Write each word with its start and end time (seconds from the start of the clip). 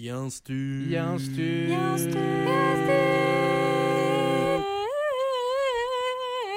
Yinstu. 0.00 0.86
Yinstu. 0.88 1.68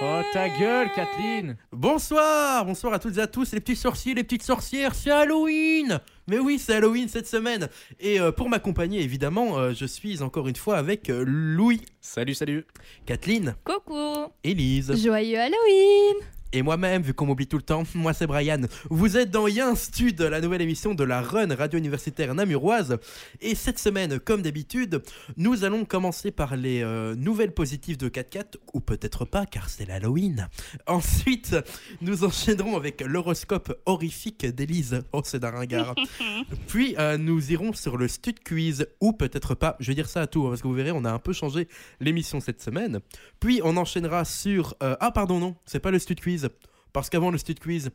Oh 0.01 0.21
ta 0.31 0.47
gueule, 0.47 0.89
Kathleen. 0.95 1.57
Bonsoir, 1.73 2.65
bonsoir 2.65 2.93
à 2.93 2.99
toutes 2.99 3.17
et 3.17 3.21
à 3.21 3.27
tous, 3.27 3.51
les 3.51 3.59
petits 3.59 3.75
sorciers, 3.75 4.13
les 4.13 4.23
petites 4.23 4.43
sorcières, 4.43 4.95
c'est 4.95 5.11
Halloween. 5.11 5.99
Mais 6.27 6.39
oui, 6.39 6.57
c'est 6.57 6.75
Halloween 6.75 7.09
cette 7.09 7.27
semaine. 7.27 7.67
Et 7.99 8.17
euh, 8.21 8.31
pour 8.31 8.47
m'accompagner, 8.47 9.01
évidemment, 9.01 9.57
euh, 9.57 9.73
je 9.73 9.85
suis 9.87 10.21
encore 10.21 10.47
une 10.47 10.55
fois 10.55 10.77
avec 10.77 11.09
euh, 11.09 11.25
Louis, 11.27 11.81
Salut, 11.99 12.35
salut. 12.35 12.65
Kathleen, 13.05 13.55
Coucou. 13.65 14.31
Élise. 14.45 14.93
Joyeux 15.03 15.39
Halloween 15.39 16.15
et 16.53 16.61
moi-même, 16.61 17.01
vu 17.01 17.13
qu'on 17.13 17.25
m'oublie 17.25 17.47
tout 17.47 17.57
le 17.57 17.63
temps, 17.63 17.83
moi 17.95 18.13
c'est 18.13 18.27
Brian. 18.27 18.61
Vous 18.89 19.17
êtes 19.17 19.31
dans 19.31 19.47
Yinstude, 19.47 20.21
la 20.21 20.39
nouvelle 20.39 20.61
émission 20.61 20.93
de 20.93 21.03
la 21.03 21.21
Run 21.21 21.53
Radio 21.55 21.79
Universitaire 21.79 22.33
Namuroise. 22.35 22.97
Et 23.41 23.55
cette 23.55 23.79
semaine, 23.79 24.19
comme 24.19 24.41
d'habitude, 24.43 25.01
nous 25.35 25.63
allons 25.63 25.83
commencer 25.83 26.31
par 26.31 26.55
les 26.55 26.83
euh, 26.83 27.15
nouvelles 27.15 27.53
positives 27.53 27.97
de 27.97 28.07
4 28.07 28.59
ou 28.73 28.79
peut-être 28.79 29.25
pas, 29.25 29.45
car 29.45 29.67
c'est 29.69 29.85
l'Halloween. 29.85 30.47
Ensuite, 30.87 31.55
nous 32.01 32.23
enchaînerons 32.23 32.77
avec 32.77 33.01
l'horoscope 33.01 33.73
horrifique 33.85 34.45
d'Élise. 34.45 35.01
Oh, 35.11 35.21
c'est 35.25 35.39
d'un 35.39 35.49
ringard. 35.51 35.95
Puis, 36.67 36.95
euh, 36.99 37.17
nous 37.17 37.51
irons 37.51 37.73
sur 37.73 37.97
le 37.97 38.07
Stud 38.07 38.43
Quiz, 38.43 38.85
ou 39.01 39.11
peut-être 39.13 39.55
pas. 39.55 39.75
Je 39.79 39.87
vais 39.87 39.95
dire 39.95 40.07
ça 40.07 40.21
à 40.21 40.27
tout, 40.27 40.45
hein, 40.45 40.49
parce 40.49 40.61
que 40.61 40.67
vous 40.67 40.73
verrez, 40.75 40.91
on 40.91 41.03
a 41.03 41.11
un 41.11 41.19
peu 41.19 41.33
changé 41.33 41.67
l'émission 41.99 42.39
cette 42.39 42.61
semaine. 42.61 42.99
Puis, 43.39 43.59
on 43.63 43.75
enchaînera 43.75 44.23
sur... 44.23 44.75
euh, 44.83 44.95
Ah, 44.99 45.11
pardon, 45.11 45.39
non, 45.39 45.55
c'est 45.65 45.79
pas 45.79 45.89
le 45.91 45.97
Stud 45.99 46.21
Quiz. 46.21 46.42
Parce 46.91 47.09
qu'avant 47.09 47.31
le 47.31 47.37
Stud 47.37 47.59
Quiz, 47.59 47.91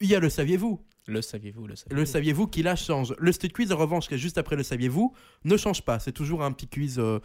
il 0.00 0.08
y 0.08 0.14
a 0.14 0.20
le 0.20 0.28
saviez-vous? 0.28 0.80
Le 1.06 1.22
saviez-vous, 1.22 1.66
le 1.66 1.76
saviez-vous 1.76 2.00
Le 2.00 2.06
saviez-vous 2.06 2.46
qui 2.46 2.62
là 2.62 2.76
change. 2.76 3.14
Le 3.18 3.32
Stud 3.32 3.52
Quiz, 3.52 3.72
en 3.72 3.76
revanche, 3.76 4.08
qui 4.08 4.14
est 4.14 4.18
juste 4.18 4.38
après 4.38 4.56
le 4.56 4.62
saviez-vous, 4.62 5.14
ne 5.44 5.56
change 5.56 5.82
pas. 5.82 5.98
C'est 5.98 6.12
toujours 6.12 6.42
un 6.42 6.52
petit 6.52 6.68
quiz 6.68 6.98
euh, 6.98 7.20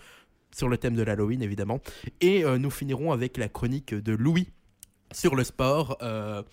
sur 0.55 0.69
le 0.69 0.77
thème 0.77 0.95
de 0.95 1.03
l'Halloween, 1.03 1.41
évidemment. 1.41 1.79
Et 2.21 2.43
euh, 2.43 2.57
nous 2.57 2.71
finirons 2.71 3.11
avec 3.11 3.37
la 3.37 3.49
chronique 3.49 3.93
de 3.93 4.13
Louis 4.13 4.49
sur 5.11 5.35
le 5.35 5.43
sport. 5.43 5.97
euh, 6.01 6.43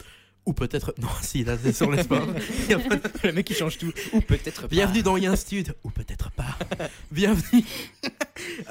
ou 0.47 0.53
peut-être... 0.53 0.95
Non, 0.99 1.09
si, 1.21 1.45
là, 1.45 1.57
c'est 1.63 1.73
sur 1.73 1.91
le 1.91 2.03
sport. 2.03 2.27
Il 2.65 2.71
y 2.71 2.75
a 2.75 2.79
pas 2.79 2.97
de- 2.97 3.03
Le 3.25 3.33
mec 3.33 3.47
qui 3.47 3.55
change 3.55 3.79
tout. 3.79 3.93
Ou 4.13 4.21
peut-être 4.21 4.63
pas. 4.63 4.69
Bienvenue 4.69 5.03
dans 5.03 5.17
Yinstude, 5.17 5.75
ou 5.85 5.91
peut-être 5.91 6.31
pas. 6.33 6.57
Bienvenue. 7.11 7.65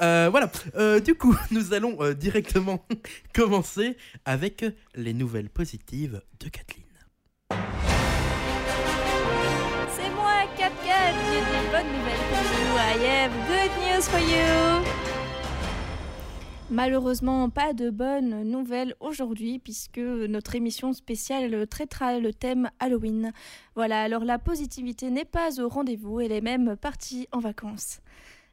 Euh, 0.00 0.28
voilà. 0.30 0.50
Euh, 0.76 1.00
du 1.00 1.14
coup, 1.14 1.36
nous 1.50 1.72
allons 1.74 1.96
euh, 2.02 2.14
directement 2.14 2.84
commencer 3.32 3.96
avec 4.24 4.64
les 4.94 5.12
nouvelles 5.14 5.48
positives 5.50 6.20
de 6.40 6.48
Kathleen. 6.48 6.84
C'est 9.94 10.10
moi, 10.14 10.42
4 10.56 10.72
j'ai 10.84 11.40
des 11.40 11.70
bonnes 11.70 11.92
nouvelles 11.98 12.26
pour 12.30 12.38
vous. 12.38 12.76
I 12.78 13.06
have 13.06 13.32
good 13.48 13.70
news 13.84 14.02
for 14.02 14.20
you 14.20 14.84
Malheureusement, 16.72 17.50
pas 17.50 17.74
de 17.74 17.90
bonnes 17.90 18.44
nouvelles 18.44 18.94
aujourd'hui 18.98 19.58
puisque 19.58 19.98
notre 19.98 20.54
émission 20.54 20.94
spéciale 20.94 21.66
traitera 21.66 22.18
le 22.18 22.32
thème 22.32 22.70
Halloween. 22.80 23.32
Voilà, 23.74 24.00
alors 24.00 24.24
la 24.24 24.38
positivité 24.38 25.10
n'est 25.10 25.26
pas 25.26 25.60
au 25.60 25.68
rendez-vous, 25.68 26.20
elle 26.20 26.32
est 26.32 26.40
même 26.40 26.76
partie 26.76 27.28
en 27.30 27.40
vacances. 27.40 28.00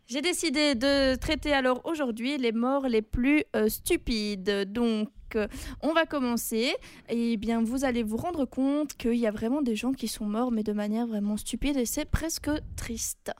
J'ai 0.07 0.21
décidé 0.21 0.75
de 0.75 1.15
traiter 1.15 1.53
alors 1.53 1.79
aujourd'hui 1.85 2.37
les 2.37 2.51
morts 2.51 2.89
les 2.89 3.01
plus 3.01 3.45
euh, 3.55 3.69
stupides. 3.69 4.65
Donc, 4.69 5.11
euh, 5.35 5.47
on 5.81 5.93
va 5.93 6.05
commencer. 6.05 6.73
Et 7.07 7.37
bien, 7.37 7.63
vous 7.63 7.85
allez 7.85 8.03
vous 8.03 8.17
rendre 8.17 8.43
compte 8.43 8.95
qu'il 8.97 9.15
y 9.15 9.27
a 9.27 9.31
vraiment 9.31 9.61
des 9.61 9.77
gens 9.77 9.93
qui 9.93 10.09
sont 10.09 10.25
morts, 10.25 10.51
mais 10.51 10.63
de 10.63 10.73
manière 10.73 11.07
vraiment 11.07 11.37
stupide, 11.37 11.77
et 11.77 11.85
c'est 11.85 12.03
presque 12.03 12.49
triste. 12.75 13.31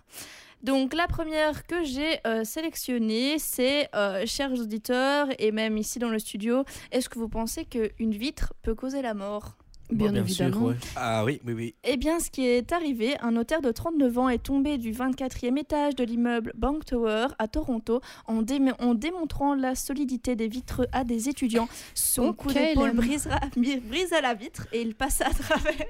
Donc, 0.62 0.94
la 0.94 1.08
première 1.08 1.66
que 1.66 1.84
j'ai 1.84 2.20
euh, 2.28 2.44
sélectionnée, 2.44 3.40
c'est, 3.40 3.88
euh, 3.96 4.26
chers 4.26 4.52
auditeurs, 4.52 5.28
et 5.40 5.52
même 5.52 5.78
ici 5.78 6.00
dans 6.00 6.10
le 6.10 6.20
studio, 6.20 6.66
est-ce 6.92 7.08
que 7.08 7.18
vous 7.18 7.30
pensez 7.30 7.66
qu'une 7.66 8.12
vitre 8.12 8.54
peut 8.62 8.76
causer 8.76 9.02
la 9.02 9.14
mort? 9.14 9.59
Bien 9.92 10.14
évidemment. 10.14 10.72
Ah 10.96 11.26
oui, 11.26 11.42
oui, 11.46 11.54
oui. 11.54 11.76
eh 11.84 11.98
bien, 11.98 12.20
ce 12.20 12.30
qui 12.30 12.46
est 12.46 12.72
arrivé, 12.72 13.16
un 13.22 13.32
notaire 13.32 13.62
de 13.62 13.72
39 13.72 14.18
ans 14.18 14.30
est 14.30 14.44
tombé 14.44 14.78
du 14.78 14.92
24e 14.92 15.58
étage 15.58 15.96
de 15.96 16.04
l'immeuble 16.04 16.54
Bank 16.56 16.86
Tower 16.86 17.28
à 17.40 17.48
Toronto 17.48 18.02
en, 18.26 18.44
démontrant 18.94 19.56
la 19.56 19.76
solidité 19.76 20.36
des 20.36 20.48
vitres 20.48 20.88
à 20.92 21.04
des 21.04 21.30
étudiants. 21.30 21.68
Son 21.96 22.28
Ok, 22.28 22.38
coup 22.38 22.54
d'épaule 22.54 22.94
brisa 22.94 24.22
la 24.22 24.34
vitre 24.34 24.68
et 24.72 24.82
il 24.82 24.96
passa 24.96 25.28
à 25.28 25.34
travers. 25.34 25.86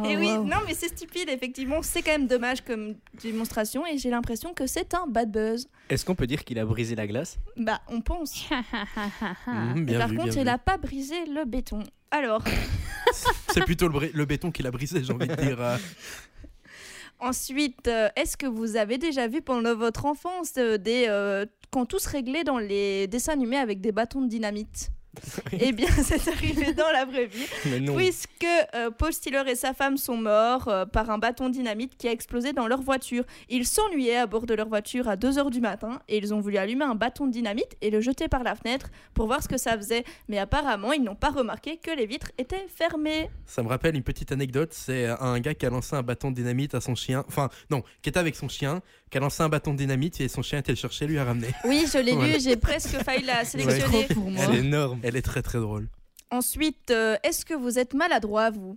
Oh, 0.00 0.04
et 0.04 0.16
oui, 0.16 0.30
wow. 0.32 0.44
non, 0.44 0.56
mais 0.66 0.74
c'est 0.74 0.88
stupide, 0.88 1.28
effectivement. 1.28 1.82
C'est 1.82 2.02
quand 2.02 2.12
même 2.12 2.26
dommage 2.26 2.62
comme 2.62 2.94
démonstration 3.22 3.86
et 3.86 3.98
j'ai 3.98 4.10
l'impression 4.10 4.52
que 4.52 4.66
c'est 4.66 4.94
un 4.94 5.06
bad 5.06 5.30
buzz. 5.30 5.68
Est-ce 5.88 6.04
qu'on 6.04 6.14
peut 6.14 6.26
dire 6.26 6.44
qu'il 6.44 6.58
a 6.58 6.64
brisé 6.64 6.94
la 6.94 7.06
glace 7.06 7.38
Bah, 7.56 7.80
on 7.88 8.00
pense. 8.00 8.46
Et 8.50 9.80
bien 9.80 9.98
par 9.98 10.08
vu, 10.08 10.16
contre, 10.16 10.32
bien 10.32 10.42
il 10.42 10.44
n'a 10.44 10.58
pas 10.58 10.76
brisé 10.76 11.24
le 11.26 11.44
béton. 11.44 11.82
Alors, 12.10 12.42
C'est 13.52 13.64
plutôt 13.64 13.88
le, 13.88 14.24
béton 14.24 14.50
qui 14.50 14.62
l'a 14.62 14.70
brisé, 14.70 15.02
j'ai 15.02 15.12
envie 15.12 15.28
de 15.28 15.34
dire. 15.34 15.60
euh. 15.60 15.76
Ensuite, 17.20 17.88
euh, 17.88 18.08
est-ce 18.16 18.36
que 18.36 18.46
vous 18.46 18.76
avez 18.76 18.96
déjà 18.96 19.26
vu 19.26 19.42
pendant 19.42 19.74
votre 19.74 20.04
enfance 20.06 20.52
euh, 20.56 20.78
des 20.78 21.06
euh, 21.08 21.46
quand 21.70 21.84
tout 21.84 21.98
se 21.98 22.08
réglait 22.08 22.44
dans 22.44 22.58
les 22.58 23.08
dessins 23.08 23.32
animés 23.32 23.56
avec 23.56 23.80
des 23.80 23.90
bâtons 23.90 24.22
de 24.22 24.28
dynamite? 24.28 24.90
Eh 25.60 25.72
bien, 25.72 25.88
c'est 26.02 26.28
arrivé 26.28 26.72
dans 26.74 26.90
la 26.92 27.04
vraie 27.04 27.26
vie, 27.26 27.46
Mais 27.66 27.80
non. 27.80 27.96
puisque 27.96 28.46
euh, 28.74 28.90
Paul 28.90 29.12
Stiller 29.12 29.42
et 29.48 29.54
sa 29.54 29.74
femme 29.74 29.96
sont 29.96 30.16
morts 30.16 30.68
euh, 30.68 30.84
par 30.86 31.10
un 31.10 31.18
bâton 31.18 31.48
dynamite 31.48 31.96
qui 31.96 32.08
a 32.08 32.12
explosé 32.12 32.52
dans 32.52 32.66
leur 32.68 32.80
voiture. 32.82 33.24
Ils 33.48 33.66
s'ennuyaient 33.66 34.16
à 34.16 34.26
bord 34.26 34.46
de 34.46 34.54
leur 34.54 34.68
voiture 34.68 35.08
à 35.08 35.16
2h 35.16 35.50
du 35.50 35.60
matin 35.60 36.00
et 36.08 36.18
ils 36.18 36.32
ont 36.34 36.40
voulu 36.40 36.56
allumer 36.58 36.84
un 36.84 36.94
bâton 36.94 37.26
de 37.26 37.32
dynamite 37.32 37.76
et 37.80 37.90
le 37.90 38.00
jeter 38.00 38.28
par 38.28 38.42
la 38.42 38.54
fenêtre 38.54 38.88
pour 39.14 39.26
voir 39.26 39.42
ce 39.42 39.48
que 39.48 39.56
ça 39.58 39.76
faisait. 39.76 40.04
Mais 40.28 40.38
apparemment, 40.38 40.92
ils 40.92 41.02
n'ont 41.02 41.14
pas 41.16 41.30
remarqué 41.30 41.76
que 41.76 41.90
les 41.90 42.06
vitres 42.06 42.30
étaient 42.38 42.66
fermées. 42.74 43.30
Ça 43.46 43.62
me 43.62 43.68
rappelle 43.68 43.96
une 43.96 44.02
petite 44.02 44.32
anecdote. 44.32 44.70
C'est 44.72 45.06
un 45.06 45.38
gars 45.40 45.54
qui 45.54 45.66
a 45.66 45.70
lancé 45.70 45.96
un 45.96 46.02
bâton 46.02 46.30
de 46.30 46.36
dynamite 46.36 46.74
à 46.74 46.80
son 46.80 46.94
chien. 46.94 47.24
Enfin, 47.28 47.48
non, 47.70 47.82
qui 48.02 48.08
était 48.10 48.18
avec 48.18 48.36
son 48.36 48.48
chien, 48.48 48.80
qui 49.10 49.16
a 49.18 49.20
lancé 49.20 49.42
un 49.42 49.48
bâton 49.48 49.72
de 49.72 49.78
dynamite 49.78 50.20
et 50.20 50.28
son 50.28 50.42
chien 50.42 50.58
était 50.58 50.72
le 50.72 50.76
chercher, 50.76 51.06
lui 51.06 51.18
a 51.18 51.24
ramené. 51.24 51.48
Oui, 51.64 51.86
je 51.92 51.98
l'ai 51.98 52.12
Voilà. 52.18 52.34
lu, 52.34 52.40
j'ai 52.42 52.56
presque 52.56 52.96
failli 53.04 53.24
la 53.24 53.44
sélectionner. 53.44 54.04
Pour 54.12 54.30
moi. 54.30 54.44
C'est 54.50 54.58
énorme. 54.58 54.98
Elle 55.08 55.16
est 55.16 55.22
très 55.22 55.40
très 55.40 55.58
drôle. 55.58 55.88
Ensuite, 56.30 56.90
euh, 56.90 57.16
est-ce 57.22 57.46
que 57.46 57.54
vous 57.54 57.78
êtes 57.78 57.94
maladroit, 57.94 58.50
vous? 58.50 58.76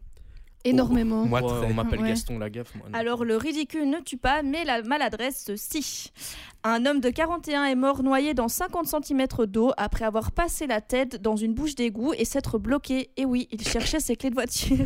Énormément. 0.63 1.25
Moi, 1.25 1.41
très. 1.41 1.65
on 1.65 1.73
m'appelle 1.73 1.99
Ouais. 1.99 2.09
Gaston 2.09 2.39
Lagaffe. 2.39 2.73
Moi. 2.75 2.85
Alors, 2.93 3.25
le 3.25 3.35
ridicule 3.35 3.89
ne 3.89 3.99
tue 3.99 4.15
pas, 4.15 4.43
mais 4.43 4.63
la 4.63 4.81
maladresse, 4.83 5.51
si. 5.55 6.11
Un 6.63 6.85
homme 6.85 7.01
de 7.01 7.09
41 7.09 7.65
est 7.65 7.75
mort 7.75 8.01
noyé 8.01 8.33
dans 8.33 8.47
50 8.47 8.85
cm 8.85 9.25
d'eau 9.47 9.73
après 9.75 10.05
avoir 10.05 10.31
passé 10.31 10.67
la 10.67 10.79
tête 10.79 11.21
dans 11.21 11.35
une 11.35 11.53
bouche 11.53 11.75
d'égout 11.75 12.13
et 12.13 12.23
s'être 12.23 12.59
bloqué. 12.59 13.09
Et 13.17 13.25
oui, 13.25 13.49
il 13.51 13.67
cherchait 13.67 13.99
ses 13.99 14.15
clés 14.15 14.29
de 14.29 14.35
voiture. 14.35 14.85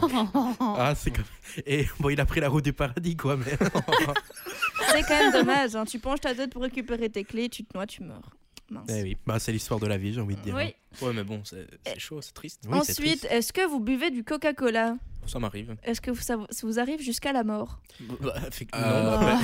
Ah, 0.78 0.94
c'est 0.94 1.10
comme. 1.10 1.24
Et 1.66 1.86
bon, 2.00 2.08
il 2.08 2.20
a 2.20 2.24
pris 2.24 2.40
la 2.40 2.48
route 2.48 2.64
du 2.64 2.72
paradis, 2.72 3.16
quoi. 3.16 3.36
Mais... 3.36 3.44
C'est 4.92 5.02
quand 5.02 5.18
même 5.18 5.32
dommage, 5.32 5.74
hein. 5.76 5.84
tu 5.84 5.98
penches 5.98 6.20
ta 6.20 6.34
tête 6.34 6.52
pour 6.52 6.62
récupérer 6.62 7.10
tes 7.10 7.24
clés, 7.24 7.48
tu 7.50 7.64
te 7.64 7.76
noies, 7.76 7.86
tu 7.86 8.02
meurs. 8.02 8.30
Mince. 8.70 8.88
Eh 8.88 9.02
oui, 9.02 9.16
bah, 9.26 9.38
c'est 9.38 9.52
l'histoire 9.52 9.78
de 9.80 9.86
la 9.86 9.96
vie, 9.96 10.12
j'ai 10.12 10.20
envie 10.20 10.34
de 10.36 10.40
dire. 10.40 10.54
Oui. 10.56 10.74
Ouais, 11.02 11.12
mais 11.14 11.24
bon, 11.24 11.40
c'est 11.44 11.66
c'est 11.86 11.98
chaud, 12.00 12.20
c'est 12.22 12.32
triste. 12.32 12.62
Oui, 12.68 12.78
c'est 12.82 12.92
Ensuite, 12.92 13.20
triste. 13.20 13.28
est-ce 13.30 13.52
que 13.52 13.66
vous 13.68 13.80
buvez 13.80 14.10
du 14.10 14.24
Coca-Cola? 14.24 14.96
Ça 15.26 15.40
m'arrive. 15.40 15.74
Est-ce 15.82 16.00
que 16.00 16.12
vous- 16.12 16.20
ça, 16.20 16.36
vous- 16.36 16.46
ça 16.50 16.66
vous 16.66 16.78
arrive 16.78 17.00
jusqu'à 17.00 17.32
la 17.32 17.42
mort? 17.42 17.80
Bah, 18.20 18.32
fait 18.52 18.66
Euh, 18.76 19.02
non, 19.02 19.20
bah, 19.20 19.38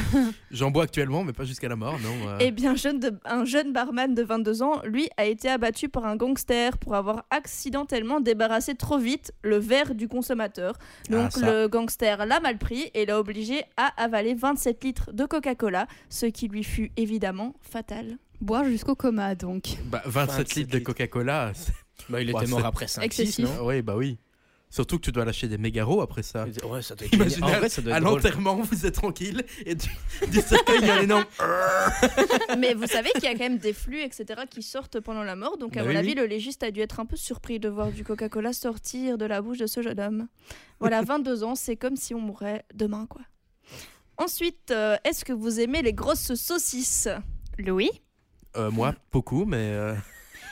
J'en 0.53 0.71
bois 0.71 0.85
actuellement, 0.85 1.25
mais 1.25 1.33
pas 1.33 1.45
jusqu'à 1.45 1.69
la 1.69 1.75
mort, 1.77 1.99
non. 1.99 2.29
euh. 2.29 2.39
Eh 2.41 2.53
bien, 2.53 2.77
jeune 2.77 3.01
de- 3.01 3.19
un 3.25 3.45
jeune 3.45 3.73
barman 3.73 4.15
de 4.15 4.23
22 4.23 4.63
ans, 4.63 4.81
lui, 4.85 5.09
a 5.17 5.25
été 5.25 5.49
abattu 5.49 5.89
par 5.89 6.05
un 6.07 6.15
gangster 6.17 6.79
pour 6.79 6.95
avoir 6.95 7.25
accidentellement 7.31 8.21
débarrassé 8.21 8.75
trop 8.77 8.99
vite 8.99 9.33
le 9.43 9.57
verre 9.59 9.95
du 9.97 10.07
consommateur. 10.09 10.75
Donc, 11.11 11.27
Ah, 11.27 11.31
ça. 11.31 11.53
le 11.53 11.69
gangster 11.69 12.27
l'a 12.27 12.39
mal 12.41 12.59
pris 12.59 12.91
et 12.95 13.05
l'a 13.05 13.19
obligé 13.19 13.65
à 13.77 13.89
avaler 14.03 14.35
27 14.35 14.85
litres 14.85 15.13
de 15.13 15.25
Coca-Cola, 15.27 15.87
ce 16.11 16.27
qui 16.27 16.47
lui 16.49 16.63
fut 16.65 16.93
évidemment 16.97 17.55
fatal. 17.61 18.19
Boire 18.43 18.65
jusqu'au 18.65 18.95
coma, 18.97 19.35
donc. 19.35 19.77
Bah, 19.87 20.03
27, 20.05 20.37
27 20.37 20.55
litres 20.57 20.73
de. 20.73 20.79
Coca-Cola. 20.81 21.53
c'est- 21.55 21.73
bah, 22.11 22.21
il 22.21 22.29
était 22.29 22.47
mort 22.47 22.67
après 22.67 22.89
5 22.89 23.01
6 23.03 23.07
excessif. 23.23 23.45
non 23.45 23.65
Oui, 23.67 23.81
bah 23.81 23.97
oui. 23.97 24.19
Surtout 24.69 24.97
que 24.97 25.03
tu 25.05 25.13
dois 25.13 25.25
lâcher 25.27 25.49
des 25.49 25.59
mégaros 25.59 26.01
après 26.01 26.23
ça. 26.23 26.47
Ouais, 26.65 26.81
ça 26.83 26.95
doit 26.95 27.07
être 27.07 27.13
Imaginez, 27.15 27.43
En 27.45 27.49
vrai, 27.59 27.69
ça 27.69 27.83
doit 27.83 27.93
à 27.95 27.99
être 27.99 28.05
drôle. 28.05 28.17
l'enterrement, 28.17 28.57
vous 28.57 28.87
êtes 28.87 28.95
tranquille 28.95 29.45
et 29.67 29.75
du, 29.75 29.87
du 30.31 30.41
cercueil, 30.41 30.79
il 30.81 30.87
y 30.87 30.91
a 30.91 30.95
un 30.97 31.03
énorme. 31.03 31.25
Mais 32.59 32.73
vous 32.75 32.87
savez 32.87 33.11
qu'il 33.11 33.25
y 33.25 33.27
a 33.27 33.33
quand 33.33 33.41
même 33.45 33.59
des 33.59 33.75
flux, 33.75 34.01
etc., 34.01 34.41
qui 34.51 34.63
sortent 34.63 34.99
pendant 35.01 35.23
la 35.25 35.37
mort. 35.37 35.59
Donc, 35.59 35.77
à 35.77 35.81
Bah 35.81 35.85
mon 35.85 35.91
oui, 35.91 35.97
avis, 35.99 36.09
oui. 36.09 36.15
le 36.15 36.25
légiste 36.27 36.63
a 36.63 36.71
dû 36.71 36.81
être 36.81 37.01
un 37.01 37.07
peu 37.07 37.17
surpris 37.17 37.61
de 37.61 37.69
voir 37.69 37.93
du 37.93 38.03
Coca-Cola 38.03 38.53
sortir 38.55 39.19
de 39.19 39.27
la 39.27 39.43
bouche 39.43 39.59
de 39.59 39.67
ce 39.67 39.83
jeune 39.83 40.01
homme. 40.01 40.27
Voilà, 40.81 41.03
22 41.07 41.45
ans, 41.45 41.55
c'est 41.55 41.77
comme 41.77 41.97
si 41.97 42.15
on 42.15 42.21
mourait 42.21 42.65
demain, 42.75 43.07
quoi. 43.07 43.21
Ensuite, 44.17 44.71
euh, 44.71 44.97
est-ce 45.05 45.25
que 45.25 45.33
vous 45.35 45.61
aimez 45.61 45.83
les 45.83 45.93
grosses 45.93 46.35
saucisses? 46.35 47.09
Louis? 47.59 47.91
Euh, 48.57 48.71
moi, 48.71 48.95
beaucoup, 49.13 49.45
mais. 49.45 49.57
euh, 49.73 49.95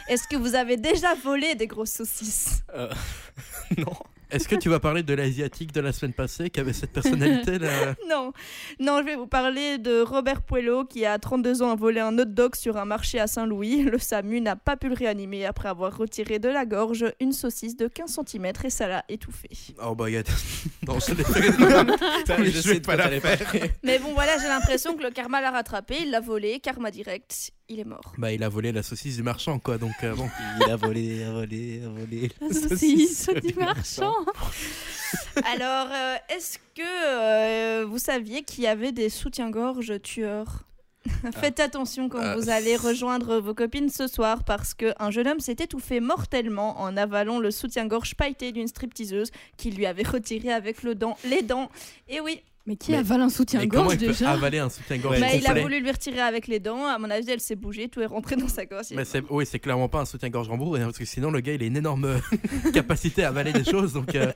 Est-ce 0.08 0.26
que 0.28 0.36
vous 0.36 0.54
avez 0.54 0.76
déjà 0.76 1.14
volé 1.14 1.54
des 1.54 1.66
grosses 1.66 1.92
saucisses? 1.92 2.62
Euh, 2.74 2.92
non. 3.78 3.92
Est-ce 4.30 4.48
que 4.48 4.54
tu 4.54 4.68
vas 4.68 4.78
parler 4.78 5.02
de 5.02 5.14
l'asiatique 5.14 5.72
de 5.72 5.80
la 5.80 5.92
semaine 5.92 6.12
passée 6.12 6.50
qui 6.50 6.60
avait 6.60 6.72
cette 6.72 6.92
personnalité 6.92 7.58
là 7.58 7.94
Non, 8.08 8.32
non, 8.78 8.98
je 9.00 9.04
vais 9.04 9.16
vous 9.16 9.26
parler 9.26 9.78
de 9.78 10.02
Robert 10.02 10.42
Puello 10.42 10.84
qui 10.84 11.04
à 11.04 11.18
32 11.18 11.62
ans 11.62 11.72
a 11.72 11.74
volé 11.74 12.00
un 12.00 12.16
hot 12.18 12.24
dog 12.26 12.54
sur 12.54 12.76
un 12.76 12.84
marché 12.84 13.18
à 13.18 13.26
Saint-Louis. 13.26 13.82
Le 13.82 13.98
SAMU 13.98 14.40
n'a 14.40 14.56
pas 14.56 14.76
pu 14.76 14.88
le 14.88 14.94
réanimer 14.94 15.46
après 15.46 15.68
avoir 15.68 15.96
retiré 15.96 16.38
de 16.38 16.48
la 16.48 16.64
gorge 16.64 17.06
une 17.20 17.32
saucisse 17.32 17.76
de 17.76 17.88
15 17.88 18.20
cm 18.26 18.52
et 18.64 18.70
ça 18.70 18.86
l'a 18.86 19.04
étouffé. 19.08 19.48
Oh 19.84 19.94
bah 19.94 20.04
regarde. 20.04 20.28
non, 20.86 20.98
je 21.00 21.14
l'ai 21.14 22.50
je 22.52 22.60
sais 22.60 22.80
pas 22.80 22.96
la 22.96 23.20
faire. 23.20 23.52
Mais 23.82 23.98
bon 23.98 24.12
voilà, 24.14 24.38
j'ai 24.38 24.48
l'impression 24.48 24.96
que 24.96 25.02
le 25.02 25.10
karma 25.10 25.40
l'a 25.40 25.50
rattrapé, 25.50 25.96
il 26.02 26.10
l'a 26.10 26.20
volé, 26.20 26.60
karma 26.60 26.90
direct, 26.90 27.52
il 27.68 27.80
est 27.80 27.84
mort. 27.84 28.12
Bah 28.18 28.32
il 28.32 28.42
a 28.42 28.48
volé 28.48 28.72
la 28.72 28.82
saucisse 28.82 29.16
du 29.16 29.22
marchand 29.22 29.58
quoi 29.58 29.78
donc 29.78 29.92
euh, 30.02 30.14
bon. 30.14 30.28
Il 30.60 30.70
a 30.70 30.76
volé, 30.76 31.24
a 31.24 31.32
volé, 31.32 31.82
a 31.84 31.88
volé. 31.88 32.30
La 32.40 32.52
saucisse 32.52 33.30
du 33.42 33.54
marchand. 33.54 34.14
Alors, 35.44 35.88
euh, 35.92 36.16
est-ce 36.28 36.58
que 36.74 36.82
euh, 36.82 37.84
vous 37.86 37.98
saviez 37.98 38.42
qu'il 38.42 38.64
y 38.64 38.66
avait 38.66 38.92
des 38.92 39.08
soutiens-gorge 39.08 40.00
tueurs 40.02 40.64
Faites 41.34 41.60
attention 41.60 42.08
quand 42.10 42.20
Ah. 42.20 42.36
vous 42.36 42.50
allez 42.50 42.76
rejoindre 42.76 43.38
vos 43.38 43.54
copines 43.54 43.88
ce 43.88 44.06
soir 44.06 44.44
parce 44.44 44.74
qu'un 44.74 45.10
jeune 45.10 45.28
homme 45.28 45.40
s'est 45.40 45.56
étouffé 45.58 45.98
mortellement 46.00 46.78
en 46.80 46.94
avalant 46.96 47.38
le 47.38 47.50
soutien-gorge 47.50 48.14
pailleté 48.16 48.52
d'une 48.52 48.68
stripteaseuse 48.68 49.30
qui 49.56 49.70
lui 49.70 49.86
avait 49.86 50.02
retiré 50.02 50.52
avec 50.52 50.82
le 50.82 50.94
dent, 50.94 51.16
les 51.24 51.40
dents. 51.42 51.70
Et 52.08 52.20
oui, 52.20 52.42
Mais 52.70 52.76
qui 52.76 52.92
Mais- 52.92 52.98
avale 52.98 53.22
un 53.22 53.28
soutien-gorge 53.30 53.96
déjà 53.96 54.30
avaler 54.30 54.60
un 54.60 54.70
soutien-gorge 54.70 55.16
Ouais, 55.16 55.20
bah, 55.20 55.34
il 55.34 55.44
a 55.44 55.60
voulu 55.60 55.80
lui 55.80 55.90
retirer 55.90 56.20
avec 56.20 56.46
les 56.46 56.60
dents. 56.60 56.86
À 56.86 56.98
mon 57.00 57.10
avis, 57.10 57.28
elle 57.28 57.40
s'est 57.40 57.56
bougée, 57.56 57.88
tout 57.88 58.00
est 58.00 58.06
rentré 58.06 58.36
dans 58.36 58.46
sa 58.46 58.64
gorge. 58.64 58.86
Mais 58.94 59.04
c'est, 59.04 59.24
oui, 59.28 59.44
c'est 59.44 59.58
clairement 59.58 59.88
pas 59.88 60.02
un 60.02 60.04
soutien-gorge 60.04 60.48
rembourré, 60.48 60.80
hein, 60.82 60.84
parce 60.84 60.98
que 60.98 61.04
sinon 61.04 61.32
le 61.32 61.40
gars 61.40 61.52
il 61.54 61.64
a 61.64 61.66
une 61.66 61.76
énorme 61.76 62.04
euh, 62.04 62.18
capacité 62.72 63.24
à 63.24 63.28
avaler 63.30 63.52
des 63.52 63.64
choses, 63.64 63.92
donc 63.92 64.14
euh, 64.14 64.30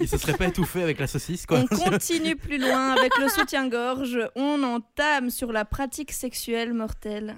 il 0.00 0.08
se 0.08 0.16
serait 0.18 0.34
pas 0.36 0.46
étouffé 0.46 0.82
avec 0.82 0.98
la 0.98 1.06
saucisse 1.06 1.46
quoi. 1.46 1.58
On 1.60 1.66
continue 1.66 2.36
plus 2.36 2.58
loin 2.58 2.92
avec 2.92 3.16
le 3.18 3.28
soutien-gorge. 3.28 4.18
On 4.34 4.62
entame 4.62 5.30
sur 5.30 5.52
la 5.52 5.64
pratique 5.64 6.12
sexuelle 6.12 6.72
mortelle. 6.72 7.36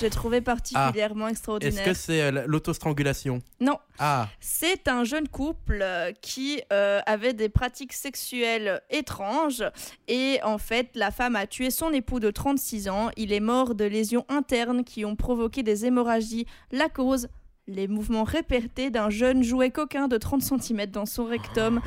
J'ai 0.00 0.10
trouvé 0.10 0.40
particulièrement 0.40 1.26
Est-ce 1.26 1.32
extraordinaire. 1.32 1.84
que 1.84 1.94
c'est 1.94 2.22
euh, 2.22 2.44
l'autostrangulation? 2.46 3.40
Non, 3.60 3.78
Ah, 3.98 4.28
c'est 4.40 4.88
un 4.88 5.04
jeune 5.04 5.28
couple 5.28 5.80
euh, 5.82 6.12
qui 6.20 6.62
euh, 6.72 7.00
avait 7.06 7.32
des 7.34 7.48
pratiques 7.48 7.92
sexuelles 7.92 8.80
étranges 8.90 9.64
et 10.06 10.38
en 10.44 10.58
fait 10.58 10.90
la 10.94 11.10
femme 11.10 11.36
a 11.36 11.46
tué 11.46 11.70
son 11.70 11.92
époux 11.92 12.20
de 12.20 12.30
36 12.30 12.88
ans. 12.88 13.10
Il 13.16 13.32
est 13.32 13.40
mort 13.40 13.74
de 13.74 13.84
lésions 13.84 14.24
internes 14.28 14.84
qui 14.84 15.04
ont 15.04 15.16
provoqué 15.16 15.62
des 15.62 15.86
hémorragies. 15.86 16.46
La 16.70 16.88
cause 16.88 17.28
les 17.68 17.86
mouvements 17.86 18.24
répétés 18.24 18.90
d'un 18.90 19.10
jeune 19.10 19.42
jouet 19.44 19.70
coquin 19.70 20.08
de 20.08 20.16
30 20.16 20.42
cm 20.42 20.86
dans 20.86 21.06
son 21.06 21.26
rectum. 21.26 21.80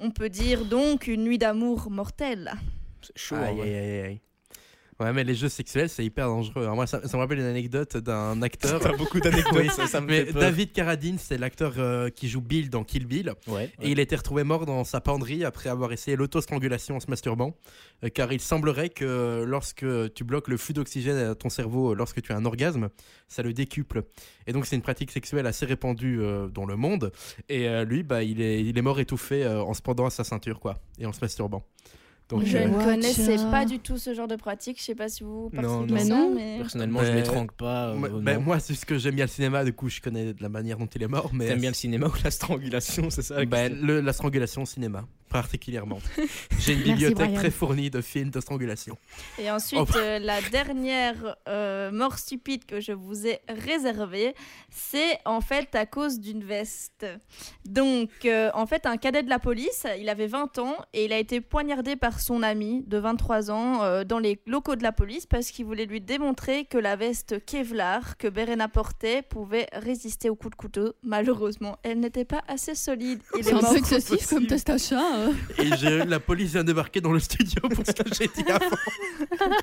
On 0.00 0.10
peut 0.10 0.30
dire 0.30 0.64
donc 0.64 1.08
une 1.08 1.24
nuit 1.24 1.38
d'amour 1.38 1.90
mortelle. 1.90 2.54
C'est 3.02 3.18
chaud. 3.18 3.36
aïe, 3.36 3.60
hein, 3.60 3.62
ouais. 3.62 3.62
aïe, 3.62 3.74
aïe, 3.74 4.00
aïe. 4.06 4.20
Ouais, 5.00 5.12
mais 5.12 5.22
les 5.22 5.34
jeux 5.34 5.48
sexuels 5.48 5.88
c'est 5.88 6.04
hyper 6.04 6.26
dangereux. 6.26 6.62
Alors, 6.62 6.74
moi 6.74 6.86
ça, 6.88 7.06
ça 7.06 7.16
me 7.16 7.22
rappelle 7.22 7.38
une 7.38 7.44
anecdote 7.44 7.96
d'un 7.98 8.42
acteur. 8.42 8.80
T'as 8.82 8.96
beaucoup 8.96 9.20
d'anecdotes, 9.20 9.52
Oui, 9.54 9.68
ça, 9.70 9.86
ça 9.86 10.00
me 10.00 10.06
mais 10.06 10.24
fait 10.24 10.32
peur. 10.32 10.42
David 10.42 10.72
Carradine, 10.72 11.18
c'est 11.18 11.38
l'acteur 11.38 11.74
euh, 11.78 12.10
qui 12.10 12.28
joue 12.28 12.40
Bill 12.40 12.68
dans 12.68 12.82
Kill 12.82 13.06
Bill. 13.06 13.34
Ouais. 13.46 13.70
Et 13.80 13.90
il 13.90 14.00
été 14.00 14.16
retrouvé 14.16 14.42
mort 14.42 14.66
dans 14.66 14.82
sa 14.82 15.00
penderie 15.00 15.44
après 15.44 15.68
avoir 15.68 15.92
essayé 15.92 16.16
l'autostrangulation 16.16 16.96
en 16.96 17.00
se 17.00 17.08
masturbant. 17.08 17.54
Euh, 18.04 18.08
car 18.08 18.32
il 18.32 18.40
semblerait 18.40 18.88
que 18.88 19.44
lorsque 19.46 19.86
tu 20.14 20.24
bloques 20.24 20.48
le 20.48 20.56
flux 20.56 20.74
d'oxygène 20.74 21.16
à 21.16 21.34
ton 21.34 21.48
cerveau 21.48 21.92
euh, 21.92 21.94
lorsque 21.94 22.20
tu 22.20 22.32
as 22.32 22.36
un 22.36 22.44
orgasme, 22.44 22.88
ça 23.28 23.42
le 23.42 23.52
décuple. 23.52 24.02
Et 24.46 24.52
donc 24.52 24.66
c'est 24.66 24.76
une 24.76 24.82
pratique 24.82 25.10
sexuelle 25.10 25.46
assez 25.46 25.66
répandue 25.66 26.20
euh, 26.20 26.48
dans 26.48 26.66
le 26.66 26.76
monde. 26.76 27.12
Et 27.48 27.68
lui, 27.84 28.02
bah, 28.02 28.22
il, 28.22 28.40
est, 28.40 28.64
il 28.64 28.76
est 28.76 28.82
mort 28.82 28.98
étouffé 29.00 29.46
en 29.46 29.74
se 29.74 29.82
pendant 29.82 30.06
à 30.06 30.10
sa 30.10 30.24
ceinture 30.24 30.60
quoi, 30.60 30.80
et 30.98 31.06
en 31.06 31.12
se 31.12 31.20
masturbant. 31.20 31.64
Donc, 32.28 32.44
je 32.44 32.58
euh, 32.58 32.68
ne 32.68 32.84
connaissais 32.84 33.36
pas 33.50 33.64
du 33.64 33.78
tout 33.78 33.96
ce 33.96 34.12
genre 34.12 34.28
de 34.28 34.36
pratique. 34.36 34.78
Je 34.78 34.84
sais 34.84 34.94
pas 34.94 35.08
si 35.08 35.22
vous 35.24 35.48
participez 35.48 35.92
à 35.92 35.94
Mais 35.94 36.04
ça, 36.04 36.14
non. 36.14 36.34
mais... 36.34 36.56
Personnellement, 36.58 37.00
je 37.00 37.06
Mais- 37.06 37.14
m'étrangle 37.14 37.52
pas. 37.56 37.88
euh, 37.94 38.38
moi- 38.40 38.58
c'est 38.60 38.74
ce 38.74 38.84
que 38.84 38.98
j'aime 38.98 39.14
bien 39.14 39.24
le 39.24 39.30
cinéma, 39.30 39.64
du 39.64 39.72
coup 39.72 39.88
je 39.88 40.00
connais 40.02 40.34
de 40.34 40.42
la 40.42 40.48
manière 40.50 40.76
dont 40.76 40.86
il 40.86 41.02
est 41.02 41.08
mort. 41.08 41.30
Mais 41.32 41.46
T'aimes 41.46 41.60
bien 41.60 41.70
le 41.70 41.74
cinéma 41.74 42.06
ou 42.08 42.12
la 42.22 42.30
strangulation, 42.30 43.08
c'est 43.08 43.22
ça 43.22 43.42
Ben, 43.46 43.74
le- 43.80 44.00
la 44.00 44.12
strangulation 44.12 44.62
au 44.62 44.66
cinéma, 44.66 45.06
particulièrement. 45.28 45.98
J'ai 46.58 46.72
une 46.74 46.82
bibliothèque 46.82 47.34
très 47.34 47.50
fournie 47.50 47.90
de 47.90 48.00
films 48.00 48.30
de 48.30 48.40
strangulation. 48.40 48.96
Et 49.38 49.50
ensuite, 49.50 49.80
Oh. 49.80 49.96
euh, 49.98 50.18
la 50.18 50.40
dernière 50.42 51.36
euh, 51.48 51.90
mort 51.92 52.18
stupide 52.18 52.64
que 52.64 52.80
je 52.80 52.92
vous 52.92 53.26
ai 53.26 53.40
réservée, 53.48 54.34
c'est 54.70 55.18
en 55.24 55.40
fait 55.40 55.74
à 55.74 55.86
cause 55.86 56.20
d'une 56.20 56.42
veste. 56.44 57.06
Donc, 57.64 58.10
euh, 58.24 58.50
en 58.54 58.66
fait, 58.66 58.86
un 58.86 58.96
cadet 58.96 59.22
de 59.22 59.28
la 59.30 59.38
police, 59.38 59.86
il 59.98 60.08
avait 60.08 60.26
20 60.26 60.58
ans 60.58 60.76
et 60.92 61.04
il 61.04 61.12
a 61.12 61.18
été 61.18 61.40
poignardé 61.40 61.96
par 61.96 62.20
son 62.20 62.42
ami 62.42 62.82
de 62.86 62.98
23 62.98 63.50
ans 63.50 63.82
euh, 63.82 64.04
dans 64.04 64.18
les 64.18 64.40
locaux 64.46 64.76
de 64.76 64.82
la 64.82 64.92
police 64.92 65.26
parce 65.26 65.50
qu'il 65.50 65.64
voulait 65.66 65.86
lui 65.86 66.00
démontrer 66.00 66.64
que 66.64 66.78
la 66.78 66.96
veste 66.96 67.44
Kevlar 67.44 68.16
que 68.16 68.28
Berena 68.28 68.68
portait 68.68 69.22
pouvait 69.22 69.68
résister 69.72 70.30
aux 70.30 70.36
coups 70.36 70.52
de 70.52 70.56
couteau. 70.56 70.92
Malheureusement, 71.02 71.76
elle 71.82 72.00
n'était 72.00 72.24
pas 72.24 72.42
assez 72.48 72.74
solide. 72.74 73.20
Il 73.36 73.44
C'est 73.44 73.50
est 73.50 73.54
un 73.54 73.60
mort. 73.60 73.70
peu 73.72 73.78
excessif 73.78 74.10
possible. 74.10 74.28
comme 74.40 74.46
test 74.46 74.70
Et 75.58 75.76
j'ai- 75.78 76.04
la 76.04 76.20
police 76.20 76.52
vient 76.52 76.64
débarquer 76.64 77.00
dans 77.00 77.12
le 77.12 77.20
studio 77.20 77.60
pour 77.68 77.84
ce 77.86 77.92
que 77.92 78.14
j'ai 78.14 78.28
dit 78.28 78.50
avant. 78.50 78.76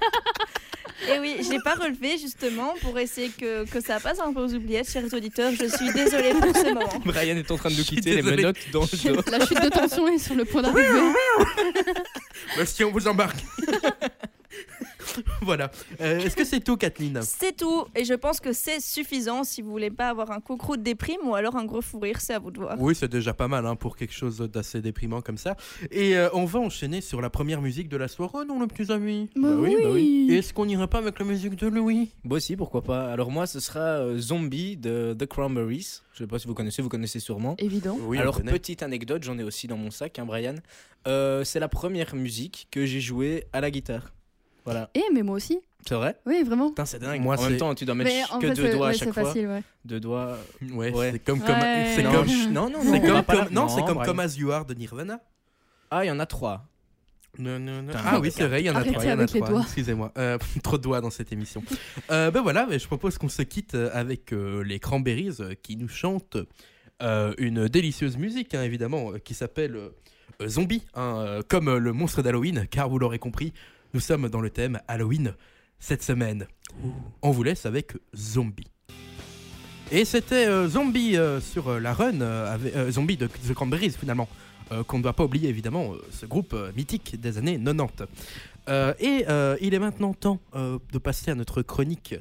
Et 1.14 1.20
oui, 1.20 1.36
je 1.44 1.52
l'ai 1.52 1.60
pas 1.60 1.76
relevé 1.76 2.18
justement 2.18 2.74
pour 2.82 2.98
essayer 2.98 3.30
que, 3.30 3.66
que 3.70 3.80
ça 3.82 4.00
passe 4.00 4.20
un 4.20 4.34
peu 4.34 4.40
aux 4.42 4.54
oubliettes, 4.54 4.90
chers 4.90 5.04
auditeurs. 5.14 5.52
Je 5.52 5.66
suis 5.68 5.92
désolée 5.94 6.34
pour 6.34 6.56
ce 6.56 6.74
moment. 6.74 7.00
Brian 7.06 7.36
est 7.36 7.52
en 7.52 7.58
train 7.58 7.70
de 7.70 7.76
nous 7.76 7.84
quitter 7.84 8.16
les 8.16 8.22
menottes 8.24 8.58
dans 8.72 8.82
le 8.82 9.14
dos. 9.14 9.22
La 9.30 9.46
chute 9.46 9.62
de 9.62 9.70
tension 9.70 10.08
est 10.08 10.18
sur 10.18 10.34
le 10.36 10.46
point 10.46 10.62
d'arriver. 10.64 10.90
Monsieur, 12.58 12.88
on 12.88 12.92
vous 12.92 13.08
embarque. 13.08 13.38
voilà. 15.42 15.72
Euh, 16.02 16.20
Est-ce 16.20 16.36
que 16.36 16.46
c'est 16.46 16.60
tout, 16.60 16.78
Kathleen? 16.78 17.20
C'est 17.22 17.56
tout, 17.56 17.86
et 17.96 18.06
je 18.06 18.14
pense 18.14 18.40
que 18.40 18.54
c'est 18.54 18.80
suffisant 18.80 19.44
si 19.44 19.62
vous 19.62 19.72
voulez 19.72 19.92
pas 19.92 20.10
avoir 20.10 20.32
un 20.32 20.40
coucrou 20.40 20.78
de 20.78 20.84
déprime 20.84 21.22
ou 21.26 21.36
alors 21.36 21.56
un 21.56 21.66
gros 21.66 21.82
fou 21.82 22.00
rire, 22.00 22.20
c'est 22.22 22.34
à 22.34 22.40
vous 22.40 22.52
de 22.52 22.60
voir. 22.60 22.76
Oui, 22.80 22.96
c'est 22.96 23.12
déjà 23.12 23.34
pas 23.34 23.48
mal 23.48 23.66
hein, 23.66 23.76
pour 23.76 23.96
quelque 23.96 24.14
chose 24.14 24.38
d'assez 24.38 24.82
déprimant 24.82 25.22
comme 25.22 25.38
ça. 25.38 25.56
Et 25.92 26.18
euh, 26.18 26.30
on 26.34 26.46
va 26.46 26.60
enchaîner 26.60 27.02
sur 27.02 27.22
la 27.22 27.30
première 27.30 27.62
musique 27.62 27.90
de 27.90 27.98
la 27.98 28.08
soirée, 28.08 28.46
non, 28.48 28.60
les 28.60 28.68
petits 28.68 28.92
amis? 28.92 29.30
Bah 29.36 29.50
oui, 29.58 29.76
bah 29.82 29.90
oui. 29.92 30.28
Est-ce 30.32 30.54
qu'on 30.54 30.68
irait 30.68 30.88
pas 30.88 31.00
avec 31.00 31.20
la 31.20 31.26
musique 31.26 31.56
de 31.56 31.68
Louis? 31.68 32.12
Moi 32.24 32.38
aussi, 32.38 32.56
pourquoi 32.56 32.82
pas. 32.82 33.12
Alors 33.12 33.32
moi, 33.32 33.48
ce 33.48 33.60
sera 33.60 33.80
euh, 33.80 34.18
Zombie 34.18 34.78
de 34.78 35.16
The 35.18 35.26
Cranberries. 35.26 36.02
Je 36.14 36.20
sais 36.24 36.28
pas 36.28 36.40
si 36.40 36.48
vous 36.48 36.54
connaissez, 36.54 36.82
vous 36.82 36.90
connaissez 36.90 37.20
sûrement. 37.20 37.56
Évident. 37.58 37.98
Oui, 38.02 38.18
Alors 38.18 38.42
petite 38.42 38.84
anecdote, 38.84 39.24
j'en 39.24 39.38
ai 39.38 39.44
aussi 39.44 39.68
dans 39.68 39.78
mon 39.78 39.92
sac, 39.92 40.18
hein, 40.20 40.26
Brian. 40.26 40.56
Euh, 41.08 41.44
c'est 41.44 41.60
la 41.60 41.68
première 41.68 42.16
musique 42.16 42.68
que 42.72 42.86
j'ai 42.86 43.02
jouée 43.02 43.46
à 43.54 43.62
la 43.62 43.70
guitare. 43.70 44.14
Voilà. 44.66 44.90
Et 44.96 45.04
mais 45.14 45.22
moi 45.24 45.36
aussi. 45.36 45.60
C'est 45.88 45.94
vrai? 45.96 46.16
Oui, 46.26 46.42
vraiment. 46.44 46.70
Putain, 46.70 46.86
c'est 46.86 46.98
dingue. 47.00 47.22
Moi, 47.22 47.36
en 47.36 47.38
c'est- 47.38 47.50
même 47.50 47.58
temps, 47.60 47.76
tu 47.76 47.86
dois 47.86 47.94
mettre 47.94 48.40
que 48.40 48.48
deux 48.56 48.72
doigts 48.74 48.88
à 48.90 48.94
chaque 48.94 49.10
c'est 49.10 49.14
fois. 49.14 49.24
facile, 49.26 49.48
ouais. 49.48 49.62
Deux 49.86 50.00
doigts. 50.00 50.36
Ouais, 50.74 50.92
Ouais. 50.92 51.12
c'est 51.14 51.20
comme 51.20 51.40
comme 51.40 51.56
c'est 51.60 52.02
non, 52.04 52.12
comme 52.12 52.28
non, 52.52 52.70
non, 52.70 52.70
non. 52.70 52.92
c'est 52.92 53.00
comme, 53.02 53.24
comme- 53.24 53.36
là- 53.38 53.48
non, 53.52 53.68
c'est 53.70 53.82
comme 53.84 53.94
Brian. 53.94 54.06
comme 54.06 54.20
As 54.20 54.36
You 54.38 54.52
Are 54.52 54.66
de 54.66 54.74
Nirvana. 54.74 55.20
Ah, 55.92 56.04
il 56.04 56.08
y 56.08 56.12
en 56.12 56.20
a 56.20 56.26
trois. 56.26 56.66
Non, 57.38 57.60
non, 57.60 57.82
non. 57.84 57.88
Putain, 57.88 58.00
Ah 58.04 58.20
oui, 58.20 58.32
c'est 58.32 58.48
vrai, 58.48 58.64
il 58.64 58.66
y 58.66 58.70
en 58.70 58.74
a 58.74 58.78
Arrêtez 58.78 58.94
trois. 58.94 59.06
Y 59.06 59.14
en 59.14 59.20
a. 59.60 59.62
Excusez-moi. 59.62 60.12
Euh, 60.18 60.38
trop 60.64 60.78
de 60.78 60.82
doigts 60.84 61.02
dans 61.02 61.10
cette 61.12 61.32
émission. 61.32 61.64
Euh, 62.10 62.32
ben 62.32 62.42
voilà, 62.42 62.66
mais 62.68 62.80
je 62.80 62.88
propose 62.88 63.18
qu'on 63.20 63.30
se 63.30 63.42
quitte 63.44 63.76
euh, 63.76 63.90
avec 63.94 64.34
euh, 64.34 64.64
les 64.64 64.80
Cranberries 64.80 65.36
euh, 65.42 65.54
qui 65.62 65.76
nous 65.76 65.90
chantent 65.90 66.38
euh, 67.04 67.34
une 67.38 67.68
délicieuse 67.68 68.18
musique, 68.18 68.56
hein, 68.56 68.64
évidemment, 68.64 69.12
euh, 69.12 69.18
qui 69.20 69.34
s'appelle 69.36 69.78
Zombie, 70.48 70.84
hein, 70.96 71.18
euh, 71.20 71.42
comme 71.48 71.68
euh, 71.68 71.78
le 71.78 71.92
monstre 71.94 72.22
d'Halloween, 72.22 72.66
car 72.72 72.90
vous 72.90 72.98
l'aurez 73.00 73.20
compris, 73.20 73.54
nous 73.96 74.02
sommes 74.02 74.28
dans 74.28 74.42
le 74.42 74.50
thème 74.50 74.82
Halloween 74.90 75.36
cette 75.80 76.04
semaine. 76.04 76.48
On 77.22 77.32
vous 77.32 77.44
laisse 77.44 77.66
avec 77.66 77.94
Zombie. 78.14 78.68
Et 79.90 80.04
c'était 80.04 80.48
euh, 80.48 80.68
Zombie 80.68 81.16
euh, 81.16 81.40
sur 81.40 81.70
euh, 81.70 81.80
la 81.80 81.94
run, 81.94 82.20
Zombie 82.92 83.16
de 83.16 83.28
The 83.28 83.54
Cranberries 83.54 83.92
finalement, 83.92 84.28
qu'on 84.88 84.98
ne 84.98 85.04
doit 85.04 85.14
pas 85.14 85.24
oublier 85.24 85.48
évidemment, 85.48 85.94
ce 86.12 86.26
groupe 86.26 86.54
mythique 86.76 87.22
des 87.22 87.38
années 87.38 87.58
90. 87.58 88.04
Euh, 88.68 88.94
et 89.00 89.26
il 89.62 89.74
est 89.74 89.80
maintenant 89.80 90.14
temps 90.14 90.40
de 90.54 90.98
passer 90.98 91.32
à 91.32 91.36
notre 91.36 91.62
chronique 91.62 92.16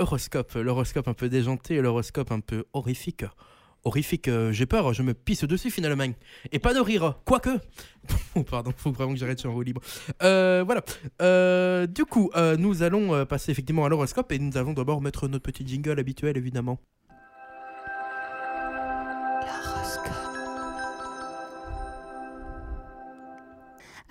horoscope, 0.00 0.54
l'horoscope 0.54 1.06
un 1.06 1.14
peu 1.14 1.28
déjanté, 1.28 1.80
l'horoscope 1.80 2.32
un 2.32 2.40
peu 2.40 2.64
horrifique. 2.72 3.24
Horrifique, 3.84 4.28
euh, 4.28 4.52
j'ai 4.52 4.66
peur, 4.66 4.92
je 4.92 5.02
me 5.02 5.14
pisse 5.14 5.44
dessus 5.44 5.70
finalement. 5.70 6.12
Et 6.52 6.58
pas 6.58 6.74
de 6.74 6.80
rire, 6.80 7.18
quoique. 7.24 7.50
Oh, 8.34 8.42
pardon, 8.42 8.72
faut 8.76 8.92
vraiment 8.92 9.12
que 9.12 9.18
j'arrête, 9.18 9.38
suis 9.38 9.48
en 9.48 9.52
roue 9.52 9.62
libre. 9.62 9.80
Euh, 10.22 10.62
voilà. 10.64 10.82
Euh, 11.20 11.86
du 11.86 12.04
coup, 12.04 12.30
euh, 12.36 12.56
nous 12.56 12.82
allons 12.82 13.26
passer 13.26 13.52
effectivement 13.52 13.84
à 13.84 13.88
l'horoscope 13.88 14.30
et 14.32 14.38
nous 14.38 14.56
allons 14.56 14.72
d'abord 14.72 15.00
mettre 15.00 15.28
notre 15.28 15.44
petit 15.44 15.66
jingle 15.66 15.98
habituel 15.98 16.36
évidemment. 16.36 16.78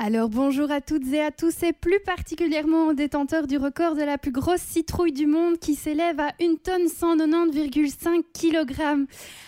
Alors 0.01 0.29
bonjour 0.29 0.71
à 0.71 0.79
toutes 0.79 1.11
et 1.11 1.19
à 1.19 1.29
tous 1.29 1.61
et 1.61 1.73
plus 1.73 1.99
particulièrement 1.99 2.87
aux 2.87 2.93
détenteurs 2.93 3.47
du 3.47 3.57
record 3.57 3.95
de 3.95 4.01
la 4.01 4.17
plus 4.17 4.31
grosse 4.31 4.61
citrouille 4.61 5.11
du 5.11 5.27
monde 5.27 5.57
qui 5.57 5.75
s'élève 5.75 6.21
à 6.21 6.31
1 6.41 6.55
tonne 6.63 6.85
190,5 6.85 8.23
kg. 8.33 9.05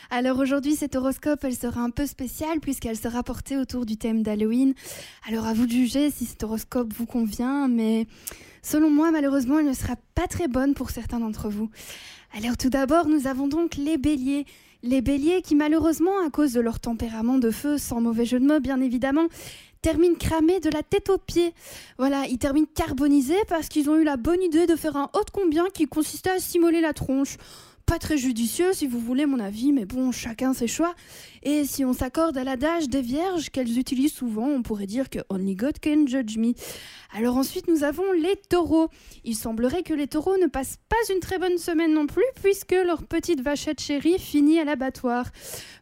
Alors 0.09 0.39
aujourd'hui 0.39 0.75
cet 0.75 0.97
horoscope 0.97 1.39
elle 1.43 1.55
sera 1.55 1.79
un 1.79 1.89
peu 1.89 2.05
spéciale 2.05 2.59
puisqu'elle 2.59 2.97
sera 2.97 3.23
portée 3.23 3.55
autour 3.55 3.85
du 3.85 3.95
thème 3.95 4.23
d'Halloween. 4.23 4.73
Alors 5.25 5.45
à 5.45 5.53
vous 5.53 5.67
de 5.67 5.71
juger 5.71 6.11
si 6.11 6.25
cet 6.25 6.43
horoscope 6.43 6.91
vous 6.91 7.05
convient 7.05 7.69
mais 7.69 8.05
selon 8.61 8.89
moi 8.89 9.09
malheureusement 9.11 9.59
elle 9.59 9.67
ne 9.67 9.73
sera 9.73 9.95
pas 10.15 10.27
très 10.27 10.49
bonne 10.49 10.73
pour 10.73 10.89
certains 10.89 11.21
d'entre 11.21 11.47
vous. 11.47 11.69
Alors 12.37 12.57
tout 12.57 12.69
d'abord 12.69 13.07
nous 13.07 13.25
avons 13.25 13.47
donc 13.47 13.77
les 13.77 13.97
béliers. 13.97 14.45
Les 14.83 15.01
béliers 15.01 15.43
qui 15.43 15.53
malheureusement 15.55 16.25
à 16.25 16.31
cause 16.31 16.53
de 16.53 16.59
leur 16.59 16.79
tempérament 16.79 17.37
de 17.37 17.51
feu, 17.51 17.77
sans 17.77 18.01
mauvais 18.01 18.25
jeu 18.25 18.39
de 18.39 18.47
mots 18.47 18.59
bien 18.59 18.81
évidemment, 18.81 19.27
terminent 19.81 20.15
cramés 20.15 20.59
de 20.59 20.69
la 20.69 20.83
tête 20.83 21.09
aux 21.09 21.17
pieds. 21.17 21.53
Voilà, 21.97 22.25
ils 22.27 22.37
terminent 22.37 22.67
carbonisés 22.73 23.43
parce 23.47 23.67
qu'ils 23.67 23.89
ont 23.89 23.97
eu 23.97 24.03
la 24.03 24.17
bonne 24.17 24.41
idée 24.41 24.67
de 24.67 24.75
faire 24.75 24.95
un 24.95 25.09
haut 25.13 25.25
combien 25.33 25.65
qui 25.73 25.87
consistait 25.87 26.31
à 26.31 26.39
simuler 26.39 26.81
la 26.81 26.93
tronche. 26.93 27.37
Pas 27.85 27.99
très 27.99 28.17
judicieux 28.17 28.73
si 28.73 28.87
vous 28.87 28.99
voulez 28.99 29.25
mon 29.25 29.39
avis, 29.39 29.71
mais 29.71 29.85
bon, 29.85 30.11
chacun 30.11 30.53
ses 30.53 30.67
choix. 30.67 30.93
Et 31.43 31.65
si 31.65 31.83
on 31.83 31.93
s'accorde 31.93 32.37
à 32.37 32.43
l'adage 32.43 32.87
des 32.87 33.01
vierges 33.01 33.49
qu'elles 33.49 33.77
utilisent 33.77 34.13
souvent, 34.13 34.47
on 34.47 34.61
pourrait 34.61 34.87
dire 34.87 35.09
que 35.09 35.19
Only 35.29 35.55
God 35.55 35.79
can 35.83 36.05
judge 36.07 36.37
me. 36.37 36.53
Alors 37.13 37.35
ensuite, 37.37 37.67
nous 37.67 37.83
avons 37.83 38.11
les 38.13 38.35
taureaux. 38.49 38.89
Il 39.23 39.35
semblerait 39.35 39.83
que 39.83 39.93
les 39.93 40.07
taureaux 40.07 40.37
ne 40.37 40.47
passent 40.47 40.77
pas 40.87 41.13
une 41.13 41.19
très 41.19 41.39
bonne 41.39 41.57
semaine 41.57 41.93
non 41.93 42.07
plus, 42.07 42.23
puisque 42.41 42.71
leur 42.71 43.03
petite 43.03 43.41
vachette 43.41 43.81
chérie 43.81 44.19
finit 44.19 44.59
à 44.59 44.63
l'abattoir. 44.63 45.25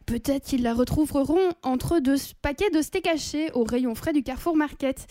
Peut-être 0.06 0.46
qu'ils 0.46 0.62
la 0.62 0.74
retrouveront 0.74 1.50
entre 1.62 2.00
deux 2.00 2.16
paquets 2.42 2.70
de 2.70 2.82
steak 2.82 3.06
haché 3.06 3.50
au 3.52 3.62
rayon 3.62 3.94
frais 3.94 4.12
du 4.12 4.22
Carrefour 4.22 4.56
Market. 4.56 5.06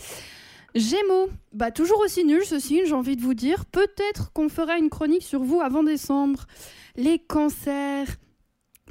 Gémeaux, 0.76 1.30
bah 1.52 1.72
toujours 1.72 2.00
aussi 2.00 2.24
nul 2.24 2.46
ce 2.46 2.60
signe, 2.60 2.82
j'ai 2.86 2.94
envie 2.94 3.16
de 3.16 3.22
vous 3.22 3.34
dire. 3.34 3.66
Peut-être 3.66 4.32
qu'on 4.34 4.50
fera 4.50 4.78
une 4.78 4.90
chronique 4.90 5.24
sur 5.24 5.42
vous 5.42 5.62
avant 5.62 5.84
décembre. 5.84 6.46
Les 6.96 7.20
cancers. 7.20 8.08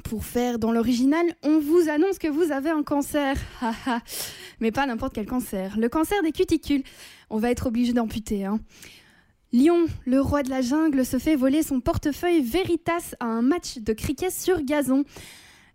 Pour 0.04 0.24
faire 0.24 0.60
dans 0.60 0.70
l'original, 0.70 1.26
on 1.42 1.58
vous 1.58 1.88
annonce 1.88 2.18
que 2.18 2.28
vous 2.28 2.52
avez 2.52 2.70
un 2.70 2.84
cancer. 2.84 3.36
Mais 4.60 4.70
pas 4.70 4.86
n'importe 4.86 5.12
quel 5.14 5.26
cancer. 5.26 5.76
Le 5.76 5.88
cancer 5.88 6.22
des 6.22 6.30
cuticules. 6.30 6.84
On 7.30 7.38
va 7.38 7.50
être 7.50 7.66
obligé 7.66 7.92
d'amputer. 7.92 8.44
Hein. 8.44 8.60
Lion, 9.52 9.86
le 10.06 10.20
roi 10.20 10.42
de 10.42 10.50
la 10.50 10.60
jungle, 10.60 11.04
se 11.04 11.18
fait 11.18 11.34
voler 11.34 11.62
son 11.62 11.80
portefeuille 11.80 12.42
Veritas 12.42 13.14
à 13.18 13.26
un 13.26 13.42
match 13.42 13.78
de 13.78 13.92
cricket 13.92 14.30
sur 14.30 14.62
gazon. 14.62 15.04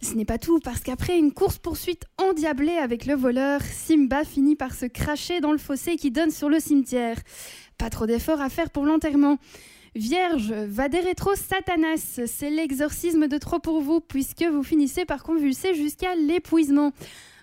Ce 0.04 0.16
n'est 0.16 0.26
pas 0.26 0.38
tout, 0.38 0.60
parce 0.60 0.82
qu'après 0.82 1.18
une 1.18 1.32
course-poursuite 1.32 2.04
endiablée 2.18 2.76
avec 2.76 3.06
le 3.06 3.16
voleur, 3.16 3.62
Simba 3.62 4.26
finit 4.26 4.58
par 4.58 4.74
se 4.76 4.86
cracher 4.86 5.40
dans 5.40 5.54
le 5.54 5.58
fossé 5.58 5.96
qui 5.96 6.12
donne 6.12 6.30
sur 6.30 6.50
le 6.50 6.60
cimetière. 6.60 7.18
Pas 7.78 7.90
trop 7.90 8.06
d'efforts 8.06 8.42
à 8.42 8.50
faire 8.50 8.70
pour 8.70 8.86
l'enterrement. 8.86 9.38
Vierge, 9.96 10.52
vade 10.52 10.96
rétro 10.96 11.36
satanas, 11.36 12.20
c'est 12.26 12.50
l'exorcisme 12.50 13.30
de 13.30 13.38
trop 13.38 13.60
pour 13.60 13.80
vous, 13.80 14.02
puisque 14.02 14.44
vous 14.44 14.64
finissez 14.64 15.06
par 15.06 15.24
convulser 15.24 15.74
jusqu'à 15.74 16.16
l'épuisement. 16.16 16.92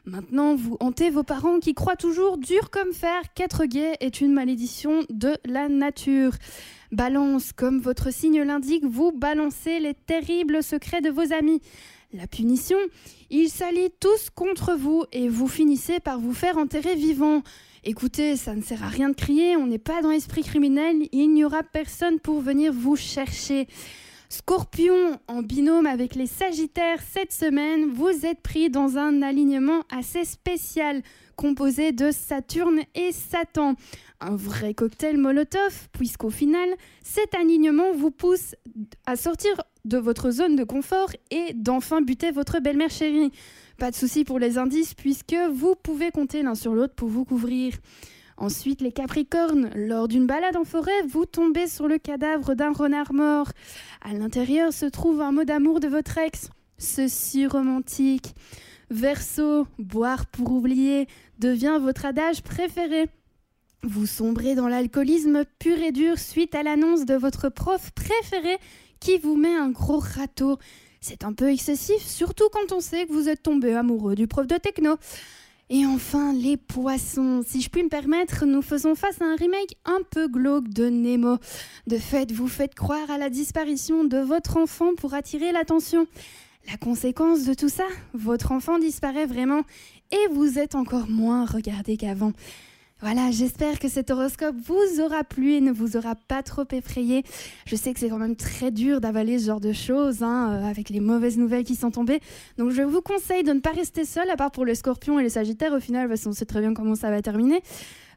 Maintenant, 0.04 0.54
vous 0.54 0.76
hantez 0.80 1.08
vos 1.08 1.22
parents 1.22 1.60
qui 1.60 1.72
croient 1.72 1.96
toujours 1.96 2.36
dur 2.36 2.70
comme 2.70 2.92
fer 2.92 3.22
qu'être 3.34 3.64
gay 3.64 3.96
est 4.00 4.20
une 4.20 4.34
malédiction 4.34 5.00
de 5.08 5.34
la 5.46 5.70
nature. 5.70 6.32
Balance, 6.92 7.52
comme 7.52 7.80
votre 7.80 8.12
signe 8.12 8.42
l'indique, 8.42 8.84
vous 8.84 9.12
balancez 9.12 9.80
les 9.80 9.94
terribles 9.94 10.62
secrets 10.62 11.00
de 11.00 11.10
vos 11.10 11.32
amis. 11.32 11.62
La 12.12 12.26
punition, 12.26 12.78
ils 13.30 13.48
s'allient 13.48 13.92
tous 14.00 14.30
contre 14.30 14.74
vous 14.74 15.04
et 15.12 15.28
vous 15.28 15.46
finissez 15.46 16.00
par 16.00 16.18
vous 16.18 16.34
faire 16.34 16.58
enterrer 16.58 16.96
vivant. 16.96 17.42
Écoutez, 17.84 18.36
ça 18.36 18.56
ne 18.56 18.62
sert 18.62 18.82
à 18.82 18.88
rien 18.88 19.10
de 19.10 19.14
crier, 19.14 19.56
on 19.56 19.68
n'est 19.68 19.78
pas 19.78 20.02
dans 20.02 20.10
l'esprit 20.10 20.42
criminel, 20.42 20.96
il 21.12 21.32
n'y 21.32 21.44
aura 21.44 21.62
personne 21.62 22.18
pour 22.18 22.40
venir 22.40 22.72
vous 22.72 22.96
chercher. 22.96 23.68
Scorpion, 24.28 25.20
en 25.28 25.42
binôme 25.42 25.86
avec 25.86 26.16
les 26.16 26.26
Sagittaires 26.26 27.00
cette 27.00 27.32
semaine, 27.32 27.92
vous 27.92 28.26
êtes 28.26 28.40
pris 28.42 28.70
dans 28.70 28.96
un 28.98 29.22
alignement 29.22 29.82
assez 29.88 30.24
spécial, 30.24 31.02
composé 31.36 31.92
de 31.92 32.10
Saturne 32.10 32.80
et 32.96 33.12
Satan. 33.12 33.76
Un 34.20 34.36
vrai 34.36 34.74
cocktail 34.74 35.16
Molotov, 35.16 35.88
puisqu'au 35.92 36.30
final, 36.30 36.68
cet 37.02 37.34
alignement 37.34 37.92
vous 37.92 38.10
pousse 38.10 38.54
à 39.06 39.16
sortir 39.16 39.54
de 39.84 39.98
votre 39.98 40.30
zone 40.30 40.56
de 40.56 40.64
confort 40.64 41.10
et 41.30 41.52
d'enfin 41.54 42.00
buter 42.00 42.30
votre 42.30 42.60
belle-mère 42.60 42.90
chérie. 42.90 43.32
Pas 43.78 43.90
de 43.90 43.96
souci 43.96 44.24
pour 44.24 44.38
les 44.38 44.58
indices, 44.58 44.94
puisque 44.94 45.36
vous 45.52 45.74
pouvez 45.74 46.10
compter 46.10 46.42
l'un 46.42 46.54
sur 46.54 46.74
l'autre 46.74 46.94
pour 46.94 47.08
vous 47.08 47.24
couvrir. 47.24 47.74
Ensuite, 48.36 48.80
les 48.80 48.92
Capricornes, 48.92 49.70
lors 49.74 50.08
d'une 50.08 50.26
balade 50.26 50.56
en 50.56 50.64
forêt, 50.64 51.02
vous 51.06 51.26
tombez 51.26 51.66
sur 51.66 51.88
le 51.88 51.98
cadavre 51.98 52.54
d'un 52.54 52.72
renard 52.72 53.12
mort. 53.12 53.48
À 54.02 54.14
l'intérieur 54.14 54.72
se 54.72 54.86
trouve 54.86 55.20
un 55.20 55.32
mot 55.32 55.44
d'amour 55.44 55.78
de 55.80 55.88
votre 55.88 56.16
ex. 56.16 56.48
Ceci 56.78 57.46
romantique. 57.46 58.34
Verseau, 58.90 59.66
boire 59.78 60.26
pour 60.26 60.50
oublier 60.52 61.06
devient 61.38 61.78
votre 61.80 62.06
adage 62.06 62.42
préféré. 62.42 63.08
Vous 63.82 64.06
sombrez 64.06 64.54
dans 64.54 64.68
l'alcoolisme 64.68 65.44
pur 65.58 65.78
et 65.78 65.92
dur 65.92 66.18
suite 66.18 66.54
à 66.54 66.62
l'annonce 66.62 67.04
de 67.04 67.14
votre 67.14 67.48
prof 67.48 67.92
préféré 67.92 68.58
qui 69.00 69.18
vous 69.18 69.36
met 69.36 69.54
un 69.54 69.70
gros 69.70 69.98
râteau. 69.98 70.58
C'est 71.00 71.24
un 71.24 71.32
peu 71.32 71.50
excessif, 71.50 72.06
surtout 72.06 72.48
quand 72.52 72.72
on 72.72 72.80
sait 72.80 73.06
que 73.06 73.12
vous 73.12 73.28
êtes 73.28 73.42
tombé 73.42 73.74
amoureux 73.74 74.14
du 74.14 74.26
prof 74.26 74.46
de 74.46 74.56
techno. 74.56 74.96
Et 75.72 75.86
enfin, 75.86 76.32
les 76.32 76.56
poissons. 76.56 77.42
Si 77.46 77.62
je 77.62 77.70
puis 77.70 77.84
me 77.84 77.88
permettre, 77.88 78.44
nous 78.44 78.60
faisons 78.60 78.96
face 78.96 79.20
à 79.22 79.24
un 79.24 79.36
remake 79.36 79.76
un 79.84 80.00
peu 80.10 80.26
glauque 80.26 80.68
de 80.68 80.88
Nemo. 80.88 81.38
De 81.86 81.96
fait, 81.96 82.32
vous 82.32 82.48
faites 82.48 82.74
croire 82.74 83.08
à 83.08 83.18
la 83.18 83.30
disparition 83.30 84.02
de 84.04 84.18
votre 84.18 84.56
enfant 84.56 84.94
pour 84.96 85.14
attirer 85.14 85.52
l'attention. 85.52 86.06
La 86.68 86.76
conséquence 86.76 87.44
de 87.44 87.54
tout 87.54 87.68
ça, 87.68 87.86
votre 88.14 88.52
enfant 88.52 88.78
disparaît 88.78 89.26
vraiment 89.26 89.62
et 90.10 90.32
vous 90.32 90.58
êtes 90.58 90.74
encore 90.74 91.08
moins 91.08 91.46
regardé 91.46 91.96
qu'avant. 91.96 92.32
Voilà, 93.02 93.30
j'espère 93.30 93.78
que 93.78 93.88
cet 93.88 94.10
horoscope 94.10 94.54
vous 94.62 95.00
aura 95.00 95.24
plu 95.24 95.54
et 95.54 95.62
ne 95.62 95.72
vous 95.72 95.96
aura 95.96 96.14
pas 96.14 96.42
trop 96.42 96.64
effrayé. 96.70 97.22
Je 97.64 97.74
sais 97.74 97.94
que 97.94 97.98
c'est 97.98 98.10
quand 98.10 98.18
même 98.18 98.36
très 98.36 98.70
dur 98.70 99.00
d'avaler 99.00 99.38
ce 99.38 99.46
genre 99.46 99.60
de 99.60 99.72
choses, 99.72 100.22
hein, 100.22 100.50
euh, 100.52 100.68
avec 100.68 100.90
les 100.90 101.00
mauvaises 101.00 101.38
nouvelles 101.38 101.64
qui 101.64 101.76
sont 101.76 101.90
tombées. 101.90 102.20
Donc 102.58 102.72
je 102.72 102.82
vous 102.82 103.00
conseille 103.00 103.42
de 103.42 103.54
ne 103.54 103.60
pas 103.60 103.70
rester 103.70 104.04
seul, 104.04 104.28
à 104.28 104.36
part 104.36 104.50
pour 104.50 104.66
les 104.66 104.74
scorpions 104.74 105.18
et 105.18 105.22
les 105.22 105.30
sagittaires. 105.30 105.72
Au 105.72 105.80
final, 105.80 106.08
parce 106.08 106.24
qu'on 106.24 106.32
sait 106.32 106.44
très 106.44 106.60
bien 106.60 106.74
comment 106.74 106.94
ça 106.94 107.08
va 107.08 107.22
terminer. 107.22 107.62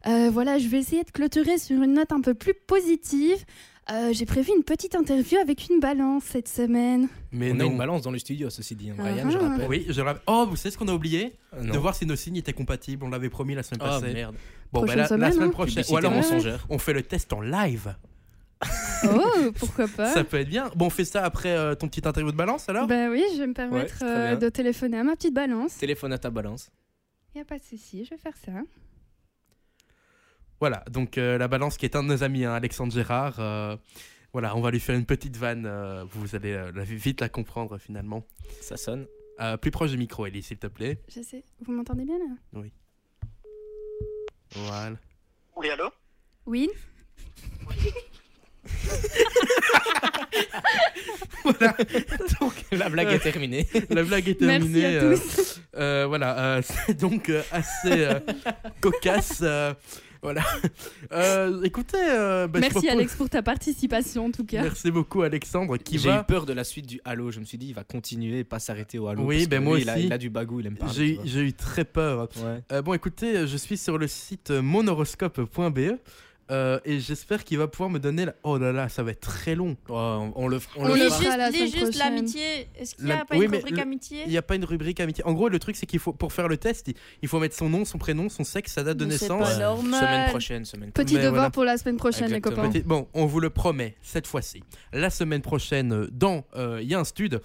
Euh, 0.05 0.29
voilà, 0.29 0.57
je 0.57 0.67
vais 0.67 0.79
essayer 0.79 1.03
de 1.03 1.11
clôturer 1.11 1.57
sur 1.57 1.81
une 1.81 1.93
note 1.93 2.11
un 2.11 2.19
peu 2.19 2.33
plus 2.33 2.53
positive. 2.53 3.45
Euh, 3.91 4.13
J'ai 4.13 4.25
prévu 4.25 4.51
une 4.55 4.63
petite 4.63 4.95
interview 4.95 5.37
avec 5.39 5.67
une 5.69 5.79
balance 5.81 6.23
cette 6.23 6.47
semaine. 6.47 7.09
Mais 7.33 7.51
on 7.51 7.59
a 7.59 7.65
une 7.65 7.77
balance 7.77 8.01
dans 8.03 8.11
le 8.11 8.17
studio, 8.19 8.49
ceci 8.49 8.75
dit, 8.75 8.89
hein, 8.91 8.95
Ah, 8.97 9.01
Brian, 9.11 9.29
je 9.29 9.37
rappelle. 9.37 9.67
Oui, 9.67 9.85
je 9.89 9.99
le 9.99 10.07
rappelle. 10.07 10.21
Oh, 10.27 10.45
vous 10.49 10.55
savez 10.55 10.71
ce 10.71 10.77
qu'on 10.77 10.87
a 10.87 10.93
oublié 10.93 11.33
Euh, 11.53 11.63
De 11.63 11.77
voir 11.77 11.93
si 11.93 12.05
nos 12.05 12.15
signes 12.15 12.37
étaient 12.37 12.53
compatibles. 12.53 13.03
On 13.03 13.09
l'avait 13.09 13.29
promis 13.29 13.55
la 13.55 13.63
semaine 13.63 13.81
Ah 13.83 13.99
passée. 13.99 14.13
merde. 14.13 14.35
bon, 14.71 14.81
bah, 14.81 14.85
Prochaine 14.87 14.95
la, 14.97 15.01
la 15.03 15.07
semaine, 15.09 15.31
semaine 15.33 15.47
hein. 15.49 15.51
prochaine. 15.51 15.83
Ou 15.89 15.97
alors, 15.97 16.11
on, 16.13 16.15
mensongère. 16.15 16.65
on 16.69 16.77
fait 16.77 16.93
le 16.93 17.03
test 17.03 17.33
en 17.33 17.41
live. 17.41 17.95
Oh, 19.05 19.51
pourquoi 19.59 19.85
pas 19.89 20.13
Ça 20.13 20.23
peut 20.23 20.37
être 20.37 20.47
bien. 20.47 20.71
Bon, 20.77 20.85
on 20.85 20.89
fait 20.89 21.03
ça 21.03 21.25
après 21.25 21.49
euh, 21.51 21.75
ton 21.75 21.89
petit 21.89 22.07
interview 22.07 22.31
de 22.31 22.37
balance 22.37 22.69
alors? 22.69 22.87
Ben 22.87 23.09
oui, 23.11 23.21
je 23.33 23.39
vais 23.39 23.47
me 23.47 23.53
permettre 23.53 23.95
euh, 24.01 24.37
de 24.37 24.47
téléphoner 24.47 24.97
à 24.99 25.03
ma 25.03 25.17
petite 25.17 25.33
balance. 25.33 25.75
Téléphone 25.75 26.13
à 26.13 26.17
ta 26.17 26.29
balance. 26.29 26.71
Y 27.35 27.41
a 27.41 27.43
pas 27.43 27.57
de 27.57 27.63
souci, 27.63 28.05
je 28.05 28.11
vais 28.11 28.17
faire 28.17 28.37
ça. 28.45 28.53
Voilà, 30.63 30.81
donc 30.89 31.17
euh, 31.17 31.37
la 31.37 31.49
balance 31.49 31.75
qui 31.75 31.83
est 31.83 31.93
un 31.97 32.03
de 32.03 32.07
nos 32.07 32.23
amis, 32.23 32.45
hein, 32.45 32.53
Alexandre 32.53 32.93
Gérard. 32.93 33.35
euh, 33.39 33.75
voilà, 34.31 34.55
on 34.55 34.61
va 34.61 34.71
lui 34.71 34.79
faire 34.79 34.95
une 34.95 35.05
petite 35.05 35.35
vanne. 35.35 35.65
euh, 35.65 36.05
vous 36.09 36.37
allez 36.37 36.53
euh, 36.53 36.71
vite 36.85 37.19
la 37.19 37.27
comprendre 37.27 37.77
finalement. 37.77 38.25
Ça 38.61 38.77
sonne. 38.77 39.05
Euh, 39.41 39.57
plus 39.57 39.71
proche 39.71 39.91
du 39.91 39.97
micro, 39.97 40.25
Ellie, 40.25 40.41
s'il 40.41 40.59
te 40.59 40.67
plaît. 40.67 40.99
Je 41.13 41.21
sais, 41.21 41.43
vous 41.65 41.73
m'entendez 41.73 42.05
bien 42.05 42.17
là? 42.17 42.61
Voilà. 44.55 44.95
Oui, 45.57 45.69
allô? 45.69 45.89
Oui 46.45 46.69
voilà. 51.43 51.75
Donc, 52.39 52.53
La 52.71 52.87
blague 52.89 53.09
est 53.11 53.19
terminée. 53.19 53.67
la 53.89 54.03
blague 54.03 54.29
est 54.29 54.39
Merci 54.39 54.71
terminée. 54.71 54.85
à 54.85 54.89
euh, 55.03 55.17
tous. 55.17 55.61
euh, 55.75 56.05
voilà, 56.07 56.39
euh, 56.55 56.61
c'est 56.63 56.93
donc 56.97 57.27
euh, 57.27 57.43
assez 57.51 58.05
euh, 58.05 58.21
cocasse. 58.79 59.43
Voilà. 60.23 60.41
Euh, 61.11 61.61
écoutez, 61.63 61.97
euh, 61.99 62.47
bah, 62.47 62.53
je 62.57 62.61
Merci 62.61 62.73
propose- 62.75 62.89
Alex 62.89 63.15
pour 63.15 63.29
ta 63.29 63.43
participation 63.43 64.25
en 64.25 64.31
tout 64.31 64.45
cas. 64.45 64.63
Merci 64.63 64.89
beaucoup, 64.89 65.21
Alexandre, 65.21 65.77
qui 65.77 65.99
J'ai 65.99 66.09
eu 66.09 66.23
peur 66.27 66.45
de 66.47 66.53
la 66.53 66.63
suite 66.63 66.87
du 66.87 66.99
Halo. 67.05 67.29
Je 67.29 67.39
me 67.39 67.45
suis 67.45 67.57
dit, 67.59 67.67
il 67.67 67.75
va 67.75 67.83
continuer 67.83 68.39
et 68.39 68.43
pas 68.43 68.57
s'arrêter 68.59 68.97
au 68.97 69.07
Halo. 69.07 69.23
Oui, 69.23 69.37
parce 69.39 69.49
ben 69.49 69.59
que 69.59 69.63
moi 69.65 69.75
lui, 69.77 69.83
il 69.83 69.89
a- 69.89 69.93
aussi. 69.95 70.05
Il 70.07 70.13
a, 70.13 70.17
du 70.17 70.29
bagou, 70.31 70.59
il 70.61 70.65
aime 70.67 70.77
pas. 70.77 70.87
J'ai 70.87 71.19
j'ai 71.23 71.41
eu 71.41 71.53
très 71.53 71.85
peur. 71.85 72.29
Ouais. 72.37 72.63
Euh, 72.71 72.81
bon, 72.81 72.93
écoutez, 72.93 73.45
je 73.45 73.57
suis 73.57 73.77
sur 73.77 73.97
le 73.99 74.07
site 74.07 74.49
monhoroscope.be. 74.49 75.79
Euh, 76.51 76.79
et 76.83 76.99
j'espère 76.99 77.43
qu'il 77.45 77.57
va 77.57 77.67
pouvoir 77.67 77.89
me 77.89 77.99
donner. 77.99 78.25
La... 78.25 78.35
Oh 78.43 78.57
là 78.57 78.71
là, 78.73 78.89
ça 78.89 79.01
va 79.01 79.11
être 79.11 79.21
très 79.21 79.55
long. 79.55 79.77
Oh, 79.87 79.93
on, 79.93 80.33
on 80.35 80.47
le, 80.47 80.59
on 80.75 80.83
On 80.85 80.87
le 80.89 80.95
la 80.95 81.51
juste, 81.51 81.97
l'amitié. 81.97 82.67
Est-ce 82.77 82.95
qu'il 82.95 83.05
n'y 83.05 83.09
La- 83.11 83.21
a 83.21 83.25
pas 83.25 83.37
oui, 83.37 83.45
une 83.45 83.55
rubrique 83.55 83.75
le- 83.77 83.81
amitié? 83.81 84.23
Il 84.25 84.29
n'y 84.29 84.37
a 84.37 84.41
pas 84.41 84.55
une 84.55 84.65
rubrique 84.65 84.99
amitié. 84.99 85.23
En 85.25 85.33
gros, 85.33 85.47
le 85.49 85.57
truc, 85.59 85.75
c'est 85.77 85.85
qu'il 85.85 85.99
faut, 85.99 86.11
pour 86.13 86.33
faire 86.33 86.47
le 86.49 86.57
test, 86.57 86.91
il- 87.21 87.27
faut 87.29 87.39
mettre 87.39 87.55
son 87.55 87.69
nom, 87.69 87.85
son 87.85 87.97
prénom, 87.97 88.27
son 88.29 88.43
sexe, 88.43 88.73
sa 88.73 88.83
date 88.83 88.97
de 88.97 89.05
Mais 89.05 89.17
c'est 89.17 89.29
naissance. 89.29 89.49
pas 89.49 89.57
normal. 89.57 89.99
Semaine 90.01 90.29
prochaine, 90.29 90.65
semaine 90.65 90.91
Petit 90.91 91.15
devoir 91.15 91.31
voilà. 91.33 91.49
pour 91.49 91.63
la 91.63 91.77
semaine 91.77 91.97
prochaine, 91.97 92.29
les 92.31 92.41
copains. 92.41 92.69
Petit- 92.69 92.81
Bon, 92.83 93.07
on 93.13 93.25
vous 93.25 93.39
le 93.39 93.49
promet 93.49 93.95
cette 94.01 94.27
fois-ci. 94.27 94.63
La 94.91 95.09
semaine 95.09 95.41
prochaine, 95.41 95.93
euh, 95.93 96.09
dans 96.11 96.45
euh, 96.55 96.79
Il 96.81 96.89
y 96.89 96.93
a 96.95 96.99
un 96.99 97.03
stud, 97.05 97.41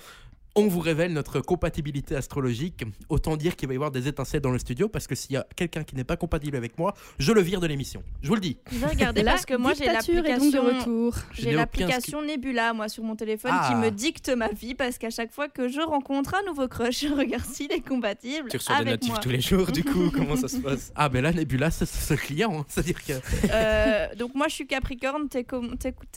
on 0.55 0.67
vous 0.67 0.81
révèle 0.81 1.13
notre 1.13 1.41
compatibilité 1.41 2.17
astrologique. 2.17 2.85
Autant 3.09 3.37
dire 3.37 3.55
qu'il 3.57 3.69
va 3.69 3.75
y 3.75 3.77
avoir 3.77 3.91
des 3.91 4.09
étincelles 4.09 4.41
dans 4.41 4.51
le 4.51 4.59
studio 4.59 4.89
parce 4.89 5.07
que 5.07 5.15
s'il 5.15 5.33
y 5.33 5.37
a 5.37 5.47
quelqu'un 5.57 5.85
qui 5.85 5.95
n'est 5.95 6.05
pas 6.05 6.17
compatible 6.17 6.57
avec 6.57 6.79
moi, 6.79 6.95
je 7.19 7.33
le 7.33 7.41
vire 7.41 7.61
de 7.61 7.67
l'émission. 7.67 8.03
Je 8.23 8.29
vous 8.29 8.35
le 8.35 8.41
dis. 8.41 8.59
Je 8.73 8.79
vais 8.79 8.87
regarder 8.87 9.23
La 9.23 9.33
parce 9.35 9.47
que 9.47 9.55
moi 9.55 9.73
j'ai 9.75 9.85
donc 9.87 10.07
de 10.07 10.13
l'application. 10.15 10.63
retour. 10.65 11.15
J'ai 11.33 11.53
l'application 11.53 12.23
Nebula, 12.23 12.73
moi, 12.73 12.89
sur 12.89 13.05
mon 13.05 13.15
téléphone, 13.17 13.53
Ah. 13.55 13.69
qui 13.69 13.75
me 13.77 13.91
dicte 13.91 14.29
ma 14.31 14.49
vie 14.49 14.75
parce 14.75 14.99
qu'à 14.99 15.11
chaque 15.11 15.33
fois 15.33 15.49
que 15.49 15.69
je 15.69 15.81
rencontre 15.81 16.35
un 16.35 16.43
nouveau 16.49 16.67
crush, 16.69 17.01
je 17.07 17.13
regarde 17.15 17.45
s'il 17.45 17.71
est 17.73 17.87
compatible 17.87 18.49
Tu 18.51 18.57
reçois 18.57 18.77
des 18.77 18.81
avec 18.83 18.93
notifs 18.95 19.11
moi. 19.11 19.19
tous 19.21 19.31
les 19.31 19.41
jours, 19.41 19.67
du 19.71 19.85
coup, 19.85 20.11
comment 20.15 20.37
ça 20.37 20.49
se 20.49 20.57
passe? 20.59 20.93
Ah, 20.97 21.09
ben 21.09 21.23
là, 21.23 21.33
Nebula, 21.33 21.71
c'est 21.71 21.87
ce 21.87 22.15
client. 22.15 22.61
hein. 22.61 22.65
C'est-à-dire 22.69 23.05
que. 23.05 23.13
Euh, 23.51 24.15
donc 24.17 24.35
moi, 24.35 24.49
je 24.49 24.55
suis 24.55 24.67
Capricorne. 24.67 25.29
T'es 25.29 25.45
com- 25.45 25.77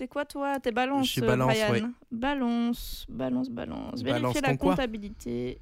quoi, 0.10 0.26
toi? 0.26 0.60
T'es 0.60 0.72
Balance. 0.72 1.06
Je 1.08 1.12
suis 1.12 1.22
euh, 1.22 1.28
Balance, 1.28 1.56
ouais. 1.70 1.84
Balance, 2.12 3.06
balance, 3.10 3.50
balance. 3.50 4.04
Balance 4.04 4.21
Vérifier 4.22 4.42
la 4.42 4.58
comptabilité. 4.58 5.60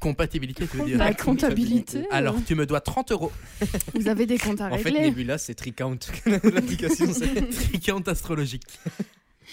Compatibilité, 0.00 0.66
tu 0.66 0.76
veux 0.78 0.84
dire 0.84 0.98
La 0.98 1.14
comptabilité. 1.14 2.06
Alors, 2.10 2.34
tu 2.44 2.54
me 2.54 2.66
dois 2.66 2.80
30 2.80 3.12
euros. 3.12 3.32
Vous 3.94 4.08
avez 4.08 4.26
des 4.26 4.38
comptes 4.38 4.60
à 4.60 4.66
En 4.66 4.78
fait, 4.78 4.90
régler. 4.90 5.02
Nebula, 5.02 5.38
c'est 5.38 5.54
Tricount. 5.54 5.98
L'application, 6.26 7.12
c'est. 7.12 7.48
Tricount 7.50 8.02
astrologique. 8.06 8.64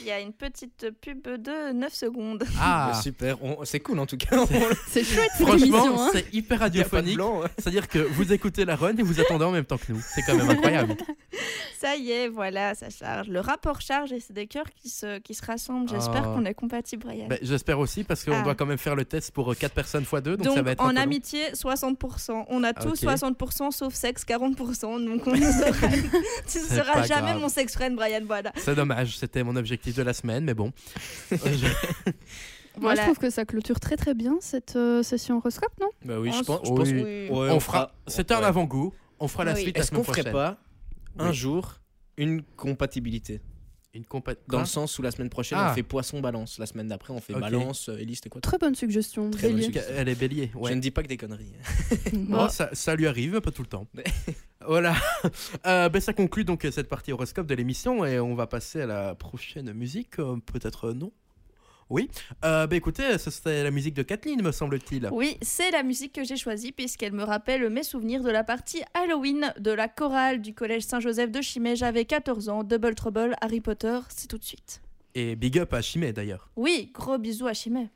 Il 0.02 0.08
y 0.08 0.12
a 0.12 0.20
une 0.20 0.34
petite 0.34 0.88
pub 1.02 1.24
de 1.28 1.72
9 1.74 1.94
secondes. 1.94 2.44
Ah, 2.60 3.00
Super, 3.02 3.42
on- 3.44 3.64
c'est 3.64 3.80
cool 3.80 4.00
en 4.00 4.06
tout 4.06 4.18
cas. 4.18 4.38
On- 4.40 4.46
C'est 4.88 5.04
chouette 5.04 5.30
cette 5.38 5.48
franchement, 5.48 6.02
Hein. 6.06 6.10
c'est 6.14 6.34
hyper 6.34 6.60
radiophonique. 6.60 7.20
hein. 7.20 7.42
C'est-à-dire 7.58 7.88
que 7.88 8.00
vous 8.00 8.34
écoutez 8.34 8.66
la 8.66 8.76
run 8.76 8.96
et 8.98 9.04
vous 9.04 9.20
attendez 9.20 9.46
en 9.46 9.52
même 9.52 9.66
temps 9.66 9.78
que 9.78 9.92
nous. 9.92 10.02
C'est 10.14 10.22
quand 10.24 10.36
même 10.36 10.50
incroyable. 10.50 10.96
Ça 11.80 11.98
y 11.98 12.12
est, 12.12 12.30
voilà, 12.30 12.76
ça 12.76 12.90
charge. 12.90 13.28
Le 13.28 13.42
rapport 13.42 13.82
charge 13.82 14.14
et 14.14 14.22
c'est 14.22 14.32
des 14.32 14.48
cœurs 14.48 14.70
qui 14.74 14.88
se, 14.88 15.20
qui 15.20 15.34
se 15.34 15.46
rassemblent. 15.46 15.90
J'espère 15.90 16.24
Ah. 16.30 16.34
qu'on 16.34 16.46
est 16.46 16.54
compatible, 16.54 17.04
Brian. 17.06 17.28
Ben, 17.28 17.38
J'espère 17.42 17.78
aussi 17.78 18.06
parce 18.06 18.24
qu'on 18.24 18.32
Ah. 18.40 18.42
doit 18.42 18.56
quand 18.56 18.66
même 18.66 18.78
faire 18.78 18.96
le 18.96 19.04
test 19.04 19.32
pour 19.32 19.54
4 19.54 19.74
personnes 19.74 20.04
x 20.04 20.14
2. 20.24 20.38
Donc, 20.38 20.46
Donc, 20.46 20.56
ça 20.56 20.62
va 20.62 20.72
être 20.72 20.82
en 20.82 20.92
long. 20.94 20.96
amitié, 21.02 21.54
60%. 21.54 22.46
On 22.48 22.64
a 22.64 22.72
tous 22.74 22.92
Ok. 22.92 22.98
60% 23.04 23.72
sauf 23.72 23.94
sexe, 23.94 24.24
40%. 24.24 24.98
Donc, 25.06 25.28
on 25.28 25.32
ne 25.36 25.42
sera, 25.42 25.72
tu 26.48 26.58
ne 26.60 26.64
seras 26.64 27.04
jamais 27.06 27.32
grave. 27.32 27.42
mon 27.42 27.50
sex 27.50 27.74
friend, 27.74 27.98
Brian. 27.98 28.22
Voilà. 28.26 28.54
C'est 28.56 28.76
dommage, 28.76 29.18
c'était 29.18 29.44
mon 29.44 29.58
objectif 29.58 29.83
de 29.92 30.02
la 30.04 30.14
semaine, 30.14 30.46
mais 30.46 30.54
bon. 30.54 30.72
Euh, 31.34 31.38
je- 31.44 32.12
Moi, 32.80 32.96
je 32.96 33.02
trouve 33.02 33.18
que 33.20 33.30
ça 33.30 33.46
clôture 33.46 33.80
très 33.80 33.98
très 33.98 34.14
bien 34.16 34.38
cette 34.42 34.76
euh, 34.76 35.04
session 35.04 35.38
horoscope, 35.38 35.74
non? 35.80 35.90
Bah 36.06 36.20
oui, 36.20 36.32
je 36.32 36.40
On 36.40 36.44
pense. 36.44 36.62
s- 36.64 36.70
je 36.70 36.74
pense- 36.74 36.88
Oui. 36.90 37.02
Oui. 37.04 37.30
ouais, 37.30 37.50
on 37.52 37.60
fera. 37.60 37.92
C'était 38.08 38.34
un 38.34 38.42
avant-goût. 38.42 38.94
On 39.20 39.28
fera 39.28 39.44
la 39.44 39.54
Oui. 39.54 39.62
suite 39.62 39.78
Est-ce 39.78 39.90
semaine 39.90 40.04
qu'on 40.04 40.12
ferait 40.12 40.32
pas 40.32 40.58
un 41.20 41.30
Oui. 41.30 41.36
jour 41.36 41.80
une 42.18 42.42
compatibilité? 42.56 43.42
Une 43.96 44.02
compa- 44.06 44.36
Dans 44.48 44.60
le 44.60 44.66
sens 44.66 44.98
où 44.98 45.04
la 45.04 45.12
semaine 45.12 45.30
prochaine 45.30 45.60
Ah. 45.62 45.70
on 45.72 45.76
fait 45.76 45.84
poisson-balance, 45.84 46.58
la 46.58 46.66
semaine 46.66 46.88
d'après 46.88 47.14
on 47.14 47.22
fait 47.22 47.36
Ok. 47.36 47.42
balance, 47.42 47.90
euh, 47.90 47.98
Élise, 48.00 48.16
c'était 48.18 48.30
quoi 48.30 48.42
Très 48.42 48.58
bonne 48.58 48.74
suggestion. 48.74 49.30
Très 49.30 49.44
bonne 49.44 49.52
Bélier. 49.58 49.66
suggestion. 49.66 49.94
Elle 49.96 50.10
est 50.10 50.16
bélier. 50.20 50.50
Je 50.52 50.58
Ouais. 50.58 50.74
ne 50.74 50.82
dis 50.82 50.90
pas 50.90 51.04
que 51.04 51.08
des 51.10 51.18
conneries. 51.18 51.54
Oh, 52.32 52.48
ça, 52.50 52.70
ça 52.74 52.96
lui 52.96 53.06
arrive, 53.06 53.40
pas 53.40 53.52
tout 53.52 53.62
le 53.62 53.68
temps. 53.68 53.86
voilà. 54.68 54.96
Euh, 55.66 55.88
ben, 55.90 56.02
ça 56.02 56.14
conclut 56.14 56.44
donc 56.44 56.68
cette 56.72 56.90
partie 56.90 57.12
horoscope 57.14 57.48
de 57.48 57.56
l'émission 57.56 58.04
et 58.06 58.20
on 58.20 58.36
va 58.36 58.48
passer 58.48 58.82
à 58.82 58.86
la 58.86 59.16
prochaine 59.16 59.72
musique. 59.74 60.20
euh, 60.20 60.38
Peut-être 60.46 60.90
euh, 60.90 60.94
non? 60.94 61.12
Oui. 61.90 62.10
Euh, 62.44 62.68
ben, 62.68 62.76
écoutez, 62.76 63.18
ce 63.18 63.30
serait 63.32 63.64
la 63.64 63.72
musique 63.72 63.94
de 63.94 64.04
Kathleen, 64.04 64.42
me 64.42 64.52
semble-t-il. 64.52 65.08
Oui, 65.12 65.38
c'est 65.42 65.72
la 65.72 65.84
musique 65.84 66.14
que 66.14 66.24
j'ai 66.24 66.36
choisie 66.38 66.72
puisqu'elle 66.72 67.14
me 67.14 67.24
rappelle 67.24 67.70
mes 67.70 67.84
souvenirs 67.84 68.24
de 68.24 68.30
la 68.32 68.44
partie 68.44 68.82
Halloween 68.94 69.54
de 69.60 69.72
la 69.72 69.88
chorale 69.88 70.42
du 70.42 70.54
collège 70.54 70.84
Saint-Joseph 70.84 71.32
de 71.32 71.42
Chimay. 71.42 71.76
J'avais 71.76 72.06
14 72.06 72.50
ans. 72.50 72.64
Double 72.64 72.96
Trouble, 72.96 73.36
Harry 73.42 73.62
Potter, 73.62 74.00
c'est 74.10 74.28
tout 74.28 74.38
de 74.38 74.44
suite. 74.44 74.82
Et 75.16 75.36
big 75.36 75.60
up 75.60 75.74
à 75.74 75.82
Chimay 75.82 76.12
d'ailleurs. 76.14 76.50
Oui, 76.56 76.92
gros 76.94 77.18
bisous 77.18 77.48
à 77.48 77.54
Chimay. 77.54 77.90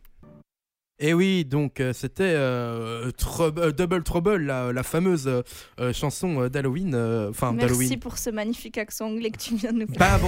Et 1.00 1.14
oui, 1.14 1.46
donc 1.46 1.80
euh, 1.80 1.94
c'était 1.94 2.24
euh, 2.24 3.12
euh, 3.40 3.72
Double 3.72 4.02
Trouble, 4.02 4.38
la, 4.38 4.74
la 4.74 4.82
fameuse 4.82 5.28
euh, 5.80 5.94
chanson 5.94 6.42
euh, 6.42 6.50
d'Halloween. 6.50 6.94
euh, 6.96 7.32
Merci 7.54 7.98
pour 7.98 8.18
ce 8.18 8.32
magnifique 8.32 8.80
accent 8.80 9.06
anglais 9.06 9.30
que 9.30 9.38
tu 9.38 9.56
viens 9.56 9.74
de 9.74 9.86
nous 9.86 9.88
faire. 9.94 10.20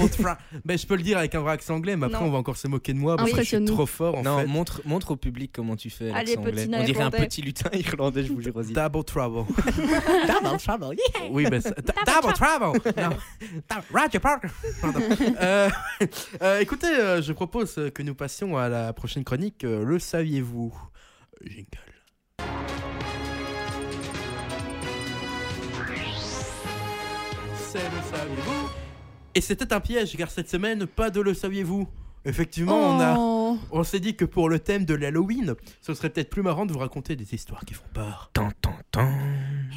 Ben, 0.65 0.77
je 0.77 0.85
peux 0.85 0.95
le 0.95 1.01
dire 1.01 1.17
avec 1.17 1.33
un 1.33 1.39
vrai 1.39 1.53
accent 1.53 1.73
anglais, 1.73 1.95
mais 1.95 2.05
après 2.05 2.19
Non. 2.19 2.27
on 2.27 2.31
va 2.31 2.37
encore 2.37 2.55
se 2.55 2.67
moquer 2.67 2.93
de 2.93 2.99
moi 2.99 3.17
parce 3.17 3.31
que 3.31 3.37
je 3.41 3.55
suis 3.55 3.65
trop 3.65 3.87
fort 3.87 4.19
en 4.19 4.21
non, 4.21 4.39
fait. 4.41 4.45
montre, 4.45 4.81
montre 4.85 5.09
au 5.11 5.15
public 5.15 5.51
comment 5.55 5.75
tu 5.75 5.89
fais 5.89 6.11
l'accent 6.11 6.39
anglais. 6.41 6.67
On 6.71 6.83
dirait 6.83 7.03
un 7.03 7.09
petit 7.11 7.41
lutin 7.41 7.71
irlandais, 7.73 8.23
je 8.23 8.31
vous 8.33 8.41
jure. 8.41 8.53
Double 8.53 9.03
Trouble. 9.03 9.45
Double 10.27 10.57
trouble, 10.59 10.95
yeah. 10.95 11.29
Oui, 11.31 11.47
ben, 11.49 11.61
Double 11.63 12.33
Trouble 12.33 12.79
Roger 13.91 14.19
Parker 14.19 14.47
Pardon. 14.81 14.99
Euh, 15.41 15.69
euh, 16.41 16.59
écoutez, 16.59 16.87
euh, 16.87 17.21
je 17.21 17.31
propose 17.33 17.79
que 17.95 18.03
nous 18.03 18.13
passions 18.13 18.57
à 18.57 18.67
la 18.69 18.93
prochaine 18.93 19.23
chronique. 19.23 19.63
euh, 19.63 19.83
le 19.83 19.97
saviez-vous? 19.99 20.58
Jingle. 21.45 21.67
C'est 27.55 27.83
le 27.83 28.01
saviez-vous 28.11 28.69
Et 29.35 29.41
c'était 29.41 29.73
un 29.73 29.79
piège, 29.79 30.17
car 30.17 30.29
cette 30.29 30.49
semaine, 30.49 30.85
pas 30.85 31.09
de 31.09 31.21
le 31.21 31.33
saviez-vous 31.33 31.87
Effectivement, 32.25 32.75
on 32.75 32.99
a... 32.99 33.15
Oh. 33.17 33.57
On 33.71 33.83
s'est 33.83 33.99
dit 33.99 34.15
que 34.15 34.25
pour 34.25 34.49
le 34.49 34.59
thème 34.59 34.85
de 34.85 34.93
l'Halloween, 34.93 35.55
ce 35.81 35.93
serait 35.93 36.09
peut-être 36.09 36.29
plus 36.29 36.41
marrant 36.41 36.65
de 36.65 36.73
vous 36.73 36.79
raconter 36.79 37.15
des 37.15 37.33
histoires 37.33 37.63
qui 37.65 37.73
font 37.73 37.87
peur. 37.93 38.29
Tan, 38.33 38.49
tan, 38.61 38.75
tan. 38.91 39.09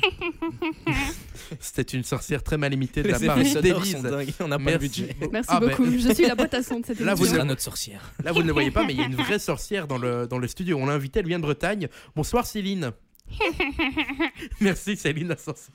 C'était 1.61 1.83
une 1.83 2.05
sorcière 2.05 2.43
très 2.43 2.57
mal 2.59 2.73
imitée 2.75 3.03
de 3.03 3.09
la 3.09 3.19
part 3.19 3.37
sonores 3.45 3.63
d'Élise. 3.63 3.97
on 4.41 4.49
n'a 4.49 4.59
pas 4.59 4.65
le 4.65 4.79
Merci. 4.79 4.79
budget. 5.03 5.17
Merci 5.33 5.49
Ah, 5.53 5.61
ben, 5.61 5.69
beaucoup. 5.69 5.85
Je 5.87 6.13
suis 6.15 6.27
la 6.27 6.35
boîte 6.35 6.55
à 6.55 6.63
son 6.63 6.81
de 6.81 6.87
cette 6.87 7.01
Là, 7.01 7.15
vous 7.15 7.21
émission. 7.23 7.37
seras 7.37 7.45
notre 7.45 7.63
sorcière. 7.63 8.13
Là, 8.25 8.33
vous 8.33 8.43
ne 8.43 8.47
le 8.47 8.53
voyez 8.53 8.71
pas, 8.71 8.85
mais 8.85 8.93
il 8.95 9.01
y 9.01 9.03
a 9.03 9.07
une 9.07 9.15
vraie 9.17 9.39
sorcière 9.39 9.87
dans 9.87 9.99
le, 9.99 10.27
dans 10.27 10.39
le 10.39 10.49
studio. 10.49 10.77
On 10.79 10.87
l'a 10.87 10.95
invitée, 10.95 11.21
elle 11.21 11.27
vient 11.29 11.39
de 11.39 11.45
Bretagne. 11.45 11.89
Bonsoir 12.17 12.47
Céline. 12.47 12.93
Merci 14.61 14.97
Céline 14.97 15.29
la 15.29 15.37
sorcière. 15.37 15.73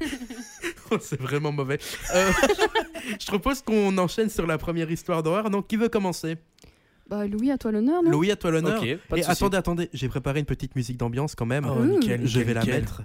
Oh, 0.90 0.98
c'est 1.00 1.18
vraiment 1.18 1.52
mauvais. 1.52 1.78
Euh, 2.14 2.30
je 3.18 3.26
propose 3.26 3.62
qu'on 3.62 3.96
enchaîne 3.96 4.28
sur 4.28 4.46
la 4.46 4.58
première 4.58 4.90
histoire 4.90 5.22
d'horreur. 5.22 5.48
Donc, 5.48 5.66
qui 5.68 5.76
veut 5.78 5.88
commencer? 5.88 6.36
Bah 7.08 7.26
Louis, 7.26 7.50
à 7.50 7.56
toi 7.56 7.72
l'honneur, 7.72 8.02
Louis, 8.02 8.30
à 8.30 8.36
toi 8.36 8.50
l'honneur. 8.50 8.82
Ok, 8.82 8.96
pas 9.08 9.16
de 9.16 9.20
Et 9.22 9.24
attendez, 9.24 9.56
attendez, 9.56 9.88
j'ai 9.94 10.08
préparé 10.08 10.40
une 10.40 10.44
petite 10.46 10.76
musique 10.76 10.98
d'ambiance 10.98 11.34
quand 11.34 11.46
même. 11.46 11.64
Oh, 11.66 11.82
nickel, 11.82 12.20
je 12.26 12.38
nickel, 12.40 12.44
vais 12.44 12.54
la 12.54 12.64
mettre. 12.66 13.02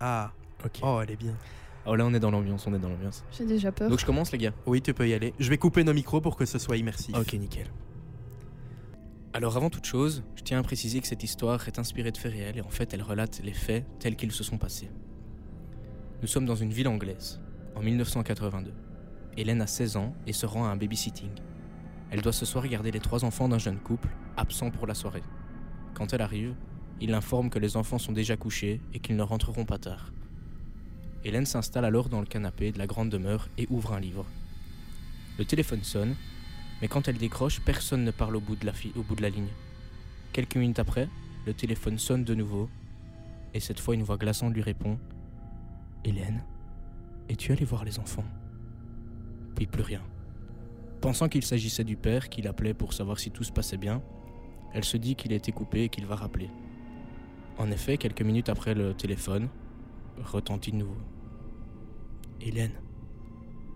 Ah, 0.00 0.32
Ok. 0.64 0.80
oh, 0.82 1.00
elle 1.02 1.10
est 1.10 1.16
bien. 1.16 1.34
Oh 1.86 1.94
là, 1.96 2.04
on 2.04 2.12
est 2.12 2.20
dans 2.20 2.30
l'ambiance, 2.30 2.66
on 2.66 2.74
est 2.74 2.78
dans 2.78 2.88
l'ambiance. 2.90 3.24
J'ai 3.32 3.46
déjà 3.46 3.72
peur. 3.72 3.88
Donc 3.88 3.98
je 3.98 4.04
commence, 4.06 4.32
les 4.32 4.38
gars. 4.38 4.52
Oui, 4.66 4.82
tu 4.82 4.92
peux 4.92 5.08
y 5.08 5.14
aller. 5.14 5.32
Je 5.38 5.48
vais 5.48 5.56
couper 5.58 5.82
nos 5.84 5.94
micros 5.94 6.20
pour 6.20 6.36
que 6.36 6.44
ce 6.44 6.58
soit 6.58 6.76
immersif. 6.76 7.16
Ok, 7.16 7.32
nickel. 7.34 7.66
Alors 9.32 9.56
avant 9.56 9.70
toute 9.70 9.86
chose, 9.86 10.22
je 10.34 10.42
tiens 10.42 10.58
à 10.58 10.62
préciser 10.62 11.00
que 11.00 11.06
cette 11.06 11.22
histoire 11.22 11.66
est 11.68 11.78
inspirée 11.78 12.10
de 12.10 12.18
faits 12.18 12.32
réels 12.32 12.58
et 12.58 12.60
en 12.62 12.68
fait 12.68 12.92
elle 12.92 13.02
relate 13.02 13.40
les 13.44 13.52
faits 13.52 13.84
tels 14.00 14.16
qu'ils 14.16 14.32
se 14.32 14.42
sont 14.42 14.58
passés. 14.58 14.90
Nous 16.20 16.26
sommes 16.28 16.44
dans 16.46 16.56
une 16.56 16.72
ville 16.72 16.88
anglaise, 16.88 17.40
en 17.76 17.80
1982. 17.80 18.72
Hélène 19.36 19.62
a 19.62 19.66
16 19.68 19.96
ans 19.96 20.12
et 20.26 20.32
se 20.32 20.46
rend 20.46 20.64
à 20.66 20.68
un 20.68 20.76
babysitting. 20.76 21.30
Elle 22.10 22.22
doit 22.22 22.32
ce 22.32 22.44
soir 22.44 22.66
garder 22.66 22.90
les 22.90 22.98
trois 22.98 23.24
enfants 23.24 23.48
d'un 23.48 23.58
jeune 23.58 23.78
couple, 23.78 24.08
absent 24.36 24.70
pour 24.70 24.86
la 24.88 24.94
soirée. 24.94 25.22
Quand 25.94 26.12
elle 26.12 26.22
arrive, 26.22 26.54
il 27.00 27.10
l'informe 27.10 27.50
que 27.50 27.58
les 27.58 27.76
enfants 27.76 27.98
sont 27.98 28.12
déjà 28.12 28.36
couchés 28.36 28.80
et 28.94 29.00
qu'ils 29.00 29.16
ne 29.16 29.22
rentreront 29.22 29.64
pas 29.64 29.78
tard. 29.78 30.12
Hélène 31.24 31.46
s'installe 31.46 31.84
alors 31.84 32.08
dans 32.08 32.20
le 32.20 32.26
canapé 32.26 32.72
de 32.72 32.78
la 32.78 32.86
grande 32.86 33.10
demeure 33.10 33.48
et 33.58 33.66
ouvre 33.70 33.92
un 33.92 34.00
livre. 34.00 34.26
Le 35.38 35.44
téléphone 35.44 35.82
sonne 35.82 36.14
mais 36.80 36.88
quand 36.88 37.08
elle 37.08 37.18
décroche, 37.18 37.60
personne 37.60 38.04
ne 38.04 38.10
parle 38.10 38.36
au 38.36 38.40
bout 38.40 38.56
de 38.56 38.66
la, 38.66 38.72
au 38.96 39.02
bout 39.02 39.14
de 39.14 39.22
la 39.22 39.28
ligne. 39.28 39.48
Quelques 40.32 40.56
minutes 40.56 40.78
après, 40.78 41.08
le 41.46 41.54
téléphone 41.54 41.98
sonne 41.98 42.24
de 42.24 42.34
nouveau, 42.34 42.68
et 43.52 43.60
cette 43.60 43.80
fois 43.80 43.94
une 43.94 44.02
voix 44.02 44.16
glaçante 44.16 44.54
lui 44.54 44.62
répond 44.62 44.98
Hélène, 46.04 46.44
es-tu 47.28 47.52
allée 47.52 47.64
voir 47.64 47.84
les 47.84 47.98
enfants? 47.98 48.24
Puis 49.54 49.66
plus 49.66 49.82
rien. 49.82 50.02
Pensant 51.00 51.28
qu'il 51.28 51.44
s'agissait 51.44 51.84
du 51.84 51.96
père 51.96 52.28
qui 52.28 52.42
l'appelait 52.42 52.74
pour 52.74 52.92
savoir 52.92 53.18
si 53.18 53.30
tout 53.30 53.44
se 53.44 53.52
passait 53.52 53.76
bien, 53.76 54.02
elle 54.72 54.84
se 54.84 54.96
dit 54.96 55.16
qu'il 55.16 55.32
a 55.32 55.36
été 55.36 55.52
coupé 55.52 55.84
et 55.84 55.88
qu'il 55.88 56.06
va 56.06 56.14
rappeler. 56.14 56.48
En 57.60 57.70
effet, 57.70 57.98
quelques 57.98 58.22
minutes 58.22 58.48
après 58.48 58.72
le 58.72 58.94
téléphone, 58.94 59.50
retentit 60.16 60.72
de 60.72 60.78
nouveau. 60.78 60.96
Hélène, 62.40 62.72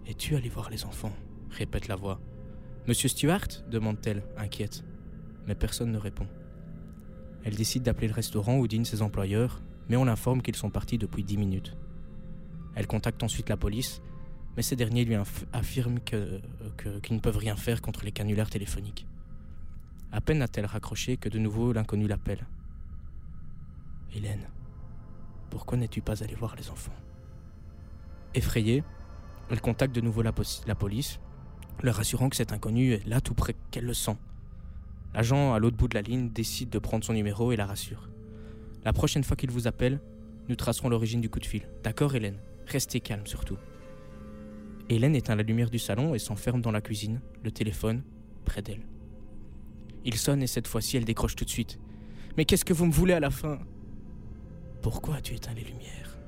es-tu 0.07 0.37
allée 0.37 0.49
voir 0.49 0.71
les 0.71 0.87
enfants? 0.87 1.13
répète 1.51 1.87
la 1.87 1.95
voix. 1.95 2.19
Monsieur 2.89 3.11
Stewart 3.11 3.47
demande-t-elle, 3.71 4.23
inquiète. 4.39 4.85
Mais 5.47 5.55
personne 5.55 5.93
ne 5.93 5.99
répond. 5.99 6.27
Elle 7.45 7.57
décide 7.57 7.83
d'appeler 7.83 8.09
le 8.09 8.15
restaurant 8.15 8.57
où 8.57 8.67
dînent 8.67 8.87
ses 8.87 9.03
employeurs, 9.03 9.61
mais 9.91 9.99
on 9.99 10.07
l'informe 10.07 10.41
qu'ils 10.41 10.57
sont 10.57 10.71
partis 10.71 10.97
depuis 10.97 11.23
10 11.23 11.37
minutes. 11.37 11.77
Elle 12.77 12.87
contacte 12.87 13.23
ensuite 13.23 13.51
la 13.51 13.59
police, 13.59 14.01
mais 14.57 14.63
ces 14.63 14.77
derniers 14.77 15.05
lui 15.05 15.17
affirment 15.53 16.01
qu'ils 16.01 16.41
que, 16.79 17.13
ne 17.13 17.21
peuvent 17.21 17.37
rien 17.37 17.55
faire 17.55 17.83
contre 17.83 18.07
les 18.07 18.13
canulaires 18.13 18.49
téléphoniques. 18.49 19.07
À 20.11 20.23
peine 20.23 20.41
a-t-elle 20.41 20.65
raccroché 20.65 21.19
que 21.19 21.29
de 21.29 21.39
nouveau 21.39 21.75
l'inconnu 21.75 22.09
l'appelle. 22.09 22.47
Hélène, 24.15 24.49
pourquoi 25.51 25.77
n'es-tu 25.77 26.01
pas 26.01 26.23
allée 26.23 26.35
voir 26.35 26.55
les 26.57 26.71
enfants? 26.71 26.95
Effrayée, 28.35 28.85
elle 29.51 29.61
contacte 29.61 29.95
de 29.95 30.01
nouveau 30.01 30.23
la, 30.23 30.33
la 30.67 30.75
police, 30.75 31.19
leur 31.83 31.99
assurant 31.99 32.29
que 32.29 32.37
cet 32.37 32.53
inconnu 32.53 32.93
est 32.93 33.07
là 33.07 33.21
tout 33.21 33.35
près 33.35 33.57
qu'elle 33.71 33.87
le 33.87 33.95
sent. 33.95 34.17
L'agent 35.15 35.53
à 35.53 35.59
l'autre 35.59 35.77
bout 35.77 35.89
de 35.89 35.95
la 35.95 36.03
ligne 36.03 36.31
décide 36.31 36.71
de 36.71 36.79
prendre 36.79 37.05
son 37.05 37.13
numéro 37.13 37.53
et 37.53 37.57
la 37.57 37.67
rassure. 37.67 38.09
La 38.85 38.93
prochaine 38.93 39.25
fois 39.25 39.37
qu'il 39.37 39.51
vous 39.51 39.67
appelle, 39.67 40.01
nous 40.49 40.57
tracerons 40.57 40.89
l'origine 40.89 41.21
du 41.21 41.31
coup 41.31 41.41
de 41.41 41.47
fil. 41.47 41.69
D'accord 41.83 42.15
Hélène? 42.15 42.39
Restez 42.67 43.01
calme 43.01 43.27
surtout. 43.27 43.57
Hélène 44.89 45.17
éteint 45.17 45.35
la 45.35 45.43
lumière 45.43 45.71
du 45.71 45.79
salon 45.79 46.15
et 46.15 46.19
s'enferme 46.19 46.61
dans 46.61 46.73
la 46.73 46.81
cuisine, 46.81 47.21
le 47.43 47.51
téléphone 47.51 48.03
près 48.45 48.63
d'elle. 48.63 48.87
Il 50.05 50.17
sonne 50.17 50.43
et 50.43 50.47
cette 50.47 50.69
fois-ci 50.69 50.97
elle 50.97 51.05
décroche 51.05 51.35
tout 51.35 51.45
de 51.45 51.51
suite. 51.51 51.79
Mais 52.37 52.45
qu'est-ce 52.45 52.65
que 52.65 52.75
vous 52.75 52.87
me 52.87 52.93
voulez 52.93 53.15
à 53.15 53.21
la 53.21 53.31
fin? 53.31 53.59
Pourquoi 54.85 55.17
as-tu 55.17 55.35
éteint 55.35 55.55
les 55.55 55.65
lumières? 55.65 56.19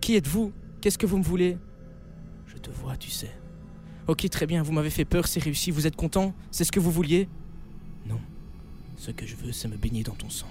Qui 0.00 0.16
êtes-vous? 0.16 0.52
Qu'est-ce 0.80 0.98
que 0.98 1.06
vous 1.06 1.18
me 1.18 1.22
voulez? 1.22 1.56
Je 2.48 2.56
te 2.56 2.68
vois, 2.68 2.96
tu 2.96 3.10
sais. 3.10 3.30
Ok, 4.08 4.28
très 4.28 4.44
bien, 4.44 4.64
vous 4.64 4.72
m'avez 4.72 4.90
fait 4.90 5.04
peur, 5.04 5.28
c'est 5.28 5.40
réussi, 5.40 5.70
vous 5.70 5.86
êtes 5.86 5.94
content 5.94 6.34
C'est 6.50 6.64
ce 6.64 6.72
que 6.72 6.80
vous 6.80 6.90
vouliez? 6.90 7.28
Non. 8.04 8.18
Ce 8.96 9.12
que 9.12 9.24
je 9.24 9.36
veux, 9.36 9.52
c'est 9.52 9.68
me 9.68 9.76
baigner 9.76 10.02
dans 10.02 10.16
ton 10.16 10.28
sang. 10.28 10.48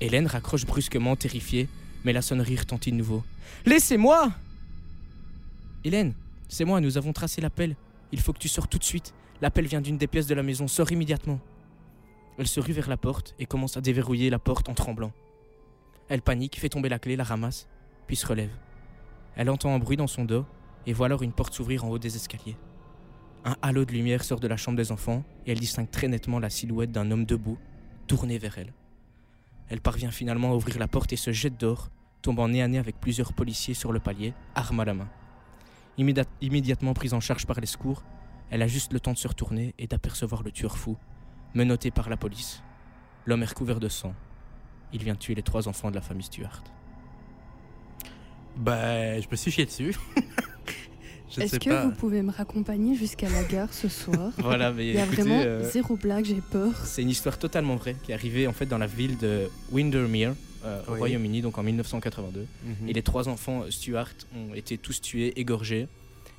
Hélène 0.00 0.28
raccroche 0.28 0.64
brusquement, 0.64 1.16
terrifiée, 1.16 1.68
mais 2.04 2.12
la 2.12 2.22
sonnerie 2.22 2.56
retentit 2.56 2.92
de 2.92 2.96
nouveau. 2.96 3.24
Laissez-moi 3.66 4.30
Hélène, 5.82 6.14
c'est 6.48 6.64
moi, 6.64 6.80
nous 6.80 6.98
avons 6.98 7.12
tracé 7.12 7.40
l'appel. 7.40 7.74
Il 8.12 8.20
faut 8.20 8.32
que 8.32 8.38
tu 8.38 8.48
sors 8.48 8.68
tout 8.68 8.78
de 8.78 8.84
suite. 8.84 9.12
L'appel 9.42 9.66
vient 9.66 9.80
d'une 9.80 9.98
des 9.98 10.06
pièces 10.06 10.28
de 10.28 10.36
la 10.36 10.44
maison, 10.44 10.68
sors 10.68 10.92
immédiatement. 10.92 11.40
Elle 12.38 12.46
se 12.46 12.60
rue 12.60 12.74
vers 12.74 12.88
la 12.88 12.96
porte 12.96 13.34
et 13.40 13.46
commence 13.46 13.76
à 13.76 13.80
déverrouiller 13.80 14.30
la 14.30 14.38
porte 14.38 14.68
en 14.68 14.74
tremblant. 14.74 15.10
Elle 16.10 16.22
panique, 16.22 16.58
fait 16.58 16.68
tomber 16.68 16.88
la 16.88 16.98
clé, 16.98 17.14
la 17.14 17.22
ramasse, 17.22 17.68
puis 18.08 18.16
se 18.16 18.26
relève. 18.26 18.50
Elle 19.36 19.48
entend 19.48 19.72
un 19.72 19.78
bruit 19.78 19.96
dans 19.96 20.08
son 20.08 20.24
dos 20.24 20.44
et 20.84 20.92
voit 20.92 21.06
alors 21.06 21.22
une 21.22 21.32
porte 21.32 21.54
s'ouvrir 21.54 21.84
en 21.84 21.88
haut 21.88 22.00
des 22.00 22.16
escaliers. 22.16 22.56
Un 23.44 23.54
halo 23.62 23.84
de 23.84 23.92
lumière 23.92 24.24
sort 24.24 24.40
de 24.40 24.48
la 24.48 24.56
chambre 24.56 24.76
des 24.76 24.90
enfants 24.90 25.22
et 25.46 25.52
elle 25.52 25.60
distingue 25.60 25.88
très 25.88 26.08
nettement 26.08 26.40
la 26.40 26.50
silhouette 26.50 26.90
d'un 26.90 27.12
homme 27.12 27.24
debout, 27.24 27.58
tourné 28.08 28.38
vers 28.38 28.58
elle. 28.58 28.74
Elle 29.68 29.80
parvient 29.80 30.10
finalement 30.10 30.50
à 30.50 30.56
ouvrir 30.56 30.80
la 30.80 30.88
porte 30.88 31.12
et 31.12 31.16
se 31.16 31.30
jette 31.30 31.60
dehors, 31.60 31.90
tombant 32.22 32.48
nez 32.48 32.60
à 32.60 32.66
nez 32.66 32.78
avec 32.78 33.00
plusieurs 33.00 33.32
policiers 33.32 33.74
sur 33.74 33.92
le 33.92 34.00
palier, 34.00 34.34
arme 34.56 34.80
à 34.80 34.84
la 34.84 34.94
main. 34.94 35.08
immédiatement 35.96 36.92
prise 36.92 37.14
en 37.14 37.20
charge 37.20 37.46
par 37.46 37.60
les 37.60 37.68
secours, 37.68 38.02
elle 38.50 38.62
a 38.62 38.66
juste 38.66 38.92
le 38.92 38.98
temps 38.98 39.12
de 39.12 39.18
se 39.18 39.28
retourner 39.28 39.76
et 39.78 39.86
d'apercevoir 39.86 40.42
le 40.42 40.50
tueur 40.50 40.76
fou, 40.76 40.96
menotté 41.54 41.92
par 41.92 42.10
la 42.10 42.16
police. 42.16 42.64
L'homme 43.26 43.44
est 43.44 43.50
recouvert 43.50 43.78
de 43.78 43.88
sang. 43.88 44.12
Il 44.92 45.02
vient 45.02 45.14
tuer 45.14 45.34
les 45.34 45.42
trois 45.42 45.68
enfants 45.68 45.90
de 45.90 45.94
la 45.94 46.00
famille 46.00 46.24
Stuart. 46.24 46.62
Bah, 48.56 49.20
je 49.20 49.26
me 49.30 49.36
suis 49.36 49.50
chié 49.50 49.64
dessus. 49.64 49.94
Est-ce 51.38 51.58
que 51.58 51.84
vous 51.84 51.92
pouvez 51.92 52.22
me 52.22 52.32
raccompagner 52.32 52.96
jusqu'à 52.96 53.28
la 53.28 53.44
gare 53.44 53.72
ce 53.72 53.88
soir 53.88 54.32
Voilà, 54.38 54.72
mais 54.72 54.88
il 54.88 54.94
y 54.96 54.98
a 54.98 55.06
vraiment 55.06 55.40
euh, 55.40 55.70
zéro 55.70 55.96
blague, 55.96 56.24
j'ai 56.24 56.40
peur. 56.40 56.72
C'est 56.84 57.02
une 57.02 57.10
histoire 57.10 57.38
totalement 57.38 57.76
vraie 57.76 57.94
qui 58.02 58.10
est 58.10 58.14
arrivée 58.14 58.46
en 58.48 58.52
fait 58.52 58.66
dans 58.66 58.78
la 58.78 58.88
ville 58.88 59.16
de 59.18 59.48
Windermere. 59.70 60.34
Euh, 60.62 60.82
au 60.88 60.96
Royaume-Uni, 60.96 61.40
donc 61.40 61.56
en 61.56 61.62
1982. 61.62 62.40
Mhm. 62.64 62.88
Et 62.88 62.92
les 62.92 63.02
trois 63.02 63.30
enfants 63.30 63.64
Stuart 63.70 64.10
ont 64.36 64.54
été 64.54 64.76
tous 64.76 65.00
tués, 65.00 65.40
égorgés. 65.40 65.88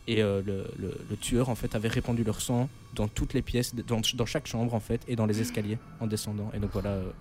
Et 0.07 0.21
euh, 0.21 0.41
le, 0.45 1.17
tueur 1.17 1.49
en 1.49 1.55
fait 1.55 1.75
avait 1.75 1.87
répandu 1.87 2.23
leur 2.23 2.41
sang 2.41 2.69
dans 2.95 3.07
toutes 3.07 3.33
les 3.33 3.41
pièces, 3.41 3.75
dans, 3.75 4.01
dans, 4.15 4.25
chaque 4.25 4.47
chambre 4.47 4.73
en 4.73 4.79
fait, 4.79 5.01
et 5.07 5.15
dans 5.15 5.25
les 5.25 5.41
escaliers 5.41 5.77
en 5.99 6.07
descendant. 6.07 6.49
Et 6.53 6.59
donc 6.59 6.71
voilà 6.73 6.89
euh, 6.89 7.11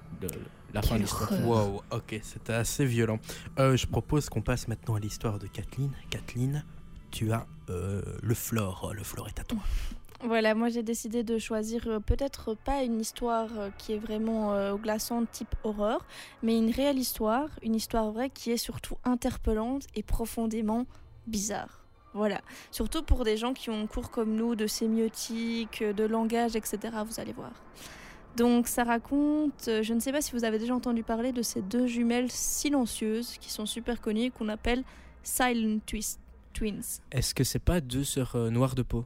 la 0.72 0.82
fin 0.82 0.96
de 0.96 1.02
l'histoire. 1.02 1.30
Wow, 1.44 1.82
ok, 1.90 2.18
c'était 2.22 2.54
assez 2.54 2.84
violent. 2.84 3.18
Euh, 3.58 3.76
je 3.76 3.86
propose 3.86 4.28
qu'on 4.28 4.40
passe 4.40 4.66
maintenant 4.68 4.94
à 4.94 5.00
l'histoire 5.00 5.38
de 5.38 5.46
Kathleen. 5.46 5.90
Kathleen, 6.08 6.64
tu 7.10 7.32
as 7.32 7.46
le 7.68 8.34
flore, 8.34 8.92
le 8.96 9.04
flore 9.04 9.28
est 9.28 9.38
à 9.38 9.44
toi. 9.44 9.60
Voilà, 10.24 10.56
moi 10.56 10.70
j'ai 10.70 10.82
décidé 10.82 11.22
de 11.22 11.38
choisir 11.38 12.00
peut-être 12.04 12.54
pas 12.54 12.82
une 12.82 13.00
histoire 13.00 13.48
qui 13.78 13.92
est 13.92 13.98
vraiment 13.98 14.74
glaçante 14.74 15.30
type 15.30 15.54
horreur, 15.62 16.04
mais 16.42 16.58
une 16.58 16.70
réelle 16.70 16.98
histoire, 16.98 17.48
une 17.62 17.76
histoire 17.76 18.10
vraie 18.10 18.28
qui 18.28 18.50
est 18.50 18.56
surtout 18.56 18.96
interpellante 19.04 19.86
et 19.94 20.02
profondément 20.02 20.86
bizarre. 21.28 21.79
Voilà, 22.12 22.40
surtout 22.70 23.02
pour 23.02 23.24
des 23.24 23.36
gens 23.36 23.54
qui 23.54 23.70
ont 23.70 23.86
cours 23.86 24.10
comme 24.10 24.34
nous 24.34 24.56
de 24.56 24.66
sémiotique, 24.66 25.82
de 25.82 26.04
langage, 26.04 26.56
etc. 26.56 26.78
Vous 27.06 27.20
allez 27.20 27.32
voir. 27.32 27.52
Donc 28.36 28.68
ça 28.68 28.84
raconte, 28.84 29.68
euh, 29.68 29.82
je 29.82 29.92
ne 29.92 30.00
sais 30.00 30.12
pas 30.12 30.20
si 30.20 30.32
vous 30.32 30.44
avez 30.44 30.58
déjà 30.58 30.74
entendu 30.74 31.02
parler 31.02 31.32
de 31.32 31.42
ces 31.42 31.62
deux 31.62 31.86
jumelles 31.86 32.30
silencieuses 32.30 33.36
qui 33.38 33.50
sont 33.50 33.66
super 33.66 34.00
connues 34.00 34.30
qu'on 34.30 34.48
appelle 34.48 34.84
Silent 35.22 35.80
Twins. 36.52 37.00
Est-ce 37.10 37.34
que 37.34 37.44
c'est 37.44 37.58
pas 37.58 37.80
deux 37.80 38.04
sœurs 38.04 38.36
euh, 38.36 38.50
noires 38.50 38.74
de 38.74 38.82
peau? 38.82 39.04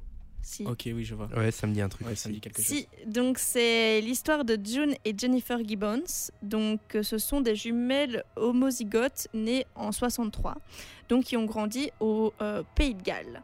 Ok, 0.66 0.82
oui, 0.86 1.04
je 1.04 1.14
vois. 1.14 1.28
Ouais, 1.36 1.50
ça 1.50 1.66
me 1.66 1.72
dit 1.72 1.80
un 1.80 1.88
truc. 1.88 2.06
ça 2.16 2.28
me 2.28 2.34
dit 2.34 2.40
quelque 2.40 2.60
si, 2.60 2.88
donc 3.06 3.38
c'est 3.38 4.00
l'histoire 4.00 4.44
de 4.44 4.58
June 4.62 4.94
et 5.04 5.14
Jennifer 5.16 5.58
Gibbons. 5.64 6.30
Donc 6.42 6.80
euh, 6.94 7.02
ce 7.02 7.18
sont 7.18 7.40
des 7.40 7.56
jumelles 7.56 8.24
homozygotes 8.36 9.28
nées 9.34 9.66
en 9.74 9.92
63, 9.92 10.56
donc 11.08 11.24
qui 11.24 11.36
ont 11.36 11.44
grandi 11.44 11.90
au 12.00 12.32
euh, 12.40 12.62
Pays 12.74 12.94
de 12.94 13.02
Galles. 13.02 13.42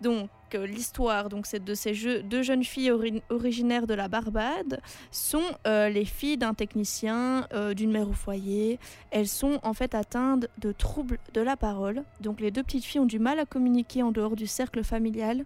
Donc 0.00 0.30
euh, 0.54 0.66
l'histoire, 0.66 1.28
donc 1.28 1.46
c'est 1.46 1.62
de 1.62 1.74
ces 1.74 2.22
deux 2.22 2.42
jeunes 2.42 2.64
filles 2.64 2.92
originaires 3.30 3.86
de 3.86 3.94
la 3.94 4.08
Barbade, 4.08 4.80
sont 5.10 5.44
les 5.64 6.04
filles 6.04 6.36
d'un 6.36 6.54
technicien, 6.54 7.46
d'une 7.74 7.90
mère 7.90 8.10
au 8.10 8.12
foyer. 8.12 8.78
Elles 9.10 9.28
sont 9.28 9.60
en 9.62 9.72
fait 9.72 9.94
atteintes 9.94 10.46
de 10.58 10.72
troubles 10.72 11.18
de 11.32 11.40
la 11.40 11.56
parole. 11.56 12.02
Donc 12.20 12.40
les 12.40 12.50
deux 12.50 12.62
petites 12.62 12.84
filles 12.84 13.00
ont 13.00 13.06
du 13.06 13.18
mal 13.18 13.38
à 13.38 13.46
communiquer 13.46 14.02
en 14.02 14.12
dehors 14.12 14.36
du 14.36 14.46
cercle 14.46 14.84
familial 14.84 15.44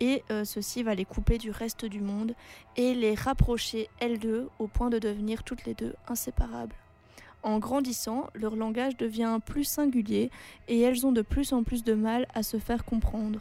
et 0.00 0.22
euh, 0.30 0.44
ceci 0.44 0.82
va 0.82 0.94
les 0.94 1.04
couper 1.04 1.38
du 1.38 1.50
reste 1.50 1.84
du 1.84 2.00
monde 2.00 2.34
et 2.76 2.94
les 2.94 3.14
rapprocher 3.14 3.88
elles 4.00 4.18
deux 4.18 4.48
au 4.58 4.66
point 4.66 4.90
de 4.90 4.98
devenir 4.98 5.42
toutes 5.42 5.64
les 5.64 5.74
deux 5.74 5.94
inséparables. 6.08 6.74
En 7.42 7.58
grandissant, 7.58 8.28
leur 8.34 8.54
langage 8.54 8.96
devient 8.96 9.38
plus 9.44 9.64
singulier 9.64 10.30
et 10.68 10.80
elles 10.80 11.06
ont 11.06 11.12
de 11.12 11.22
plus 11.22 11.52
en 11.52 11.64
plus 11.64 11.82
de 11.82 11.94
mal 11.94 12.26
à 12.34 12.42
se 12.42 12.58
faire 12.58 12.84
comprendre. 12.84 13.40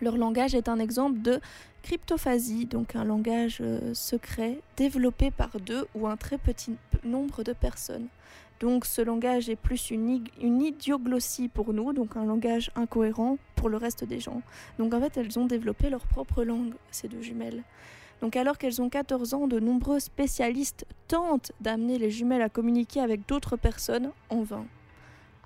Leur 0.00 0.16
langage 0.16 0.54
est 0.54 0.68
un 0.68 0.78
exemple 0.78 1.20
de 1.20 1.40
cryptophasie, 1.82 2.66
donc 2.66 2.94
un 2.94 3.04
langage 3.04 3.58
euh, 3.60 3.92
secret 3.94 4.60
développé 4.76 5.32
par 5.32 5.58
deux 5.58 5.86
ou 5.96 6.06
un 6.06 6.16
très 6.16 6.38
petit 6.38 6.76
nombre 7.02 7.42
de 7.42 7.52
personnes. 7.52 8.06
Donc 8.60 8.86
ce 8.86 9.00
langage 9.02 9.48
est 9.48 9.56
plus 9.56 9.90
une, 9.90 10.22
idioglossie 10.40 11.48
pour 11.48 11.72
nous, 11.72 11.92
donc 11.92 12.16
un 12.16 12.24
langage 12.24 12.70
incohérent 12.74 13.38
pour 13.54 13.68
le 13.68 13.76
reste 13.76 14.04
des 14.04 14.18
gens. 14.18 14.42
Donc 14.78 14.94
en 14.94 15.00
fait, 15.00 15.16
elles 15.16 15.38
ont 15.38 15.46
développé 15.46 15.90
leur 15.90 16.06
propre 16.06 16.42
langue, 16.42 16.74
ces 16.90 17.08
deux 17.08 17.22
jumelles. 17.22 17.62
Donc 18.20 18.34
alors 18.34 18.58
qu'elles 18.58 18.82
ont 18.82 18.88
14 18.88 19.34
ans, 19.34 19.46
de 19.46 19.60
nombreux 19.60 20.00
spécialistes 20.00 20.86
tentent 21.06 21.52
d'amener 21.60 21.98
les 21.98 22.10
jumelles 22.10 22.42
à 22.42 22.48
communiquer 22.48 23.00
avec 23.00 23.28
d'autres 23.28 23.56
personnes 23.56 24.10
en 24.28 24.42
vain. 24.42 24.66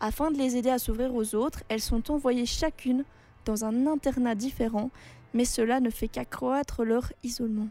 Afin 0.00 0.30
de 0.30 0.38
les 0.38 0.56
aider 0.56 0.70
à 0.70 0.78
s'ouvrir 0.78 1.14
aux 1.14 1.34
autres, 1.34 1.62
elles 1.68 1.82
sont 1.82 2.10
envoyées 2.10 2.46
chacune 2.46 3.04
dans 3.44 3.64
un 3.66 3.86
internat 3.86 4.34
différent, 4.34 4.90
mais 5.34 5.44
cela 5.44 5.80
ne 5.80 5.90
fait 5.90 6.08
qu'accroître 6.08 6.82
leur 6.82 7.12
isolement. 7.22 7.68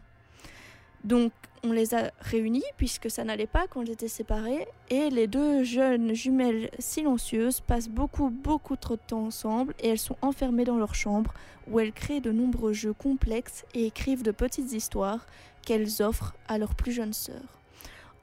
Donc 1.02 1.32
on 1.64 1.72
les 1.72 1.94
a 1.94 2.10
réunies 2.20 2.64
puisque 2.76 3.10
ça 3.10 3.22
n'allait 3.22 3.46
pas 3.46 3.66
quand 3.68 3.82
elles 3.82 3.90
étaient 3.90 4.08
séparées 4.08 4.66
et 4.90 5.10
les 5.10 5.28
deux 5.28 5.62
jeunes 5.62 6.12
jumelles 6.12 6.70
silencieuses 6.78 7.60
passent 7.60 7.88
beaucoup 7.88 8.30
beaucoup 8.30 8.74
trop 8.76 8.96
de 8.96 9.00
temps 9.06 9.26
ensemble 9.26 9.74
et 9.78 9.88
elles 9.88 9.98
sont 9.98 10.16
enfermées 10.22 10.64
dans 10.64 10.76
leur 10.76 10.94
chambre 10.96 11.32
où 11.70 11.78
elles 11.78 11.92
créent 11.92 12.20
de 12.20 12.32
nombreux 12.32 12.72
jeux 12.72 12.92
complexes 12.92 13.64
et 13.74 13.86
écrivent 13.86 14.24
de 14.24 14.32
petites 14.32 14.72
histoires 14.72 15.26
qu'elles 15.64 16.02
offrent 16.02 16.34
à 16.48 16.58
leur 16.58 16.74
plus 16.74 16.92
jeune 16.92 17.12
sœur. 17.12 17.60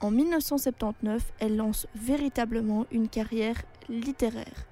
En 0.02 0.12
1979, 0.12 1.24
elles 1.40 1.56
lancent 1.56 1.88
véritablement 1.96 2.86
une 2.92 3.08
carrière 3.08 3.62
littéraire. 3.88 4.69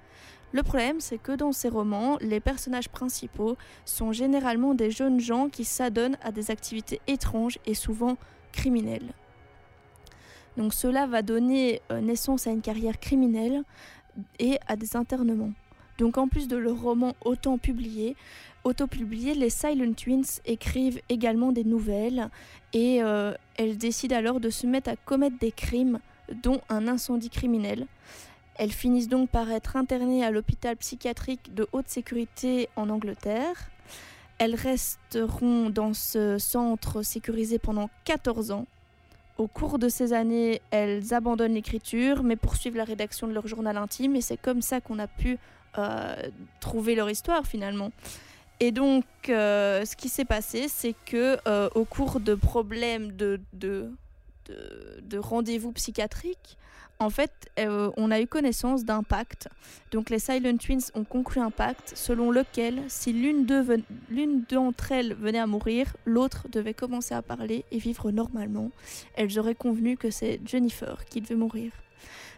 Le 0.52 0.62
problème, 0.62 1.00
c'est 1.00 1.18
que 1.18 1.32
dans 1.32 1.52
ces 1.52 1.68
romans, 1.68 2.16
les 2.20 2.40
personnages 2.40 2.88
principaux 2.88 3.56
sont 3.84 4.12
généralement 4.12 4.74
des 4.74 4.90
jeunes 4.90 5.20
gens 5.20 5.48
qui 5.48 5.64
s'adonnent 5.64 6.16
à 6.22 6.32
des 6.32 6.50
activités 6.50 7.00
étranges 7.06 7.58
et 7.66 7.74
souvent 7.74 8.16
criminelles. 8.52 9.12
Donc 10.56 10.74
cela 10.74 11.06
va 11.06 11.22
donner 11.22 11.80
euh, 11.92 12.00
naissance 12.00 12.46
à 12.46 12.50
une 12.50 12.62
carrière 12.62 12.98
criminelle 12.98 13.62
et 14.38 14.58
à 14.66 14.76
des 14.76 14.96
internements. 14.96 15.52
Donc 15.98 16.16
en 16.16 16.28
plus 16.28 16.48
de 16.48 16.56
leurs 16.56 16.80
romans 16.80 17.14
autant 17.24 17.58
publiés, 17.58 18.16
les 18.64 19.50
Silent 19.50 19.92
Twins 19.94 20.40
écrivent 20.44 21.00
également 21.08 21.52
des 21.52 21.64
nouvelles 21.64 22.28
et 22.72 23.02
euh, 23.02 23.34
elles 23.56 23.78
décident 23.78 24.16
alors 24.16 24.40
de 24.40 24.50
se 24.50 24.66
mettre 24.66 24.90
à 24.90 24.96
commettre 24.96 25.38
des 25.38 25.52
crimes 25.52 26.00
dont 26.42 26.60
un 26.68 26.88
incendie 26.88 27.30
criminel. 27.30 27.86
Elles 28.58 28.72
finissent 28.72 29.08
donc 29.08 29.30
par 29.30 29.50
être 29.50 29.76
internées 29.76 30.24
à 30.24 30.32
l'hôpital 30.32 30.76
psychiatrique 30.76 31.54
de 31.54 31.66
haute 31.72 31.88
sécurité 31.88 32.68
en 32.74 32.90
Angleterre. 32.90 33.70
Elles 34.38 34.56
resteront 34.56 35.70
dans 35.70 35.94
ce 35.94 36.38
centre 36.38 37.02
sécurisé 37.02 37.58
pendant 37.58 37.88
14 38.04 38.50
ans. 38.50 38.66
Au 39.36 39.46
cours 39.46 39.78
de 39.78 39.88
ces 39.88 40.12
années, 40.12 40.60
elles 40.72 41.14
abandonnent 41.14 41.54
l'écriture, 41.54 42.24
mais 42.24 42.34
poursuivent 42.34 42.76
la 42.76 42.84
rédaction 42.84 43.28
de 43.28 43.32
leur 43.32 43.46
journal 43.46 43.76
intime, 43.76 44.16
et 44.16 44.20
c'est 44.20 44.36
comme 44.36 44.62
ça 44.62 44.80
qu'on 44.80 44.98
a 44.98 45.06
pu 45.06 45.38
euh, 45.78 46.16
trouver 46.58 46.96
leur 46.96 47.08
histoire 47.08 47.46
finalement. 47.46 47.92
Et 48.58 48.72
donc, 48.72 49.04
euh, 49.28 49.84
ce 49.84 49.94
qui 49.94 50.08
s'est 50.08 50.24
passé, 50.24 50.66
c'est 50.66 50.96
que 51.06 51.38
euh, 51.46 51.68
au 51.76 51.84
cours 51.84 52.18
de 52.18 52.34
problèmes 52.34 53.12
de, 53.12 53.40
de, 53.52 53.92
de, 54.46 55.00
de 55.02 55.18
rendez-vous 55.18 55.70
psychiatriques, 55.70 56.57
en 57.00 57.10
fait, 57.10 57.30
euh, 57.60 57.90
on 57.96 58.10
a 58.10 58.20
eu 58.20 58.26
connaissance 58.26 58.84
d'un 58.84 59.02
pacte. 59.02 59.48
Donc, 59.92 60.10
les 60.10 60.18
Silent 60.18 60.56
Twins 60.56 60.90
ont 60.94 61.04
conclu 61.04 61.40
un 61.40 61.50
pacte 61.50 61.92
selon 61.94 62.30
lequel, 62.30 62.82
si 62.88 63.12
l'une 63.12 63.46
d'entre 64.50 64.92
elles 64.92 65.14
venait 65.14 65.38
à 65.38 65.46
mourir, 65.46 65.94
l'autre 66.04 66.46
devait 66.50 66.74
commencer 66.74 67.14
à 67.14 67.22
parler 67.22 67.64
et 67.70 67.78
vivre 67.78 68.10
normalement. 68.10 68.70
Elles 69.14 69.38
auraient 69.38 69.54
convenu 69.54 69.96
que 69.96 70.10
c'est 70.10 70.40
Jennifer 70.44 71.04
qui 71.06 71.20
devait 71.20 71.34
mourir. 71.36 71.72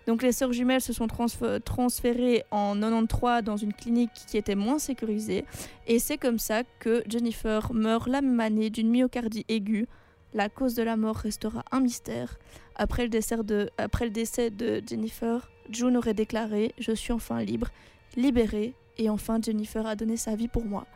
Donc, 0.07 0.23
les 0.23 0.33
sœurs 0.33 0.53
jumelles 0.53 0.81
se 0.81 0.93
sont 0.93 1.07
transf- 1.07 1.61
transférées 1.63 2.45
en 2.51 2.75
93 2.75 3.43
dans 3.45 3.57
une 3.57 3.73
clinique 3.73 4.11
qui 4.27 4.37
était 4.39 4.55
moins 4.55 4.79
sécurisée. 4.79 5.45
Et 5.87 5.99
c'est 5.99 6.17
comme 6.19 6.39
ça 6.39 6.63
que 6.81 7.03
Jennifer 7.09 7.73
meurt 7.73 8.09
la 8.09 8.21
même 8.23 8.41
année 8.41 8.71
d'une 8.71 8.91
myocardie 8.91 9.45
aiguë. 9.49 9.87
La 10.33 10.49
cause 10.49 10.75
de 10.75 10.83
la 10.83 10.97
mort 10.97 11.17
restera 11.17 11.65
un 11.73 11.81
mystère. 11.81 12.39
Après 12.83 13.03
le, 13.03 13.11
décès 13.11 13.37
de, 13.45 13.71
après 13.77 14.07
le 14.07 14.11
décès 14.11 14.49
de 14.51 14.83
Jennifer, 14.89 15.51
June 15.71 15.97
aurait 15.99 16.15
déclaré 16.15 16.75
Je 16.79 16.93
suis 16.93 17.13
enfin 17.13 17.43
libre, 17.43 17.69
libérée, 18.17 18.75
et 18.97 19.11
enfin 19.11 19.39
Jennifer 19.43 19.87
a 19.87 19.97
donné 19.97 20.17
sa 20.17 20.35
vie 20.35 20.49
pour 20.49 20.65
moi. 20.65 20.87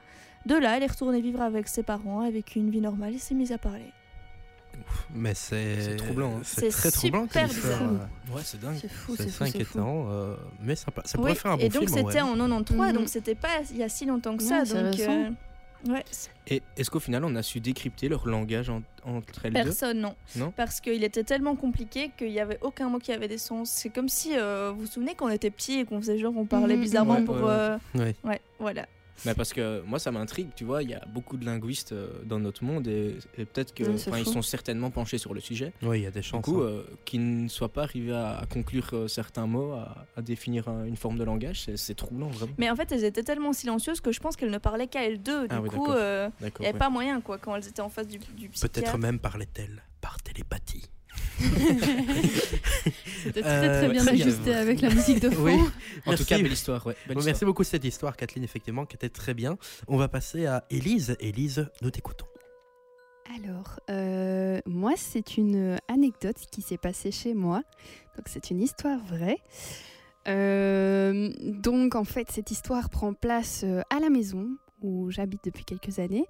De 0.46 0.54
là, 0.56 0.76
elle 0.76 0.82
est 0.82 0.86
retournée 0.90 1.20
vivre 1.20 1.42
avec 1.42 1.68
ses 1.68 1.82
parents, 1.82 2.20
avec 2.20 2.56
une 2.56 2.70
vie 2.70 2.80
normale 2.80 3.14
et 3.14 3.18
s'est 3.18 3.34
mise 3.34 3.52
à 3.52 3.58
parler. 3.58 3.90
Mais 5.14 5.34
c'est. 5.34 5.80
C'est 5.80 5.96
troublant, 5.96 6.36
hein. 6.38 6.40
C'est 6.42 6.70
C'est 6.70 6.90
très 6.90 6.90
troublant 6.90 7.26
super 7.28 7.48
Ouais, 8.34 8.40
c'est 8.42 8.60
dingue. 8.60 8.76
C'est 8.80 8.88
fou, 8.90 9.14
C'est 9.16 9.24
c'est 9.24 9.28
fou. 9.30 9.32
c'est 9.44 9.50
fou. 9.52 9.58
inquiétant, 9.58 10.06
euh, 10.08 10.36
mais 10.62 10.74
sympa. 10.76 11.02
Ça 11.04 11.18
Oui, 11.18 11.22
pourrait 11.22 11.34
faire 11.36 11.50
un 11.52 11.56
bon 11.56 11.62
et 11.62 11.68
donc 11.68 11.82
film. 11.88 11.98
c'était 11.98 12.20
vrai. 12.20 12.20
en 12.22 12.34
93, 12.36 12.78
Mhm. 12.88 12.92
donc 12.94 13.08
c'était 13.08 13.34
pas 13.36 13.48
il 13.70 13.76
y 13.76 13.82
a 13.82 13.88
si 13.88 14.06
longtemps 14.06 14.36
que 14.36 14.42
ça. 14.42 14.60
Ouais, 14.60 14.64
c'est 14.64 14.82
donc, 14.82 15.36
ouais, 15.88 16.04
Et 16.48 16.62
est-ce 16.76 16.90
qu'au 16.90 17.00
final, 17.00 17.24
on 17.24 17.34
a 17.36 17.42
su 17.42 17.60
décrypter 17.60 18.08
leur 18.08 18.26
langage 18.26 18.68
en- 18.70 18.82
entre 19.04 19.46
elles 19.46 19.52
deux? 19.54 19.62
Personne, 19.64 20.00
non. 20.00 20.14
Non? 20.36 20.50
Parce 20.56 20.80
qu'il 20.80 21.02
était 21.04 21.24
tellement 21.24 21.56
compliqué 21.56 22.10
qu'il 22.16 22.30
n'y 22.30 22.40
avait 22.40 22.58
aucun 22.62 22.88
mot 22.88 22.98
qui 22.98 23.12
avait 23.12 23.28
des 23.28 23.38
sens. 23.38 23.70
C'est 23.70 23.90
comme 23.90 24.08
si, 24.08 24.36
euh, 24.36 24.70
vous 24.72 24.80
vous 24.82 24.86
souvenez, 24.86 25.14
quand 25.14 25.26
on 25.26 25.30
était 25.30 25.50
petit 25.50 25.80
et 25.80 25.84
qu'on 25.84 26.00
faisait 26.00 26.18
genre, 26.18 26.34
on 26.36 26.44
parlait 26.46 26.76
Mhm, 26.76 26.82
bizarrement 26.82 27.14
ouais, 27.16 27.24
pour. 27.24 27.36
ouais. 27.36 27.42
euh, 27.46 27.78
Ouais. 27.94 28.14
ouais, 28.24 28.40
voilà. 28.58 28.86
Mais 29.24 29.34
parce 29.34 29.52
que 29.52 29.80
moi, 29.86 29.98
ça 29.98 30.10
m'intrigue, 30.10 30.48
tu 30.56 30.64
vois, 30.64 30.82
il 30.82 30.90
y 30.90 30.94
a 30.94 31.04
beaucoup 31.06 31.36
de 31.36 31.44
linguistes 31.46 31.92
euh, 31.92 32.08
dans 32.24 32.38
notre 32.40 32.64
monde 32.64 32.86
et, 32.88 33.16
et 33.38 33.44
peut-être 33.44 33.72
que, 33.74 33.84
Ouais, 33.84 33.96
c'est 33.98 34.10
enfin, 34.10 34.18
ils 34.18 34.24
fou. 34.24 34.32
sont 34.32 34.42
certainement 34.42 34.90
penchés 34.90 35.18
sur 35.18 35.34
le 35.34 35.40
sujet. 35.40 35.72
Oui, 35.82 36.00
il 36.00 36.02
y 36.02 36.06
a 36.06 36.10
des 36.10 36.20
Du 36.20 36.26
chances. 36.26 36.44
coup, 36.44 36.60
hein. 36.62 36.66
euh, 36.66 36.82
qu'ils 37.04 37.42
ne 37.44 37.48
soient 37.48 37.72
pas 37.72 37.82
arrivés 37.84 38.12
à, 38.12 38.38
à 38.38 38.46
conclure 38.46 38.88
euh, 38.92 39.08
certains 39.08 39.46
mots, 39.46 39.72
à, 39.72 40.06
à 40.16 40.22
définir 40.22 40.68
un- 40.68 40.84
une 40.84 40.96
forme 40.96 41.16
de 41.18 41.24
langage, 41.24 41.62
c'est- 41.76 41.94
troublant, 41.94 42.28
vraiment. 42.28 42.52
Mais 42.58 42.68
en 42.70 42.76
fait, 42.76 42.90
elles 42.92 43.04
étaient 43.04 43.22
tellement 43.22 43.52
silencieuses 43.52 44.00
que 44.00 44.10
je 44.12 44.20
pense 44.20 44.36
qu'elles 44.36 44.50
ne 44.50 44.58
parlaient 44.58 44.88
qu'à 44.88 45.04
elles 45.06 45.22
deux. 45.22 45.46
Du 45.48 45.54
Ah 45.54 45.60
oui, 45.62 45.68
coup, 45.70 45.86
il 45.86 45.92
n'y 45.92 45.96
avait 46.00 46.72
ouais. 46.72 46.72
pas 46.72 46.90
moyen, 46.90 47.20
quoi, 47.20 47.38
quand 47.38 47.54
elles 47.56 47.68
étaient 47.68 47.82
en 47.82 47.88
face 47.88 48.08
du, 48.08 48.18
du 48.18 48.48
psychiatre. 48.48 48.72
Peut-être 48.80 48.98
même 48.98 49.18
parlait-elle 49.18 49.82
par 50.00 50.20
télépathie. 50.22 50.84
C'était 53.22 53.42
très 53.42 53.50
Euh, 53.50 53.78
très 53.80 53.88
bien 53.90 54.02
très 54.04 54.12
bien. 54.12 54.26
ajusté 54.26 54.54
avec 54.54 54.80
la 54.80 54.90
musique 54.90 55.20
de 55.20 55.30
fond. 55.34 55.42
Oui. 55.44 55.54
En 55.54 56.10
Merci. 56.10 56.24
tout 56.24 56.28
cas, 56.28 56.38
belle 56.38 56.52
histoire, 56.52 56.86
ouais. 56.86 56.92
belle 57.06 57.14
Bon, 57.14 57.20
histoire. 57.20 57.26
merci 57.26 57.44
beaucoup 57.44 57.62
de 57.62 57.68
cette 57.68 57.84
histoire, 57.84 58.16
Kathleen, 58.16 58.44
effectivement, 58.44 58.84
qui 58.86 58.96
était 58.96 59.08
très 59.08 59.34
bien. 59.34 59.56
On 59.88 59.96
va 59.96 60.08
passer 60.08 60.46
à 60.46 60.64
Élise. 60.70 61.16
Élise, 61.20 61.68
nous 61.82 61.90
t'écoutons. 61.90 62.26
Alors, 63.42 63.80
euh, 63.90 64.60
moi, 64.66 64.92
c'est 64.96 65.36
une 65.38 65.78
anecdote 65.88 66.36
qui 66.50 66.60
s'est 66.62 66.76
passée 66.76 67.10
chez 67.10 67.34
moi. 67.34 67.62
Donc, 68.16 68.26
c'est 68.26 68.50
une 68.50 68.60
histoire 68.60 69.00
vraie. 69.06 69.38
Euh, 70.28 71.32
donc, 71.40 71.94
en 71.94 72.04
fait, 72.04 72.30
cette 72.30 72.50
histoire 72.50 72.90
prend 72.90 73.12
place 73.14 73.62
euh, 73.64 73.80
à 73.90 73.98
la 74.00 74.10
maison 74.10 74.48
où 74.82 75.10
j'habite 75.10 75.40
depuis 75.44 75.64
quelques 75.64 75.98
années. 75.98 76.26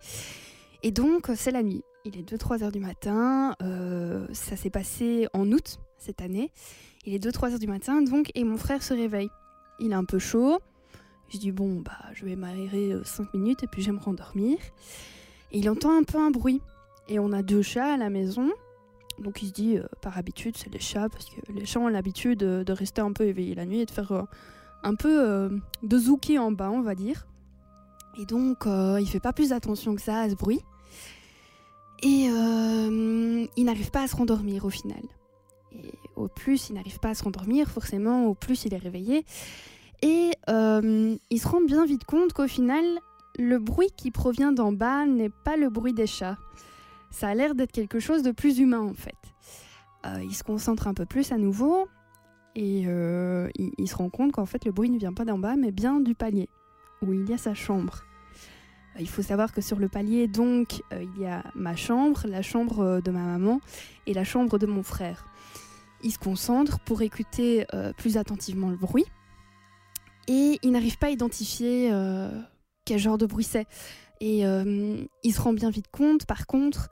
Et 0.83 0.93
donc, 0.93 1.31
c'est 1.35 1.51
la 1.51 1.63
nuit. 1.63 1.83
Il 2.05 2.19
est 2.19 2.23
2-3 2.23 2.63
heures 2.63 2.73
du 2.73 2.81
matin. 2.81 3.55
euh, 3.63 4.27
ça 4.33 4.57
s'est 4.57 4.71
passé 4.71 5.27
en 5.33 5.51
août 5.51 5.79
cette 5.99 6.21
année. 6.21 6.51
Il 7.07 7.15
est 7.15 7.25
2-3 7.25 7.53
heures 7.53 7.59
du 7.59 7.67
matin, 7.67 8.03
donc, 8.03 8.31
et 8.35 8.45
mon 8.45 8.57
frère 8.57 8.83
se 8.83 8.93
réveille. 8.93 9.31
Il 9.81 9.93
est 9.93 9.97
un 9.97 10.05
peu 10.05 10.19
chaud. 10.19 10.59
Je 11.29 11.39
dis, 11.39 11.51
bon, 11.51 11.81
bah, 11.81 11.99
je 12.13 12.25
vais 12.27 12.37
m'aérer 12.37 12.95
5 13.05 13.33
minutes 13.35 13.63
et 13.63 13.67
puis 13.67 13.83
je 13.83 13.91
vais 13.91 13.97
me 13.97 14.03
rendormir. 14.03 14.59
Et 15.53 15.59
il 15.59 15.71
entend 15.71 15.97
un 15.97 16.03
peu 16.03 16.19
un 16.19 16.31
bruit. 16.31 16.61
Et 17.09 17.19
on 17.19 17.33
a 17.33 17.43
deux 17.43 17.63
chats 17.63 17.95
à 17.95 17.97
la 17.97 18.11
maison. 18.11 18.51
Donc 19.19 19.43
il 19.43 19.49
se 19.49 19.53
dit, 19.53 19.79
euh, 19.79 19.85
par 20.03 20.19
habitude, 20.19 20.57
c'est 20.57 20.73
les 20.73 20.81
chats, 20.81 21.09
parce 21.09 21.27
que 21.27 21.53
les 21.53 21.65
chats 21.67 21.81
ont 21.81 21.89
l'habitude 21.89 22.43
euh, 22.43 22.65
de 22.65 22.73
rester 22.73 23.01
un 23.01 23.13
peu 23.13 23.25
éveillés 23.25 23.55
la 23.55 23.65
nuit 23.65 23.81
et 23.81 23.87
de 23.87 23.91
faire 23.91 24.13
euh, 24.13 24.23
un 24.83 24.95
peu 24.95 25.23
euh, 25.23 25.49
de 25.83 25.99
zouki 25.99 26.39
en 26.39 26.51
bas, 26.53 26.71
on 26.71 26.83
va 26.83 26.95
dire. 26.95 27.27
Et 28.19 28.27
donc, 28.27 28.67
euh, 28.67 28.99
il 29.01 29.09
fait 29.09 29.21
pas 29.21 29.33
plus 29.33 29.53
attention 29.53 29.95
que 29.95 30.01
ça 30.03 30.21
à 30.21 30.29
ce 30.29 30.35
bruit. 30.35 30.61
Et 32.03 32.29
euh, 32.29 33.47
il 33.57 33.65
n'arrive 33.65 33.91
pas 33.91 34.03
à 34.03 34.07
se 34.07 34.17
rendormir 34.17 34.65
au 34.65 34.71
final. 34.71 35.03
Et 35.73 35.93
au 36.17 36.29
plus 36.29 36.69
il 36.69 36.75
n'arrive 36.75 36.99
pas 36.99 37.11
à 37.11 37.15
se 37.15 37.25
rendormir, 37.25 37.71
forcément, 37.71 38.27
au 38.27 38.35
plus 38.35 38.65
il 38.65 38.75
est 38.75 38.79
réveillé. 38.79 39.25
Et 40.03 40.33
euh, 40.49 41.17
il 41.31 41.41
se 41.41 41.49
rend 41.49 41.61
bien 41.61 41.87
vite 41.87 42.05
compte 42.05 42.33
qu'au 42.33 42.47
final, 42.47 42.85
le 43.39 43.59
bruit 43.59 43.91
qui 43.97 44.11
provient 44.11 44.53
d'en 44.53 44.73
bas 44.73 45.07
n'est 45.07 45.31
pas 45.31 45.57
le 45.57 45.71
bruit 45.71 45.95
des 45.95 46.07
chats. 46.07 46.39
Ça 47.11 47.29
a 47.29 47.35
l'air 47.35 47.55
d'être 47.55 47.73
quelque 47.73 48.01
chose 48.01 48.23
de 48.23 48.33
plus 48.33 48.59
humain 48.59 48.81
en 48.81 48.95
fait. 48.95 49.15
Euh, 50.07 50.23
il 50.23 50.35
se 50.35 50.43
concentre 50.43 50.89
un 50.89 50.95
peu 50.95 51.07
plus 51.07 51.33
à 51.33 51.39
nouveau 51.39 51.89
et 52.57 52.83
il, 52.83 53.73
il 53.79 53.89
se 53.89 53.97
rend 53.97 54.11
compte 54.11 54.33
qu'en 54.33 54.47
fait 54.47 54.65
le 54.65 54.73
bruit 54.73 54.91
ne 54.91 54.99
vient 54.99 55.13
pas 55.13 55.25
d'en 55.25 55.39
bas 55.39 55.57
mais 55.57 55.73
bien 55.73 56.01
du 56.01 56.15
palier 56.15 56.49
où 57.03 57.13
il 57.13 57.29
y 57.29 57.33
a 57.33 57.39
sa 57.39 57.55
chambre. 57.55 58.05
Il 59.01 59.09
faut 59.09 59.23
savoir 59.23 59.53
que 59.53 59.61
sur 59.61 59.79
le 59.79 59.89
palier 59.89 60.29
donc 60.29 60.83
euh, 60.93 61.03
il 61.03 61.23
y 61.23 61.27
a 61.27 61.43
ma 61.55 61.75
chambre, 61.75 62.27
la 62.29 62.43
chambre 62.43 62.81
euh, 62.81 63.01
de 63.01 63.11
ma 63.11 63.23
maman 63.23 63.61
et 64.07 64.15
la 64.15 64.25
chambre 64.25 64.59
de 64.59 64.67
mon 64.67 64.83
frère. 64.83 65.27
Il 66.03 66.13
se 66.13 66.19
concentre 66.19 66.79
pour 66.81 67.03
écouter 67.03 67.67
euh, 67.75 67.93
plus 67.93 68.17
attentivement 68.17 68.71
le 68.71 68.77
bruit 68.77 69.07
et 70.29 70.59
il 70.63 70.71
n'arrive 70.71 70.99
pas 70.99 71.09
à 71.09 71.11
identifier 71.11 71.91
quel 72.87 72.99
genre 72.99 73.19
de 73.19 73.27
bruit 73.27 73.45
c'est. 73.45 73.67
Et 74.23 74.41
il 74.41 75.35
se 75.35 75.39
rend 75.39 75.53
bien 75.53 75.69
vite 75.69 75.89
compte, 75.93 76.25
par 76.25 76.47
contre, 76.47 76.89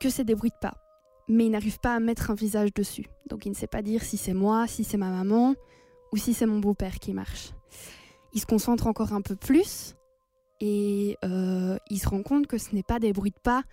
que 0.00 0.10
c'est 0.10 0.24
des 0.24 0.34
bruits 0.34 0.50
de 0.50 0.58
pas. 0.60 0.78
Mais 1.28 1.46
il 1.46 1.50
n'arrive 1.52 1.78
pas 1.78 1.94
à 1.94 2.00
mettre 2.00 2.32
un 2.32 2.34
visage 2.34 2.74
dessus. 2.74 3.06
Donc 3.28 3.46
il 3.46 3.50
ne 3.50 3.54
sait 3.54 3.68
pas 3.68 3.82
dire 3.82 4.02
si 4.02 4.16
c'est 4.16 4.34
moi, 4.34 4.66
si 4.66 4.82
c'est 4.82 4.96
ma 4.96 5.10
maman 5.10 5.54
ou 6.10 6.16
si 6.16 6.34
c'est 6.34 6.44
mon 6.46 6.58
beau-père 6.58 6.98
qui 6.98 7.12
marche. 7.12 7.50
Il 8.32 8.40
se 8.40 8.46
concentre 8.46 8.88
encore 8.88 9.12
un 9.12 9.22
peu 9.22 9.36
plus 9.36 9.94
et 10.64 11.18
euh, 11.24 11.76
il 11.90 11.98
se 11.98 12.08
rend 12.08 12.22
compte 12.22 12.46
que 12.46 12.56
ce 12.56 12.72
n'est 12.72 12.84
pas 12.84 13.00
des 13.00 13.12
bruits 13.12 13.32
de 13.32 13.40
pas 13.42 13.64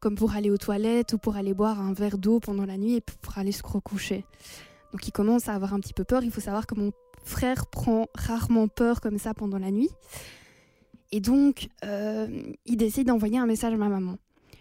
comme 0.00 0.14
pour 0.14 0.32
aller 0.32 0.50
aux 0.50 0.56
toilettes 0.56 1.12
ou 1.12 1.18
pour 1.18 1.36
aller 1.36 1.52
boire 1.52 1.78
un 1.78 1.92
verre 1.92 2.16
d'eau 2.16 2.40
pendant 2.40 2.64
la 2.64 2.78
nuit 2.78 2.94
et 2.94 3.00
pour 3.00 3.36
aller 3.36 3.52
se 3.52 3.62
recoucher. 3.62 4.24
Donc 4.92 5.06
il 5.06 5.12
commence 5.12 5.48
à 5.48 5.54
avoir 5.54 5.74
un 5.74 5.80
petit 5.80 5.92
peu 5.92 6.04
peur. 6.04 6.24
Il 6.24 6.30
faut 6.30 6.40
savoir 6.40 6.66
que 6.66 6.74
mon 6.74 6.92
frère 7.22 7.66
prend 7.66 8.06
rarement 8.14 8.66
peur 8.66 9.02
comme 9.02 9.18
ça 9.18 9.34
pendant 9.34 9.58
la 9.58 9.70
nuit. 9.70 9.90
Et 11.12 11.20
donc, 11.20 11.68
euh, 11.84 12.28
il 12.64 12.76
décide 12.76 13.08
d'envoyer 13.08 13.38
un 13.38 13.46
message 13.46 13.74
à 13.74 13.76
ma 13.76 13.88
maman. 13.88 14.16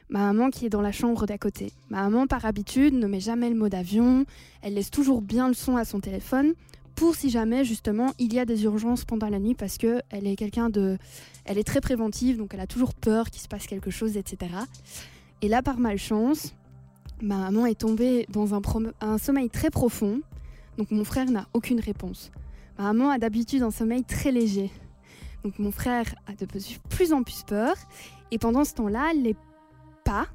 Ma 0.09 0.19
maman 0.19 0.49
qui 0.49 0.65
est 0.65 0.69
dans 0.69 0.81
la 0.81 0.91
chambre 0.91 1.25
d'à 1.25 1.37
côté. 1.37 1.71
Ma 1.89 2.03
maman, 2.03 2.27
par 2.27 2.45
habitude, 2.45 2.93
ne 2.93 3.07
met 3.07 3.19
jamais 3.19 3.49
le 3.49 3.55
mode 3.55 3.75
avion. 3.75 4.25
Elle 4.61 4.73
laisse 4.73 4.89
toujours 4.89 5.21
bien 5.21 5.47
le 5.47 5.53
son 5.53 5.77
à 5.77 5.85
son 5.85 6.01
téléphone 6.01 6.53
pour 6.97 7.13
si 7.15 7.29
jamais, 7.29 7.63
justement, 7.63 8.11
il 8.17 8.33
y 8.33 8.39
a 8.39 8.45
des 8.45 8.63
urgences 8.63 9.05
pendant 9.05 9.29
la 9.29 9.37
nuit 9.37 9.53
parce 9.53 9.77
que 9.77 10.01
elle 10.09 10.25
est 10.25 10.35
quelqu'un 10.35 10.71
de... 10.71 10.97
Elle 11.45 11.59
est 11.59 11.63
très 11.63 11.79
préventive, 11.79 12.37
donc 12.37 12.55
elle 12.55 12.59
a 12.59 12.65
toujours 12.65 12.95
peur 12.95 13.29
qu'il 13.29 13.39
se 13.39 13.47
passe 13.47 13.67
quelque 13.67 13.91
chose, 13.91 14.17
etc. 14.17 14.51
Et 15.43 15.47
là, 15.47 15.61
par 15.61 15.77
malchance, 15.77 16.55
ma 17.21 17.37
maman 17.37 17.67
est 17.67 17.79
tombée 17.79 18.25
dans 18.29 18.55
un, 18.55 19.17
sommeil 19.19 19.49
très 19.51 19.69
profond. 19.69 20.21
Donc 20.79 20.89
mon 20.89 21.03
frère 21.03 21.29
n'a 21.29 21.47
aucune 21.53 21.79
réponse. 21.79 22.31
Ma 22.79 22.85
maman 22.91 23.11
a 23.11 23.19
d'habitude 23.19 23.61
un 23.61 23.71
sommeil 23.71 24.03
très 24.03 24.31
léger. 24.31 24.71
Donc 25.43 25.59
mon 25.59 25.71
frère 25.71 26.15
a 26.25 26.33
de 26.33 26.47
plus 26.89 27.13
en 27.13 27.21
plus 27.21 27.43
peur. 27.45 27.75
Et 28.31 28.39
pendant 28.39 28.65
ce 28.65 28.73
temps-là, 28.73 29.13
les 29.13 29.35
pas, 30.03 30.25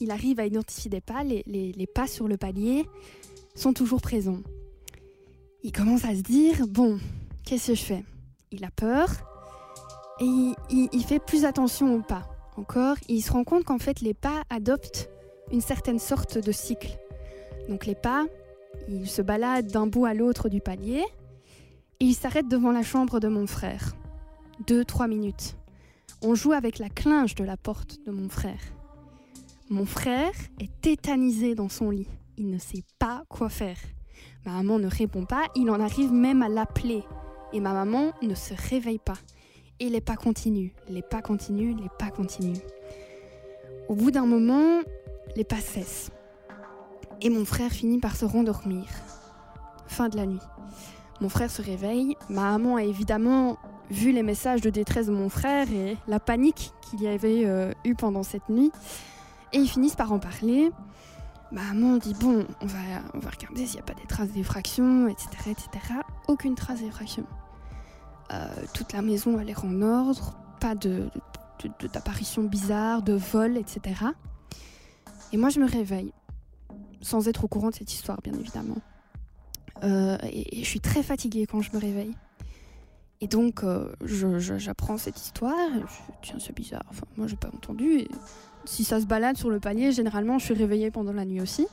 il 0.00 0.10
arrive 0.10 0.40
à 0.40 0.46
identifier 0.46 0.88
des 0.90 1.02
pas, 1.02 1.24
les, 1.24 1.42
les- 1.46 1.72
les 1.72 1.86
pas 1.86 2.06
sur 2.06 2.26
le 2.26 2.38
palier 2.38 2.88
sont 3.54 3.74
toujours 3.74 4.00
présents. 4.00 4.40
Il 5.62 5.72
commence 5.72 6.04
à 6.04 6.14
se 6.14 6.22
dire, 6.22 6.66
bon, 6.66 6.98
qu'est-ce 7.44 7.72
que 7.72 7.74
je 7.74 7.82
fais? 7.82 8.04
Il 8.50 8.64
a 8.64 8.70
peur 8.70 9.08
et 10.18 10.54
il, 10.70 11.04
fait 11.04 11.18
plus 11.18 11.44
attention 11.44 11.94
aux 11.94 12.02
pas. 12.02 12.28
Encore, 12.56 12.96
il 13.08 13.20
se 13.20 13.30
rend 13.32 13.44
compte 13.44 13.64
qu'en 13.64 13.78
fait 13.78 14.00
les 14.00 14.14
pas 14.14 14.42
adoptent 14.48 15.10
une 15.52 15.60
certaine 15.60 15.98
sorte 15.98 16.38
de 16.38 16.52
cycle. 16.52 16.98
Donc 17.68 17.86
les 17.86 17.94
pas 17.94 18.26
Il 18.88 19.08
se 19.08 19.22
balade 19.22 19.66
d'un 19.66 19.86
bout 19.86 20.06
à 20.06 20.14
l'autre 20.14 20.48
du 20.48 20.60
palier 20.60 21.04
et 22.00 22.04
il 22.04 22.14
s'arrête 22.14 22.48
devant 22.48 22.72
la 22.72 22.82
chambre 22.82 23.20
de 23.20 23.28
mon 23.28 23.46
frère. 23.46 23.94
Deux, 24.66 24.84
trois 24.84 25.08
minutes. 25.08 25.56
On 26.22 26.34
joue 26.34 26.52
avec 26.52 26.78
la 26.78 26.88
clinche 26.88 27.34
de 27.34 27.44
la 27.44 27.56
porte 27.56 27.98
de 28.06 28.10
mon 28.10 28.28
frère. 28.28 28.60
Mon 29.68 29.86
frère 29.86 30.32
est 30.58 30.70
tétanisé 30.80 31.54
dans 31.54 31.68
son 31.68 31.90
lit. 31.90 32.08
Il 32.36 32.48
ne 32.50 32.58
sait 32.58 32.84
pas 32.98 33.24
quoi 33.28 33.48
faire. 33.50 33.78
Ma 34.46 34.52
maman 34.52 34.78
ne 34.78 34.88
répond 34.88 35.24
pas, 35.24 35.44
il 35.54 35.70
en 35.70 35.80
arrive 35.80 36.12
même 36.12 36.42
à 36.42 36.48
l'appeler. 36.48 37.04
Et 37.52 37.60
ma 37.60 37.72
maman 37.72 38.12
ne 38.22 38.34
se 38.34 38.54
réveille 38.70 38.98
pas. 38.98 39.18
Et 39.80 39.88
les 39.88 40.00
pas 40.00 40.16
continuent, 40.16 40.72
les 40.88 41.02
pas 41.02 41.22
continuent, 41.22 41.76
les 41.76 41.88
pas 41.98 42.10
continuent. 42.10 42.60
Au 43.88 43.94
bout 43.94 44.10
d'un 44.10 44.26
moment, 44.26 44.80
les 45.36 45.44
pas 45.44 45.60
cessent. 45.60 46.10
Et 47.20 47.28
mon 47.28 47.44
frère 47.44 47.70
finit 47.70 47.98
par 47.98 48.16
se 48.16 48.24
rendormir. 48.24 48.84
Fin 49.86 50.08
de 50.08 50.16
la 50.16 50.26
nuit. 50.26 50.40
Mon 51.20 51.28
frère 51.28 51.50
se 51.50 51.60
réveille. 51.60 52.16
Ma 52.28 52.52
maman 52.52 52.76
a 52.76 52.82
évidemment 52.82 53.58
vu 53.90 54.12
les 54.12 54.22
messages 54.22 54.60
de 54.60 54.70
détresse 54.70 55.06
de 55.06 55.12
mon 55.12 55.28
frère 55.28 55.70
et 55.72 55.96
la 56.08 56.20
panique 56.20 56.72
qu'il 56.82 57.02
y 57.02 57.08
avait 57.08 57.44
euh, 57.44 57.72
eu 57.84 57.94
pendant 57.94 58.22
cette 58.22 58.48
nuit. 58.48 58.70
Et 59.52 59.58
ils 59.58 59.68
finissent 59.68 59.96
par 59.96 60.12
en 60.12 60.18
parler. 60.18 60.70
Ma 61.52 61.62
maman 61.62 61.96
dit 61.96 62.14
bon, 62.14 62.46
on 62.60 62.66
va, 62.66 62.78
regarder 63.30 63.66
s'il 63.66 63.76
n'y 63.76 63.80
a 63.80 63.84
pas 63.84 63.94
des 63.94 64.06
traces 64.06 64.30
d'effraction, 64.30 65.08
etc., 65.08 65.28
etc. 65.50 65.68
Aucune 66.28 66.54
trace 66.54 66.80
d'effraction. 66.80 67.26
Euh, 68.32 68.46
toute 68.72 68.92
la 68.92 69.02
maison 69.02 69.36
a 69.38 69.42
l'air 69.44 69.64
en 69.64 69.82
ordre, 69.82 70.36
pas 70.60 70.76
de, 70.76 71.10
de- 71.62 71.70
de- 71.80 71.88
d'apparition 71.88 72.44
bizarre, 72.44 73.02
de 73.02 73.14
vol, 73.14 73.56
etc. 73.56 74.04
Et 75.32 75.36
moi, 75.36 75.48
je 75.48 75.58
me 75.58 75.66
réveille, 75.68 76.12
sans 77.00 77.26
être 77.26 77.44
au 77.44 77.48
courant 77.48 77.70
de 77.70 77.74
cette 77.74 77.92
histoire, 77.92 78.20
bien 78.22 78.34
évidemment. 78.34 78.78
Euh, 79.82 80.18
et, 80.22 80.60
je 80.62 80.68
suis 80.68 80.80
très 80.80 81.02
fatiguée 81.02 81.46
quand 81.46 81.62
je 81.62 81.72
me 81.72 81.78
réveille. 81.78 82.14
Et 83.20 83.26
donc, 83.26 83.64
euh, 83.64 83.92
j'apprends 84.00 84.96
cette 84.98 85.20
histoire. 85.20 85.68
je 85.74 86.12
tiens, 86.22 86.38
c'est 86.38 86.54
bizarre. 86.54 86.84
Enfin, 86.90 87.06
moi, 87.16 87.26
j'ai 87.26 87.36
pas 87.36 87.48
entendu. 87.48 88.06
Si 88.64 88.84
ça 88.84 89.00
se 89.00 89.06
balade 89.06 89.36
sur 89.36 89.50
le 89.50 89.60
palier, 89.60 89.92
généralement, 89.92 90.38
je 90.38 90.44
suis 90.46 90.54
réveillée 90.54 90.90
pendant 90.90 91.12
la 91.12 91.24
nuit 91.24 91.40
aussi. 91.40 91.66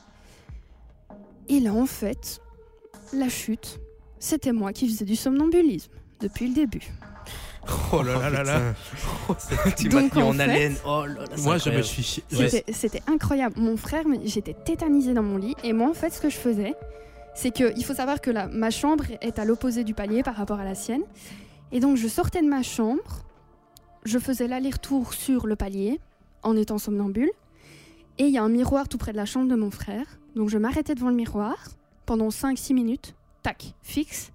Et 1.48 1.60
là, 1.60 1.72
en 1.72 1.86
fait, 1.86 2.40
la 3.12 3.28
chute, 3.28 3.80
c'était 4.18 4.52
moi 4.52 4.72
qui 4.72 4.88
faisais 4.88 5.04
du 5.04 5.16
somnambulisme 5.16 5.90
depuis 6.20 6.48
le 6.48 6.54
début. 6.54 6.86
Oh 7.92 8.02
là 8.02 8.18
là 8.18 8.30
là 8.30 8.42
là. 8.44 8.60
Oh, 9.28 9.34
c'est- 9.38 9.74
Tu 9.76 9.88
Donc, 9.88 10.14
m'as 10.14 10.20
mis 10.22 10.26
en 10.26 10.30
en 10.30 10.32
fait- 10.34 10.40
haleine. 10.42 10.76
Oh 10.86 11.04
là 11.06 11.24
là, 11.24 11.36
Moi, 11.38 11.58
je 11.58 11.70
me 11.70 11.82
suis. 11.82 12.22
C'était 12.72 13.02
incroyable. 13.06 13.58
Mon 13.60 13.76
frère, 13.76 14.04
j'étais 14.24 14.54
tétanisée 14.54 15.12
dans 15.14 15.22
mon 15.22 15.36
lit. 15.36 15.54
Et 15.64 15.72
moi, 15.72 15.90
en 15.90 15.94
fait, 15.94 16.10
ce 16.10 16.20
que 16.20 16.30
je 16.30 16.36
faisais, 16.36 16.74
c'est 17.34 17.50
que 17.50 17.72
il 17.76 17.84
faut 17.84 17.94
savoir 17.94 18.20
que 18.20 18.30
la, 18.30 18.46
ma 18.48 18.70
chambre 18.70 19.04
est 19.20 19.38
à 19.38 19.44
l'opposé 19.44 19.84
du 19.84 19.92
palier 19.94 20.22
par 20.22 20.34
rapport 20.36 20.58
à 20.60 20.64
la 20.64 20.74
sienne. 20.74 21.02
Et 21.70 21.80
donc, 21.80 21.96
je 21.98 22.08
sortais 22.08 22.40
de 22.40 22.48
ma 22.48 22.62
chambre, 22.62 23.24
je 24.04 24.18
faisais 24.18 24.48
l'aller-retour 24.48 25.12
sur 25.12 25.46
le 25.46 25.54
palier 25.54 26.00
en 26.42 26.56
étant 26.56 26.78
somnambule. 26.78 27.30
Et 28.18 28.24
il 28.24 28.32
y 28.32 28.38
a 28.38 28.42
un 28.42 28.48
miroir 28.48 28.88
tout 28.88 28.98
près 28.98 29.12
de 29.12 29.16
la 29.16 29.26
chambre 29.26 29.48
de 29.48 29.54
mon 29.54 29.70
frère. 29.70 30.06
Donc, 30.34 30.48
je 30.48 30.58
m'arrêtais 30.58 30.94
devant 30.94 31.10
le 31.10 31.14
miroir 31.14 31.56
pendant 32.06 32.28
5-6 32.28 32.74
minutes, 32.74 33.14
tac, 33.42 33.74
fixe. 33.82 34.32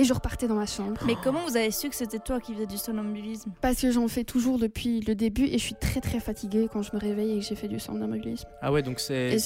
Et 0.00 0.04
je 0.04 0.14
repartais 0.14 0.48
dans 0.48 0.54
ma 0.54 0.64
chambre. 0.64 0.98
Mais 1.06 1.14
comment 1.22 1.40
vous 1.46 1.58
avez 1.58 1.70
su 1.70 1.90
que 1.90 1.94
c'était 1.94 2.20
toi 2.20 2.40
qui 2.40 2.54
faisais 2.54 2.64
du 2.66 2.78
somnambulisme? 2.78 3.50
Parce 3.60 3.78
que 3.82 3.90
j'en 3.90 4.08
fais 4.08 4.24
toujours 4.24 4.58
depuis 4.58 5.02
le 5.02 5.14
début 5.14 5.44
et 5.44 5.52
je 5.58 5.62
suis 5.64 5.74
très 5.74 6.00
très 6.00 6.20
fatiguée 6.20 6.68
quand 6.72 6.80
je 6.82 6.90
me 6.94 6.98
réveille 6.98 7.36
et 7.36 7.40
que 7.40 7.44
j'ai 7.44 7.54
fait 7.54 7.68
du 7.68 7.78
somnambulisme. 7.78 8.48
Ah 8.62 8.72
ouais, 8.72 8.82
donc 8.82 8.98
c'est 8.98 9.36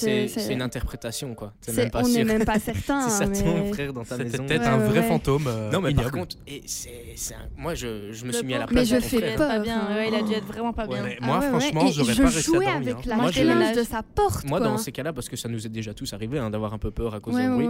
une 0.49 0.61
interprétation 0.61 1.35
quoi. 1.35 1.51
C'est- 1.59 1.75
même 1.75 1.91
pas 1.91 2.03
on 2.03 2.07
n'est 2.07 2.23
même 2.23 2.45
pas 2.45 2.57
certain. 2.71 3.01
C'est 3.09 3.09
ça 3.09 3.25
mais- 3.25 3.41
ton 3.43 3.73
frère 3.73 3.91
dans 3.91 4.03
ta 4.05 4.15
C'était 4.15 4.23
maison. 4.29 4.45
peut-être 4.45 4.61
Ouais, 4.61 4.67
un 4.67 4.79
ouais, 4.79 4.87
vrai 4.87 4.99
ouais. 5.01 5.07
fantôme. 5.09 5.45
euh, 5.47 5.71
Non 5.71 5.81
mais 5.81 5.93
par 5.93 6.05
ignoble. 6.05 6.19
contre, 6.19 6.35
et 6.47 6.61
c'est, 6.65 7.03
c'est 7.17 7.33
un- 7.33 7.49
moi 7.57 7.75
je, 7.75 8.13
je 8.13 8.21
me 8.23 8.31
Le 8.31 8.37
suis 8.37 8.45
mis 8.47 8.53
à 8.53 8.59
la 8.59 8.67
place 8.67 8.89
Mais 8.89 8.95
de 8.97 9.01
je 9.03 9.05
fais 9.07 9.17
frère. 9.17 9.35
peur. 9.35 9.47
pas 9.49 9.59
bien. 9.59 9.79
hein. 9.89 9.95
Ouais, 9.95 10.07
il 10.07 10.15
a 10.15 10.21
dû 10.23 10.31
être 10.33 10.45
vraiment 10.45 10.71
pas 10.71 10.87
bien. 10.87 11.03
Ouais, 11.03 11.17
Ah 11.21 11.25
Moi, 11.25 11.41
franchement, 11.41 11.87
j'aurais 11.87 12.13
je 12.13 12.21
pas 12.21 12.29
réussi 12.29 12.37
à 12.37 12.41
jouais 12.53 12.65
dormir. 12.65 12.75
avec 12.75 12.95
hein. 12.95 13.01
la 13.07 13.15
Moi, 13.17 13.31
je- 13.31 13.41
clinche 13.41 13.75
de 13.75 13.83
sa 13.83 14.03
porte. 14.03 14.45
Moi 14.47 14.61
dans 14.61 14.77
ces 14.77 14.93
cas-là, 14.93 15.11
parce 15.11 15.27
que 15.27 15.35
ça 15.35 15.49
nous 15.49 15.65
est 15.65 15.69
déjà 15.69 15.93
tous 15.93 16.13
arrivé 16.13 16.39
hein, 16.39 16.49
d'avoir 16.49 16.73
un 16.73 16.77
peu 16.77 16.91
peur 16.91 17.13
à 17.13 17.19
cause 17.19 17.35
d'un 17.35 17.53
bruit. 17.55 17.67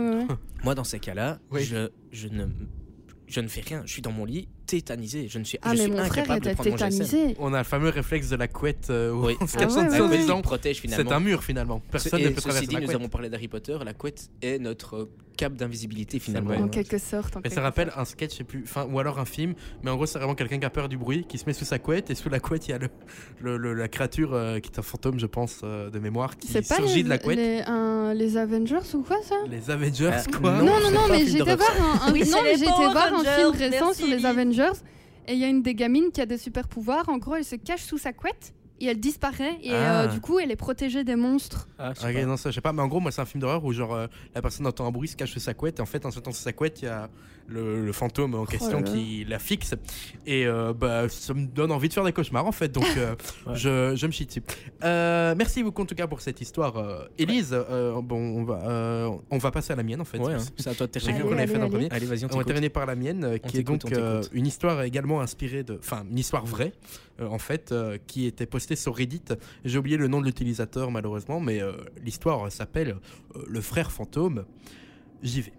Moi 0.64 0.76
dans 0.76 0.84
ces 0.84 1.00
cas-là, 1.00 1.40
je, 1.54 1.90
je 2.16 2.28
ne 2.28 2.46
je 3.28 3.40
ne 3.42 3.48
fais 3.48 3.62
rien. 3.62 3.82
Je 3.88 3.92
suis 3.92 4.04
dans 4.04 4.12
mon 4.12 4.24
lit, 4.24 4.48
tétanisé. 4.68 5.28
Je 5.28 5.40
ne 5.40 5.44
suis, 5.44 5.58
Ah, 5.64 5.72
je 5.74 5.78
mais 5.80 5.84
suis 5.86 5.92
mon 5.94 6.06
frère 6.06 6.24
incapable 6.26 6.46
de 6.46 6.54
prendre 6.54 6.70
mon 6.70 6.78
GSM. 6.78 6.90
tétanisé. 7.06 7.36
On 7.40 7.54
a 7.56 7.58
le 7.58 7.64
fameux 7.64 7.90
réflexe 7.90 8.30
de 8.30 8.36
la 8.36 8.48
couette 8.48 8.88
euh, 8.92 9.12
où 9.14 9.26
Oui. 9.26 9.34
on 9.42 9.48
se 9.48 9.56
Ah 9.58 9.62
cache 9.62 9.72
ouais, 9.74 9.80
en 9.80 10.08
dessous 10.08 10.32
ouais, 10.34 10.42
protège 10.44 10.78
finalement. 10.80 11.10
C'est 11.10 11.16
un 11.16 11.20
mur 11.20 11.44
finalement. 11.44 11.82
Personne 11.92 12.20
Et 12.20 12.26
ne 12.26 12.30
peut 12.30 12.36
ceci 12.36 12.44
traverser 12.44 12.68
dit, 12.68 12.74
la 12.76 12.80
nous 12.82 12.86
couette. 12.86 12.96
avons 12.98 13.10
parlé 13.10 13.30
d'Harry 13.30 13.48
Potter. 13.48 13.78
La 13.84 13.94
couette 13.96 14.30
est 14.44 14.60
notre 14.60 15.10
cape 15.36 15.54
d'invisibilité 15.54 16.20
finalement. 16.20 16.56
En 16.56 16.68
quelque 16.68 16.98
sorte. 16.98 17.38
en 17.38 17.42
Et 17.44 17.50
ça 17.50 17.62
rappelle 17.62 17.88
sorte. 17.90 18.00
un 18.00 18.06
sketch, 18.06 18.32
je 18.32 18.38
sais 18.38 18.44
plus, 18.44 18.64
enfin, 18.64 18.88
ou 18.92 19.00
alors 19.00 19.20
un 19.20 19.26
film, 19.26 19.54
mais 19.84 19.92
en 19.92 19.96
gros, 19.96 20.06
c'est 20.06 20.18
vraiment 20.18 20.36
quelqu'un 20.36 20.60
qui 20.60 20.66
a 20.66 20.70
peur 20.70 20.90
du 20.90 20.98
bruit, 20.98 21.26
qui 21.28 21.38
se 21.38 21.46
met 21.46 21.54
sous 21.54 21.66
sa 21.66 21.80
couette, 21.80 22.10
et 22.10 22.16
sous 22.16 22.30
la 22.30 22.40
couette, 22.40 22.68
il 22.68 22.72
y 22.72 22.74
a 22.74 22.78
le, 22.78 22.90
le- 23.42 23.58
le- 23.58 23.74
la 23.74 23.88
créature 23.88 24.34
euh, 24.34 24.60
qui 24.60 24.72
est 24.72 24.80
un 24.80 24.84
fantôme, 24.84 25.20
je 25.20 25.26
pense, 25.26 25.62
euh, 25.64 25.90
de 25.90 26.00
mémoire, 26.00 26.38
qui 26.38 26.48
pas 26.52 26.62
surgit 26.62 26.98
les, 26.98 27.04
de 27.04 27.10
la 27.10 27.18
couette. 27.18 27.38
les, 27.38 27.62
un- 27.68 28.14
les 28.14 28.38
Avengers 28.38 28.80
ou 28.94 29.02
quoi 29.04 29.22
ça? 29.24 29.36
Les 29.50 29.70
Avengers, 29.70 30.12
Ah, 30.14 30.24
quoi? 30.40 30.52
Non, 30.58 30.66
Non, 30.66 30.80
non, 30.80 30.92
non, 30.92 31.02
mais 31.10 31.18
film 31.20 31.30
j'ai 31.30 31.36
été 31.40 31.52
d'horreur. 31.52 31.58
voir 31.78 32.08
un, 32.08 32.12
Oui, 32.14 32.24
non, 32.30 32.38
mais 32.44 32.56
voir 32.56 33.14
un 33.14 33.24
film 33.24 33.50
récent 33.52 33.86
merci, 33.88 33.96
sur 34.04 34.08
les. 34.08 34.26
Avengers 34.26 34.72
et 35.28 35.34
il 35.34 35.40
y 35.40 35.44
a 35.44 35.48
une 35.48 35.62
des 35.64 35.74
gamines 35.76 36.12
qui 36.14 36.22
a 36.22 36.26
des 36.26 36.38
super 36.38 36.68
pouvoirs. 36.68 37.10
En 37.10 37.18
gros, 37.18 37.36
elle 37.36 37.44
se 37.46 37.56
cache 37.56 37.82
sous 37.84 37.98
sa 37.98 38.14
couette 38.14 38.54
et 38.80 38.86
elle 38.88 39.00
disparaît 39.00 39.58
et 39.64 39.72
Ah. 39.74 40.02
euh, 40.04 40.08
du 40.08 40.20
coup, 40.22 40.40
elle 40.40 40.52
est 40.52 40.56
protégée 40.56 41.04
des 41.04 41.16
monstres. 41.16 41.68
Ah, 41.80 41.94
je 41.96 42.00
sais 42.02 42.08
Ok, 42.08 42.14
pas. 42.14 42.26
non, 42.26 42.38
ça, 42.38 42.50
je 42.52 42.56
sais 42.56 42.62
pas, 42.62 42.74
mais 42.74 42.82
en 42.82 42.88
gros, 42.88 43.00
moi, 43.00 43.12
c'est 43.12 43.22
un 43.22 43.26
film 43.26 43.42
d'horreur 43.42 43.64
où, 43.64 43.72
genre, 43.72 43.94
euh, 43.94 44.08
la 44.34 44.42
personne 44.42 44.66
entend 44.68 44.86
un 44.88 44.92
bruit, 44.92 45.08
se 45.08 45.16
cache 45.16 45.32
sous 45.32 45.40
sa 45.40 45.54
couette, 45.54 45.80
et 45.80 45.82
en 45.82 45.86
fait, 45.86 46.06
en 46.06 46.12
se 46.12 46.18
mettant 46.18 46.32
sous 46.32 46.42
sa 46.42 46.54
couette, 46.54 46.82
il 46.82 46.86
y 46.86 46.88
a 46.90 47.10
le, 47.48 47.86
le 47.86 47.92
fantôme 47.92 48.34
en 48.36 48.46
question 48.46 48.80
Oh 48.82 48.86
là. 48.86 48.92
qui 48.92 49.24
la 49.26 49.38
fixe, 49.40 49.76
et 50.26 50.46
euh, 50.48 50.74
bah, 50.74 51.08
ça 51.10 51.34
me 51.34 51.46
donne 51.46 51.72
envie 51.72 51.90
de 51.90 51.94
faire 51.94 52.04
des 52.04 52.12
cauchemars, 52.14 52.46
en 52.46 52.52
fait, 52.52 52.72
donc 52.72 52.86
euh, 52.98 53.16
Ouais. 53.48 53.56
je, 53.56 53.94
je 53.96 54.08
me 54.08 54.12
chie 54.12 54.26
dessus. 54.26 54.42
Euh, 54.84 55.36
merci 55.38 55.62
beaucoup, 55.64 55.84
en 55.84 55.86
tout 55.86 55.94
cas, 55.96 56.08
pour 56.08 56.22
cette 56.22 56.42
histoire. 56.42 56.78
Euh, 56.78 57.06
Élise, 57.20 57.50
euh, 57.54 58.02
bon, 58.02 58.18
on 58.40 58.44
va, 58.44 58.62
euh, 58.68 59.10
on 59.30 59.38
va 59.38 59.52
passer 59.52 59.74
à 59.74 59.76
la 59.76 59.84
mienne, 59.84 60.02
en 60.02 60.06
fait. 60.06 60.18
Ouais, 60.18 60.34
hein, 60.34 60.38
c'est 60.58 60.70
à 60.70 60.74
toi 60.76 60.88
de 60.88 60.92
J'ai 60.94 61.00
terminer. 61.02 61.24
vu 61.24 61.30
qu'on 61.30 61.38
avait 61.38 61.48
fait 61.48 61.60
dans 61.60 61.70
premier. 61.70 61.88
Allez, 61.92 62.06
vas-y, 62.08 62.26
on 62.26 62.30
On 62.34 62.38
va 62.38 62.44
terminer 62.44 62.70
par 62.70 62.86
la 62.88 62.96
mienne, 62.96 63.24
euh, 63.24 63.38
qui 63.38 63.58
est 63.60 63.64
donc 63.64 63.86
euh, 63.92 64.24
une 64.34 64.48
histoire 64.48 64.82
également 64.84 65.22
inspirée 65.22 65.64
de. 65.64 65.78
Enfin, 65.78 66.04
une 66.10 66.18
histoire 66.18 66.46
vraie, 66.46 66.74
euh, 67.20 67.28
en 67.28 67.38
fait, 67.38 67.72
euh, 67.72 67.98
qui 68.08 68.26
était 68.26 68.46
postée 68.48 68.76
sur 68.76 68.96
Reddit. 68.96 69.22
J'ai 69.64 69.78
oublié 69.78 69.98
le 69.98 70.08
nom 70.08 70.20
de 70.20 70.26
l'utilisateur, 70.26 70.90
malheureusement, 70.92 71.40
mais 71.40 71.62
euh, 71.62 71.74
l'histoire 72.04 72.52
s'appelle 72.52 72.96
euh, 73.36 73.44
Le 73.48 73.62
frère 73.62 73.92
fantôme. 73.92 74.46
J'y 75.22 75.42
vais. 75.42 75.54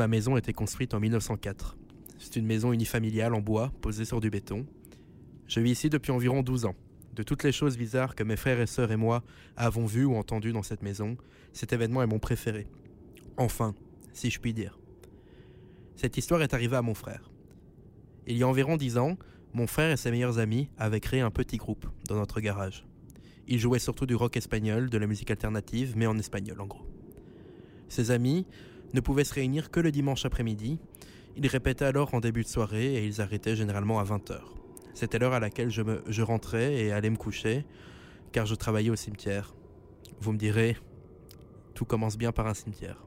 Ma 0.00 0.08
maison 0.08 0.38
était 0.38 0.54
construite 0.54 0.94
en 0.94 0.98
1904. 0.98 1.76
C'est 2.18 2.36
une 2.36 2.46
maison 2.46 2.72
unifamiliale 2.72 3.34
en 3.34 3.42
bois, 3.42 3.70
posée 3.82 4.06
sur 4.06 4.18
du 4.18 4.30
béton. 4.30 4.64
Je 5.46 5.60
vis 5.60 5.72
ici 5.72 5.90
depuis 5.90 6.10
environ 6.10 6.42
12 6.42 6.64
ans. 6.64 6.74
De 7.14 7.22
toutes 7.22 7.44
les 7.44 7.52
choses 7.52 7.76
bizarres 7.76 8.14
que 8.14 8.24
mes 8.24 8.36
frères 8.36 8.58
et 8.60 8.66
sœurs 8.66 8.92
et 8.92 8.96
moi 8.96 9.22
avons 9.58 9.84
vues 9.84 10.06
ou 10.06 10.16
entendues 10.16 10.54
dans 10.54 10.62
cette 10.62 10.80
maison, 10.80 11.18
cet 11.52 11.74
événement 11.74 12.02
est 12.02 12.06
mon 12.06 12.18
préféré. 12.18 12.66
Enfin, 13.36 13.74
si 14.14 14.30
je 14.30 14.40
puis 14.40 14.54
dire. 14.54 14.78
Cette 15.96 16.16
histoire 16.16 16.40
est 16.40 16.54
arrivée 16.54 16.76
à 16.76 16.82
mon 16.82 16.94
frère. 16.94 17.30
Il 18.26 18.38
y 18.38 18.42
a 18.42 18.48
environ 18.48 18.78
dix 18.78 18.96
ans, 18.96 19.18
mon 19.52 19.66
frère 19.66 19.90
et 19.90 19.98
ses 19.98 20.10
meilleurs 20.10 20.38
amis 20.38 20.70
avaient 20.78 21.00
créé 21.00 21.20
un 21.20 21.30
petit 21.30 21.58
groupe 21.58 21.84
dans 22.08 22.16
notre 22.16 22.40
garage. 22.40 22.86
Ils 23.48 23.58
jouaient 23.58 23.78
surtout 23.78 24.06
du 24.06 24.14
rock 24.14 24.38
espagnol, 24.38 24.88
de 24.88 24.96
la 24.96 25.06
musique 25.06 25.30
alternative, 25.30 25.92
mais 25.94 26.06
en 26.06 26.16
espagnol 26.16 26.58
en 26.58 26.66
gros. 26.66 26.86
Ses 27.90 28.12
amis 28.12 28.46
ne 28.94 29.00
pouvaient 29.00 29.24
se 29.24 29.34
réunir 29.34 29.70
que 29.70 29.80
le 29.80 29.90
dimanche 29.90 30.24
après-midi. 30.24 30.78
Ils 31.36 31.46
répétaient 31.46 31.84
alors 31.84 32.14
en 32.14 32.20
début 32.20 32.42
de 32.42 32.48
soirée 32.48 32.94
et 32.94 33.06
ils 33.06 33.20
arrêtaient 33.20 33.56
généralement 33.56 33.98
à 34.00 34.04
20h. 34.04 34.40
C'était 34.94 35.18
l'heure 35.18 35.32
à 35.32 35.40
laquelle 35.40 35.70
je, 35.70 35.82
me, 35.82 36.02
rentrais 36.22 36.74
et 36.74 36.92
allais 36.92 37.10
me 37.10 37.16
coucher, 37.16 37.64
car 38.32 38.46
je 38.46 38.54
travaillais 38.54 38.90
au 38.90 38.96
cimetière. 38.96 39.54
Vous 40.20 40.32
me 40.32 40.38
direz, 40.38 40.76
tout 41.74 41.84
commence 41.84 42.18
bien 42.18 42.32
par 42.32 42.46
un 42.46 42.54
cimetière. 42.54 43.06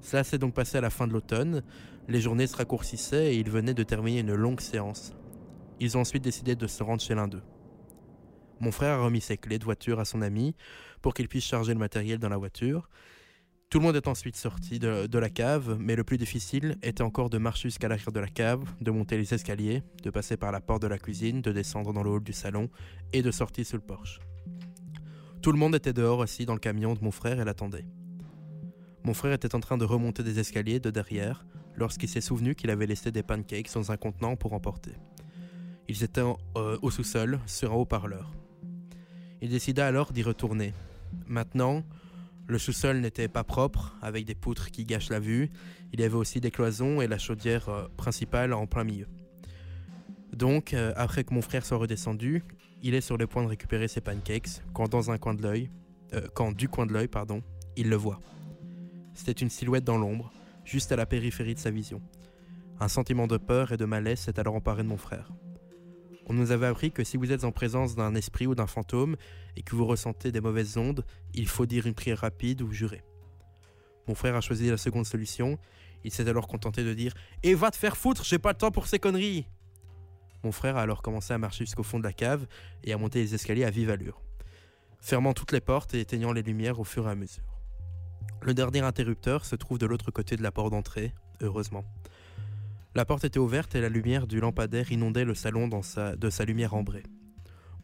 Cela 0.00 0.24
s'est 0.24 0.38
donc 0.38 0.54
passé 0.54 0.78
à 0.78 0.80
la 0.80 0.90
fin 0.90 1.06
de 1.06 1.12
l'automne. 1.12 1.62
Les 2.08 2.20
journées 2.20 2.46
se 2.46 2.56
raccourcissaient 2.56 3.34
et 3.34 3.38
ils 3.38 3.50
venaient 3.50 3.74
de 3.74 3.82
terminer 3.82 4.20
une 4.20 4.34
longue 4.34 4.60
séance. 4.60 5.14
Ils 5.80 5.96
ont 5.96 6.00
ensuite 6.00 6.24
décidé 6.24 6.54
de 6.56 6.66
se 6.66 6.82
rendre 6.82 7.02
chez 7.02 7.14
l'un 7.14 7.28
d'eux. 7.28 7.42
Mon 8.60 8.72
frère 8.72 8.98
a 8.98 9.04
remis 9.04 9.20
ses 9.20 9.36
clés 9.36 9.58
de 9.58 9.64
voiture 9.64 10.00
à 10.00 10.04
son 10.04 10.22
ami 10.22 10.54
pour 11.02 11.14
qu'il 11.14 11.28
puisse 11.28 11.44
charger 11.44 11.72
le 11.72 11.78
matériel 11.78 12.18
dans 12.18 12.28
la 12.28 12.38
voiture. 12.38 12.88
Tout 13.68 13.80
le 13.80 13.84
monde 13.84 13.96
est 13.96 14.06
ensuite 14.06 14.36
sorti 14.36 14.78
de, 14.78 15.18
la 15.18 15.28
cave, 15.28 15.76
mais 15.80 15.96
le 15.96 16.04
plus 16.04 16.18
difficile 16.18 16.76
était 16.84 17.02
encore 17.02 17.30
de 17.30 17.38
marcher 17.38 17.68
jusqu'à 17.68 17.88
l'arrière 17.88 18.12
de 18.12 18.20
la 18.20 18.28
cave, 18.28 18.62
de 18.80 18.90
monter 18.92 19.16
les 19.18 19.34
escaliers, 19.34 19.82
de 20.04 20.10
passer 20.10 20.36
par 20.36 20.52
la 20.52 20.60
porte 20.60 20.82
de 20.82 20.86
la 20.86 20.98
cuisine, 20.98 21.42
de 21.42 21.50
descendre 21.50 21.92
dans 21.92 22.04
le 22.04 22.10
hall 22.10 22.22
du 22.22 22.32
salon 22.32 22.70
et 23.12 23.22
de 23.22 23.30
sortir 23.32 23.66
sous 23.66 23.74
le 23.74 23.82
porche. 23.82 24.20
Tout 25.42 25.50
le 25.50 25.58
monde 25.58 25.74
était 25.74 25.92
dehors 25.92 26.22
assis 26.22 26.46
dans 26.46 26.54
le 26.54 26.60
camion 26.60 26.94
de 26.94 27.02
mon 27.02 27.10
frère 27.10 27.40
et 27.40 27.44
l'attendait. 27.44 27.86
Mon 29.02 29.14
frère 29.14 29.32
était 29.32 29.54
en 29.54 29.60
train 29.60 29.76
de 29.78 29.84
remonter 29.84 30.22
des 30.22 30.38
escaliers 30.38 30.78
de 30.78 30.90
derrière 30.90 31.44
lorsqu'il 31.74 32.08
s'est 32.08 32.20
souvenu 32.20 32.54
qu'il 32.54 32.70
avait 32.70 32.86
laissé 32.86 33.10
des 33.10 33.24
pancakes 33.24 33.72
dans 33.74 33.90
un 33.90 33.96
contenant 33.96 34.36
pour 34.36 34.52
emporter. 34.52 34.92
Ils 35.88 36.04
étaient 36.04 36.22
en- 36.22 36.38
euh, 36.56 36.78
au 36.82 36.90
sous-sol, 36.92 37.40
sur 37.46 37.72
un 37.72 37.76
haut-parleur. 37.76 38.32
Il 39.42 39.50
décida 39.50 39.88
alors 39.88 40.12
d'y 40.12 40.22
retourner. 40.22 40.72
Maintenant, 41.26 41.82
Le 42.48 42.58
sous-sol 42.58 42.98
n'était 43.00 43.28
pas 43.28 43.42
propre, 43.42 43.96
avec 44.02 44.24
des 44.24 44.36
poutres 44.36 44.70
qui 44.70 44.84
gâchent 44.84 45.10
la 45.10 45.18
vue. 45.18 45.50
Il 45.92 46.00
y 46.00 46.04
avait 46.04 46.14
aussi 46.14 46.40
des 46.40 46.52
cloisons 46.52 47.00
et 47.00 47.08
la 47.08 47.18
chaudière 47.18 47.68
euh, 47.68 47.88
principale 47.96 48.52
en 48.52 48.66
plein 48.66 48.84
milieu. 48.84 49.06
Donc, 50.32 50.72
euh, 50.72 50.92
après 50.96 51.24
que 51.24 51.34
mon 51.34 51.42
frère 51.42 51.64
soit 51.64 51.78
redescendu, 51.78 52.44
il 52.82 52.94
est 52.94 53.00
sur 53.00 53.16
le 53.16 53.26
point 53.26 53.42
de 53.42 53.48
récupérer 53.48 53.88
ses 53.88 54.00
pancakes 54.00 54.62
quand 54.74 54.88
dans 54.88 55.10
un 55.10 55.18
coin 55.18 55.34
de 55.34 55.42
l'œil, 55.42 55.70
euh, 56.14 56.28
quand 56.34 56.52
du 56.52 56.68
coin 56.68 56.86
de 56.86 56.92
l'œil, 56.92 57.08
pardon, 57.08 57.42
il 57.76 57.88
le 57.88 57.96
voit. 57.96 58.20
C'était 59.14 59.32
une 59.32 59.50
silhouette 59.50 59.84
dans 59.84 59.98
l'ombre, 59.98 60.30
juste 60.64 60.92
à 60.92 60.96
la 60.96 61.06
périphérie 61.06 61.54
de 61.54 61.58
sa 61.58 61.70
vision. 61.70 62.00
Un 62.78 62.88
sentiment 62.88 63.26
de 63.26 63.38
peur 63.38 63.72
et 63.72 63.76
de 63.76 63.86
malaise 63.86 64.20
s'est 64.20 64.38
alors 64.38 64.54
emparé 64.54 64.82
de 64.84 64.88
mon 64.88 64.98
frère. 64.98 65.32
On 66.26 66.34
nous 66.34 66.50
avait 66.50 66.66
appris 66.66 66.90
que 66.90 67.04
si 67.04 67.16
vous 67.16 67.30
êtes 67.30 67.44
en 67.44 67.52
présence 67.52 67.94
d'un 67.94 68.14
esprit 68.16 68.48
ou 68.48 68.56
d'un 68.56 68.66
fantôme 68.66 69.16
et 69.56 69.62
que 69.62 69.76
vous 69.76 69.86
ressentez 69.86 70.32
des 70.32 70.40
mauvaises 70.40 70.76
ondes, 70.76 71.04
il 71.34 71.46
faut 71.46 71.66
dire 71.66 71.86
une 71.86 71.94
prière 71.94 72.18
rapide 72.18 72.62
ou 72.62 72.72
jurer. 72.72 73.04
Mon 74.08 74.14
frère 74.16 74.34
a 74.34 74.40
choisi 74.40 74.68
la 74.68 74.76
seconde 74.76 75.06
solution. 75.06 75.58
Il 76.04 76.10
s'est 76.10 76.28
alors 76.28 76.48
contenté 76.48 76.82
de 76.82 76.94
dire 76.94 77.14
Et 77.44 77.54
va 77.54 77.70
te 77.70 77.76
faire 77.76 77.96
foutre, 77.96 78.24
j'ai 78.24 78.40
pas 78.40 78.50
le 78.50 78.58
temps 78.58 78.72
pour 78.72 78.88
ces 78.88 78.98
conneries 78.98 79.46
Mon 80.42 80.52
frère 80.52 80.76
a 80.76 80.82
alors 80.82 81.00
commencé 81.00 81.32
à 81.32 81.38
marcher 81.38 81.64
jusqu'au 81.64 81.84
fond 81.84 81.98
de 81.98 82.04
la 82.04 82.12
cave 82.12 82.46
et 82.82 82.92
à 82.92 82.98
monter 82.98 83.20
les 83.20 83.34
escaliers 83.34 83.64
à 83.64 83.70
vive 83.70 83.90
allure, 83.90 84.20
fermant 85.00 85.32
toutes 85.32 85.52
les 85.52 85.60
portes 85.60 85.94
et 85.94 86.00
éteignant 86.00 86.32
les 86.32 86.42
lumières 86.42 86.80
au 86.80 86.84
fur 86.84 87.06
et 87.06 87.10
à 87.10 87.14
mesure. 87.14 87.44
Le 88.42 88.52
dernier 88.52 88.80
interrupteur 88.80 89.44
se 89.44 89.56
trouve 89.56 89.78
de 89.78 89.86
l'autre 89.86 90.10
côté 90.10 90.36
de 90.36 90.42
la 90.42 90.52
porte 90.52 90.70
d'entrée, 90.70 91.14
heureusement. 91.40 91.84
La 92.96 93.04
porte 93.04 93.26
était 93.26 93.38
ouverte 93.38 93.74
et 93.74 93.82
la 93.82 93.90
lumière 93.90 94.26
du 94.26 94.40
lampadaire 94.40 94.90
inondait 94.90 95.26
le 95.26 95.34
salon 95.34 95.68
de 95.68 96.30
sa 96.30 96.44
lumière 96.46 96.72
ambrée. 96.72 97.02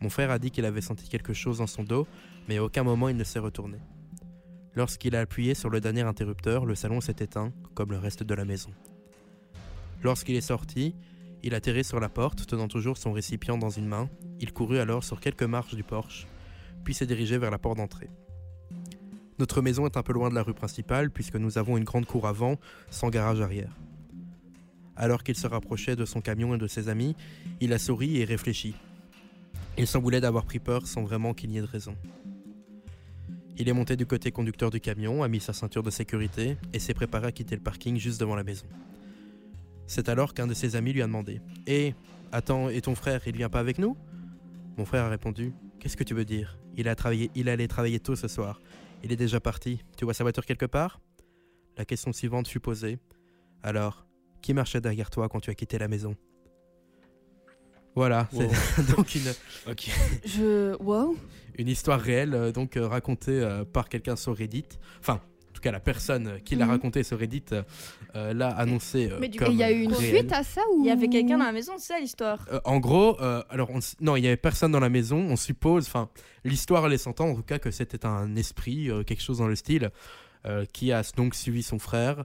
Mon 0.01 0.09
frère 0.09 0.31
a 0.31 0.39
dit 0.39 0.51
qu'il 0.51 0.65
avait 0.65 0.81
senti 0.81 1.07
quelque 1.07 1.35
chose 1.35 1.59
dans 1.59 1.67
son 1.67 1.85
dos, 1.85 2.07
mais 2.49 2.57
à 2.57 2.65
aucun 2.65 2.83
moment 2.83 3.11
il 3.11 3.19
ne 3.19 3.23
s'est 3.23 3.39
retourné. 3.39 3.77
Lorsqu'il 4.75 5.15
a 5.15 5.21
appuyé 5.21 5.53
sur 5.53 5.69
le 5.69 5.83
dernier 5.83 6.01
interrupteur, 6.01 6.65
le 6.65 6.75
salon 6.75 7.03
s'est 7.03 7.17
éteint, 7.19 7.53
comme 7.75 7.91
le 7.91 7.99
reste 7.99 8.23
de 8.23 8.33
la 8.33 8.47
maison. 8.47 8.71
Lorsqu'il 10.03 10.35
est 10.35 10.41
sorti, 10.41 10.95
il 11.43 11.55
atterrit 11.55 11.85
sur 11.85 12.01
la 12.01 12.09
porte, 12.09 12.47
tenant 12.47 12.69
toujours 12.69 12.97
son 12.97 13.13
récipient 13.13 13.59
dans 13.59 13.69
une 13.69 13.89
main. 13.89 14.09
Il 14.41 14.55
courut 14.55 14.79
alors 14.79 15.05
sur 15.05 15.21
quelques 15.21 15.43
marches 15.43 15.75
du 15.75 15.83
porche, 15.83 16.27
puis 16.85 16.95
s'est 16.95 17.05
dirigé 17.05 17.37
vers 17.37 17.51
la 17.51 17.59
porte 17.59 17.77
d'entrée. 17.77 18.09
Notre 19.39 19.61
maison 19.61 19.85
est 19.85 19.99
un 19.99 20.03
peu 20.03 20.15
loin 20.15 20.31
de 20.31 20.35
la 20.35 20.43
rue 20.43 20.55
principale, 20.55 21.11
puisque 21.11 21.37
nous 21.37 21.59
avons 21.59 21.77
une 21.77 21.85
grande 21.85 22.07
cour 22.07 22.27
avant, 22.27 22.57
sans 22.89 23.11
garage 23.11 23.43
arrière. 23.43 23.77
Alors 24.97 25.24
qu'il 25.24 25.36
se 25.36 25.47
rapprochait 25.47 25.97
de 25.97 26.05
son 26.05 26.20
camion 26.20 26.55
et 26.55 26.59
de 26.59 26.66
ses 26.66 26.88
amis, 26.88 27.16
il 27.61 27.72
a 27.72 27.78
souri 27.78 28.18
et 28.18 28.24
réfléchi. 28.24 28.74
Il 29.78 29.86
semblait 29.86 30.20
d'avoir 30.20 30.45
pris 30.45 30.59
peur 30.59 30.86
sans 30.86 31.03
vraiment 31.03 31.32
qu'il 31.32 31.51
n'y 31.51 31.59
ait 31.59 31.62
de 31.62 31.66
raison. 31.66 31.97
Il 33.59 33.68
est 33.68 33.72
monté 33.72 33.97
du 33.97 34.07
côté 34.07 34.32
conducteur 34.32 34.70
du 34.70 34.80
camion, 34.80 35.22
a 35.22 35.28
mis 35.28 35.40
sa 35.40 35.53
ceinture 35.53 35.82
de 35.82 35.90
sécurité 35.90 36.57
et 36.72 36.78
s'est 36.78 36.95
préparé 36.95 37.28
à 37.28 37.32
quitter 37.32 37.55
le 37.55 37.62
parking 37.62 37.97
juste 37.97 38.20
devant 38.20 38.34
la 38.34 38.45
maison. 38.45 38.66
C'est 39.86 40.09
alors 40.09 40.34
qu'un 40.34 40.47
de 40.47 40.55
ses 40.55 40.76
amis 40.76 40.93
lui 40.93 41.03
a 41.03 41.07
demandé 41.07 41.40
Eh, 41.66 41.95
attends, 42.32 42.68
et 42.68 42.80
ton 42.80 42.95
frère, 42.95 43.20
il 43.26 43.36
vient 43.36 43.51
pas 43.51 43.61
avec 43.61 43.78
nous? 43.78 43.97
Mon 44.78 44.84
frère 44.84 45.05
a 45.05 45.09
répondu 45.09 45.53
Qu'est-ce 45.80 45.97
que 45.97 46.05
tu 46.05 46.14
veux 46.14 46.24
dire? 46.24 46.59
Il, 46.76 46.88
a 46.88 46.95
travaillé, 46.95 47.30
il 47.34 47.49
allait 47.49 47.68
travailler 47.68 48.01
tôt 48.01 48.16
ce 48.16 48.28
soir. 48.28 48.61
Il 49.05 49.12
est 49.12 49.16
déjà 49.16 49.40
parti. 49.40 49.82
Tu 49.97 50.05
vois 50.05 50.14
sa 50.14 50.24
voiture 50.24 50.47
quelque 50.47 50.66
part? 50.66 51.01
La 51.76 51.84
question 51.84 52.12
suivante 52.12 52.49
fut 52.49 52.61
posée. 52.61 52.99
Alors, 53.62 54.07
qui 54.43 54.53
marchait 54.55 54.80
derrière 54.80 55.09
toi 55.11 55.28
quand 55.28 55.40
tu 55.40 55.51
as 55.51 55.55
quitté 55.55 55.78
la 55.78 55.88
maison 55.88 56.14
Voilà, 57.95 58.28
Wow. 58.32 58.51
c'est 58.76 58.86
donc 58.97 59.14
une, 59.14 59.32
Ok. 59.70 59.90
Je. 60.24 60.74
Wow. 60.82 61.16
une 61.59 61.68
histoire 61.68 62.01
réelle, 62.01 62.34
euh, 62.34 62.51
donc 62.53 62.76
euh, 62.76 62.86
racontée 62.88 63.32
euh, 63.40 63.64
par 63.64 63.88
quelqu'un 63.88 64.16
sur 64.16 64.34
Reddit. 64.36 64.64
Enfin, 65.01 65.14
en 65.51 65.53
tout 65.53 65.61
cas, 65.61 65.72
la 65.72 65.80
personne 65.80 66.40
qui 66.43 66.57
l'a 66.57 66.64
Mhm. 66.64 66.70
racontée 66.70 67.03
sur 67.03 67.18
Reddit 67.18 67.45
l'a 68.14 68.49
annoncé 68.49 69.11
euh, 69.11 69.18
Mais 69.20 69.28
du 69.28 69.38
comme 69.38 69.53
il 69.53 69.59
y 69.59 69.62
a 69.62 69.70
eu 69.70 69.82
une 69.82 69.93
réel. 69.93 70.16
suite 70.20 70.32
à 70.32 70.43
ça 70.43 70.62
ou 70.72 70.80
Il 70.80 70.86
y 70.86 70.90
avait 70.90 71.09
quelqu'un 71.09 71.36
dans 71.38 71.45
la 71.45 71.53
maison, 71.53 71.74
c'est 71.78 71.93
ça 71.95 72.01
l'histoire? 72.01 72.45
Euh, 72.51 72.61
en 72.64 72.78
gros, 72.80 73.20
euh, 73.20 73.43
alors 73.51 73.68
on 73.70 73.78
non, 74.01 74.16
il 74.16 74.24
y 74.24 74.26
avait 74.26 74.36
personne 74.38 74.72
dans 74.72 74.80
la 74.80 74.88
maison. 74.90 75.18
On 75.18 75.36
suppose, 75.36 75.86
enfin, 75.86 76.09
l'histoire 76.45 76.88
laisse 76.88 77.07
entendre 77.07 77.32
en 77.32 77.36
tout 77.36 77.43
cas 77.43 77.59
que 77.59 77.70
c'était 77.70 78.05
un 78.07 78.36
esprit, 78.36 78.90
euh, 78.90 79.03
quelque 79.05 79.22
chose 79.22 79.38
dans 79.38 79.47
le 79.49 79.57
style, 79.57 79.90
euh, 80.47 80.64
qui 80.72 80.93
a 80.93 81.03
donc 81.16 81.34
suivi 81.34 81.62
son 81.62 81.78
frère. 81.78 82.24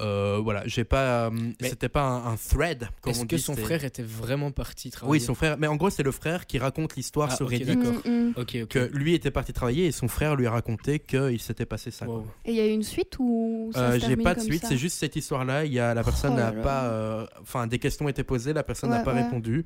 Euh, 0.00 0.40
voilà, 0.42 0.62
j'ai 0.66 0.82
pas, 0.82 1.26
euh, 1.26 1.30
c'était 1.60 1.88
pas 1.88 2.02
un, 2.02 2.32
un 2.32 2.36
thread. 2.36 2.88
Est-ce 3.06 3.24
que 3.26 3.36
son 3.38 3.54
frère 3.54 3.84
était 3.84 4.02
vraiment 4.02 4.50
parti 4.50 4.90
travailler 4.90 5.20
Oui, 5.20 5.24
son 5.24 5.36
frère. 5.36 5.56
Mais 5.56 5.68
en 5.68 5.76
gros, 5.76 5.88
c'est 5.88 6.02
le 6.02 6.10
frère 6.10 6.46
qui 6.46 6.58
raconte 6.58 6.96
l'histoire 6.96 7.28
Ah, 7.30 7.36
sur 7.36 7.48
Reddit. 7.48 7.76
Mm, 7.76 8.00
mm. 8.04 8.32
Ok. 8.36 8.66
Que 8.66 8.90
lui 8.92 9.14
était 9.14 9.30
parti 9.30 9.52
travailler 9.52 9.86
et 9.86 9.92
son 9.92 10.08
frère 10.08 10.34
lui 10.34 10.48
a 10.48 10.50
raconté 10.50 10.98
qu'il 10.98 11.40
s'était 11.40 11.64
passé 11.66 11.92
ça. 11.92 12.06
Wow. 12.08 12.26
Et 12.44 12.50
il 12.50 12.56
y 12.56 12.60
a 12.60 12.66
eu 12.66 12.70
une 12.72 12.82
suite 12.82 13.16
ou 13.20 13.70
Euh, 13.76 13.98
J'ai 14.04 14.16
pas 14.16 14.34
de 14.34 14.40
suite, 14.40 14.64
c'est 14.66 14.76
juste 14.76 14.98
cette 14.98 15.14
histoire-là. 15.14 15.64
Il 15.64 15.72
y 15.72 15.78
a 15.78 15.94
la 15.94 16.02
personne 16.02 16.32
Oh 16.34 16.36
n'a 16.38 16.50
là 16.50 16.56
là. 16.56 16.62
pas, 16.62 16.84
euh, 16.86 17.26
enfin 17.42 17.68
des 17.68 17.78
questions 17.78 18.08
étaient 18.08 18.24
posées, 18.24 18.52
la 18.52 18.64
personne 18.64 18.90
n'a 18.90 18.98
Ouais, 18.98 19.04
pas 19.04 19.14
ouais. 19.14 19.22
répondu. 19.22 19.64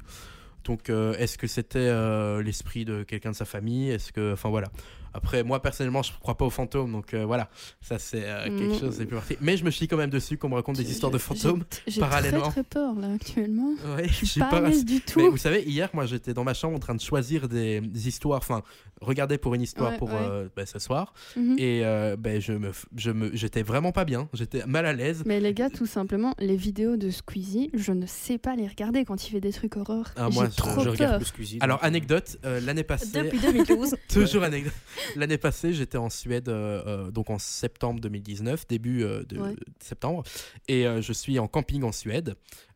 Donc 0.65 0.91
euh, 0.91 1.15
est-ce 1.17 1.39
que 1.39 1.47
c'était 1.47 1.79
euh, 1.79 2.43
l'esprit 2.43 2.85
de 2.85 3.03
quelqu'un 3.03 3.31
de 3.31 3.37
sa 3.37 3.47
famille? 3.47 3.89
Est-ce 3.91 4.13
que, 4.13 4.35
enfin 4.35 4.51
voilà. 4.51 4.69
Après 5.15 5.43
moi 5.43 5.61
personnellement 5.63 6.03
je 6.03 6.13
crois 6.21 6.37
pas 6.37 6.45
aux 6.45 6.51
fantômes, 6.51 6.93
donc 6.93 7.15
euh, 7.15 7.25
voilà, 7.25 7.49
ça 7.81 7.99
c'est 7.99 8.25
euh, 8.25 8.45
quelque 8.45 8.75
Mm. 8.77 8.81
chose 8.81 8.99
de 8.99 9.05
plus 9.05 9.17
parti. 9.17 9.37
Mais 9.41 9.57
je 9.57 9.65
me 9.65 9.71
chie 9.71 9.89
quand 9.89 9.97
même 9.97 10.11
dessus 10.11 10.37
qu'on 10.37 10.49
me 10.49 10.55
raconte 10.55 10.77
des 10.77 10.91
histoires 10.91 11.11
de 11.13 11.19
J'ai- 11.19 11.25
fantômes. 11.25 11.65
J'ai 11.87 11.93
j'ai 11.95 12.01
parallèlement. 12.01 12.41
très 12.43 12.51
très 12.51 12.65
peur 12.65 12.95
là 12.95 13.13
actuellement. 13.15 13.71
Ouais, 13.97 14.07
Je 14.09 14.25
suis 14.27 14.41
pas 14.41 14.51
pas 14.51 14.57
à 14.59 14.61
l'aise 14.69 14.85
du 14.85 15.01
tout. 15.01 15.21
Mais 15.21 15.29
vous 15.29 15.37
savez, 15.37 15.63
hier, 15.63 15.89
moi, 15.93 16.07
j'étais 16.07 16.35
dans 16.35 16.45
ma 16.45 16.55
chambre 16.55 16.77
en 16.77 16.79
train 16.79 16.95
de 16.95 17.01
choisir 17.01 17.49
des, 17.49 17.81
des 17.81 18.09
histoires, 18.09 18.39
enfin, 18.39 18.63
regarder 19.01 19.39
pour 19.39 19.55
une 19.55 19.63
histoire 19.63 19.93
Ouais, 19.93 19.99
pour 19.99 20.09
ouais. 20.11 20.17
euh, 20.21 20.49
bah, 20.57 20.67
ce 20.67 20.79
soir. 20.79 21.13
Mhm. 21.37 21.57
Et 21.59 21.85
euh, 21.85 22.17
ben, 22.19 22.41
je 22.41 22.53
me, 22.53 22.71
je 22.97 23.11
me, 23.11 23.31
j'étais 23.35 23.63
vraiment 23.63 23.93
pas 23.93 24.05
bien. 24.05 24.29
J'étais 24.35 24.65
mal 24.67 24.87
à 24.87 24.93
l'aise. 24.93 25.23
Mais 25.27 25.41
les 25.41 25.55
gars, 25.55 25.71
tout 25.71 25.87
simplement, 25.87 26.35
les 26.39 26.57
vidéos 26.57 26.97
de 26.97 27.11
Squeezie, 27.11 27.71
je 27.75 27.93
ne 27.93 28.07
sais 28.07 28.39
pas 28.39 28.57
les 28.57 28.67
regarder 28.67 29.05
quand 29.05 29.27
il 29.27 29.31
fait 29.31 29.41
des 29.41 29.53
trucs 29.53 29.77
horreur. 29.77 30.07
Ah, 30.17 30.29
moi, 30.31 30.45
J'ai 30.47 30.51
je- 30.53 30.57
trop 30.57 30.83
Je 30.85 30.89
regarde 30.91 31.17
plus 31.17 31.27
Squeezie. 31.27 31.59
Alors, 31.61 31.83
anecdote, 31.83 32.37
euh, 32.45 32.61
l'année 32.61 32.85
passée, 32.85 33.23
Depuis 33.23 33.39
2012. 33.41 33.95
toujours 34.09 34.43
anecdote. 34.43 34.73
L'année 35.17 35.39
passée, 35.39 35.73
j'étais 35.73 35.99
en 35.99 36.11
Suède, 36.11 36.49
euh, 36.49 36.83
euh, 36.87 37.11
donc 37.11 37.31
en 37.31 37.39
septembre 37.39 38.01
2019, 38.01 38.67
début 38.67 39.03
euh, 39.05 39.23
de 39.25 39.39
Ouais. 39.39 39.55
septembre, 39.81 40.23
et 40.69 40.85
je 41.01 41.13
suis 41.13 41.39
en 41.39 41.49
camping 41.49 41.83
en 41.83 41.93
Suède. 41.93 42.35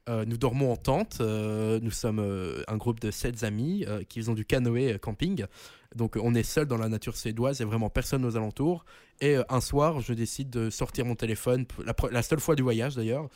Nous 0.09 0.37
dormons 0.37 0.73
en 0.73 0.77
tente. 0.77 1.20
nous 1.20 1.91
sommes 1.91 2.18
un 2.66 2.77
groupe 2.77 2.99
de 3.01 3.11
sept 3.12 3.45
amis 3.45 3.85
qui 4.09 4.18
faisons 4.20 4.35
du 4.35 4.45
canoë 4.45 4.99
camping. 4.99 5.47
Donc, 5.95 6.16
on 6.20 6.35
est 6.35 6.43
seul 6.43 6.66
dans 6.66 6.79
la 6.79 6.89
nature 6.89 7.16
suédoise. 7.16 7.59
Il 7.59 7.62
n'y 7.62 7.68
a 7.68 7.70
vraiment 7.70 7.91
personne 7.91 8.25
aux 8.25 8.37
alentours. 8.37 8.85
Et 9.20 9.37
un 9.49 9.61
soir, 9.61 10.01
je 10.01 10.12
décide 10.12 10.51
de 10.51 10.70
sortir 10.70 11.05
mon 11.05 11.14
téléphone. 11.14 11.66
La, 11.85 11.95
la 12.11 12.23
seule 12.23 12.41
fois 12.41 12.57
du 12.57 12.62
voyage 12.62 12.97
d'ailleurs, 12.97 13.29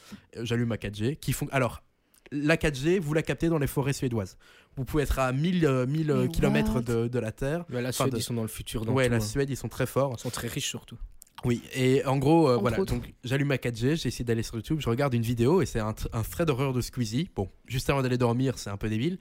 j'allume 0.43 0.69
ma 0.69 0.77
4G. 0.77 1.17
Qui 1.17 1.35
Alors, 1.53 1.83
la 2.33 2.57
4G, 2.57 2.99
vous 2.99 3.15
la 3.15 3.23
captez 3.23 3.49
dans 3.49 3.59
les 3.59 3.67
forêts 3.69 3.93
suédoises. 3.93 4.37
Vous 4.77 4.85
pouvez 4.85 5.03
être 5.05 5.19
à 5.19 5.33
1000, 5.33 5.65
euh, 5.65 5.87
1000 5.87 6.13
Mais 6.13 6.29
km 6.29 6.81
de, 6.83 7.09
de 7.09 7.19
la 7.19 7.33
Terre. 7.33 7.65
la 7.71 7.81
enfin, 7.81 7.93
Suède, 7.93 8.13
de- 8.13 8.19
ils 8.19 8.23
sont 8.23 8.35
dans 8.35 8.43
le 8.43 8.49
futur. 8.49 8.85
Dans 8.85 8.93
ouais, 8.93 9.07
tout, 9.07 9.11
la 9.11 9.17
hein. 9.17 9.21
Suède, 9.21 9.49
ils 9.51 9.57
sont 9.57 9.69
très 9.69 9.87
forts. 9.87 10.15
Ils 10.19 10.21
sont 10.21 10.31
très 10.31 10.49
riches 10.49 10.69
surtout. 10.69 10.97
Oui, 11.45 11.63
et 11.75 12.05
en 12.07 12.17
gros, 12.19 12.49
euh, 12.49 12.57
voilà, 12.57 12.81
autres. 12.81 12.95
donc 12.95 13.13
j'allume 13.23 13.49
ma 13.49 13.57
4G, 13.57 13.97
j'essaie 13.97 14.25
d'aller 14.25 14.43
sur 14.43 14.57
YouTube, 14.57 14.79
je 14.81 14.89
regarde 14.89 15.13
une 15.15 15.23
vidéo 15.23 15.61
et 15.63 15.67
c'est 15.67 15.81
un, 15.81 15.95
un 16.13 16.23
thread 16.23 16.47
d'horreur 16.49 16.73
de 16.73 16.81
Squeezie. 16.81 17.31
Bon, 17.37 17.49
juste 17.67 17.89
avant 17.91 18.03
d'aller 18.03 18.19
dormir, 18.19 18.59
c'est 18.59 18.71
un 18.71 18.77
peu 18.79 18.89
débile. 18.89 19.19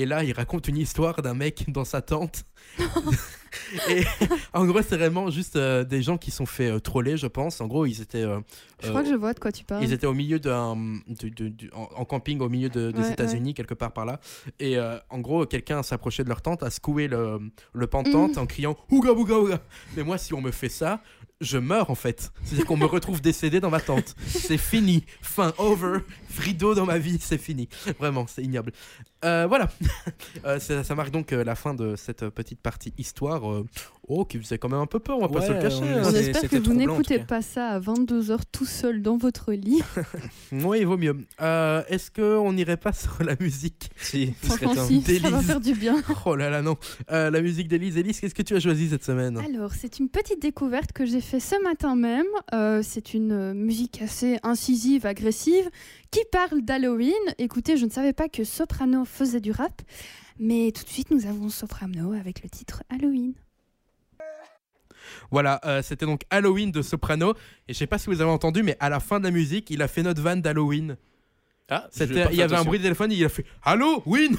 Et 0.00 0.06
là, 0.06 0.22
il 0.22 0.32
raconte 0.32 0.68
une 0.68 0.76
histoire 0.76 1.20
d'un 1.22 1.34
mec 1.34 1.64
dans 1.68 1.84
sa 1.84 2.00
tente. 2.02 2.44
et 3.88 4.02
en 4.52 4.66
gros, 4.66 4.80
c'est 4.82 4.96
vraiment 4.96 5.30
juste 5.30 5.56
euh, 5.56 5.82
des 5.82 6.02
gens 6.02 6.18
qui 6.18 6.30
sont 6.30 6.44
fait 6.46 6.70
euh, 6.70 6.78
troller, 6.80 7.16
je 7.16 7.26
pense. 7.26 7.60
En 7.60 7.66
gros, 7.66 7.86
ils 7.86 8.00
étaient, 8.02 8.22
euh, 8.22 8.40
Je 8.82 8.90
crois 8.90 9.02
que 9.02 9.08
je 9.08 9.14
vois 9.14 9.32
de 9.32 9.40
quoi 9.40 9.50
tu 9.50 9.64
parles. 9.64 9.82
ils 9.82 9.92
étaient 9.92 10.06
au 10.06 10.12
milieu 10.14 10.38
d'un, 10.38 10.76
en, 11.72 11.88
en 11.96 12.04
camping 12.04 12.40
au 12.40 12.48
milieu 12.48 12.68
de- 12.68 12.90
des 12.90 13.00
Ouais, 13.00 13.12
États-Unis, 13.12 13.54
quelque 13.54 13.74
part 13.74 13.92
par 13.92 14.04
là. 14.04 14.20
Et 14.60 14.76
en 15.10 15.18
gros, 15.18 15.46
quelqu'un 15.46 15.82
s'approchait 15.82 16.24
de 16.24 16.28
leur 16.28 16.42
tente, 16.42 16.62
a 16.62 16.70
secoué 16.70 17.08
le, 17.08 17.40
le 17.72 17.86
pan 17.86 18.02
de 18.02 18.12
tente 18.12 18.32
Mhm. 18.36 18.42
en 18.42 18.46
criant 18.46 18.76
Ouga 18.90 19.14
Bouga 19.14 19.38
Ouga. 19.38 19.60
Mais 19.96 20.04
moi, 20.04 20.18
si 20.18 20.32
on 20.34 20.40
me 20.42 20.50
fait 20.52 20.68
ça, 20.68 21.00
je 21.40 21.58
meurs 21.58 21.90
en 21.90 21.94
fait. 21.94 22.32
C'est-à-dire 22.42 22.66
qu'on 22.66 22.76
me 22.76 22.84
retrouve 22.84 23.20
décédé 23.20 23.60
dans 23.60 23.70
ma 23.70 23.80
tente. 23.80 24.14
C'est 24.26 24.58
fini. 24.58 25.04
Fin, 25.22 25.52
over. 25.58 25.98
Rideau 26.38 26.74
dans 26.74 26.86
ma 26.86 26.98
vie, 26.98 27.18
c'est 27.20 27.38
fini. 27.38 27.68
Vraiment, 27.98 28.26
c'est 28.26 28.42
ignoble. 28.42 28.72
Euh, 29.24 29.46
voilà. 29.48 29.68
Euh, 30.44 30.60
ça, 30.60 30.84
ça 30.84 30.94
marque 30.94 31.10
donc 31.10 31.32
euh, 31.32 31.42
la 31.42 31.54
fin 31.54 31.74
de 31.74 31.96
cette 31.96 32.28
petite 32.28 32.60
partie 32.60 32.92
histoire. 32.96 33.42
oh, 34.08 34.24
qui 34.24 34.38
faisait 34.38 34.58
quand 34.58 34.68
même 34.68 34.80
un 34.80 34.86
peu 34.86 35.00
peur, 35.00 35.18
on 35.18 35.22
va 35.22 35.28
pas 35.28 35.46
se 35.46 35.52
le 35.52 35.60
cacher. 35.60 35.82
on 35.82 35.98
hein. 35.98 36.02
On 36.04 36.14
espère 36.14 36.48
que 36.48 36.56
vous 36.56 36.74
n'écoutez 36.74 37.18
pas 37.18 37.42
ça 37.42 37.68
à 37.70 37.80
22h 37.80 38.38
tout 38.52 38.64
seul 38.64 39.02
dans 39.02 39.16
votre 39.16 39.52
lit. 39.52 39.82
Oui, 40.52 40.78
il 40.80 40.86
vaut 40.86 40.96
mieux. 40.96 41.16
Euh, 41.40 41.82
Est-ce 41.88 42.10
qu'on 42.10 42.52
n'irait 42.52 42.76
pas 42.76 42.92
sur 42.92 43.22
la 43.22 43.34
musique 43.40 43.90
Si, 43.96 44.32
Franchement, 44.42 44.86
si, 44.86 45.02
ça 45.02 45.30
va 45.30 45.42
faire 45.42 45.60
du 45.60 45.74
bien. 45.74 46.02
Oh 46.24 46.34
là 46.34 46.50
là, 46.50 46.62
non. 46.62 46.76
Euh, 47.10 47.30
la 47.30 47.40
musique 47.40 47.68
d'Élise. 47.68 47.96
Élise, 47.96 48.20
qu'est-ce 48.20 48.34
que 48.34 48.42
tu 48.42 48.56
as 48.56 48.60
choisi 48.60 48.88
cette 48.88 49.04
semaine? 49.04 49.38
Alors, 49.38 49.72
c'est 49.74 49.98
une 49.98 50.08
petite 50.08 50.40
découverte 50.40 50.92
que 50.92 51.04
j'ai 51.04 51.20
fait 51.28 51.40
ce 51.40 51.62
matin 51.62 51.94
même. 51.94 52.26
Euh, 52.54 52.80
c'est 52.82 53.12
une 53.12 53.32
euh, 53.32 53.54
musique 53.54 54.00
assez 54.00 54.38
incisive, 54.42 55.04
agressive, 55.04 55.68
qui 56.10 56.20
parle 56.32 56.62
d'Halloween. 56.62 57.12
Écoutez, 57.36 57.76
je 57.76 57.84
ne 57.84 57.90
savais 57.90 58.14
pas 58.14 58.30
que 58.30 58.44
Soprano 58.44 59.04
faisait 59.04 59.40
du 59.40 59.50
rap, 59.50 59.82
mais 60.38 60.72
tout 60.72 60.84
de 60.84 60.88
suite, 60.88 61.10
nous 61.10 61.26
avons 61.26 61.50
Soprano 61.50 62.14
avec 62.14 62.42
le 62.42 62.48
titre 62.48 62.82
Halloween. 62.88 63.34
Voilà, 65.30 65.60
euh, 65.66 65.82
c'était 65.82 66.06
donc 66.06 66.22
Halloween 66.30 66.72
de 66.72 66.80
Soprano. 66.80 67.34
Et 67.68 67.74
je 67.74 67.78
sais 67.78 67.86
pas 67.86 67.98
si 67.98 68.06
vous 68.06 68.22
avez 68.22 68.30
entendu, 68.30 68.62
mais 68.62 68.78
à 68.80 68.88
la 68.88 68.98
fin 68.98 69.18
de 69.18 69.24
la 69.24 69.30
musique, 69.30 69.68
il 69.68 69.82
a 69.82 69.88
fait 69.88 70.02
notre 70.02 70.22
van 70.22 70.36
d'Halloween. 70.36 70.96
Ah, 71.70 71.86
Il 72.00 72.34
y 72.34 72.42
avait 72.42 72.56
un 72.56 72.64
bruit 72.64 72.78
de 72.78 72.84
téléphone, 72.84 73.12
il 73.12 73.22
a 73.24 73.28
fait 73.28 73.44
Allô, 73.62 74.02
Win 74.06 74.36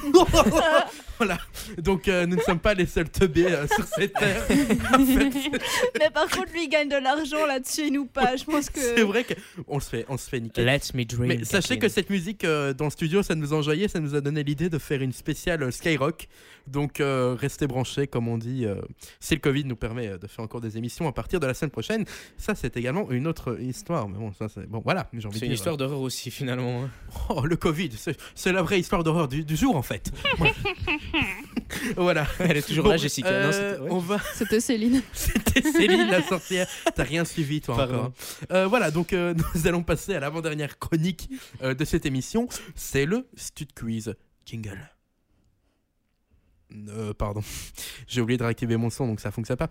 Voilà. 1.20 1.38
Donc 1.78 2.08
euh, 2.08 2.26
nous 2.26 2.38
ne 2.38 2.42
sommes 2.42 2.60
pas 2.60 2.74
les 2.74 2.86
seuls 2.88 3.10
teubés 3.10 3.46
euh, 3.46 3.68
sur 3.68 3.84
cette 3.86 4.14
terre. 4.14 4.44
En 4.94 5.06
fait, 5.06 5.52
Mais 6.00 6.10
par 6.10 6.30
contre, 6.30 6.52
lui, 6.54 6.64
il 6.64 6.70
gagne 6.70 6.90
de 6.90 6.96
l'argent 6.96 7.46
là-dessus 7.46 7.88
et 7.88 7.92
nous 7.92 8.06
pas. 8.06 8.36
Je 8.36 8.46
pense 8.46 8.70
que. 8.70 8.80
c'est 8.80 9.04
vrai 9.04 9.26
qu'on 9.68 9.80
se 9.80 9.90
fait, 9.90 10.06
on 10.08 10.18
se 10.18 10.30
fait 10.30 10.40
niquer. 10.40 10.64
Let 10.64 10.80
me 10.94 11.04
dream. 11.04 11.28
Mais 11.28 11.44
sachez 11.44 11.78
que 11.78 11.90
cette 11.90 12.10
musique 12.10 12.46
euh, 12.46 12.74
dans 12.74 12.86
le 12.86 12.92
studio, 12.92 13.22
ça 13.22 13.36
nous 13.36 13.54
a 13.54 13.58
enjoyé, 13.58 13.88
ça 13.88 14.00
nous 14.00 14.16
a 14.16 14.22
donné 14.22 14.44
l'idée 14.44 14.70
de 14.70 14.80
faire 14.80 15.02
une 15.02 15.14
spéciale 15.14 15.62
euh, 15.64 15.72
Skyrock. 15.72 16.28
Donc 16.72 17.00
euh, 17.00 17.36
restez 17.40 17.68
branchés, 17.68 18.08
comme 18.08 18.28
on 18.28 18.38
dit. 18.38 18.66
euh, 18.66 18.76
si 19.20 19.34
le 19.36 19.42
Covid 19.42 19.66
nous 19.66 19.76
permet 19.76 20.08
euh, 20.08 20.18
de 20.18 20.28
faire 20.28 20.44
encore 20.46 20.62
des 20.62 20.78
émissions 20.78 21.08
à 21.08 21.12
partir 21.12 21.40
de 21.40 21.48
la 21.48 21.54
semaine 21.54 21.72
prochaine, 21.72 22.06
ça 22.38 22.56
c'est 22.56 22.78
également 22.78 23.10
une 23.12 23.28
autre 23.28 23.60
histoire. 23.62 24.08
Mais 24.08 24.18
bon, 24.18 24.32
ça 24.34 24.48
c'est 24.50 24.68
bon. 24.68 24.82
Voilà, 24.84 25.10
j'ai 25.14 25.26
envie 25.28 25.36
de 25.36 25.40
C'est 25.40 25.46
une 25.46 25.50
dire. 25.52 25.56
histoire 25.56 25.78
d'horreur 25.78 26.00
aussi 26.02 26.32
finalement. 26.32 26.84
hein. 26.84 26.90
Oh, 27.30 27.46
le 27.46 27.56
Covid, 27.56 27.90
c'est 28.36 28.52
la 28.52 28.62
vraie 28.62 28.80
histoire 28.80 29.04
d'horreur 29.04 29.28
du, 29.28 29.44
du 29.44 29.56
jour 29.56 29.76
en 29.76 29.82
fait. 29.82 30.12
Voilà. 31.96 32.26
Elle 32.40 32.58
est 32.58 32.68
toujours 32.68 32.86
Bon, 32.86 32.90
là, 32.92 32.98
Jessica. 32.98 33.28
euh, 33.30 33.46
Non, 33.46 33.52
c'était- 33.52 33.82
ouais. 33.84 33.90
On 33.92 34.00
va. 34.00 34.18
C'était 34.34 34.60
Céline. 34.60 35.02
C'était 35.14 35.62
Céline 35.62 36.08
la 36.10 36.24
sorcière. 36.24 36.68
T'as 36.96 37.04
rien 37.04 37.24
suivi 37.26 37.62
toi 37.62 37.76
Pardon. 37.76 37.94
encore. 37.96 38.12
hein. 38.50 38.66
Voilà, 38.68 38.90
donc 38.92 39.14
euh, 39.14 39.34
nous 39.56 39.68
allons 39.68 39.84
passer 39.84 40.16
à 40.16 40.20
l'avant-dernière 40.20 40.80
chronique 40.80 41.30
euh, 41.62 41.74
de 41.74 41.86
cette 41.86 42.06
émission. 42.06 42.48
C'est 42.76 43.06
le 43.06 43.28
Stud 43.36 43.74
Quiz. 43.74 44.16
Jingle. 44.46 44.80
Euh, 46.90 47.14
pardon. 47.14 47.42
J'ai 48.08 48.22
oublié 48.22 48.38
de 48.38 48.44
réactiver 48.44 48.78
mon 48.78 48.90
son 48.90 49.08
donc 49.08 49.20
ça 49.20 49.32
fonctionne 49.32 49.58
pas. 49.58 49.70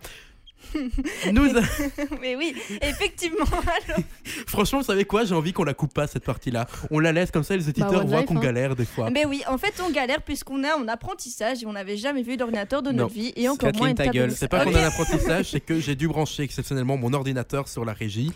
Nous, 1.31 1.47
Mais 2.21 2.35
oui, 2.35 2.53
effectivement. 2.81 3.45
alors. 3.87 4.01
franchement, 4.45 4.79
vous 4.79 4.85
savez 4.85 5.05
quoi? 5.05 5.23
J'ai 5.23 5.33
envie 5.33 5.53
qu'on 5.53 5.63
la 5.63 5.73
coupe 5.73 5.93
pas 5.93 6.05
cette 6.05 6.25
partie-là. 6.25 6.67
On 6.91 6.99
la 6.99 7.11
laisse 7.11 7.31
comme 7.31 7.43
ça, 7.43 7.55
les 7.55 7.69
éditeurs 7.69 8.01
One 8.01 8.07
voient 8.07 8.23
qu'on 8.23 8.37
hein. 8.37 8.41
galère 8.41 8.75
des 8.75 8.85
fois. 8.85 9.09
Mais 9.09 9.25
oui, 9.25 9.41
en 9.47 9.57
fait, 9.57 9.81
on 9.85 9.89
galère 9.89 10.21
puisqu'on 10.21 10.63
est 10.63 10.71
en 10.71 10.87
apprentissage 10.87 11.63
et 11.63 11.65
on 11.65 11.73
n'avait 11.73 11.97
jamais 11.97 12.23
vu 12.23 12.37
d'ordinateur 12.37 12.81
de 12.81 12.91
Non. 12.91 13.03
notre 13.03 13.13
vie 13.13 13.33
et 13.35 13.47
encore 13.47 13.67
Kathleen, 13.67 13.79
moins 13.79 13.89
une 13.89 13.95
ta 13.95 14.07
gueule. 14.07 14.31
C'est 14.31 14.47
pas 14.47 14.65
qu'on 14.65 14.75
a 14.75 14.81
un 14.81 14.87
apprentissage, 14.87 15.51
c'est 15.51 15.61
que 15.61 15.79
j'ai 15.79 15.95
dû 15.95 16.07
brancher 16.07 16.43
exceptionnellement 16.43 16.97
mon 16.97 17.13
ordinateur 17.13 17.67
sur 17.67 17.85
la 17.85 17.93
régie. 17.93 18.31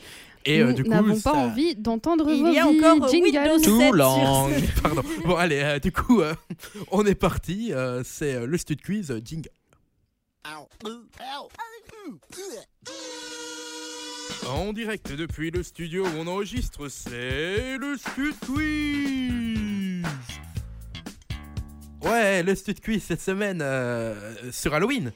Et 0.45 0.61
euh, 0.61 0.73
du 0.73 0.83
coup, 0.83 0.89
n'avons 0.89 1.15
ça- 1.15 1.31
pas 1.31 1.37
envie 1.37 1.75
d'entendre 1.75 2.29
Il 2.29 2.43
vos 2.43 2.51
y 2.51 2.57
a 2.59 2.67
vies. 2.67 2.79
encore 2.85 3.07
Jingle. 3.09 3.25
Windows 3.37 3.59
Too 3.63 3.77
7 3.79 3.87
sur 3.87 3.93
long. 3.93 4.49
Pardon. 4.81 5.01
Bon, 5.25 5.35
allez, 5.35 5.61
euh, 5.61 5.79
du 5.79 5.91
coup, 5.91 6.21
euh, 6.21 6.33
on 6.91 7.05
est 7.05 7.15
parti. 7.15 7.71
euh, 7.73 8.01
c'est 8.03 8.35
euh, 8.35 8.45
le 8.45 8.57
Stud 8.57 8.81
Quiz 8.81 9.09
euh, 9.11 9.21
Jingle. 9.23 9.49
En 14.47 14.73
direct 14.73 15.11
depuis 15.13 15.51
le 15.51 15.63
studio 15.63 16.05
où 16.05 16.09
on 16.19 16.27
enregistre, 16.27 16.89
c'est 16.89 17.77
le 17.77 17.95
Stud 17.97 18.35
Quiz. 18.45 20.03
Ouais, 22.03 22.43
le 22.43 22.53
Stud 22.55 22.79
Quiz 22.81 23.01
cette 23.03 23.21
semaine 23.21 23.59
euh, 23.61 24.33
sur 24.51 24.73
Halloween. 24.73 25.11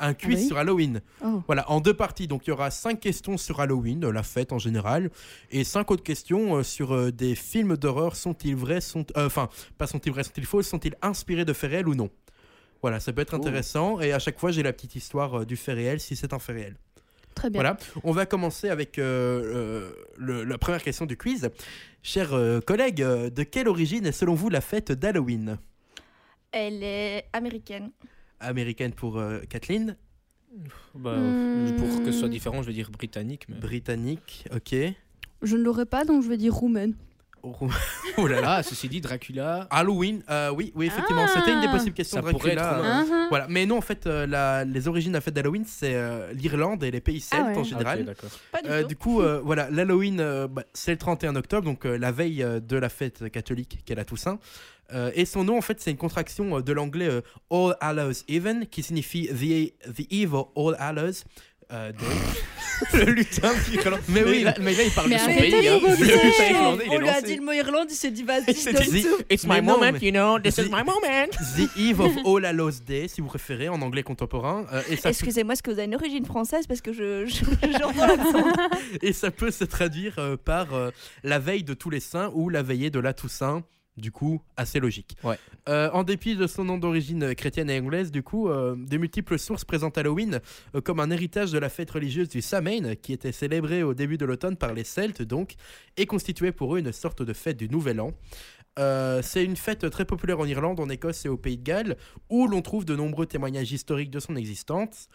Un 0.00 0.14
quiz 0.14 0.38
oui 0.38 0.46
sur 0.46 0.58
Halloween. 0.58 1.00
Oh. 1.24 1.42
Voilà, 1.46 1.68
en 1.70 1.80
deux 1.80 1.94
parties. 1.94 2.28
Donc 2.28 2.46
il 2.46 2.50
y 2.50 2.52
aura 2.52 2.70
cinq 2.70 3.00
questions 3.00 3.36
sur 3.36 3.60
Halloween, 3.60 4.08
la 4.08 4.22
fête 4.22 4.52
en 4.52 4.58
général, 4.58 5.10
et 5.50 5.64
cinq 5.64 5.90
autres 5.90 6.04
questions 6.04 6.56
euh, 6.58 6.62
sur 6.62 6.94
euh, 6.94 7.10
des 7.10 7.34
films 7.34 7.76
d'horreur. 7.76 8.14
Sont-ils 8.14 8.54
vrais? 8.54 8.80
Sont 8.80 9.04
euh, 9.16 9.26
Enfin, 9.26 9.48
pas 9.76 9.86
sont-ils 9.88 10.12
vrais, 10.12 10.22
sont-ils 10.22 10.46
faux? 10.46 10.62
Sont-ils 10.62 10.94
inspirés 11.02 11.44
de 11.44 11.52
faits 11.52 11.70
réels 11.70 11.88
ou 11.88 11.94
non? 11.96 12.10
Voilà, 12.80 13.00
ça 13.00 13.12
peut 13.12 13.22
être 13.22 13.34
Oh. 13.34 13.38
intéressant. 13.38 14.00
Et 14.00 14.12
à 14.12 14.20
chaque 14.20 14.38
fois, 14.38 14.52
j'ai 14.52 14.62
la 14.62 14.72
petite 14.72 14.94
histoire 14.94 15.40
euh, 15.40 15.44
du 15.44 15.56
fait 15.56 15.72
réel 15.72 15.98
si 15.98 16.14
c'est 16.14 16.32
un 16.32 16.38
fait 16.38 16.52
réel. 16.52 16.76
Très 17.34 17.50
bien. 17.50 17.60
Voilà, 17.60 17.76
on 18.04 18.12
va 18.12 18.24
commencer 18.26 18.68
avec 18.68 18.98
euh, 18.98 19.04
euh, 19.04 19.92
le- 20.16 20.44
la 20.44 20.58
première 20.58 20.82
question 20.82 21.06
du 21.06 21.16
quiz. 21.16 21.50
Chers 22.02 22.34
euh, 22.34 22.60
collègues, 22.60 23.00
de 23.02 23.42
quelle 23.42 23.68
origine 23.68 24.06
est 24.06 24.12
selon 24.12 24.34
vous 24.34 24.48
la 24.48 24.60
fête 24.60 24.92
d'Halloween? 24.92 25.58
Elle 26.52 26.82
est 26.82 27.26
américaine. 27.32 27.90
Américaine 28.40 28.92
pour 28.92 29.18
euh, 29.18 29.40
Kathleen, 29.48 29.96
Bah, 30.94 31.16
Hmm. 31.16 31.76
Pour 31.76 32.02
que 32.04 32.10
ce 32.12 32.18
soit 32.20 32.28
différent, 32.28 32.62
je 32.62 32.68
veux 32.68 32.72
dire 32.72 32.90
britannique. 32.90 33.46
Mais... 33.48 33.56
britannique, 33.56 34.46
ok. 34.54 34.74
Je 35.42 35.56
ne 35.56 35.62
l'aurai 35.62 35.86
pas, 35.86 36.04
donc 36.04 36.22
je 36.22 36.28
vais 36.28 36.36
dire 36.36 36.54
roumaine. 36.54 36.94
oh 38.16 38.26
là 38.26 38.40
là. 38.40 38.54
Ah, 38.58 38.62
ceci 38.62 38.88
dit, 38.88 39.00
Dracula. 39.00 39.66
Halloween, 39.70 40.22
euh, 40.30 40.50
oui, 40.50 40.72
oui, 40.74 40.86
effectivement, 40.86 41.24
Ah. 41.24 41.32
c'était 41.34 41.52
une 41.52 41.60
des 41.60 41.68
possibles 41.68 41.94
questions 41.94 42.20
Ça 42.20 42.26
de 42.26 42.30
pourrait 42.32 42.54
Dracula. 42.54 42.78
être 42.78 42.84
euh. 43.10 43.14
Hein, 43.14 43.26
Voilà, 43.30 43.46
mais 43.48 43.66
non, 43.66 43.78
en 43.78 43.82
fait, 43.82 44.06
euh, 44.06 44.26
la- 44.26 44.64
les 44.64 44.88
origines 44.88 45.12
de 45.12 45.16
la 45.16 45.20
fête 45.20 45.34
d'Halloween, 45.34 45.64
c'est 45.66 45.94
euh, 45.94 46.32
l'Irlande 46.32 46.82
et 46.84 46.90
les 46.90 47.00
pays 47.00 47.20
celtes 47.20 47.42
Ah 47.46 47.50
ouais. 47.50 47.56
en 47.56 47.60
Ah, 47.60 47.64
général. 47.64 48.00
ok, 48.00 48.06
d'accord. 48.06 48.30
Pas 48.52 48.62
du 48.62 48.68
Euh, 48.70 48.88
coup, 48.98 49.20
euh, 49.22 49.40
voilà, 49.44 49.68
l'Halloween, 49.70 50.20
euh, 50.20 50.48
bah, 50.48 50.64
c'est 50.72 50.92
le 50.92 50.98
31 50.98 51.36
octobre, 51.36 51.64
donc 51.64 51.84
euh, 51.86 51.96
la 51.98 52.12
veille 52.12 52.42
euh, 52.42 52.60
de 52.60 52.76
la 52.76 52.88
fête 52.88 53.30
catholique 53.30 53.78
qu'est 53.84 53.94
la 53.94 54.04
Toussaint. 54.04 54.38
Euh, 54.94 55.10
et 55.14 55.26
son 55.26 55.44
nom, 55.44 55.58
en 55.58 55.60
fait, 55.60 55.80
c'est 55.82 55.90
une 55.90 55.98
contraction 55.98 56.56
euh, 56.58 56.62
de 56.62 56.72
l'anglais 56.72 57.08
euh, 57.10 57.20
All 57.50 57.76
Hallows 57.80 58.22
Even, 58.28 58.66
qui 58.66 58.82
signifie 58.82 59.26
The, 59.28 59.92
the 59.94 60.06
Eve 60.10 60.34
of 60.34 60.48
All 60.56 60.76
Hallows. 60.78 61.24
Euh, 61.70 61.92
le 62.94 63.04
lutin 63.12 63.50
d'Irlande. 63.68 64.00
Mais 64.08 64.24
oui, 64.24 64.42
là, 64.42 64.54
mais 64.60 64.72
là, 64.72 64.84
il 64.84 64.90
parle 64.90 65.08
Mais 65.10 65.16
de 65.16 65.20
son 65.20 65.26
pays. 65.26 65.68
hein. 65.68 65.78
Le 65.82 65.90
lutin 66.04 66.44
irlandais, 66.50 66.84
il 66.86 66.92
est 66.92 66.96
On 66.96 67.00
lui 67.00 67.08
a 67.10 67.20
dit 67.20 67.36
le 67.36 67.42
mot 67.42 67.52
Irlande, 67.52 67.88
il 67.90 67.94
s'est 67.94 68.10
dit 68.10 68.22
vas-y. 68.22 68.50
It's 69.30 69.44
Mais 69.46 69.60
my 69.60 69.66
non, 69.66 69.74
moment, 69.78 69.92
mais- 69.92 69.98
you 70.00 70.10
know, 70.10 70.38
this 70.38 70.56
is 70.56 70.62
Si- 70.64 70.70
my 70.70 70.82
moment. 70.82 71.28
The 71.56 71.68
Eve 71.78 72.00
of 72.00 72.12
All 72.24 72.44
Hallows 72.46 72.80
Day, 72.86 73.06
si 73.08 73.20
vous 73.20 73.26
préférez, 73.26 73.68
en 73.68 73.82
anglais 73.82 74.02
contemporain. 74.02 74.64
Euh, 74.72 74.80
Excusez-moi, 75.04 75.52
est-ce 75.52 75.62
que 75.62 75.70
vous 75.70 75.78
avez 75.78 75.86
une 75.88 75.94
origine 75.96 76.24
française? 76.24 76.66
Parce 76.66 76.80
que 76.80 76.92
je, 76.94 77.26
je, 77.26 77.44
et 79.02 79.12
ça 79.12 79.30
peut 79.30 79.50
se 79.50 79.64
traduire 79.64 80.14
euh, 80.18 80.36
par 80.42 80.72
euh, 80.74 80.90
la 81.24 81.38
veille 81.38 81.64
de 81.64 81.74
tous 81.74 81.90
les 81.90 82.00
saints 82.00 82.30
ou 82.34 82.48
la 82.48 82.62
veillée 82.62 82.88
de 82.90 82.98
la 83.00 83.12
Toussaint. 83.12 83.62
Du 83.98 84.12
coup, 84.12 84.40
assez 84.56 84.78
logique. 84.78 85.16
Ouais. 85.24 85.38
Euh, 85.68 85.90
en 85.92 86.04
dépit 86.04 86.36
de 86.36 86.46
son 86.46 86.64
nom 86.64 86.78
d'origine 86.78 87.24
euh, 87.24 87.34
chrétienne 87.34 87.68
et 87.68 87.80
anglaise, 87.80 88.12
du 88.12 88.22
coup, 88.22 88.48
euh, 88.48 88.76
de 88.76 88.96
multiples 88.96 89.38
sources 89.38 89.64
présentent 89.64 89.98
Halloween 89.98 90.40
euh, 90.76 90.80
comme 90.80 91.00
un 91.00 91.10
héritage 91.10 91.50
de 91.50 91.58
la 91.58 91.68
fête 91.68 91.90
religieuse 91.90 92.28
du 92.28 92.40
Samhain, 92.40 92.94
qui 92.94 93.12
était 93.12 93.32
célébrée 93.32 93.82
au 93.82 93.94
début 93.94 94.16
de 94.16 94.24
l'automne 94.24 94.56
par 94.56 94.72
les 94.72 94.84
Celtes, 94.84 95.22
donc, 95.22 95.56
et 95.96 96.06
constituait 96.06 96.52
pour 96.52 96.76
eux 96.76 96.78
une 96.78 96.92
sorte 96.92 97.22
de 97.22 97.32
fête 97.32 97.56
du 97.56 97.68
Nouvel 97.68 98.00
An. 98.00 98.12
Euh, 98.78 99.20
c'est 99.22 99.44
une 99.44 99.56
fête 99.56 99.90
très 99.90 100.04
populaire 100.04 100.38
en 100.38 100.46
Irlande, 100.46 100.78
en 100.78 100.88
Écosse 100.88 101.24
et 101.24 101.28
au 101.28 101.36
Pays 101.36 101.58
de 101.58 101.64
Galles, 101.64 101.96
où 102.30 102.46
l'on 102.46 102.62
trouve 102.62 102.84
de 102.84 102.94
nombreux 102.94 103.26
témoignages 103.26 103.72
historiques 103.72 104.10
de 104.10 104.20
son 104.20 104.36
existence. 104.36 105.08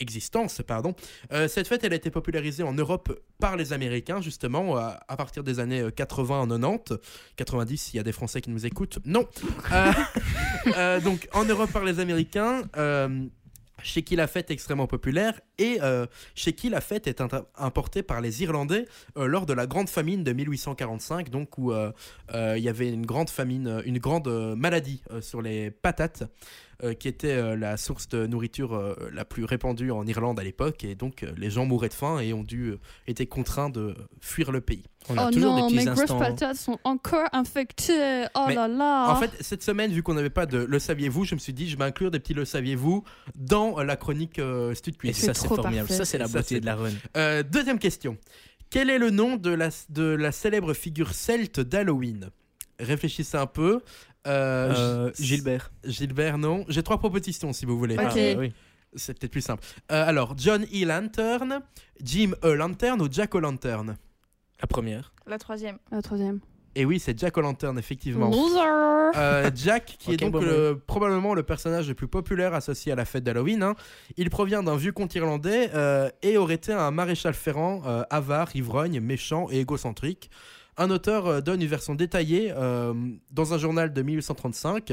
Existence, 0.00 0.62
pardon. 0.66 0.94
Euh, 1.32 1.48
cette 1.48 1.66
fête, 1.66 1.82
elle 1.82 1.92
a 1.92 1.96
été 1.96 2.10
popularisée 2.10 2.62
en 2.62 2.72
Europe 2.72 3.18
par 3.40 3.56
les 3.56 3.72
Américains, 3.72 4.20
justement, 4.20 4.76
à, 4.76 5.00
à 5.08 5.16
partir 5.16 5.42
des 5.42 5.58
années 5.58 5.80
euh, 5.80 5.90
80 5.90 6.46
90. 6.48 6.98
90, 7.36 7.76
s'il 7.78 7.96
y 7.96 8.00
a 8.00 8.02
des 8.04 8.12
Français 8.12 8.40
qui 8.40 8.50
nous 8.50 8.64
écoutent. 8.64 8.98
Non 9.04 9.26
Euh, 9.72 9.92
euh, 10.76 11.00
Donc, 11.00 11.28
en 11.32 11.44
Europe 11.44 11.72
par 11.72 11.84
les 11.84 11.98
Américains, 11.98 12.62
euh, 12.76 13.24
chez 13.82 14.02
qui 14.02 14.16
la 14.16 14.26
fête 14.26 14.50
est 14.50 14.54
extrêmement 14.54 14.86
populaire, 14.86 15.40
et 15.58 15.78
euh, 15.82 16.06
chez 16.34 16.52
qui 16.52 16.68
la 16.68 16.80
fête 16.80 17.06
est 17.06 17.20
importée 17.56 18.02
par 18.02 18.20
les 18.20 18.42
Irlandais 18.42 18.86
euh, 19.16 19.26
lors 19.26 19.46
de 19.46 19.52
la 19.52 19.66
grande 19.66 19.88
famine 19.88 20.24
de 20.24 20.32
1845, 20.32 21.30
donc 21.30 21.58
où 21.58 21.72
euh, 21.72 21.92
euh, 22.34 22.54
il 22.56 22.62
y 22.64 22.68
avait 22.68 22.88
une 22.90 23.06
grande 23.06 23.30
famine, 23.30 23.66
euh, 23.66 23.82
une 23.84 23.98
grande 23.98 24.28
euh, 24.28 24.54
maladie 24.54 25.02
euh, 25.10 25.20
sur 25.20 25.42
les 25.42 25.70
patates. 25.70 26.24
Euh, 26.84 26.94
qui 26.94 27.08
était 27.08 27.32
euh, 27.32 27.56
la 27.56 27.76
source 27.76 28.08
de 28.08 28.26
nourriture 28.26 28.74
euh, 28.74 28.94
la 29.12 29.24
plus 29.24 29.44
répandue 29.44 29.90
en 29.90 30.06
Irlande 30.06 30.38
à 30.38 30.44
l'époque 30.44 30.84
et 30.84 30.94
donc 30.94 31.22
euh, 31.22 31.32
les 31.36 31.50
gens 31.50 31.64
mouraient 31.66 31.88
de 31.88 31.94
faim 31.94 32.20
et 32.20 32.32
ont 32.32 32.44
dû 32.44 32.70
euh, 32.70 32.78
été 33.06 33.26
contraints 33.26 33.70
de 33.70 33.94
fuir 34.20 34.52
le 34.52 34.60
pays. 34.60 34.84
On 35.08 35.16
a 35.16 35.28
oh 35.28 35.30
toujours 35.30 35.56
non, 35.56 35.68
des 35.68 35.74
mes 35.76 35.84
petits 35.84 35.90
grosses 35.90 36.02
instants. 36.02 36.18
patates 36.18 36.56
sont 36.56 36.78
encore 36.84 37.28
infectées. 37.32 38.26
Oh 38.34 38.44
Mais, 38.46 38.54
là 38.54 38.68
là. 38.68 39.10
En 39.10 39.16
fait, 39.16 39.30
cette 39.40 39.62
semaine, 39.62 39.90
vu 39.90 40.02
qu'on 40.02 40.14
n'avait 40.14 40.30
pas 40.30 40.46
de 40.46 40.58
le 40.58 40.78
saviez-vous, 40.78 41.24
je 41.24 41.34
me 41.34 41.40
suis 41.40 41.52
dit 41.52 41.68
je 41.68 41.76
vais 41.76 41.84
inclure 41.84 42.10
des 42.10 42.18
petits 42.20 42.34
le 42.34 42.44
saviez-vous 42.44 43.04
dans 43.34 43.78
euh, 43.78 43.84
la 43.84 43.96
chronique 43.96 44.38
euh, 44.38 44.74
Stud 44.74 44.96
Et 45.04 45.12
ça, 45.12 45.34
c'est 45.34 45.48
formidable. 45.48 45.76
parfait. 45.78 45.94
Ça, 45.94 46.04
c'est 46.04 46.18
la 46.18 46.28
beauté 46.28 46.60
de 46.60 46.66
la 46.66 46.76
run. 46.76 46.90
Euh, 47.16 47.42
deuxième 47.42 47.78
question. 47.78 48.16
Quel 48.70 48.90
est 48.90 48.98
le 48.98 49.10
nom 49.10 49.36
de 49.36 49.50
la, 49.50 49.70
de 49.88 50.02
la 50.02 50.30
célèbre 50.30 50.74
figure 50.74 51.14
celte 51.14 51.58
d'Halloween? 51.60 52.28
Réfléchissez 52.78 53.36
un 53.36 53.46
peu. 53.46 53.80
Euh, 54.28 54.74
Euh, 55.08 55.12
Gilbert. 55.18 55.70
Gilbert, 55.84 56.38
non. 56.38 56.64
J'ai 56.68 56.82
trois 56.82 56.98
propositions 56.98 57.52
si 57.52 57.66
vous 57.66 57.78
voulez. 57.78 57.94
Ok. 57.96 58.02
Ah, 58.16 58.38
oui. 58.38 58.52
C'est 58.94 59.18
peut-être 59.18 59.32
plus 59.32 59.42
simple. 59.42 59.62
Euh, 59.92 60.08
alors, 60.08 60.34
John 60.36 60.64
E. 60.64 60.84
Lantern, 60.86 61.60
Jim 62.02 62.32
E. 62.44 62.52
Lantern 62.54 63.00
ou 63.02 63.08
Jack 63.10 63.34
O'Lantern 63.34 63.96
La 64.60 64.66
première. 64.66 65.12
La 65.26 65.38
troisième. 65.38 65.78
La 65.90 66.00
troisième. 66.02 66.40
Et 66.74 66.84
oui, 66.84 66.98
c'est 67.00 67.18
Jack 67.18 67.36
O'Lantern, 67.36 67.78
effectivement. 67.78 68.30
Loser. 68.30 68.60
Euh, 69.16 69.50
Jack, 69.54 69.96
qui 69.98 70.12
est 70.12 70.16
donc 70.16 70.32
bon, 70.32 70.40
le- 70.40 70.78
probablement 70.86 71.34
le 71.34 71.42
personnage 71.42 71.88
le 71.88 71.94
plus 71.94 72.08
populaire 72.08 72.54
associé 72.54 72.92
à 72.92 72.94
la 72.94 73.04
fête 73.04 73.24
d'Halloween. 73.24 73.62
hein. 73.62 73.74
Il 74.16 74.28
provient 74.30 74.62
d'un 74.62 74.76
vieux 74.76 74.92
comte 74.92 75.14
irlandais 75.14 75.70
euh, 75.74 76.08
et 76.22 76.36
aurait 76.36 76.54
été 76.54 76.72
un 76.72 76.90
maréchal 76.90 77.34
ferrant 77.34 77.82
euh, 77.86 78.02
avare, 78.10 78.54
ivrogne, 78.54 79.00
méchant 79.00 79.48
et 79.50 79.58
égocentrique. 79.60 80.30
Un 80.78 80.90
auteur 80.90 81.26
euh, 81.26 81.40
donne 81.40 81.60
une 81.60 81.68
version 81.68 81.94
détaillée 81.94 82.52
euh, 82.56 82.94
dans 83.30 83.52
un 83.52 83.58
journal 83.58 83.92
de 83.92 84.02
1835. 84.02 84.92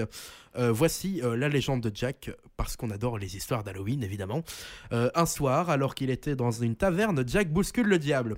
Euh, 0.57 0.71
voici 0.71 1.21
euh, 1.23 1.37
la 1.37 1.47
légende 1.47 1.81
de 1.81 1.91
Jack, 1.93 2.31
parce 2.57 2.75
qu'on 2.75 2.89
adore 2.89 3.17
les 3.17 3.37
histoires 3.37 3.63
d'Halloween, 3.63 4.03
évidemment. 4.03 4.43
Un 4.91 5.25
soir, 5.25 5.69
alors 5.69 5.95
qu'il 5.95 6.09
était 6.09 6.35
dans 6.35 6.51
une 6.51 6.75
taverne, 6.75 7.23
Jack 7.27 7.51
bouscule 7.51 7.87
le 7.87 7.99
diable. 7.99 8.37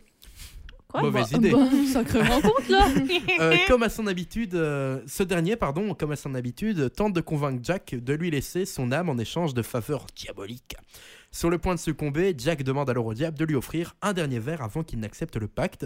Quoi 0.87 1.01
Mauvaise 1.03 1.31
Bah, 1.31 1.37
idée. 1.37 1.51
bah, 1.51 1.59
rencontre 2.23 2.69
là. 2.69 3.57
Comme 3.67 3.83
à 3.83 3.89
son 3.89 4.07
habitude, 4.07 4.53
ce 4.53 5.23
dernier, 5.23 5.55
pardon, 5.55 5.93
comme 5.93 6.11
à 6.11 6.15
son 6.15 6.33
habitude, 6.33 6.91
tente 6.95 7.13
de 7.13 7.21
convaincre 7.21 7.59
Jack 7.61 7.93
de 7.95 8.13
lui 8.13 8.31
laisser 8.31 8.65
son 8.65 8.91
âme 8.91 9.09
en 9.09 9.17
échange 9.17 9.53
de 9.53 9.61
faveurs 9.61 10.07
diaboliques. 10.15 10.75
Sur 11.31 11.49
le 11.49 11.57
point 11.57 11.75
de 11.75 11.79
succomber, 11.79 12.33
Jack 12.37 12.63
demande 12.63 12.89
alors 12.89 13.05
au 13.05 13.13
diable 13.13 13.37
de 13.37 13.45
lui 13.45 13.55
offrir 13.55 13.95
un 14.01 14.13
dernier 14.13 14.39
verre 14.39 14.61
avant 14.61 14.83
qu'il 14.83 14.99
n'accepte 14.99 15.35
le 15.35 15.47
pacte. 15.47 15.85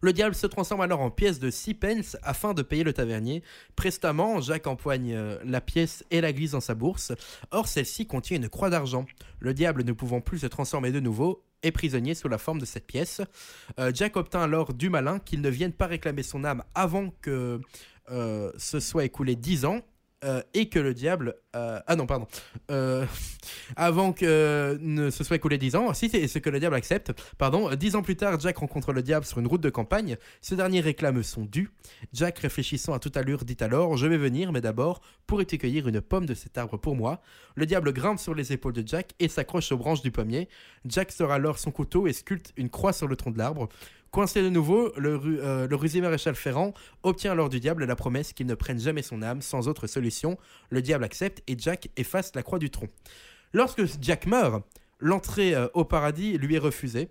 Le 0.00 0.12
diable 0.12 0.34
se 0.34 0.46
transforme 0.46 0.80
alors 0.80 1.00
en 1.00 1.10
pièce 1.10 1.38
de 1.38 1.50
6 1.50 1.74
pence 1.74 2.16
afin 2.22 2.54
de 2.54 2.62
payer 2.62 2.84
le 2.84 2.92
tavernier. 2.92 3.42
Prestamment, 3.74 4.40
Jack 4.40 4.66
empoigne 4.66 5.14
euh, 5.14 5.38
la 5.44 5.60
pièce 5.60 6.04
et 6.10 6.20
la 6.20 6.32
glisse 6.32 6.52
dans 6.52 6.60
sa 6.60 6.74
bourse. 6.74 7.12
Or, 7.50 7.68
celle-ci 7.68 8.06
contient 8.06 8.36
une 8.36 8.48
croix 8.48 8.70
d'argent. 8.70 9.06
Le 9.38 9.54
diable 9.54 9.84
ne 9.84 9.92
pouvant 9.92 10.20
plus 10.20 10.38
se 10.38 10.46
transformer 10.46 10.92
de 10.92 11.00
nouveau 11.00 11.44
est 11.62 11.72
prisonnier 11.72 12.14
sous 12.14 12.28
la 12.28 12.38
forme 12.38 12.60
de 12.60 12.64
cette 12.64 12.86
pièce. 12.86 13.20
Euh, 13.78 13.90
Jack 13.94 14.16
obtint 14.16 14.42
alors 14.42 14.74
du 14.74 14.90
malin 14.90 15.18
qu'il 15.18 15.40
ne 15.40 15.48
vienne 15.48 15.72
pas 15.72 15.86
réclamer 15.86 16.22
son 16.22 16.44
âme 16.44 16.62
avant 16.74 17.10
que 17.20 17.60
euh, 18.10 18.52
se 18.56 18.80
soit 18.80 19.04
écoulé 19.04 19.36
10 19.36 19.64
ans. 19.64 19.80
Euh, 20.26 20.42
et 20.54 20.68
que 20.68 20.78
le 20.78 20.92
diable. 20.92 21.36
euh, 21.54 21.78
ah 21.86 21.94
non, 21.94 22.06
pardon. 22.06 22.26
Euh, 22.70 23.06
avant 23.76 24.12
que 24.12 24.76
ne 24.80 25.10
se 25.10 25.22
soit 25.22 25.36
écoulé 25.36 25.56
10 25.56 25.76
ans. 25.76 25.94
Si 25.94 26.08
c'est 26.08 26.26
ce 26.26 26.38
que 26.38 26.50
le 26.50 26.58
diable 26.58 26.74
accepte. 26.74 27.12
Pardon. 27.38 27.72
10 27.74 27.96
ans 27.96 28.02
plus 28.02 28.16
tard, 28.16 28.38
Jack 28.40 28.58
rencontre 28.58 28.92
le 28.92 29.02
diable 29.02 29.24
sur 29.24 29.38
une 29.38 29.46
route 29.46 29.60
de 29.60 29.70
campagne. 29.70 30.16
Ce 30.40 30.54
dernier 30.54 30.80
réclame 30.80 31.22
son 31.22 31.44
dû. 31.44 31.70
Jack, 32.12 32.40
réfléchissant 32.40 32.92
à 32.92 32.98
toute 32.98 33.16
allure, 33.16 33.44
dit 33.44 33.56
alors 33.60 33.96
Je 33.96 34.06
vais 34.06 34.18
venir, 34.18 34.52
mais 34.52 34.60
d'abord, 34.60 35.00
pourrais-tu 35.26 35.58
cueillir 35.58 35.86
une 35.86 36.00
pomme 36.00 36.26
de 36.26 36.34
cet 36.34 36.58
arbre 36.58 36.76
pour 36.76 36.96
moi? 36.96 37.20
Le 37.54 37.64
diable 37.64 37.92
grimpe 37.92 38.18
sur 38.18 38.34
les 38.34 38.52
épaules 38.52 38.72
de 38.72 38.86
Jack 38.86 39.12
et 39.20 39.28
s'accroche 39.28 39.70
aux 39.70 39.76
branches 39.78 40.02
du 40.02 40.10
pommier. 40.10 40.48
Jack 40.84 41.12
sort 41.12 41.30
alors 41.30 41.58
son 41.58 41.70
couteau 41.70 42.06
et 42.08 42.12
sculpte 42.12 42.52
une 42.56 42.68
croix 42.68 42.92
sur 42.92 43.06
le 43.06 43.14
tronc 43.16 43.30
de 43.30 43.38
l'arbre. 43.38 43.68
Coincé 44.16 44.42
de 44.42 44.48
nouveau, 44.48 44.94
le, 44.96 45.14
ru- 45.14 45.40
euh, 45.42 45.68
rusé 45.72 46.00
maréchal 46.00 46.34
Ferrand 46.34 46.72
obtient 47.02 47.32
alors 47.32 47.50
du 47.50 47.60
diable 47.60 47.84
la 47.84 47.96
promesse 47.96 48.32
qu'il 48.32 48.46
ne 48.46 48.54
prenne 48.54 48.80
jamais 48.80 49.02
son 49.02 49.20
âme 49.20 49.42
sans 49.42 49.68
autre 49.68 49.86
solution. 49.86 50.38
Le 50.70 50.80
diable 50.80 51.04
accepte 51.04 51.42
et 51.46 51.54
Jack 51.58 51.90
efface 51.98 52.32
la 52.34 52.42
croix 52.42 52.58
du 52.58 52.70
tronc. 52.70 52.88
Lorsque 53.52 53.82
Jack 54.00 54.24
meurt, 54.24 54.64
l'entrée 55.00 55.54
euh, 55.54 55.68
au 55.74 55.84
paradis 55.84 56.38
lui 56.38 56.54
est 56.54 56.58
refusée. 56.58 57.10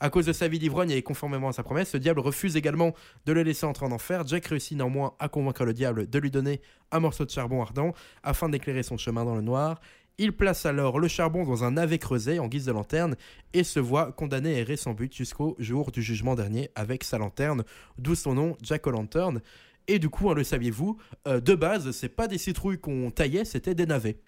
À 0.00 0.10
cause 0.10 0.26
de 0.26 0.32
sa 0.32 0.48
vie 0.48 0.58
d'ivrogne 0.58 0.90
et 0.90 1.02
conformément 1.02 1.50
à 1.50 1.52
sa 1.52 1.62
promesse, 1.62 1.92
le 1.92 2.00
diable 2.00 2.18
refuse 2.18 2.56
également 2.56 2.94
de 3.26 3.32
le 3.32 3.44
laisser 3.44 3.66
entrer 3.66 3.86
en 3.86 3.92
enfer. 3.92 4.26
Jack 4.26 4.46
réussit 4.46 4.76
néanmoins 4.76 5.14
à 5.20 5.28
convaincre 5.28 5.64
le 5.64 5.72
diable 5.72 6.10
de 6.10 6.18
lui 6.18 6.32
donner 6.32 6.60
un 6.90 6.98
morceau 6.98 7.24
de 7.24 7.30
charbon 7.30 7.62
ardent 7.62 7.92
afin 8.24 8.48
d'éclairer 8.48 8.82
son 8.82 8.96
chemin 8.96 9.24
dans 9.24 9.36
le 9.36 9.42
noir. 9.42 9.78
Il 10.22 10.34
place 10.34 10.66
alors 10.66 10.98
le 10.98 11.08
charbon 11.08 11.44
dans 11.44 11.64
un 11.64 11.70
navet 11.70 11.96
creusé 11.96 12.38
en 12.40 12.46
guise 12.46 12.66
de 12.66 12.72
lanterne 12.72 13.16
et 13.54 13.64
se 13.64 13.80
voit 13.80 14.12
condamné 14.12 14.54
à 14.54 14.58
errer 14.58 14.76
sans 14.76 14.92
but 14.92 15.14
jusqu'au 15.16 15.56
jour 15.58 15.90
du 15.92 16.02
jugement 16.02 16.34
dernier 16.34 16.70
avec 16.74 17.04
sa 17.04 17.16
lanterne, 17.16 17.64
d'où 17.96 18.14
son 18.14 18.34
nom 18.34 18.54
Jack 18.60 18.86
O'Lantern. 18.86 19.40
Et 19.88 19.98
du 19.98 20.10
coup, 20.10 20.30
hein, 20.30 20.34
le 20.34 20.44
saviez-vous, 20.44 20.98
euh, 21.26 21.40
de 21.40 21.54
base, 21.54 21.90
c'est 21.92 22.10
pas 22.10 22.28
des 22.28 22.36
citrouilles 22.36 22.78
qu'on 22.78 23.10
taillait, 23.10 23.46
c'était 23.46 23.74
des 23.74 23.86
navets. 23.86 24.18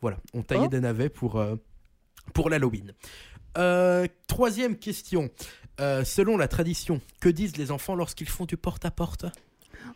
Voilà, 0.00 0.18
on 0.34 0.42
taillait 0.42 0.66
Oh. 0.66 0.68
des 0.68 0.78
navets 0.78 1.08
pour, 1.08 1.40
euh, 1.40 1.56
pour 2.32 2.48
l'Halloween. 2.48 2.94
Euh, 3.58 4.06
troisième 4.28 4.76
question. 4.76 5.30
Selon 6.04 6.36
la 6.36 6.46
tradition, 6.46 7.00
que 7.20 7.30
disent 7.30 7.56
les 7.56 7.70
enfants 7.70 7.94
lorsqu'ils 7.94 8.28
font 8.28 8.44
du 8.44 8.58
porte-à-porte? 8.58 9.24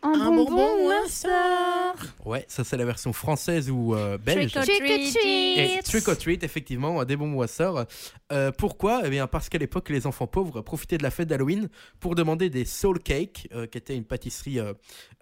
Un, 0.05 0.31
bonbon 0.31 0.85
ou 0.85 0.89
un 0.89 1.07
sort 1.07 1.95
Ouais, 2.25 2.45
ça 2.47 2.63
c'est 2.63 2.77
la 2.77 2.85
version 2.85 3.13
française 3.13 3.69
ou 3.69 3.95
euh, 3.95 4.17
belge. 4.17 4.51
Trick 4.51 4.67
or. 4.67 5.25
Et 5.25 5.79
trick 5.83 6.07
or 6.07 6.17
treat, 6.17 6.43
effectivement, 6.43 7.03
des 7.05 7.15
bonbons 7.15 7.41
à 7.41 7.47
sort. 7.47 7.85
Euh, 8.31 8.51
pourquoi? 8.51 9.01
Eh 9.05 9.09
bien, 9.09 9.27
parce 9.27 9.49
qu'à 9.49 9.57
l'époque, 9.57 9.89
les 9.89 10.05
enfants 10.07 10.27
pauvres 10.27 10.61
profitaient 10.61 10.97
de 10.97 11.03
la 11.03 11.11
fête 11.11 11.27
d'Halloween 11.27 11.69
pour 11.99 12.15
demander 12.15 12.49
des 12.49 12.65
soul 12.65 12.99
cakes, 12.99 13.47
euh, 13.53 13.67
qui 13.67 13.77
était 13.77 13.95
une 13.95 14.05
pâtisserie 14.05 14.59
euh, 14.59 14.73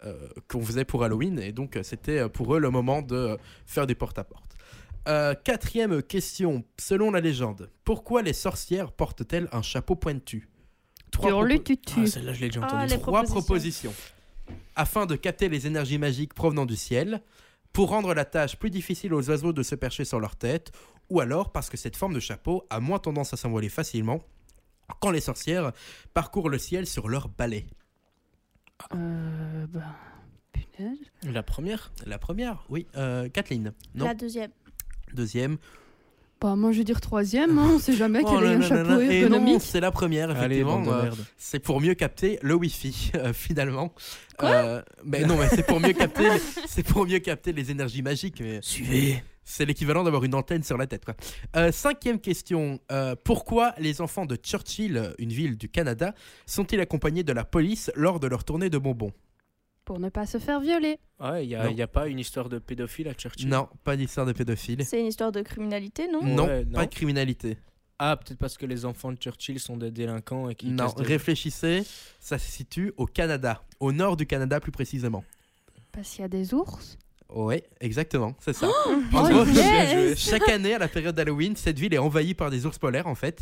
euh, 0.06 0.28
qu'on 0.50 0.62
faisait 0.62 0.86
pour 0.86 1.04
Halloween. 1.04 1.40
Et 1.40 1.52
donc, 1.52 1.80
c'était 1.84 2.28
pour 2.30 2.56
eux 2.56 2.60
le 2.60 2.70
moment 2.70 3.02
de 3.02 3.38
faire 3.66 3.88
du 3.88 3.96
porte-à-porte. 3.96 4.54
Euh, 5.08 5.34
quatrième 5.36 6.02
question. 6.02 6.64
Selon 6.80 7.12
la 7.12 7.20
légende, 7.20 7.70
pourquoi 7.84 8.22
les 8.22 8.34
sorcières 8.34 8.92
portent-elles 8.92 9.50
un 9.52 9.62
chapeau 9.62 9.96
pointu? 9.96 10.50
Trois 11.12 11.30
propo-. 11.30 11.62
Ah, 11.98 12.08
celle-là, 12.08 12.34
je 12.34 12.42
l'ai 12.42 12.48
déjà 12.48 12.62
Ah, 12.64 12.88
Trois 12.88 13.24
propositions. 13.24 13.42
propositions. 13.42 13.94
Afin 14.76 15.06
de 15.06 15.16
capter 15.16 15.50
les 15.50 15.68
énergies 15.68 15.98
magiques 15.98 16.34
provenant 16.34 16.66
du 16.66 16.76
ciel, 16.76 17.22
pour 17.74 17.90
rendre 17.90 18.14
la 18.14 18.26
tâche 18.26 18.58
plus 18.58 18.70
difficile 18.70 19.14
aux 19.14 19.30
oiseaux 19.30 19.54
de 19.54 19.64
se 19.64 19.76
percher 19.76 20.06
sur 20.06 20.20
leur 20.20 20.36
tête, 20.36 20.72
ou 21.10 21.20
alors 21.20 21.52
parce 21.52 21.70
que 21.70 21.78
cette 21.78 21.96
forme 21.96 22.14
de 22.14 22.20
chapeau 22.20 22.66
a 22.70 22.80
moins 22.80 23.00
tendance 23.00 23.34
à 23.34 23.38
s'envoler 23.38 23.70
facilement 23.70 24.24
quand 25.00 25.12
les 25.12 25.22
sorcières 25.22 25.72
parcourent 26.14 26.50
le 26.50 26.58
ciel 26.58 26.86
sur 26.86 27.08
leur 27.10 27.30
balai. 27.30 27.66
Euh, 28.94 29.66
bah, 29.68 29.96
punaise. 30.52 30.98
La 31.24 31.44
première? 31.44 31.92
La 32.06 32.20
première, 32.20 32.64
oui. 32.70 32.88
Euh, 32.96 33.30
Kathleen, 33.30 33.74
non. 33.96 34.06
La 34.06 34.14
deuxième. 34.14 34.52
Deuxième. 35.14 35.58
Bah, 36.44 36.58
moi 36.58 36.74
je 36.74 36.80
vais 36.80 36.84
dire 36.84 37.00
troisième, 37.00 37.58
hein, 37.58 37.70
on 37.76 37.80
sait 37.80 37.94
jamais 37.94 38.20
Oh 38.22 38.28
quel 38.38 38.44
est 38.44 38.56
un 38.56 38.60
là 38.60 38.68
chapeau 38.68 39.00
ergonomique. 39.00 39.62
c'est 39.62 39.80
la 39.80 39.92
première, 39.92 40.30
effectivement. 40.30 40.84
Euh, 40.88 41.10
c'est 41.38 41.60
pour 41.60 41.80
mieux 41.80 41.94
capter 41.94 42.38
le 42.42 42.54
Wi-Fi, 42.54 43.14
euh, 43.16 43.32
finalement. 43.32 43.94
Euh, 44.44 44.82
mais 45.06 45.22
non, 45.24 45.38
mais 45.38 45.48
c'est 45.48 45.66
pour 45.66 45.80
mieux 45.80 45.94
capter, 45.94 46.28
c'est 46.68 46.84
pour 46.84 47.08
mieux 47.08 47.20
capter 47.20 47.54
les 47.54 47.72
énergies 47.72 48.02
magiques. 48.02 48.42
Mais 48.42 48.60
Suivez. 48.62 49.24
c'est 49.46 49.64
l'équivalent 49.66 50.04
d'avoir 50.04 50.26
une 50.26 50.36
antenne 50.36 50.64
sur 50.64 50.78
la 50.78 50.86
tête. 50.86 51.06
Quoi. 51.06 51.16
Euh, 51.56 51.72
cinquième 51.72 52.20
question 52.20 52.82
euh, 52.92 53.16
pourquoi 53.24 53.74
les 53.78 54.02
enfants 54.02 54.26
de 54.26 54.36
Churchill, 54.36 55.14
une 55.20 55.32
ville 55.32 55.58
du 55.58 55.70
Canada, 55.70 56.14
sont-ils 56.46 56.82
accompagnés 56.82 57.24
de 57.24 57.32
la 57.32 57.46
police 57.46 57.90
lors 57.96 58.20
de 58.20 58.28
leur 58.28 58.44
tournée 58.44 58.70
de 58.70 58.78
bonbons? 58.78 59.14
Pour 59.86 60.00
ne 60.00 60.10
pas 60.10 60.26
se 60.26 60.38
faire 60.38 60.62
violer. 60.62 60.98
Ouais, 61.20 61.46
il 61.46 61.50
n'y 61.76 61.82
a, 61.82 61.88
pas 61.88 62.08
une 62.08 62.20
histoire 62.20 62.48
de 62.48 62.58
pédophile 62.60 63.10
à 63.10 63.14
Churchill 63.14 63.50
Non, 63.50 63.68
pas 63.84 63.98
d'histoire 63.98 64.26
de 64.26 64.32
pédophile. 64.32 64.86
C'est 64.86 65.00
une 65.00 65.08
histoire 65.08 65.32
de 65.32 65.42
criminalité, 65.42 66.08
non 66.08 66.24
Non, 66.24 66.46
Ouais, 66.46 66.66
pas 66.66 66.86
de 66.86 66.92
criminalité. 66.94 67.58
Ah, 68.00 68.18
peut-être 68.18 68.40
parce 68.40 68.58
que 68.58 68.66
les 68.66 68.86
enfants 68.86 69.12
de 69.12 69.18
Churchill 69.18 69.60
sont 69.60 69.78
des 69.78 69.92
délinquants 69.92 70.50
et 70.50 70.56
qui 70.56 70.68
Non, 70.68 70.88
des- 70.98 71.04
réfléchissez, 71.04 71.84
ça 72.20 72.38
se 72.38 72.50
situe 72.50 72.94
au 72.98 73.06
Canada, 73.06 73.62
au 73.80 73.92
nord 73.92 74.18
du 74.18 74.26
Canada 74.26 74.60
plus 74.60 74.72
précisément. 74.72 75.24
Parce 75.92 76.10
qu'il 76.10 76.22
y 76.22 76.26
a 76.26 76.30
des 76.30 76.54
ours. 76.54 76.98
Ouais, 77.30 77.64
exactement, 77.82 78.36
c'est 78.40 78.54
ça. 78.54 78.70
Oh, 78.70 78.96
En 79.14 79.30
gros, 79.30 79.46
yes 79.46 80.20
chaque 80.20 80.48
année 80.50 80.74
à 80.74 80.80
la 80.80 80.88
période 80.88 81.16
d'Halloween, 81.16 81.56
cette 81.56 81.80
ville 81.80 81.94
est 81.94 81.98
envahie 82.00 82.34
par 82.34 82.52
des 82.52 82.66
ours 82.66 82.78
polaires 82.78 83.08
en 83.08 83.16
fait. 83.16 83.42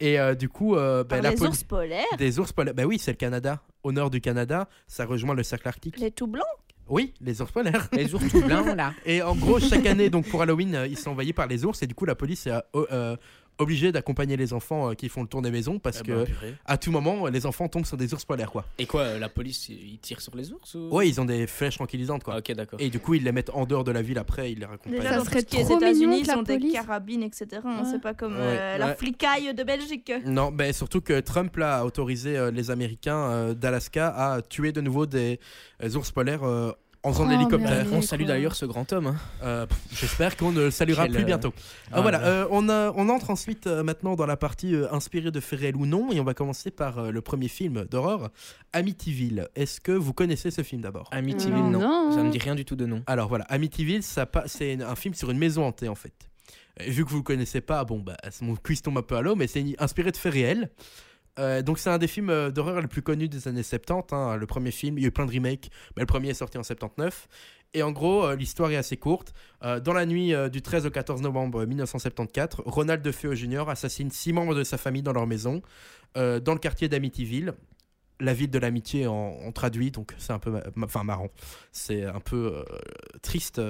Et 0.00 0.18
euh, 0.18 0.34
du 0.34 0.48
coup, 0.48 0.74
euh, 0.76 1.04
bah, 1.04 1.16
Par 1.16 1.22
la 1.22 1.30
les 1.30 1.36
poli- 1.36 1.50
ours 1.50 1.64
polaires 1.64 2.04
des 2.18 2.38
ours 2.38 2.52
polaires. 2.52 2.74
Bah 2.74 2.84
oui, 2.84 2.98
c'est 2.98 3.12
le 3.12 3.16
Canada. 3.16 3.62
Au 3.82 3.92
nord 3.92 4.10
du 4.10 4.20
Canada, 4.20 4.68
ça 4.86 5.04
rejoint 5.06 5.34
le 5.34 5.42
cercle 5.42 5.68
arctique. 5.68 5.98
Les 5.98 6.10
tout 6.10 6.26
blancs? 6.26 6.44
Oui, 6.88 7.14
les 7.20 7.40
ours 7.40 7.50
polaires. 7.50 7.88
Les 7.92 8.14
ours 8.14 8.28
tout 8.30 8.42
blancs, 8.42 8.76
là. 8.76 8.92
Et 9.06 9.22
en 9.22 9.34
gros, 9.34 9.58
chaque 9.58 9.86
année, 9.86 10.10
donc 10.10 10.28
pour 10.28 10.42
Halloween, 10.42 10.74
euh, 10.74 10.86
ils 10.86 10.98
sont 10.98 11.12
envahis 11.12 11.32
par 11.32 11.46
les 11.46 11.64
ours 11.64 11.82
et 11.82 11.86
du 11.86 11.94
coup, 11.94 12.04
la 12.04 12.14
police 12.14 12.46
est 12.46 12.50
euh, 12.52 12.60
euh, 12.92 13.16
obligée 13.58 13.92
d'accompagner 13.92 14.36
les 14.36 14.52
enfants 14.52 14.90
euh, 14.90 14.94
qui 14.94 15.08
font 15.08 15.22
le 15.22 15.28
tour 15.28 15.42
des 15.42 15.50
maisons 15.50 15.78
parce 15.78 15.98
Ah 16.00 16.04
que 16.04 16.24
purée. 16.24 16.54
à 16.66 16.76
tout 16.78 16.90
moment, 16.90 17.26
les 17.28 17.46
enfants 17.46 17.68
tombent 17.68 17.86
sur 17.86 17.96
des 17.96 18.12
ours 18.14 18.24
polaires 18.24 18.50
quoi. 18.50 18.64
Et 18.78 18.86
quoi, 18.86 19.02
euh, 19.02 19.18
la 19.18 19.28
police, 19.28 19.68
ils 19.68 19.98
tirent 19.98 20.20
sur 20.20 20.34
les 20.36 20.52
ours 20.52 20.74
ou... 20.74 20.88
Ouais, 20.90 21.08
ils 21.08 21.20
ont 21.20 21.24
des 21.24 21.46
flèches 21.46 21.76
tranquillisantes 21.76 22.24
quoi. 22.24 22.34
Ah, 22.34 22.38
ok, 22.38 22.52
d'accord. 22.52 22.80
Et 22.80 22.90
du 22.90 22.98
coup, 23.00 23.14
ils 23.14 23.22
les 23.24 23.32
mettent 23.32 23.50
en 23.50 23.64
dehors 23.66 23.84
de 23.84 23.92
la 23.92 24.02
ville 24.02 24.18
après, 24.18 24.52
ils 24.52 24.58
les 24.58 24.66
raccompagnent. 24.66 24.98
Déjà, 25.00 25.18
Ça 25.18 25.24
serait 25.24 25.42
trop 25.42 25.58
mignon 25.62 25.76
États-Unis, 25.78 26.22
ils 26.24 26.30
ont 26.32 26.42
des 26.42 26.58
carabines, 26.70 27.22
etc. 27.22 27.46
hein, 27.64 27.82
Ouais. 27.82 27.88
C'est 27.90 28.00
pas 28.00 28.14
comme 28.14 28.34
Ouais. 28.34 28.40
euh, 28.42 28.78
la 28.78 28.86
Ouais. 28.88 28.94
flicaille 28.96 29.54
de 29.54 29.62
Belgique. 29.62 30.12
Non, 30.26 30.50
ben 30.50 30.72
surtout 30.72 31.00
que 31.00 31.20
Trump 31.20 31.56
là, 31.56 31.78
a 31.78 31.84
autorisé 31.84 32.36
euh, 32.36 32.50
les 32.50 32.70
Américains 32.70 33.16
euh, 33.30 33.54
d'Alaska 33.54 34.08
à 34.08 34.42
tuer 34.42 34.72
de 34.72 34.80
nouveau 34.80 35.06
des 35.06 35.38
euh, 35.82 35.94
ours 35.94 36.10
polaires 36.10 36.42
euh, 36.44 36.72
en 37.04 37.12
faisant 37.12 37.24
Oh, 37.24 37.26
de 37.28 37.32
l'hélicoptère. 37.32 37.84
mais 37.88 37.96
On 37.96 38.02
salue 38.02 38.24
d'ailleurs 38.24 38.56
ce 38.56 38.64
grand 38.66 38.92
homme. 38.92 39.06
hein. 39.08 39.16
Euh, 39.42 39.66
J'espère 39.92 40.36
qu'on 40.36 40.50
ne 40.52 40.62
le 40.62 40.70
saluera 40.70 41.04
Quel, 41.04 41.12
plus 41.12 41.22
euh, 41.22 41.26
bientôt. 41.26 41.52
Ah 41.86 41.96
Ah, 41.96 42.00
voilà, 42.00 42.18
là. 42.18 42.26
euh, 42.26 42.46
on, 42.50 42.68
a- 42.68 42.92
on 42.96 43.08
entre 43.10 43.30
ensuite 43.30 43.66
euh, 43.66 43.82
maintenant 43.84 44.16
dans 44.16 44.26
la 44.26 44.36
partie 44.36 44.74
euh, 44.74 44.92
inspirée 44.92 45.30
de 45.30 45.38
faits 45.40 45.60
réels 45.60 45.76
ou 45.76 45.86
non, 45.86 46.10
et 46.10 46.18
on 46.18 46.24
va 46.24 46.34
commencer 46.34 46.70
par 46.70 46.98
euh, 46.98 47.10
le 47.10 47.20
premier 47.20 47.48
film 47.48 47.84
d'horreur, 47.84 48.30
Amityville. 48.72 49.48
Est-ce 49.54 49.80
que 49.80 49.92
vous 49.92 50.12
connaissez 50.12 50.50
ce 50.50 50.62
film 50.62 50.80
d'abord? 50.82 51.08
Amityville, 51.12 51.54
non. 51.70 51.80
non. 51.80 52.12
Ça 52.12 52.22
me 52.22 52.30
dit 52.30 52.38
rien 52.38 52.54
du 52.54 52.64
tout 52.64 52.76
de 52.76 52.86
nom. 52.86 53.02
Alors 53.06 53.28
voilà, 53.28 53.44
Amityville, 53.44 54.02
c'est 54.02 54.82
un 54.82 54.96
film 54.96 55.14
sur 55.14 55.30
une 55.30 55.38
maison 55.38 55.64
hantée 55.64 55.88
en 55.88 55.94
fait. 55.94 56.14
Et 56.80 56.90
vu 56.90 57.04
que 57.04 57.10
vous 57.10 57.18
le 57.18 57.22
connaissez 57.22 57.60
pas, 57.60 57.84
bon 57.84 58.00
bah 58.00 58.16
mon 58.40 58.56
tombe 58.56 58.98
un 58.98 59.02
peu 59.02 59.16
à 59.16 59.22
l'eau, 59.22 59.36
mais 59.36 59.46
c'est 59.46 59.64
inspiré 59.78 60.10
de 60.10 60.16
faits 60.16 60.32
réels. 60.32 60.70
Euh, 61.38 61.62
donc 61.62 61.78
c'est 61.78 61.90
un 61.90 61.98
des 61.98 62.06
films 62.06 62.30
euh, 62.30 62.50
d'horreur 62.50 62.80
les 62.80 62.86
plus 62.86 63.02
connus 63.02 63.28
des 63.28 63.48
années 63.48 63.62
70. 63.64 64.12
hein, 64.14 64.36
le 64.36 64.46
premier 64.46 64.70
film, 64.70 64.98
il 64.98 65.02
y 65.02 65.04
a 65.04 65.08
eu 65.08 65.12
plein 65.12 65.26
de 65.26 65.32
remakes, 65.32 65.70
mais 65.96 66.02
le 66.02 66.06
premier 66.06 66.28
est 66.30 66.34
sorti 66.34 66.58
en 66.58 66.62
79. 66.62 67.28
Et 67.76 67.82
en 67.82 67.90
gros, 67.90 68.24
euh, 68.24 68.36
l'histoire 68.36 68.70
est 68.70 68.76
assez 68.76 68.96
courte. 68.96 69.34
Dans 69.62 69.92
la 69.92 70.06
nuit 70.06 70.32
du 70.52 70.62
13 70.62 70.86
au 70.86 70.90
14 70.90 71.22
novembre 71.22 71.64
1974, 71.64 72.62
Ronald 72.66 73.02
DeFeo 73.02 73.34
Jr. 73.34 73.68
assassine 73.68 74.10
six 74.10 74.32
membres 74.32 74.54
de 74.54 74.62
sa 74.62 74.78
famille 74.78 75.02
dans 75.02 75.12
leur 75.12 75.26
maison, 75.26 75.60
dans 76.14 76.52
le 76.52 76.58
quartier 76.58 76.88
d'Amityville. 76.88 77.54
la 78.20 78.32
ville 78.34 78.50
de 78.50 78.58
l'amitié 78.58 79.06
en, 79.08 79.50
traduit, 79.52 79.90
donc 79.90 80.14
c'est 80.18 80.32
un 80.32 80.38
peu, 80.38 80.52
ma- 80.76 81.02
marrant. 81.02 81.30
C'est 81.72 82.04
un 82.04 82.20
peu 82.20 82.64
triste. 83.22 83.60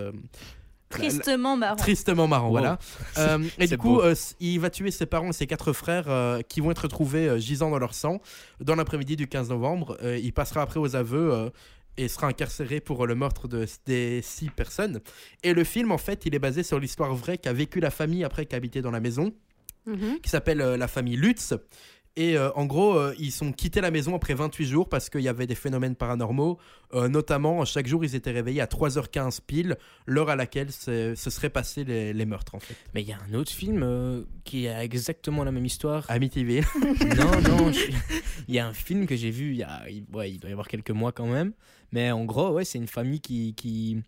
Tristement 0.99 1.57
marrant. 1.57 1.77
Tristement 1.77 2.27
marrant, 2.29 2.47
Wow. 2.47 2.53
voilà. 2.53 2.79
Euh, 3.19 3.39
et 3.59 3.67
du 3.67 3.77
coup, 3.79 4.01
euh, 4.01 4.15
il 4.41 4.59
va 4.61 4.71
tuer 4.71 4.91
ses 4.91 5.07
parents 5.07 5.31
et 5.31 5.33
ses 5.33 5.47
quatre 5.47 5.73
frères 5.73 6.05
euh, 6.09 6.41
qui 6.43 6.61
vont 6.61 6.71
être 6.71 6.83
retrouvés 6.83 7.29
euh, 7.29 7.39
gisant 7.39 7.71
dans 7.71 7.79
leur 7.79 7.95
sang 7.95 8.21
dans 8.61 8.75
l'après-midi 8.75 9.17
du 9.17 9.27
15 9.29 9.49
novembre. 9.51 9.97
Euh, 10.03 10.19
il 10.19 10.33
passera 10.33 10.63
après 10.63 10.81
aux 10.81 10.97
aveux 10.97 11.33
euh, 11.33 11.51
et 11.97 12.09
sera 12.09 12.27
incarcéré 12.27 12.81
pour 12.81 13.07
le 13.07 13.15
meurtre 13.15 13.47
de, 13.47 13.67
des 13.87 14.21
six 14.23 14.51
personnes. 14.51 15.01
Et 15.45 15.55
le 15.55 15.63
film, 15.65 15.93
en 15.93 15.99
fait, 15.99 16.27
il 16.27 16.35
est 16.35 16.39
basé 16.41 16.63
sur 16.63 16.81
l'histoire 16.81 17.15
vraie 17.15 17.39
qu'a 17.39 17.53
vécu 17.53 17.79
la 17.81 17.91
famille 17.91 18.25
après 18.25 18.47
qu'habitait 18.47 18.83
dans 18.83 18.91
la 18.91 19.01
maison 19.01 19.33
Mhm. 19.87 20.21
qui 20.23 20.31
s'appelle 20.31 20.63
euh, 20.63 20.79
la 20.79 20.89
famille 20.89 21.17
Lutz. 21.17 21.53
Et 22.17 22.37
euh, 22.39 22.53
en 22.55 22.65
gros, 22.65 22.95
euh, 22.97 23.13
ils 23.19 23.33
sont 23.33 23.53
quittés 23.53 23.81
la 23.81 23.91
maison 23.91 24.15
après 24.15 24.35
28 24.35 24.67
jours 24.67 24.89
parce 24.89 25.11
qu'il 25.11 25.23
y 25.23 25.29
avait 25.29 25.49
des 25.49 25.57
phénomènes 25.57 25.97
paranormaux. 25.97 26.59
Euh, 26.95 27.09
notamment, 27.09 27.65
chaque 27.65 27.89
jour, 27.89 28.05
ils 28.05 28.15
étaient 28.15 28.31
réveillés 28.31 28.61
à 28.61 28.67
3h15 28.67 29.41
pile, 29.45 29.77
l'heure 30.07 30.31
à 30.31 30.37
laquelle 30.37 30.71
se, 30.71 31.17
se 31.17 31.31
seraient 31.31 31.51
passés 31.51 31.83
les, 31.83 32.13
les 32.13 32.25
meurtres, 32.25 32.55
en 32.55 32.61
fait. 32.61 32.77
Mais 32.95 33.03
il 33.03 33.09
y 33.09 33.13
a 33.13 33.19
un 33.29 33.35
autre 33.35 33.51
film 33.51 34.25
qui 34.45 34.69
a 34.69 34.85
exactement 34.85 35.43
la 35.43 35.51
même 35.51 35.67
histoire. 35.67 36.05
Amityville. 36.09 36.65
non, 37.17 37.41
non. 37.49 37.73
je- 37.73 37.91
Il 38.47 38.55
y 38.55 38.61
a 38.61 38.67
un 38.69 38.75
film 38.75 39.07
que 39.07 39.17
j'ai 39.17 39.31
vu 39.31 39.51
il 39.51 39.57
y 39.57 39.63
a, 39.65 39.83
ouais, 40.13 40.31
il 40.31 40.39
doit 40.39 40.51
y 40.51 40.53
avoir 40.53 40.69
quelques 40.69 40.91
mois 40.93 41.11
quand 41.11 41.27
même. 41.27 41.53
Mais 41.91 42.13
en 42.13 42.25
gros, 42.25 42.51
ouais, 42.53 42.65
c'est 42.65 42.79
une 42.79 42.87
famille 42.87 43.21
qui, 43.21 43.55
qui, 43.55 44.03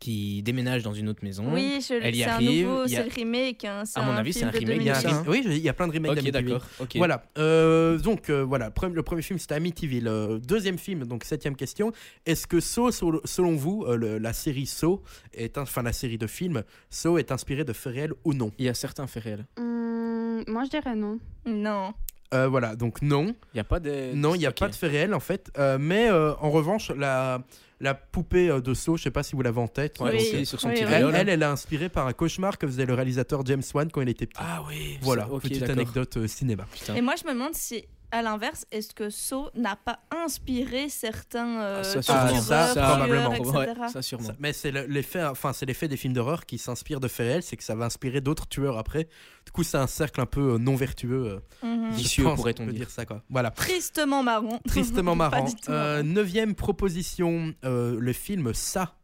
qui 0.00 0.42
déménage 0.42 0.82
dans 0.82 0.94
une 0.94 1.08
autre 1.10 1.22
maison. 1.22 1.44
Oui, 1.52 1.84
je- 1.86 1.94
Elle 1.94 2.16
y 2.16 2.20
c'est 2.20 2.24
un 2.24 2.32
arrive, 2.32 2.66
nouveau, 2.66 2.84
il 2.86 2.90
y 2.92 2.96
a- 2.96 3.02
c'est 3.04 3.08
le 3.10 3.14
remake. 3.14 3.64
hein, 3.66 3.82
c'est 3.84 4.00
À 4.00 4.02
mon 4.02 4.12
avis, 4.12 4.32
c'est 4.32 4.38
film 4.40 4.48
un 4.48 4.52
remake 4.58 4.76
Il 4.80 4.82
y 4.86 4.90
a 4.90 4.96
un 4.96 5.00
2006. 5.02 5.14
ça, 5.14 5.22
rem- 5.22 5.28
oui, 5.28 5.42
il 5.46 5.58
y 5.58 5.68
a 5.68 5.72
plein 5.74 5.86
de 5.88 5.92
remakes 5.92 6.18
Ok, 6.18 6.30
d'accord. 6.30 6.66
Voilà. 6.96 7.22
Euh, 7.38 7.98
donc, 7.98 8.30
euh, 8.30 8.42
voilà. 8.42 8.72
Le 8.92 9.02
premier 9.02 9.22
film, 9.22 9.38
c'était 9.38 9.54
Amityville. 9.54 10.08
Euh, 10.08 10.38
deuxième 10.38 10.78
film, 10.78 11.04
donc 11.04 11.24
septième 11.24 11.54
question. 11.54 11.92
Est-ce 12.26 12.46
que 12.46 12.60
Saw, 12.60 12.90
so- 12.90 13.20
selon 13.24 13.54
vous, 13.56 13.84
euh, 13.86 13.96
le- 13.96 14.18
la 14.18 14.32
série 14.32 14.66
Saw, 14.66 15.02
est 15.34 15.58
un- 15.58 15.62
enfin 15.62 15.82
la 15.82 15.92
série 15.92 16.18
de 16.18 16.26
films, 16.26 16.64
Saw 16.88 17.18
est 17.18 17.30
inspirée 17.30 17.64
de 17.64 17.72
faits 17.74 17.92
réels 17.92 18.14
ou 18.24 18.32
non? 18.32 18.50
Il 18.58 18.64
y 18.64 18.68
a 18.68 18.74
certains 18.74 19.06
faits 19.06 19.22
réels. 19.24 19.46
Hum, 19.58 20.44
moi, 20.48 20.64
je 20.64 20.70
dirais 20.70 20.96
non. 20.96 21.18
Non. 21.44 21.92
Euh, 22.34 22.48
Voilà, 22.48 22.76
donc 22.76 23.02
non. 23.02 23.34
Il 23.52 23.56
n'y 23.56 23.60
a 23.60 23.64
pas 23.64 23.80
de. 23.80 24.12
Non, 24.14 24.34
il 24.34 24.38
n'y 24.38 24.46
a 24.46 24.52
pas 24.52 24.68
de 24.68 24.74
faits 24.74 24.90
réels 24.90 25.14
en 25.14 25.20
fait. 25.20 25.50
Euh, 25.58 25.78
mais 25.80 26.08
euh, 26.10 26.32
en 26.40 26.50
revanche, 26.50 26.90
la, 26.90 27.42
la 27.80 27.94
poupée 27.94 28.48
de 28.60 28.74
Saw, 28.74 28.96
je 28.96 29.02
sais 29.04 29.10
pas 29.10 29.22
si 29.22 29.34
vous 29.36 29.42
l'avez 29.42 29.60
en 29.60 29.68
tête. 29.68 29.98
Ouais, 30.00 30.10
Oui. 30.12 30.16
aussi, 30.16 30.46
sur 30.46 30.60
son 30.60 30.68
Oui, 30.68 30.74
petit. 30.74 30.84
Elle, 30.84 31.12
elle, 31.14 31.28
elle 31.28 31.42
est 31.42 31.46
inspirée 31.46 31.88
par 31.88 32.06
un 32.06 32.12
cauchemar 32.12 32.56
que 32.58 32.66
faisait 32.66 32.86
le 32.86 32.94
réalisateur 32.94 33.44
James 33.46 33.62
Wan 33.74 33.90
quand 33.90 34.00
il 34.00 34.08
était 34.08 34.26
petit. 34.26 34.40
Ah 34.42 34.62
oui. 34.68 34.98
voilà, 35.02 35.24
ça- 35.24 35.30
ok, 35.32 35.42
petite 35.42 35.68
anecdote 35.68 36.16
euh, 36.18 36.26
cinéma. 36.28 36.66
Putain. 36.72 36.94
Et 36.94 37.00
moi, 37.00 37.14
je 37.20 37.26
me 37.26 37.32
demande 37.32 37.54
si, 37.54 37.84
à 38.12 38.22
l'inverse, 38.22 38.66
est-ce 38.72 38.92
que 38.94 39.08
So 39.10 39.50
n'a 39.54 39.76
pas 39.76 40.00
inspiré 40.10 40.88
certains 40.88 41.60
euh, 41.60 41.78
Ah, 41.80 41.84
ça, 41.84 42.02
ça, 42.02 42.72
tueurs, 42.72 42.88
probablement. 42.98 43.32
etc. 43.34 43.50
Ouais, 43.80 43.88
ça 43.88 44.02
sûrement. 44.02 44.26
Ça- 44.28 44.34
mais 44.38 44.52
c'est 44.52 44.70
le- 44.70 44.86
l'effet, 44.86 45.24
enfin 45.24 45.52
c'est 45.52 45.66
l'effet 45.66 45.88
des 45.88 45.96
films 45.96 46.12
d'horreur 46.14 46.46
qui 46.46 46.58
s'inspirent 46.58 47.00
de 47.00 47.08
faits 47.08 47.26
réels, 47.26 47.42
c'est 47.42 47.56
que 47.56 47.64
ça 47.64 47.74
va 47.74 47.84
inspirer 47.84 48.20
d'autres 48.20 48.48
tueurs 48.48 48.78
après. 48.78 49.08
Du 49.46 49.52
coup, 49.52 49.62
c'est 49.62 49.78
un 49.78 49.86
cercle 49.86 50.20
un 50.20 50.26
peu 50.26 50.54
euh, 50.54 50.58
non 50.58 50.76
vertueux. 50.76 51.40
euh, 51.62 51.66
Mhm. 51.66 51.90
je 51.92 51.96
Vicieux, 51.96 52.24
pourrait-on 52.24 52.66
dire. 52.66 52.90
ça 52.90 53.06
quoi. 53.06 53.22
Voilà. 53.30 53.50
Tristement 53.50 54.22
marrant. 54.22 54.58
Tristement 54.68 55.14
marrant. 55.14 55.46
Euh, 55.68 55.96
marrant. 55.96 56.04
neuvième 56.04 56.54
proposition, 56.54 57.54
euh, 57.64 57.96
le 57.98 58.12
film 58.12 58.52
Ça. 58.54 58.94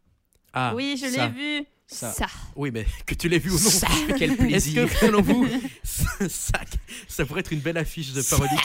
Ah, 0.53 0.73
oui, 0.75 0.97
je 1.01 1.07
ça, 1.09 1.27
l'ai 1.29 1.33
vu. 1.33 1.67
Ça. 1.89 2.13
Oui, 2.57 2.71
mais 2.73 2.85
que 3.07 3.15
tu 3.15 3.29
l'aies 3.29 3.39
vu 3.39 3.51
ou 3.51 3.55
non. 3.55 3.59
Ça, 3.59 3.87
quel 4.19 4.33
Est-ce 4.33 4.39
plaisir. 4.41 4.89
que 4.89 4.95
selon 4.97 5.23
vous, 5.23 5.47
ça, 6.29 6.59
ça 7.07 7.25
pourrait 7.25 7.41
être 7.41 7.53
une 7.53 7.61
belle 7.61 7.79
affiche 7.79 8.13
de 8.13 8.23
parodique 8.23 8.59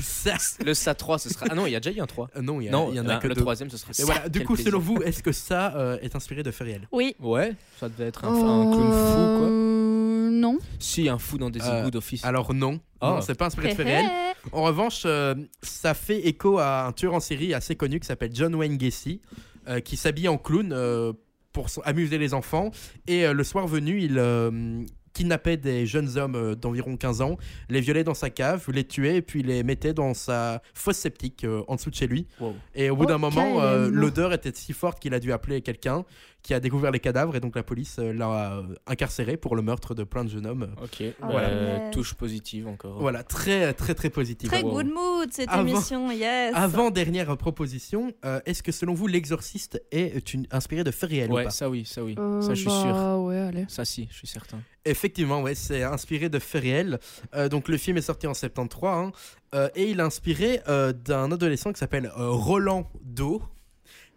Ça. 0.00 0.34
Le 0.64 0.72
SA 0.72 0.94
3, 0.94 1.18
ce 1.18 1.28
sera. 1.28 1.46
Ah 1.50 1.54
non, 1.54 1.66
il 1.66 1.72
y 1.72 1.76
a 1.76 1.80
déjà 1.80 1.94
eu 1.96 2.00
un 2.00 2.06
3. 2.06 2.30
Euh, 2.36 2.40
non, 2.42 2.60
il 2.62 2.64
y, 2.64 2.68
a- 2.68 2.72
non, 2.72 2.88
il 2.90 2.96
y 2.96 3.00
en 3.00 3.08
a 3.08 3.18
que 3.18 3.28
le 3.28 3.34
deux. 3.34 3.42
troisième, 3.42 3.68
ce 3.68 3.76
sera 3.76 3.92
ça. 3.92 4.04
voilà, 4.06 4.28
du 4.30 4.38
Quel 4.38 4.46
coup, 4.46 4.54
plaisir. 4.54 4.72
selon 4.72 4.80
vous, 4.82 5.02
est-ce 5.02 5.22
que 5.22 5.32
ça 5.32 5.74
euh, 5.76 5.98
est 6.00 6.16
inspiré 6.16 6.42
de 6.42 6.50
faits 6.50 6.66
réels 6.66 6.88
Oui. 6.90 7.14
Ouais, 7.20 7.54
ça 7.78 7.88
devait 7.90 8.06
être 8.08 8.24
un, 8.24 8.28
un 8.28 8.70
clown 8.72 8.92
fou, 8.92 9.38
quoi. 9.38 9.46
Euh, 9.48 10.30
Non. 10.30 10.58
Si, 10.78 11.06
un 11.08 11.18
fou 11.18 11.36
dans 11.36 11.50
des 11.50 11.60
Euh, 11.60 11.82
égouts 11.82 11.90
d'office. 11.90 12.24
Alors 12.24 12.54
non, 12.54 12.80
Ah. 13.02 13.10
non 13.10 13.20
c'est 13.20 13.34
pas 13.34 13.46
inspiré 13.46 13.70
de 13.70 13.74
faits 13.74 13.86
réels. 13.86 14.10
En 14.52 14.62
revanche, 14.62 15.02
euh, 15.04 15.34
ça 15.62 15.92
fait 15.92 16.26
écho 16.26 16.58
à 16.58 16.86
un 16.86 16.92
tueur 16.92 17.12
en 17.12 17.20
série 17.20 17.52
assez 17.52 17.76
connu 17.76 18.00
qui 18.00 18.06
s'appelle 18.06 18.30
John 18.32 18.54
Wayne 18.54 18.78
Gacy, 18.78 19.20
euh, 19.68 19.80
qui 19.80 19.96
s'habille 19.98 20.28
en 20.28 20.38
clown 20.38 20.72
euh, 20.72 21.12
pour 21.54 21.68
amuser 21.84 22.18
les 22.18 22.34
enfants. 22.34 22.70
Et 23.06 23.24
euh, 23.24 23.32
le 23.32 23.44
soir 23.44 23.66
venu, 23.66 24.02
il 24.02 24.18
euh, 24.18 24.84
kidnappait 25.14 25.56
des 25.56 25.86
jeunes 25.86 26.18
hommes 26.18 26.34
euh, 26.34 26.54
d'environ 26.54 26.96
15 26.96 27.22
ans, 27.22 27.38
les 27.70 27.80
violait 27.80 28.04
dans 28.04 28.14
sa 28.14 28.28
cave, 28.28 28.66
les 28.70 28.84
tuait 28.84 29.16
et 29.16 29.22
puis 29.22 29.42
les 29.42 29.62
mettait 29.62 29.94
dans 29.94 30.12
sa 30.12 30.60
fosse 30.74 30.98
septique 30.98 31.44
euh, 31.44 31.62
en 31.68 31.76
dessous 31.76 31.90
de 31.90 31.94
chez 31.94 32.06
lui. 32.06 32.26
Wow. 32.40 32.54
Et 32.74 32.90
au 32.90 32.96
bout 32.96 33.06
d'un 33.06 33.18
moment, 33.18 33.62
euh, 33.62 33.88
l'odeur 33.90 34.32
était 34.34 34.52
si 34.54 34.72
forte 34.74 35.00
qu'il 35.00 35.14
a 35.14 35.20
dû 35.20 35.32
appeler 35.32 35.62
quelqu'un 35.62 36.04
qui 36.44 36.52
a 36.54 36.60
découvert 36.60 36.90
les 36.92 37.00
cadavres 37.00 37.34
et 37.34 37.40
donc 37.40 37.56
la 37.56 37.62
police 37.62 37.96
euh, 37.98 38.12
l'a 38.12 38.58
euh, 38.58 38.62
incarcéré 38.86 39.38
pour 39.38 39.56
le 39.56 39.62
meurtre 39.62 39.94
de 39.94 40.04
plein 40.04 40.24
de 40.24 40.28
jeunes 40.28 40.46
hommes. 40.46 40.68
Ok, 40.82 41.02
Oh, 41.22 41.26
voilà. 41.30 41.48
punaise. 41.48 41.90
touche 41.90 42.12
positive 42.14 42.68
encore. 42.68 43.00
Voilà, 43.00 43.24
très 43.24 43.72
très 43.72 43.94
très 43.94 44.10
positif. 44.10 44.50
Très 44.50 44.62
Wow. 44.62 44.72
good 44.72 44.86
mood 44.92 45.28
cette 45.32 45.48
Avant- 45.48 45.66
émission, 45.66 46.10
yes. 46.12 46.52
Avant 46.54 46.90
dernière 46.90 47.34
proposition, 47.38 48.12
euh, 48.26 48.40
est-ce 48.44 48.62
que 48.62 48.72
selon 48.72 48.92
vous 48.92 49.06
l'exorciste 49.06 49.82
est 49.90 50.34
une, 50.34 50.46
inspiré 50.50 50.84
de 50.84 50.90
faits 50.90 51.08
réels 51.10 51.30
ou 51.32 51.36
Ouais, 51.36 51.44
pas 51.44 51.50
ça 51.50 51.70
oui, 51.70 51.86
ça 51.86 52.04
oui. 52.04 52.14
Euh, 52.18 52.42
ça, 52.42 52.50
je 52.50 52.60
suis 52.60 52.68
bah, 52.68 52.82
sûr. 52.82 53.22
Ouais, 53.24 53.38
allez. 53.38 53.64
Ça, 53.68 53.86
si, 53.86 54.06
je 54.10 54.16
suis 54.18 54.26
certain. 54.28 54.58
Effectivement, 54.84 55.40
ouais, 55.40 55.54
c'est 55.54 55.82
inspiré 55.82 56.28
de 56.28 56.38
faits 56.38 56.62
réels. 56.62 56.98
Euh, 57.34 57.48
donc 57.48 57.68
le 57.68 57.78
film 57.78 57.96
est 57.96 58.02
sorti 58.02 58.26
en 58.26 58.34
73 58.34 58.84
hein, 59.06 59.12
euh, 59.54 59.70
et 59.74 59.88
il 59.90 59.98
est 59.98 60.02
inspiré 60.02 60.60
euh, 60.68 60.92
d'un 60.92 61.32
adolescent 61.32 61.72
qui 61.72 61.78
s'appelle 61.78 62.12
euh, 62.18 62.28
Roland 62.28 62.90
Do. 63.02 63.40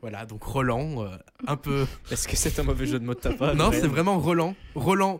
Voilà, 0.09 0.25
donc 0.25 0.41
Roland, 0.41 1.03
euh, 1.03 1.17
un 1.47 1.57
peu. 1.57 1.85
Est-ce 2.11 2.29
que 2.29 2.37
c'est 2.37 2.57
un 2.59 2.63
mauvais 2.63 2.85
jeu 2.85 2.97
de 2.97 3.03
mots 3.03 3.13
de 3.13 3.19
ta 3.19 3.33
part 3.33 3.53
non, 3.55 3.71
c'est 3.73 3.87
vraiment 3.87 4.17
Roland. 4.19 4.55
Roland. 4.73 5.19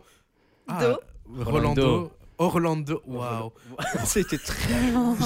Ah, 0.66 0.80
Do. 0.82 1.44
Rolando. 1.44 2.12
Orlando. 2.38 3.02
Waouh. 3.06 3.52
C'était 4.06 4.38
très. 4.38 4.72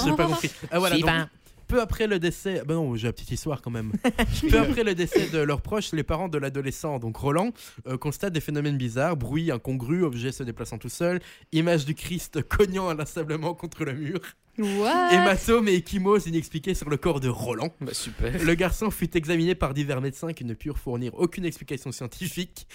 J'ai 0.03 0.15
pas 0.17 0.27
compris. 0.27 0.51
Ah, 0.69 0.79
voilà, 0.79 0.97
donc, 0.97 1.29
peu 1.69 1.79
après 1.79 2.07
le 2.07 2.19
décès, 2.19 2.61
ben 2.67 2.75
non, 2.75 2.93
j'ai 2.97 3.07
la 3.07 3.13
petite 3.13 3.31
histoire 3.31 3.61
quand 3.61 3.71
même. 3.71 3.93
peu 4.49 4.59
après 4.59 4.83
le 4.83 4.95
décès 4.95 5.29
de 5.29 5.39
leurs 5.39 5.61
proches, 5.61 5.93
les 5.93 6.03
parents 6.03 6.27
de 6.27 6.37
l'adolescent, 6.37 6.99
donc 6.99 7.15
Roland, 7.15 7.51
euh, 7.87 7.97
constatent 7.97 8.33
des 8.33 8.41
phénomènes 8.41 8.77
bizarres, 8.77 9.15
bruit 9.15 9.49
incongrus, 9.49 10.03
objets 10.03 10.33
se 10.33 10.43
déplaçant 10.43 10.77
tout 10.77 10.89
seuls, 10.89 11.21
image 11.53 11.85
du 11.85 11.95
Christ 11.95 12.43
cognant 12.43 12.89
inlassablement 12.89 13.53
contre 13.53 13.85
le 13.85 13.93
mur, 13.93 14.19
What? 14.59 15.11
Hématomes 15.11 15.67
et 15.67 15.75
ecchymoses 15.75 16.27
inexpliqués 16.27 16.75
sur 16.75 16.89
le 16.89 16.97
corps 16.97 17.19
de 17.19 17.27
Roland. 17.29 17.73
Bah, 17.81 17.93
super. 17.93 18.31
Le 18.43 18.53
garçon 18.53 18.91
fut 18.91 19.17
examiné 19.17 19.55
par 19.55 19.73
divers 19.73 19.99
médecins 19.99 20.31
qui 20.33 20.45
ne 20.45 20.53
purent 20.53 20.77
fournir 20.77 21.11
aucune 21.15 21.43
explication 21.45 21.91
scientifique. 21.91 22.67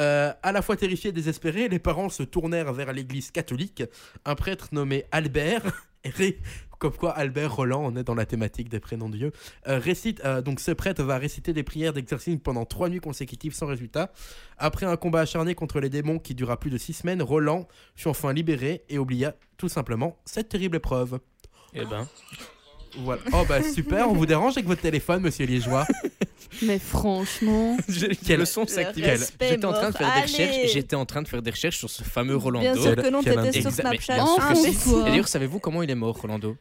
Euh, 0.00 0.32
à 0.42 0.50
la 0.52 0.60
fois 0.62 0.76
terrifiés 0.76 1.10
et 1.10 1.12
désespérés, 1.12 1.68
les 1.68 1.78
parents 1.78 2.08
se 2.08 2.24
tournèrent 2.24 2.72
vers 2.72 2.92
l'église 2.92 3.30
catholique. 3.30 3.84
Un 4.24 4.34
prêtre 4.34 4.68
nommé 4.72 5.04
Albert, 5.12 5.62
ré- 6.04 6.40
comme 6.80 6.92
quoi 6.94 7.10
Albert 7.12 7.54
Roland, 7.54 7.82
on 7.84 7.94
est 7.94 8.02
dans 8.02 8.14
la 8.14 8.24
thématique 8.26 8.68
des 8.70 8.80
prénoms 8.80 9.10
de 9.10 9.16
Dieu, 9.18 9.32
euh, 9.68 9.78
récite, 9.78 10.20
euh, 10.24 10.40
donc 10.40 10.60
ce 10.60 10.70
prêtre 10.72 11.02
va 11.04 11.18
réciter 11.18 11.52
des 11.52 11.62
prières 11.62 11.92
d'exorcisme 11.92 12.38
pendant 12.40 12.64
trois 12.64 12.88
nuits 12.88 13.00
consécutives 13.00 13.54
sans 13.54 13.66
résultat. 13.66 14.10
Après 14.58 14.86
un 14.86 14.96
combat 14.96 15.20
acharné 15.20 15.54
contre 15.54 15.78
les 15.78 15.90
démons 15.90 16.18
qui 16.18 16.34
dura 16.34 16.58
plus 16.58 16.70
de 16.70 16.78
six 16.78 16.94
semaines, 16.94 17.22
Roland 17.22 17.68
fut 17.94 18.08
enfin 18.08 18.32
libéré 18.32 18.82
et 18.88 18.98
oublia 18.98 19.34
tout 19.58 19.68
simplement 19.68 20.16
cette 20.24 20.48
terrible 20.48 20.78
épreuve. 20.78 21.20
Eh 21.74 21.84
ben. 21.84 22.08
Voilà. 22.98 23.20
Oh 23.32 23.44
bah 23.48 23.62
super, 23.62 24.08
on 24.10 24.14
vous 24.14 24.26
dérange 24.26 24.54
avec 24.54 24.66
votre 24.66 24.82
téléphone, 24.82 25.22
monsieur 25.22 25.46
Liégeois? 25.46 25.86
Mais 26.62 26.78
franchement. 26.78 27.76
Quel- 28.26 28.40
le 28.40 28.44
son 28.44 28.66
s'active. 28.66 29.04
J'étais 29.40 29.64
en 29.64 29.72
train 29.72 29.90
de 29.90 29.96
faire 29.96 30.14
des 30.14 30.22
recherches. 30.22 30.72
J'étais 30.72 30.96
en 30.96 31.06
train 31.06 31.22
de 31.22 31.28
faire 31.28 31.42
des 31.42 31.50
recherches 31.50 31.76
sur 31.76 31.90
ce 31.90 32.02
fameux 32.02 32.36
Rolando. 32.36 32.72
Bien 32.72 32.82
sûr 32.82 32.96
que 32.96 33.08
non, 33.10 33.22
t'étais 33.22 33.60
sur 33.60 33.70
Snapchat. 33.70 34.14
bien 34.14 34.26
sûr 34.26 34.36
que 34.48 34.62
mais 34.62 34.72
si. 34.72 34.90
quoi 34.90 35.00
Et 35.00 35.10
d'ailleurs, 35.10 35.28
savez-vous 35.28 35.60
comment 35.60 35.82
il 35.82 35.90
est 35.90 35.94
mort, 35.94 36.16
Rolando? 36.20 36.56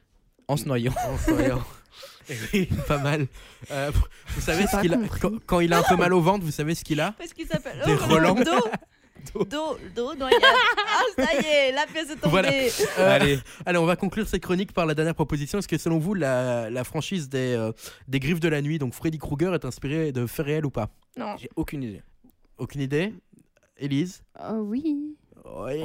En 0.50 0.58
se 0.58 0.66
noyant. 0.66 0.94
En 1.08 1.18
souriant. 1.18 1.62
Eh 2.32 2.36
oui, 2.54 2.70
pas 2.88 3.00
mal. 3.00 3.26
Euh, 3.72 3.90
vous 4.36 4.42
savez 4.42 4.68
ce 4.68 4.80
qu'il 4.82 4.94
a 4.94 4.98
quand, 5.20 5.32
quand 5.48 5.62
il 5.62 5.74
a 5.74 5.80
un 5.80 5.82
peu 5.82 5.96
mal 5.96 6.14
au 6.14 6.22
ventre, 6.22 6.46
vous 6.46 6.52
savez 6.52 6.76
ce 6.76 6.84
qu'il 6.84 7.02
a 7.02 7.14
Parce 7.14 7.34
qu'il 7.34 7.48
s'appelle 7.48 7.82
Des 7.84 7.96
oh, 8.00 8.06
Roland. 8.06 8.36
Do. 8.36 9.44
Do, 9.46 9.78
do, 9.96 10.14
noyade. 10.14 10.40
Ah, 10.44 11.02
ça 11.18 11.42
y 11.42 11.44
est, 11.44 11.72
la 11.72 11.88
pièce 11.88 12.12
est 12.12 12.18
tombée. 12.18 12.30
Voilà. 12.30 12.52
Euh, 12.52 13.16
Allez. 13.16 13.40
Allez, 13.66 13.80
on 13.80 13.86
va 13.86 13.96
conclure 13.96 14.28
cette 14.28 14.44
chronique 14.44 14.74
par 14.74 14.86
la 14.86 14.94
dernière 14.94 15.16
proposition. 15.16 15.58
Est-ce 15.58 15.68
que 15.68 15.80
selon 15.80 15.98
vous, 15.98 16.14
la, 16.14 16.70
la 16.70 16.84
franchise 16.84 17.30
des, 17.30 17.56
euh, 17.56 17.72
des 18.08 18.20
Griffes 18.20 18.40
de 18.40 18.48
la 18.48 18.62
Nuit, 18.62 18.78
donc 18.78 18.94
Freddy 18.94 19.18
Krueger, 19.18 19.56
est 19.56 19.66
inspirée 19.66 20.12
de 20.12 20.28
faits 20.28 20.46
réels 20.46 20.68
ou 20.68 20.72
pas? 20.72 20.90
Non. 21.18 21.36
J'ai 21.38 21.50
aucune 21.56 21.82
idée. 21.82 22.04
Aucune 22.60 22.82
idée? 22.82 23.12
Élise? 23.78 24.22
Euh, 24.40 24.60
oui. 24.60 25.16
Oui. 25.46 25.84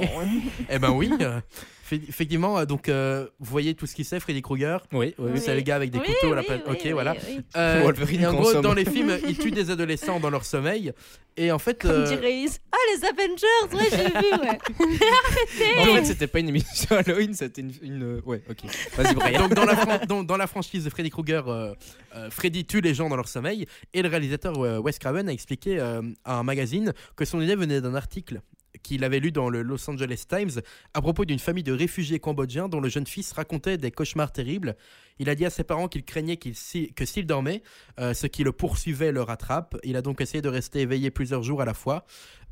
eh 0.69 0.77
ben 0.77 0.91
oui. 0.91 1.11
effectivement, 1.91 2.57
euh, 2.59 2.65
donc 2.65 2.89
euh, 2.89 3.27
vous 3.39 3.51
voyez 3.51 3.75
tout 3.75 3.85
ce 3.85 3.95
qu'il 3.95 4.05
sait, 4.05 4.19
Freddy 4.19 4.41
Krueger. 4.41 4.77
Oui, 4.91 5.13
oui, 5.17 5.31
oui. 5.33 5.39
C'est 5.39 5.53
le 5.55 5.61
gars 5.61 5.75
avec 5.75 5.91
des 5.91 5.99
Oui, 5.99 6.05
couteaux 6.05 6.33
à 6.33 6.35
la 6.35 6.41
oui, 6.41 6.47
place. 6.47 6.61
oui, 6.67 6.73
ok, 6.73 6.81
oui, 6.85 6.91
voilà. 6.91 7.15
oui. 7.27 7.39
Euh, 7.55 7.81
Wolverine 7.83 8.21
et 8.21 8.27
en 8.27 8.33
gros, 8.33 8.43
consomme. 8.43 8.61
dans 8.61 8.73
les 8.73 8.85
films, 8.85 9.17
il 9.27 9.37
tue 9.37 9.51
des 9.51 9.69
adolescents 9.71 10.19
dans 10.19 10.29
leur 10.29 10.45
sommeil. 10.45 10.91
Et 11.37 11.51
en 11.51 11.59
fait, 11.59 11.81
Comme 11.81 11.91
euh, 11.91 12.07
dirait. 12.07 12.45
Ah, 12.71 12.77
les 12.95 13.05
Avengers, 13.05 13.75
ouais, 13.75 13.89
j'ai 13.91 14.07
vu, 14.07 14.41
ouais. 14.41 14.57
En 15.79 15.95
fait, 15.95 16.05
c'était 16.05 16.27
pas 16.27 16.39
une 16.39 16.49
émission 16.49 16.95
Halloween, 16.95 17.33
c'était 17.33 17.61
une, 17.61 17.73
une- 17.81 18.21
Ouais, 18.25 18.41
ok. 18.49 18.59
Vas-y, 18.95 19.15
Brian. 19.15 19.39
donc 19.41 19.53
dans 19.53 19.65
la, 19.65 19.75
fran- 19.75 19.99
dans, 20.07 20.23
dans 20.23 20.37
la 20.37 20.47
franchise 20.47 20.85
de 20.85 20.89
Freddy 20.89 21.09
Krueger, 21.09 21.47
euh, 21.49 21.73
euh, 22.15 22.29
Freddy 22.29 22.65
tue 22.65 22.79
les 22.81 22.93
gens 22.93 23.09
dans 23.09 23.17
leur 23.17 23.27
sommeil. 23.27 23.65
Et 23.93 24.01
le 24.01 24.07
réalisateur 24.09 24.57
euh, 24.63 24.79
Wes 24.79 24.97
Craven 24.97 25.27
a 25.27 25.33
expliqué 25.33 25.77
euh, 25.79 26.01
à 26.23 26.35
un 26.39 26.43
magazine 26.43 26.93
que 27.17 27.25
son 27.25 27.41
idée 27.41 27.55
venait 27.55 27.81
d'un 27.81 27.95
article 27.95 28.41
qu'il 28.85 29.03
avait 29.03 29.19
lu 29.19 29.31
dans 29.31 29.49
le 29.49 29.61
Los 29.61 29.89
Angeles 29.89 30.25
Times 30.29 30.61
à 30.93 31.01
propos 31.01 31.25
d'une 31.25 31.39
famille 31.39 31.63
de 31.63 31.73
réfugiés 31.73 32.19
cambodgiens 32.19 32.69
dont 32.69 32.79
le 32.79 32.89
jeune 32.89 33.07
fils 33.07 33.31
racontait 33.33 33.77
des 33.77 33.91
cauchemars 33.91 34.31
terribles. 34.31 34.75
Il 35.17 35.29
a 35.29 35.35
dit 35.35 35.45
à 35.45 35.49
ses 35.49 35.63
parents 35.63 35.87
qu'il 35.87 36.03
craignait 36.03 36.37
que 36.37 36.53
s'il 36.53 37.25
dormait, 37.25 37.63
euh, 37.99 38.13
ce 38.13 38.27
qui 38.27 38.43
le 38.43 38.51
poursuivait 38.51 39.11
le 39.11 39.21
rattrape. 39.21 39.77
Il 39.83 39.95
a 39.95 40.01
donc 40.01 40.21
essayé 40.21 40.41
de 40.41 40.49
rester 40.49 40.81
éveillé 40.81 41.09
plusieurs 41.09 41.41
jours 41.41 41.61
à 41.61 41.65
la 41.65 41.73
fois. 41.73 42.05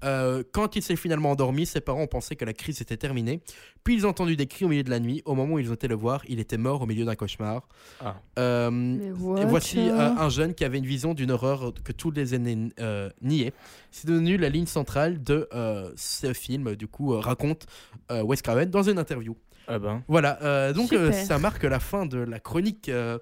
Euh, 0.03 0.43
quand 0.51 0.75
il 0.75 0.81
s'est 0.83 0.95
finalement 0.95 1.31
endormi, 1.31 1.65
ses 1.65 1.81
parents 1.81 2.01
ont 2.03 2.07
pensé 2.07 2.35
que 2.35 2.45
la 2.45 2.53
crise 2.53 2.81
était 2.81 2.97
terminée. 2.97 3.41
Puis 3.83 3.95
ils 3.95 4.05
ont 4.05 4.09
entendu 4.09 4.35
des 4.35 4.47
cris 4.47 4.65
au 4.65 4.67
milieu 4.67 4.83
de 4.83 4.89
la 4.89 4.99
nuit. 4.99 5.21
Au 5.25 5.33
moment 5.35 5.55
où 5.55 5.59
ils 5.59 5.69
ont 5.69 5.73
été 5.73 5.87
le 5.87 5.95
voir, 5.95 6.21
il 6.27 6.39
était 6.39 6.57
mort 6.57 6.81
au 6.81 6.85
milieu 6.85 7.05
d'un 7.05 7.15
cauchemar. 7.15 7.67
Ah. 8.01 8.15
Euh, 8.39 9.11
et 9.37 9.45
voici 9.45 9.79
euh, 9.79 9.97
un 9.97 10.29
jeune 10.29 10.53
qui 10.53 10.63
avait 10.65 10.77
une 10.77 10.85
vision 10.85 11.13
d'une 11.13 11.31
horreur 11.31 11.73
que 11.83 11.91
tous 11.91 12.11
les 12.11 12.35
aînés 12.35 12.69
euh, 12.79 13.09
niaient. 13.21 13.53
C'est 13.91 14.07
devenu 14.07 14.37
la 14.37 14.49
ligne 14.49 14.65
centrale 14.67 15.21
de 15.23 15.47
euh, 15.53 15.91
ce 15.95 16.33
film, 16.33 16.75
du 16.75 16.87
coup, 16.87 17.13
euh, 17.13 17.19
raconte 17.19 17.65
euh, 18.11 18.21
Wes 18.23 18.41
Craven 18.41 18.69
dans 18.69 18.83
une 18.83 18.99
interview. 18.99 19.35
Ah 19.67 19.79
ben, 19.79 20.03
Voilà, 20.09 20.39
euh, 20.43 20.73
donc 20.73 20.91
euh, 20.91 21.11
ça 21.13 21.39
marque 21.39 21.63
la 21.63 21.79
fin 21.79 22.05
de 22.05 22.17
la 22.17 22.39
chronique. 22.41 22.89
euh, 22.89 23.17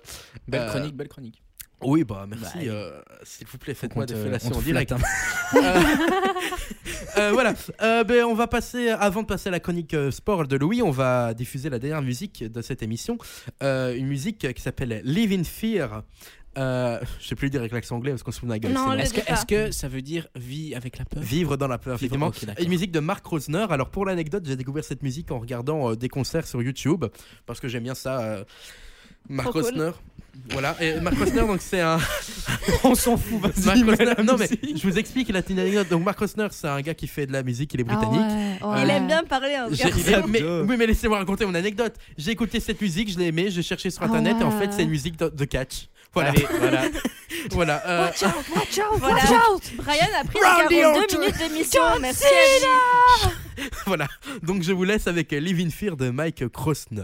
belle 0.47 0.61
Euh, 0.61 0.69
chronique, 0.69 0.95
belle 0.95 1.07
chronique. 1.07 1.40
Oui, 1.83 2.03
bah 2.03 2.25
merci. 2.27 2.67
Bah, 2.67 2.71
euh, 2.73 3.01
S'il 3.23 3.47
vous 3.47 3.57
plaît, 3.57 3.73
faites-moi 3.73 4.05
des 4.05 4.15
fellations 4.15 4.55
en 4.55 4.61
direct. 4.61 4.93
flatte, 4.93 5.01
Euh, 5.55 5.81
euh, 7.17 7.31
voilà, 7.33 7.53
Euh, 7.81 8.03
ben, 8.03 8.23
on 8.23 8.33
va 8.33 8.47
passer, 8.47 8.89
avant 8.89 9.21
de 9.21 9.27
passer 9.27 9.49
à 9.49 9.51
la 9.51 9.59
chronique 9.59 9.93
euh, 9.93 10.11
sport 10.11 10.47
de 10.47 10.55
Louis, 10.55 10.81
on 10.81 10.91
va 10.91 11.33
diffuser 11.33 11.69
la 11.69 11.79
dernière 11.79 12.01
musique 12.01 12.43
de 12.43 12.61
cette 12.61 12.81
émission. 12.83 13.17
Euh, 13.63 13.95
une 13.95 14.07
musique 14.07 14.53
qui 14.53 14.61
s'appelle 14.61 15.01
Live 15.03 15.31
in 15.33 15.43
Fear. 15.43 16.03
Euh, 16.57 16.99
je 17.21 17.27
sais 17.29 17.35
plus 17.35 17.49
dire 17.49 17.61
avec 17.61 17.71
l'accent 17.71 17.95
anglais 17.95 18.11
parce 18.11 18.23
qu'on 18.23 18.31
se 18.31 18.39
fout 18.39 18.47
de 18.49 18.53
la 18.53 18.59
gueule. 18.59 18.73
Est-ce 18.99 19.13
que, 19.13 19.19
est-ce 19.31 19.45
que 19.45 19.71
ça 19.71 19.87
veut 19.87 20.01
dire 20.01 20.27
vie 20.35 20.75
avec 20.75 20.97
la 20.97 21.05
peur? 21.05 21.23
Vivre 21.23 21.55
dans 21.55 21.67
la 21.69 21.77
peur, 21.77 21.95
effectivement. 21.95 22.31
Une 22.59 22.69
musique 22.69 22.91
de 22.91 22.99
Mark 22.99 23.25
Rosner. 23.25 23.65
Alors 23.69 23.89
pour 23.89 24.05
l'anecdote, 24.05 24.43
j'ai 24.45 24.57
découvert 24.57 24.83
cette 24.83 25.01
musique 25.01 25.31
en 25.31 25.39
regardant 25.39 25.91
euh, 25.91 25.95
des 25.95 26.09
concerts 26.09 26.45
sur 26.47 26.61
YouTube 26.61 27.05
parce 27.45 27.59
que 27.61 27.67
j'aime 27.69 27.83
bien 27.83 27.95
ça. 27.95 28.19
euh, 28.21 28.43
Mark 29.29 29.49
Trop 29.51 29.61
cool. 29.61 29.93
Voilà, 30.49 30.75
et 30.81 30.99
Mark 30.99 31.17
Rosner, 31.17 31.41
donc 31.41 31.59
c'est 31.61 31.79
un. 31.81 31.97
On 32.83 32.95
s'en 32.95 33.15
fout, 33.17 33.39
vas-y. 33.41 33.83
Non 34.23 34.35
mais 34.37 34.47
je 34.75 34.87
vous 34.87 34.97
explique 34.97 35.29
la 35.29 35.41
petite 35.41 35.59
anecdote. 35.59 35.87
Donc 35.89 36.03
Mark 36.03 36.17
Rosner, 36.19 36.47
c'est 36.51 36.67
un 36.67 36.81
gars 36.81 36.93
qui 36.93 37.07
fait 37.07 37.25
de 37.25 37.31
la 37.33 37.43
musique, 37.43 37.73
il 37.73 37.81
est 37.81 37.85
Ah 37.89 37.95
britannique. 37.95 38.21
ouais, 38.61 38.67
ouais. 38.67 38.83
Il 38.83 38.89
aime 38.89 39.07
bien 39.07 39.23
parler, 39.23 39.55
il 39.71 39.81
a- 40.15 40.27
mais, 40.27 40.41
oui, 40.41 40.75
mais 40.77 40.87
laissez-moi 40.87 41.19
raconter 41.19 41.45
mon 41.45 41.53
anecdote. 41.55 41.93
J'ai 42.17 42.31
écouté 42.31 42.59
cette 42.59 42.81
musique, 42.81 43.11
je 43.11 43.19
l'ai 43.19 43.27
aimée, 43.27 43.49
j'ai 43.49 43.61
cherché 43.63 43.89
sur 43.89 44.01
Ah 44.03 44.05
internet 44.07 44.37
et 44.41 44.43
en 44.43 44.51
fait 44.51 44.71
c'est 44.73 44.83
une 44.83 44.89
musique 44.89 45.17
de, 45.17 45.29
de 45.29 45.45
catch. 45.45 45.87
Voilà, 46.13 46.29
Allez, 46.31 46.45
voilà. 46.59 46.81
voilà. 47.51 47.83
euh, 47.87 48.05
Watch 48.07 48.23
out, 48.23 48.33
watch 48.55 48.77
out, 48.79 48.99
Voilà. 48.99 49.15
watch 49.15 49.31
out 49.31 49.63
Brian 49.77 50.07
a 50.19 50.23
pris 50.25 50.39
Round 50.43 50.69
les 50.69 50.77
the 50.77 50.81
42 50.81 51.01
altar. 51.01 51.19
minutes 51.19 51.37
d'émission. 51.37 51.81
Merci 52.01 52.25
à 52.25 53.29
voilà. 53.85 54.07
Donc 54.43 54.63
je 54.63 54.73
vous 54.73 54.83
laisse 54.83 55.07
avec 55.07 55.31
Live 55.31 55.59
in 55.65 55.69
Fear 55.69 55.95
de 55.95 56.09
Mike 56.09 56.47
Krosner. 56.49 57.03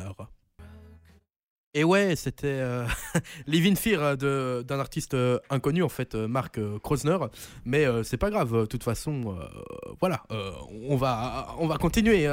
Et 1.77 1.83
ouais, 1.83 2.15
c'était 2.15 2.47
euh, 2.47 2.87
Live 3.45 3.67
in 3.71 3.75
Fear 3.75 4.17
euh, 4.23 4.63
d'un 4.63 4.79
artiste 4.79 5.13
euh, 5.13 5.37
inconnu 5.51 5.83
en 5.83 5.89
fait, 5.89 6.15
euh, 6.15 6.79
Krosner. 6.79 7.19
Mais 7.65 7.85
c'est 8.03 8.17
pas 8.17 8.31
grave, 8.31 8.61
de 8.61 8.65
toute 8.65 8.83
façon, 8.83 9.37
voilà, 9.99 10.23
on 10.89 10.95
va 10.95 11.55
on 11.59 11.67
va 11.67 11.77
continuer 11.77 12.27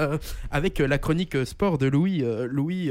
avec 0.50 0.78
la 0.78 0.96
chronique 0.96 1.44
sport 1.44 1.76
de 1.76 1.86
Louis. 1.86 2.24
Louis, 2.46 2.90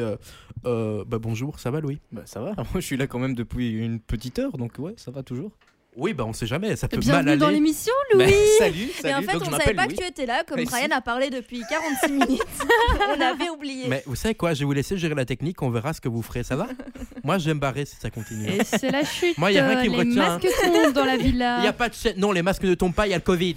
bah 0.63 1.19
bonjour, 1.19 1.59
ça 1.59 1.71
va 1.71 1.79
Louis? 1.79 1.99
Bah, 2.11 2.21
ça 2.25 2.39
va. 2.39 2.51
Moi, 2.55 2.65
je 2.75 2.81
suis 2.81 2.97
là 2.97 3.07
quand 3.07 3.19
même 3.19 3.33
depuis 3.33 3.71
une 3.71 3.99
petite 3.99 4.37
heure, 4.37 4.51
donc 4.57 4.77
ouais, 4.77 4.93
ça 4.97 5.09
va 5.09 5.23
toujours. 5.23 5.51
Oui, 5.95 6.13
bah 6.13 6.23
on 6.25 6.33
sait 6.33 6.47
jamais, 6.47 6.75
ça 6.75 6.87
peut 6.87 6.97
mal 6.97 7.03
Bienvenue 7.05 7.29
aller. 7.31 7.37
dans 7.39 7.49
l'émission, 7.49 7.93
Louis. 8.13 8.23
Bah, 8.25 8.31
salut, 8.59 8.89
Mais 9.03 9.11
salut. 9.11 9.13
en 9.25 9.29
fait, 9.29 9.33
donc, 9.37 9.43
je 9.43 9.47
on 9.49 9.51
savait 9.51 9.57
m'appelle 9.57 9.75
pas 9.75 9.85
Louis. 9.85 9.95
que 9.95 10.01
tu 10.01 10.07
étais 10.07 10.25
là, 10.25 10.43
comme 10.47 10.57
Mais 10.57 10.65
Brian 10.65 10.87
si. 10.87 10.93
a 10.93 11.01
parlé 11.01 11.29
depuis 11.29 11.61
46 11.69 12.11
minutes. 12.11 12.41
on 13.17 13.21
avait 13.21 13.49
oublié. 13.49 13.85
Mais 13.87 14.03
vous 14.07 14.15
savez 14.15 14.33
quoi, 14.35 14.53
je 14.53 14.59
vais 14.59 14.65
vous 14.65 14.73
laisser 14.73 14.97
gérer 14.97 15.13
la 15.15 15.25
technique, 15.25 15.61
on 15.61 15.69
verra 15.69 15.93
ce 15.93 16.01
que 16.01 16.09
vous 16.09 16.21
ferez, 16.21 16.43
ça 16.43 16.55
va? 16.55 16.67
Moi 17.23 17.37
je 17.37 17.45
vais 17.45 17.53
me 17.53 17.59
barrer 17.59 17.85
si 17.85 17.95
ça 18.01 18.09
continue. 18.09 18.47
Et 18.49 18.63
c'est 18.63 18.89
la 18.91 19.03
chute. 19.03 19.37
Moi, 19.37 19.51
y 19.51 19.59
a 19.59 19.67
rien 19.67 19.81
qui 19.83 19.89
me 19.89 20.03
les 20.03 20.09
retient, 20.09 20.23
hein. 20.23 20.39
masques 20.41 20.71
tombent 20.83 20.93
dans 20.93 21.05
la 21.05 21.15
Il 21.15 21.21
villa. 21.23 21.61
n'y 21.61 21.67
a 21.67 21.73
pas 21.73 21.89
de 21.89 21.93
chaîne. 21.93 22.17
Non, 22.19 22.31
les 22.31 22.41
masques 22.41 22.63
ne 22.63 22.73
tombent 22.75 22.93
pas, 22.95 23.05
il 23.07 23.11
y 23.11 23.13
a 23.13 23.17
le 23.17 23.21
Covid. 23.23 23.55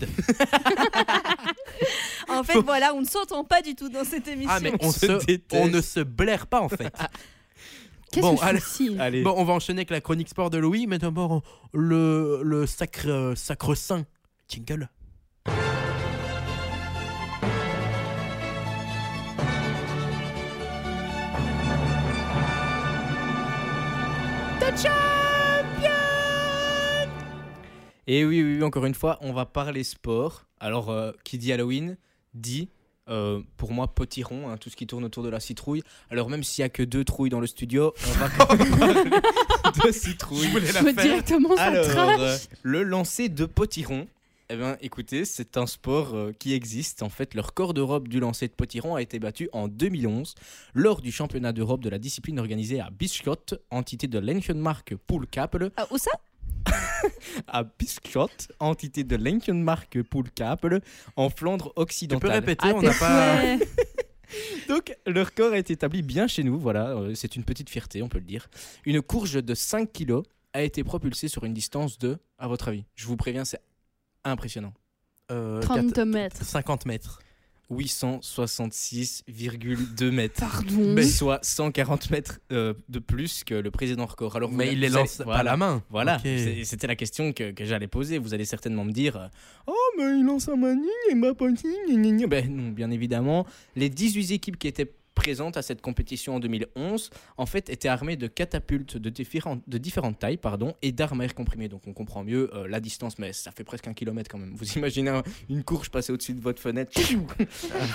En 2.28 2.42
fait, 2.42 2.58
voilà, 2.60 2.94
on 2.94 3.00
ne 3.00 3.06
s'entend 3.06 3.44
pas 3.44 3.62
du 3.62 3.74
tout 3.74 3.88
dans 3.88 4.04
cette 4.04 4.26
émission. 4.28 4.52
Ah, 4.54 4.60
mais 4.60 4.72
on, 4.80 4.88
On 4.88 4.92
se, 4.92 5.06
se 5.20 5.24
déteste. 5.26 5.62
on 5.62 5.68
ne 5.68 5.80
se 5.80 6.00
blaire 6.00 6.46
pas 6.46 6.60
en 6.60 6.68
fait. 6.68 6.92
Qu'est-ce 8.12 8.24
bon, 8.26 8.36
que 8.36 8.44
allez. 8.44 8.60
Allez. 8.98 9.22
Bon, 9.22 9.34
on 9.36 9.44
va 9.44 9.52
enchaîner 9.54 9.80
avec 9.80 9.90
la 9.90 10.00
chronique 10.00 10.28
sport 10.28 10.50
de 10.50 10.58
Louis, 10.58 10.86
mais 10.86 10.98
d'abord 10.98 11.42
le, 11.72 12.40
le 12.42 12.66
sacre, 12.66 13.08
euh, 13.08 13.34
sacre-saint 13.34 14.04
jingle. 14.48 14.88
Et 28.08 28.24
oui, 28.24 28.40
oui, 28.40 28.56
oui, 28.58 28.62
encore 28.62 28.86
une 28.86 28.94
fois, 28.94 29.18
on 29.20 29.32
va 29.32 29.46
parler 29.46 29.82
sport. 29.82 30.46
Alors, 30.60 30.90
euh, 30.90 31.10
qui 31.24 31.38
dit 31.38 31.52
Halloween 31.52 31.96
dit, 32.34 32.68
euh, 33.08 33.40
pour 33.56 33.72
moi, 33.72 33.88
potiron, 33.88 34.50
hein, 34.50 34.56
tout 34.56 34.70
ce 34.70 34.76
qui 34.76 34.86
tourne 34.86 35.04
autour 35.04 35.22
de 35.22 35.28
la 35.28 35.40
citrouille. 35.40 35.82
Alors, 36.10 36.28
même 36.28 36.42
s'il 36.42 36.62
n'y 36.62 36.66
a 36.66 36.68
que 36.68 36.82
deux 36.82 37.04
trouilles 37.04 37.30
dans 37.30 37.40
le 37.40 37.46
studio, 37.46 37.94
on 38.08 38.12
va 38.12 38.28
quand 38.28 38.54
même 38.56 38.78
parler 38.78 39.04
de 39.86 39.92
citrouille. 39.92 40.48
Je 40.64 40.84
veux 40.84 40.92
directement 40.92 41.56
ça 41.56 41.64
Alors, 41.64 42.20
euh, 42.20 42.36
le 42.62 42.82
lancer 42.82 43.28
de 43.28 43.44
potiron. 43.44 44.06
Eh 44.48 44.56
bien, 44.56 44.76
écoutez, 44.80 45.24
c'est 45.24 45.56
un 45.56 45.66
sport 45.66 46.14
euh, 46.14 46.32
qui 46.38 46.52
existe. 46.54 47.02
En 47.02 47.08
fait, 47.08 47.34
le 47.34 47.40
record 47.40 47.74
d'Europe 47.74 48.06
du 48.06 48.20
lancer 48.20 48.46
de 48.46 48.52
potiron 48.52 48.94
a 48.94 49.02
été 49.02 49.18
battu 49.18 49.48
en 49.52 49.66
2011 49.66 50.36
lors 50.74 51.00
du 51.00 51.10
championnat 51.10 51.52
d'Europe 51.52 51.80
de 51.80 51.90
la 51.90 51.98
discipline 51.98 52.38
organisée 52.38 52.80
à 52.80 52.90
Bischot, 52.90 53.34
entité 53.72 54.06
de 54.06 54.20
l'Enkenmark 54.20 54.94
Poolkapelle, 55.08 55.72
Ah, 55.76 55.86
où 55.90 55.98
ça? 55.98 56.12
à 57.48 57.62
Bischot, 57.64 58.28
entité 58.60 59.04
de 59.04 59.16
l'Enkenmark 59.16 60.02
Poolkapelle, 60.02 60.80
en 61.16 61.30
Flandre 61.30 61.66
Tu 61.68 61.74
peux 61.74 61.80
occidentale. 61.82 62.30
répéter, 62.32 62.66
Ah, 62.68 62.72
on 62.74 62.80
t'es 62.80 62.86
n'a 62.86 62.94
pas. 62.94 63.56
Donc, 64.68 64.96
le 65.06 65.22
record 65.22 65.52
a 65.52 65.58
été 65.58 65.74
établi 65.74 66.02
bien 66.02 66.26
chez 66.26 66.42
nous, 66.42 66.58
voilà, 66.58 66.88
euh, 66.90 67.14
c'est 67.14 67.36
une 67.36 67.44
petite 67.44 67.70
fierté, 67.70 68.02
on 68.02 68.08
peut 68.08 68.18
le 68.18 68.24
dire. 68.24 68.48
Une 68.84 69.00
courge 69.00 69.42
de 69.42 69.54
5 69.54 69.92
kg 69.92 70.22
a 70.52 70.62
été 70.62 70.82
propulsée 70.82 71.28
sur 71.28 71.44
une 71.44 71.54
distance 71.54 71.98
de, 71.98 72.18
à 72.38 72.48
votre 72.48 72.68
avis, 72.68 72.84
je 72.96 73.06
vous 73.06 73.16
préviens, 73.16 73.44
c'est 73.44 73.60
impressionnant. 74.24 74.72
Euh, 75.30 75.60
30 75.60 75.92
quatre- 75.92 76.04
mètres. 76.06 76.44
50 76.44 76.86
mètres. 76.86 77.20
866,2 77.70 80.10
mètres. 80.10 80.40
Pardon. 80.40 80.94
Mais- 80.94 81.02
Soit 81.02 81.44
140 81.44 82.10
mètres 82.10 82.40
euh, 82.52 82.74
de 82.88 82.98
plus 82.98 83.44
que 83.44 83.54
le 83.54 83.70
précédent 83.70 84.06
record. 84.06 84.36
Alors, 84.36 84.50
vous- 84.50 84.56
Mais 84.56 84.72
il 84.72 84.80
les 84.80 84.88
lance 84.88 85.16
pas 85.16 85.22
à 85.22 85.26
voilà. 85.26 85.42
la 85.42 85.56
main. 85.56 85.82
Voilà, 85.90 86.18
c'était 86.64 86.86
la 86.86 86.96
question 86.96 87.32
que, 87.32 87.50
que 87.52 87.64
j'allais 87.64 87.88
poser. 87.88 88.18
Vous 88.18 88.34
allez 88.34 88.44
certainement 88.44 88.84
me 88.84 88.92
dire 88.92 89.16
euh, 89.16 89.26
Oh, 89.66 89.74
mais 89.98 90.04
il 90.18 90.24
lance 90.24 90.48
un 90.48 90.56
mani 90.56 90.86
et 91.10 91.14
ma. 91.14 91.32
Ben 92.28 92.54
non, 92.54 92.70
bien 92.70 92.90
évidemment. 92.90 93.46
Les 93.74 93.88
18 93.88 94.32
équipes 94.32 94.58
qui 94.58 94.68
étaient 94.68 94.92
présentes 95.16 95.56
à 95.56 95.62
cette 95.62 95.80
compétition 95.82 96.36
en 96.36 96.38
2011, 96.40 97.10
en 97.36 97.46
fait, 97.46 97.68
étaient 97.70 97.88
armées 97.88 98.14
de 98.16 98.28
catapultes 98.28 98.96
de 98.96 99.10
différentes, 99.10 99.62
de 99.66 99.78
différentes 99.78 100.20
tailles 100.20 100.36
pardon, 100.36 100.74
et 100.82 100.92
d'armes 100.92 101.22
à 101.22 101.24
air 101.24 101.34
comprimé. 101.34 101.68
Donc 101.68 101.82
on 101.88 101.92
comprend 101.92 102.22
mieux 102.22 102.48
euh, 102.54 102.68
la 102.68 102.78
distance, 102.78 103.18
mais 103.18 103.32
ça 103.32 103.50
fait 103.50 103.64
presque 103.64 103.88
un 103.88 103.94
kilomètre 103.94 104.30
quand 104.30 104.38
même. 104.38 104.54
Vous 104.54 104.70
imaginez 104.74 105.10
un- 105.10 105.24
une 105.48 105.64
courge 105.64 105.90
passer 105.90 106.12
au-dessus 106.12 106.34
de 106.34 106.40
votre 106.40 106.62
fenêtre 106.62 106.92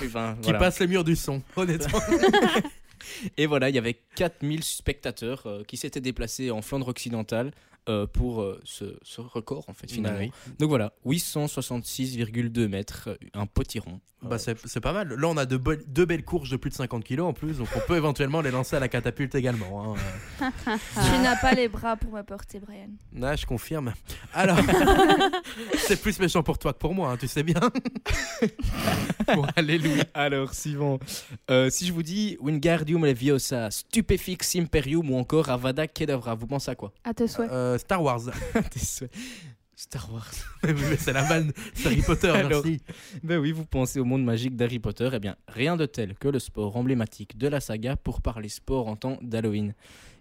Enfin, 0.03 0.35
Qui 0.41 0.43
voilà. 0.43 0.59
passe 0.59 0.79
les 0.79 0.87
murs 0.87 1.03
du 1.05 1.15
son, 1.15 1.41
honnêtement. 1.55 1.99
Et 3.37 3.45
voilà, 3.45 3.69
il 3.69 3.75
y 3.75 3.79
avait 3.79 3.99
4000 4.15 4.63
spectateurs 4.63 5.43
euh, 5.47 5.63
qui 5.63 5.77
s'étaient 5.77 6.01
déplacés 6.01 6.51
en 6.51 6.61
Flandre 6.61 6.87
occidentale 6.87 7.51
euh, 7.89 8.05
pour 8.07 8.41
euh, 8.41 8.59
ce, 8.63 8.97
ce 9.01 9.21
record 9.21 9.65
en 9.67 9.73
fait 9.73 9.91
finalement. 9.91 10.19
Bah 10.19 10.25
oui. 10.47 10.53
Donc 10.59 10.69
voilà, 10.69 10.93
866,2 11.05 12.67
mètres, 12.67 13.09
euh, 13.09 13.15
un 13.33 13.45
potiron. 13.45 13.99
Bah, 14.23 14.37
c'est 14.37 14.55
c'est 14.67 14.81
pas 14.81 14.93
mal. 14.93 15.15
Là, 15.15 15.27
on 15.29 15.37
a 15.37 15.47
de 15.47 15.57
be- 15.57 15.81
deux 15.87 16.05
belles 16.05 16.23
courses 16.23 16.51
de 16.51 16.55
plus 16.57 16.69
de 16.69 16.75
50 16.75 17.03
kilos 17.03 17.25
en 17.27 17.33
plus, 17.33 17.57
donc 17.57 17.67
on 17.75 17.79
peut 17.87 17.95
éventuellement 17.97 18.41
les 18.41 18.51
lancer 18.51 18.75
à 18.75 18.79
la 18.79 18.87
catapulte 18.87 19.33
également. 19.33 19.95
hein. 19.95 20.47
Tu 20.93 21.21
n'as 21.23 21.35
pas 21.37 21.53
les 21.53 21.67
bras 21.67 21.97
pour 21.97 22.13
me 22.13 22.21
porter, 22.21 22.59
Brian. 22.59 22.89
Ah, 23.19 23.35
je 23.35 23.47
confirme. 23.47 23.93
Alors, 24.31 24.59
c'est 25.87 25.99
plus 25.99 26.19
méchant 26.19 26.43
pour 26.43 26.59
toi 26.59 26.71
que 26.73 26.77
pour 26.77 26.93
moi, 26.93 27.09
hein, 27.11 27.17
tu 27.17 27.27
sais 27.27 27.41
bien. 27.41 27.59
bon, 29.35 29.43
alléluia. 29.55 30.03
Alors, 30.13 30.53
suivant. 30.53 30.99
Euh, 31.49 31.71
si 31.71 31.87
je 31.87 31.93
vous 31.93 32.03
dis 32.03 32.37
Wingardium 32.41 33.03
Leviosa, 33.05 33.71
Stupefix 33.71 34.55
Imperium 34.55 35.09
ou 35.09 35.17
encore 35.17 35.49
Avada 35.49 35.87
Kedavra, 35.87 36.35
vous 36.35 36.45
pensez 36.45 36.69
à 36.69 36.75
quoi? 36.75 36.93
À 37.03 37.15
tes 37.15 37.27
souhaits. 37.27 37.49
Euh, 37.51 37.70
Star 37.77 38.01
Wars. 38.01 38.21
Star 39.81 40.13
Wars. 40.13 40.31
C'est 40.99 41.11
la 41.11 41.23
vanne, 41.23 41.51
c'est 41.73 41.87
Harry 41.87 42.03
Potter, 42.03 42.29
Alors, 42.29 42.63
merci. 42.63 42.81
Ben 43.23 43.39
oui, 43.39 43.51
vous 43.51 43.65
pensez 43.65 43.99
au 43.99 44.05
monde 44.05 44.23
magique 44.23 44.55
d'Harry 44.55 44.77
Potter. 44.77 45.09
Eh 45.11 45.19
bien, 45.19 45.35
rien 45.47 45.75
de 45.75 45.87
tel 45.87 46.13
que 46.13 46.27
le 46.27 46.37
sport 46.37 46.77
emblématique 46.77 47.35
de 47.35 47.47
la 47.47 47.59
saga 47.59 47.95
pour 47.95 48.21
parler 48.21 48.47
sport 48.47 48.87
en 48.87 48.95
temps 48.95 49.17
d'Halloween. 49.23 49.73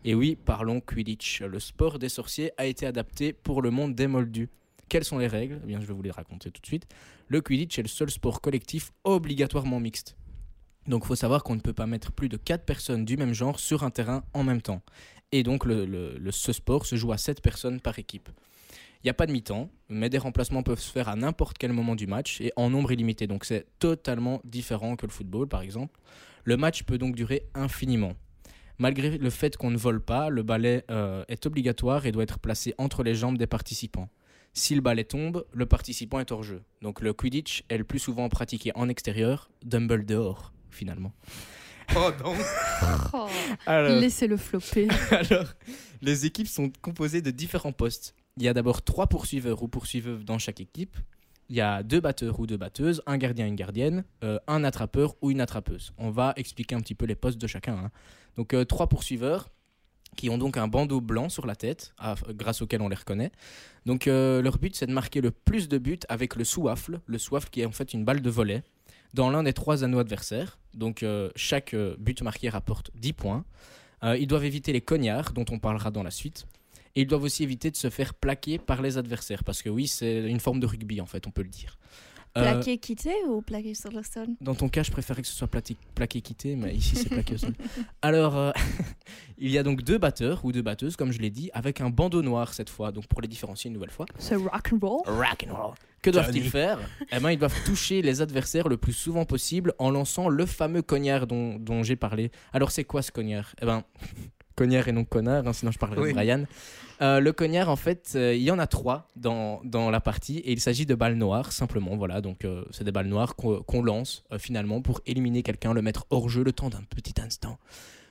Et 0.03 0.15
oui, 0.15 0.35
parlons 0.35 0.81
Quidditch. 0.81 1.43
Le 1.43 1.61
sport 1.61 1.99
des 1.99 2.09
sorciers 2.09 2.53
a 2.57 2.65
été 2.65 2.87
adapté 2.87 3.35
pour 3.35 3.61
le 3.61 3.71
monde 3.71 3.95
des 3.95 4.07
Moldus. 4.07 4.49
Quelles 4.89 5.05
sont 5.05 5.19
les 5.19 5.27
règles? 5.27 5.61
Eh 5.63 5.67
bien, 5.67 5.79
je 5.79 5.85
vais 5.85 5.93
vous 5.93 6.03
les 6.03 6.11
raconter 6.11 6.51
tout 6.51 6.63
de 6.63 6.67
suite. 6.67 6.87
Le 7.29 7.43
Quidditch 7.43 7.79
est 7.79 7.83
le 7.83 7.89
seul 7.89 8.11
sport 8.11 8.41
collectif 8.41 8.93
obligatoirement 9.05 9.79
mixte. 9.79 10.17
Donc, 10.87 11.03
il 11.05 11.09
faut 11.09 11.17
savoir 11.17 11.45
qu'on 11.45 11.55
ne 11.55 11.61
peut 11.61 11.75
pas 11.75 11.87
mettre 11.87 12.13
plus 12.13 12.31
de 12.31 12.39
4 12.39 12.65
personnes 12.65 13.05
du 13.05 13.19
même 13.19 13.35
genre 13.35 13.61
sur 13.61 13.85
un 13.85 13.91
terrain 13.91 14.25
en 14.33 14.43
même 14.43 14.63
temps. 14.63 14.81
Et 15.33 15.43
donc, 15.43 15.65
le, 15.65 16.19
ce 16.31 16.53
sport 16.53 16.87
se 16.87 16.97
joue 16.97 17.13
à 17.13 17.19
7 17.19 17.41
personnes 17.41 17.81
par 17.81 17.99
équipe. 17.99 18.29
Il 19.03 19.07
n'y 19.07 19.11
a 19.11 19.15
pas 19.15 19.27
de 19.27 19.33
mi-temps, 19.33 19.71
mais 19.89 20.11
des 20.11 20.19
remplacements 20.19 20.63
peuvent 20.63 20.81
se 20.81 20.93
faire 20.93 21.09
à 21.09 21.17
n'importe 21.17 21.57
quel 21.57 21.73
moment 21.73 21.95
du 21.95 22.07
match 22.07 22.41
et 22.41 22.53
en 22.57 22.69
nombre 22.69 22.93
illimité. 22.93 23.27
Donc 23.27 23.45
c'est 23.45 23.67
totalement 23.79 24.43
différent 24.45 24.97
que 24.97 25.07
le 25.07 25.13
football, 25.13 25.49
par 25.49 25.63
exemple. 25.63 25.99
Le 26.45 26.57
match 26.57 26.83
peut 26.83 26.99
donc 26.99 27.15
durer 27.15 27.47
infiniment. 27.55 28.13
Malgré 28.79 29.17
le 29.17 29.31
fait 29.31 29.57
qu'on 29.57 29.71
ne 29.71 29.79
vole 29.79 30.03
pas, 30.03 30.29
le 30.29 30.43
balai 30.43 30.85
euh, 30.91 31.25
est 31.29 31.47
obligatoire 31.47 32.07
et 32.07 32.13
doit 32.13 32.23
être 32.23 32.39
placé 32.39 32.75
entre 32.79 33.03
les 33.03 33.15
jambes 33.15 33.39
des 33.39 33.47
participants. 33.47 34.09
Si 34.53 34.75
le 34.75 34.81
balai 34.81 35.05
tombe, 35.05 35.47
le 35.53 35.67
participant 35.67 36.19
est 36.19 36.33
hors 36.33 36.43
jeu. 36.43 36.63
Donc 36.83 37.01
le 37.01 37.13
Quidditch 37.13 37.63
est 37.69 37.79
le 37.79 37.85
plus 37.85 37.99
souvent 37.99 38.29
pratiqué 38.29 38.73
en 38.75 38.89
extérieur, 38.89 39.51
Dumbledore 39.65 40.53
finalement. 40.71 41.13
Oh 41.97 42.11
non. 42.25 42.35
Oh, 43.13 43.27
Alors, 43.67 43.99
Laissez-le 44.01 44.37
flopper. 44.37 44.89
alors, 45.11 45.47
les 46.01 46.27
équipes 46.27 46.49
sont 46.49 46.71
composées 46.81 47.21
de 47.23 47.31
différents 47.31 47.73
postes. 47.73 48.15
Il 48.37 48.45
y 48.45 48.49
a 48.49 48.55
d'abord 48.55 48.83
trois 48.83 49.07
poursuiveurs 49.09 49.63
ou 49.63 49.69
poursuiveuses 49.69 50.25
dans 50.25 50.39
chaque 50.39 50.61
équipe. 50.61 50.97
Il 51.49 51.57
y 51.57 51.61
a 51.61 51.83
deux 51.83 52.01
batteurs 52.01 52.39
ou 52.39 52.47
deux 52.47 52.57
batteuses, 52.57 53.03
un 53.07 53.19
gardien 53.19 53.47
et 53.47 53.49
une 53.49 53.57
gardienne, 53.57 54.05
euh, 54.23 54.39
un 54.47 54.63
attrapeur 54.63 55.17
ou 55.21 55.33
une 55.33 55.41
attrapeuse. 55.41 55.93
On 55.99 56.11
va 56.11 56.33
expliquer 56.37 56.77
un 56.77 56.81
petit 56.81 56.95
peu 56.95 57.07
les 57.07 57.17
postes 57.17 57.39
de 57.39 57.47
chacun. 57.49 57.75
hein. 57.77 57.91
Donc 58.37 58.55
euh, 58.55 58.65
trois 58.65 58.89
poursuiveurs 58.89 59.49
qui 60.17 60.31
ont 60.31 60.39
donc 60.39 60.57
un 60.57 60.69
bandeau 60.69 61.01
blanc 61.01 61.29
sur 61.29 61.47
la 61.47 61.57
tête, 61.57 61.93
à- 61.99 62.15
grâce 62.31 62.63
auquel 62.63 62.83
on 62.83 62.89
les 62.89 62.97
reconnaît. 62.97 63.33
Donc 63.85 64.07
euh, 64.07 64.41
leur 64.43 64.59
but 64.59 64.77
c'est 64.77 64.87
de 64.87 64.93
marquer 64.93 65.21
le 65.21 65.33
plus 65.33 65.69
de 65.69 65.79
buts 65.79 65.99
avec 66.09 66.37
le 66.37 66.45
souffle, 66.45 67.01
le 67.07 67.19
souffle 67.19 67.49
qui 67.51 67.63
est 67.63 67.67
en 67.67 67.73
fait 67.73 67.93
une 67.95 68.05
balle 68.05 68.21
de 68.23 68.31
volet, 68.31 68.63
dans 69.15 69.31
l'un 69.31 69.43
des 69.43 69.53
trois 69.53 69.85
anneaux 69.85 69.99
adversaires. 69.99 70.59
Donc 70.75 71.03
euh, 71.03 71.31
chaque 71.37 71.75
euh, 71.75 71.97
but 71.99 72.23
marqué 72.23 72.49
rapporte 72.49 72.91
10 72.95 73.13
points. 73.13 73.45
Euh, 74.03 74.17
ils 74.17 74.27
doivent 74.27 74.45
éviter 74.45 74.73
les 74.73 74.81
cognards, 74.81 75.33
dont 75.33 75.45
on 75.51 75.59
parlera 75.59 75.91
dans 75.91 76.03
la 76.03 76.11
suite. 76.11 76.47
Et 76.97 77.03
ils 77.03 77.07
doivent 77.07 77.23
aussi 77.23 77.43
éviter 77.43 77.71
de 77.71 77.77
se 77.77 77.91
faire 77.91 78.15
plaquer 78.15 78.59
par 78.59 78.83
les 78.83 78.99
adversaires, 78.99 79.45
parce 79.45 79.63
que 79.63 79.69
oui, 79.69 79.87
c'est 79.87 80.29
une 80.29 80.41
forme 80.41 80.59
de 80.59 80.67
rugby, 80.67 81.01
en 81.01 81.07
fait, 81.07 81.27
on 81.27 81.31
peut 81.31 81.43
le 81.43 81.49
dire. 81.49 81.79
Plaqué 82.35 82.79
quitté 82.79 83.13
ou 83.29 83.43
plaqué 83.43 83.75
sur 83.75 83.91
le 83.91 84.03
sol? 84.03 84.29
Dans 84.41 84.55
ton 84.55 84.69
cas, 84.69 84.83
je 84.83 84.91
préférais 84.91 85.23
que 85.23 85.29
ce 85.29 85.35
soit 85.35 85.49
plaqué, 85.49 85.77
plaqué 85.95 86.21
quitté, 86.21 86.57
mais 86.57 86.75
ici, 86.75 86.97
c'est 86.97 87.09
plaqué 87.09 87.35
au 87.35 87.39
sol. 87.39 87.55
Alors, 88.03 88.53
il 89.39 89.51
y 89.51 89.59
a 89.59 89.63
donc 89.63 89.83
deux 89.83 89.99
batteurs, 89.99 90.45
ou 90.45 90.51
deux 90.51 90.63
batteuses, 90.63 90.97
comme 90.97 91.13
je 91.13 91.19
l'ai 91.21 91.31
dit, 91.31 91.51
avec 91.53 91.81
un 91.81 91.91
bandeau 91.91 92.23
noir 92.23 92.55
cette 92.55 92.71
fois, 92.71 92.91
donc 92.91 93.07
pour 93.07 93.21
les 93.21 93.29
différencier 93.29 93.69
une 93.69 93.75
nouvelle 93.75 93.91
fois. 93.91 94.07
C'est 94.19 94.37
rock'n'roll. 94.37 95.03
Rock 95.07 95.47
and 95.49 95.55
roll. 95.55 95.75
Que 96.03 96.11
doivent-ils 96.11 96.49
faire 96.49 96.79
Eh 97.13 97.21
ben, 97.21 97.31
ils 97.31 97.39
doivent 97.39 97.65
toucher 97.65 98.03
les 98.03 98.21
adversaires 98.23 98.69
le 98.69 98.77
plus 98.77 98.93
souvent 98.93 99.25
possible 99.25 99.75
en 99.79 99.91
lançant 99.91 100.29
le 100.29 100.47
fameux 100.47 100.83
cognard 100.83 101.27
dont, 101.27 101.57
dont 101.59 101.83
j'ai 101.83 101.97
parlé. 101.97 102.31
Alors, 102.53 102.71
c'est 102.71 102.85
quoi 102.85 103.03
ce 103.03 103.13
cognard? 103.13 103.55
Eh 103.61 103.67
ben, 103.67 103.85
cognard 104.57 104.89
et 104.89 104.93
non 104.93 105.05
connard, 105.05 105.47
hein, 105.47 105.53
sinon 105.53 105.73
je 105.73 105.79
parlerai 105.79 106.01
Oui. 106.03 106.09
de 106.11 106.15
Brian. 106.15 106.45
Euh, 107.03 107.19
le 107.21 107.33
cognard, 107.33 107.71
en 107.71 107.77
fait, 107.77 108.13
euh, 108.15 108.35
il 108.35 108.43
y 108.43 108.51
en 108.51 108.59
a 108.59 108.67
trois 108.67 109.09
dans, 109.17 109.61
dans 109.65 109.91
la 109.91 110.01
partie 110.01 110.39
et 110.39 110.53
il 110.53 110.61
s'agit 110.61 110.85
de 110.85 110.95
balles 110.95 111.15
noires, 111.17 111.51
simplement. 111.53 111.97
Voilà, 111.97 112.21
donc 112.21 112.45
euh, 112.45 112.63
c'est 112.71 112.85
des 112.85 112.93
balles 112.93 113.07
noires 113.09 113.37
qu'on 113.37 113.83
lance 113.83 114.23
finalement 114.39 114.83
pour 114.83 115.01
éliminer 115.07 115.43
quelqu'un, 115.43 115.73
le 115.73 115.81
mettre 115.81 116.07
hors 116.11 116.29
jeu 116.29 116.45
le 116.45 116.53
temps 116.53 116.69
d'un 116.69 116.83
petit 116.95 117.15
instant. 117.23 117.59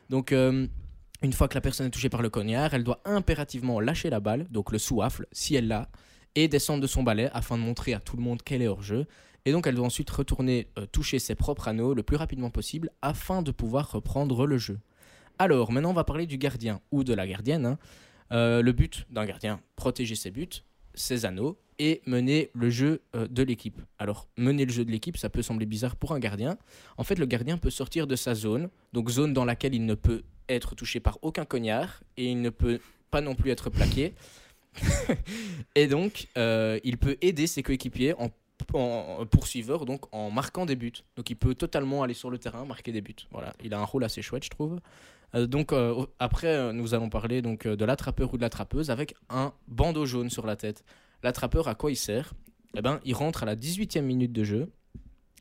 Donc, 0.09 0.31
une 0.31 1.33
fois 1.33 1.47
que 1.47 1.53
la 1.53 1.61
personne 1.61 1.85
est 1.85 1.91
touchée 1.91 2.09
par 2.09 2.23
le 2.23 2.31
cognard, 2.31 2.73
elle 2.73 2.83
doit 2.83 2.99
impérativement 3.05 3.79
lâcher 3.79 4.09
la 4.09 4.19
balle, 4.19 4.47
donc 4.49 4.71
le 4.71 4.79
souffle, 4.79 5.27
si 5.31 5.53
elle 5.53 5.67
l'a, 5.67 5.87
et 6.35 6.47
descendre 6.47 6.81
de 6.81 6.87
son 6.87 7.03
balai 7.03 7.29
afin 7.33 7.57
de 7.57 7.63
montrer 7.63 7.93
à 7.93 7.99
tout 7.99 8.17
le 8.17 8.23
monde 8.23 8.41
qu'elle 8.41 8.61
est 8.61 8.67
hors 8.67 8.81
jeu. 8.81 9.05
Et 9.45 9.51
donc 9.51 9.67
elle 9.67 9.75
doit 9.75 9.85
ensuite 9.85 10.09
retourner 10.09 10.67
euh, 10.77 10.85
toucher 10.85 11.19
ses 11.19 11.35
propres 11.35 11.67
anneaux 11.67 11.93
le 11.93 12.03
plus 12.03 12.17
rapidement 12.17 12.49
possible 12.49 12.91
afin 13.01 13.41
de 13.41 13.51
pouvoir 13.51 13.91
reprendre 13.91 14.45
le 14.45 14.57
jeu. 14.57 14.79
Alors 15.37 15.71
maintenant 15.71 15.91
on 15.91 15.93
va 15.93 16.03
parler 16.03 16.25
du 16.27 16.37
gardien 16.37 16.81
ou 16.91 17.03
de 17.03 17.13
la 17.13 17.25
gardienne. 17.27 17.65
hein. 17.65 17.77
Euh, 18.31 18.61
le 18.61 18.71
but 18.73 19.07
d'un 19.09 19.25
gardien, 19.25 19.59
protéger 19.75 20.13
ses 20.13 20.29
buts, 20.29 20.49
ses 20.93 21.25
anneaux 21.25 21.57
et 21.79 22.01
mener 22.05 22.51
le 22.53 22.69
jeu 22.69 23.01
euh, 23.15 23.27
de 23.27 23.41
l'équipe. 23.41 23.81
Alors 23.97 24.27
mener 24.37 24.65
le 24.65 24.71
jeu 24.71 24.85
de 24.85 24.91
l'équipe, 24.91 25.17
ça 25.17 25.29
peut 25.29 25.41
sembler 25.41 25.65
bizarre 25.65 25.95
pour 25.95 26.11
un 26.11 26.19
gardien. 26.19 26.57
En 26.97 27.03
fait 27.03 27.17
le 27.17 27.25
gardien 27.25 27.57
peut 27.57 27.71
sortir 27.71 28.05
de 28.05 28.15
sa 28.15 28.35
zone, 28.35 28.69
donc 28.93 29.09
zone 29.09 29.33
dans 29.33 29.45
laquelle 29.45 29.73
il 29.73 29.85
ne 29.85 29.95
peut 29.95 30.23
être 30.47 30.75
touché 30.75 30.99
par 30.99 31.17
aucun 31.21 31.45
cognard 31.45 32.01
et 32.17 32.25
il 32.29 32.41
ne 32.41 32.49
peut 32.49 32.79
pas 33.09 33.21
non 33.21 33.33
plus 33.33 33.49
être 33.49 33.69
plaqué. 33.69 34.13
Et 35.75 35.87
donc, 35.87 36.27
euh, 36.37 36.79
il 36.83 36.97
peut 36.97 37.17
aider 37.21 37.47
ses 37.47 37.63
coéquipiers 37.63 38.13
en, 38.13 38.29
poursuiveur, 39.25 39.85
donc 39.85 40.13
en 40.13 40.29
marquant 40.29 40.65
des 40.65 40.75
buts. 40.75 40.91
Donc, 41.15 41.29
il 41.29 41.35
peut 41.35 41.55
totalement 41.55 42.03
aller 42.03 42.13
sur 42.13 42.29
le 42.29 42.37
terrain, 42.37 42.65
marquer 42.65 42.91
des 42.91 43.01
buts. 43.01 43.15
Voilà, 43.31 43.53
il 43.63 43.73
a 43.73 43.79
un 43.79 43.85
rôle 43.85 44.03
assez 44.03 44.21
chouette, 44.21 44.43
je 44.43 44.49
trouve. 44.49 44.79
Euh, 45.35 45.47
donc, 45.47 45.73
euh, 45.73 46.05
après, 46.19 46.73
nous 46.73 46.93
allons 46.93 47.09
parler 47.09 47.41
donc 47.41 47.67
de 47.67 47.85
l'attrapeur 47.85 48.33
ou 48.33 48.37
de 48.37 48.41
l'attrapeuse 48.41 48.89
avec 48.91 49.15
un 49.29 49.53
bandeau 49.67 50.05
jaune 50.05 50.29
sur 50.29 50.45
la 50.45 50.55
tête. 50.55 50.83
L'attrapeur, 51.23 51.67
à 51.67 51.75
quoi 51.75 51.91
il 51.91 51.95
sert? 51.95 52.33
Eh 52.77 52.81
ben, 52.81 52.99
il 53.03 53.15
rentre 53.15 53.43
à 53.43 53.45
la 53.45 53.55
18e 53.55 54.01
minute 54.01 54.31
de 54.31 54.43
jeu 54.43 54.71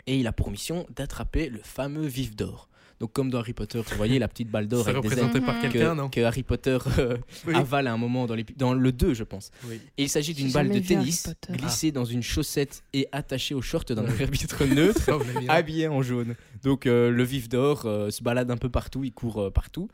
et 0.07 0.19
il 0.19 0.27
a 0.27 0.33
pour 0.33 0.51
mission 0.51 0.87
d'attraper 0.97 1.51
le 1.51 1.61
fameux 1.63 2.07
vif 2.07 2.35
d'or. 2.35 2.68
Donc, 3.01 3.13
comme 3.13 3.31
dans 3.31 3.39
Harry 3.39 3.53
Potter, 3.53 3.81
vous 3.81 3.97
voyez 3.97 4.19
la 4.19 4.27
petite 4.27 4.51
balle 4.51 4.67
d'or 4.67 4.89
avec 4.89 5.03
des 5.03 5.09
ailes 5.09 5.15
représenté 5.15 5.41
par 5.41 5.55
Mhm. 5.55 5.61
quelqu'un, 5.63 5.91
que, 5.93 5.97
non 5.97 6.09
que 6.09 6.21
Harry 6.21 6.43
Potter 6.43 6.79
euh, 6.99 7.17
Oui. 7.47 7.55
avale 7.55 7.87
à 7.87 7.93
un 7.93 7.97
moment 7.97 8.27
dans, 8.27 8.35
le 8.75 8.91
2, 8.93 9.15
je 9.15 9.23
pense. 9.25 9.51
Oui. 9.69 9.81
Et 9.97 10.03
il 10.05 10.09
s'agit 10.09 10.35
d'une 10.35 10.51
balle 10.51 10.69
de 10.71 10.79
tennis 10.81 11.29
glissée 11.51 11.93
dans 11.93 12.05
une 12.05 12.23
chaussette 12.23 12.83
et 12.93 13.07
attachée 13.13 13.55
au 13.55 13.63
short 13.63 13.93
d'un 13.93 14.05
Ouais. 14.05 14.23
arbitre 14.25 14.65
neutre, 14.67 15.19
bien. 15.39 15.49
habillé 15.49 15.87
en 15.89 16.03
jaune. 16.03 16.35
Donc 16.65 16.87
euh, 16.87 17.11
le 17.11 17.23
vif 17.23 17.49
d'or 17.49 17.83
euh, 17.87 18.11
se 18.11 18.23
balade 18.23 18.51
un 18.51 18.57
peu 18.57 18.69
partout, 18.69 19.05
il 19.05 19.13
court 19.13 19.43
euh, 19.43 19.51
partout. 19.51 19.89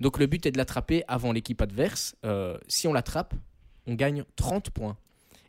Donc 0.00 0.18
le 0.18 0.26
but 0.26 0.46
est 0.46 0.50
de 0.52 0.56
l'attraper 0.58 1.02
avant 1.08 1.32
l'équipe 1.32 1.60
adverse. 1.60 2.16
Euh, 2.24 2.56
si 2.68 2.88
on 2.88 2.94
l'attrape, 2.94 3.34
on 3.86 3.94
gagne 3.94 4.24
30 4.36 4.70
points. 4.70 4.96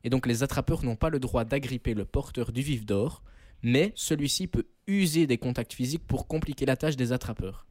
Et 0.04 0.10
donc 0.10 0.28
les 0.28 0.44
attrapeurs 0.44 0.84
n'ont 0.84 0.96
pas 0.98 1.10
le 1.10 1.20
droit 1.20 1.46
d'agripper 1.46 1.94
le 1.94 2.04
porteur 2.06 2.52
du 2.52 2.62
vif 2.62 2.86
d'or, 2.86 3.24
mais 3.64 3.92
celui-ci 3.96 4.48
peut 4.48 4.66
user 4.88 5.28
des 5.28 5.38
contacts 5.38 5.74
physiques 5.74 6.06
pour 6.08 6.28
compliquer 6.28 6.66
la 6.66 6.78
tâche 6.78 6.96
des 6.96 7.12
attrapeurs. 7.12 7.66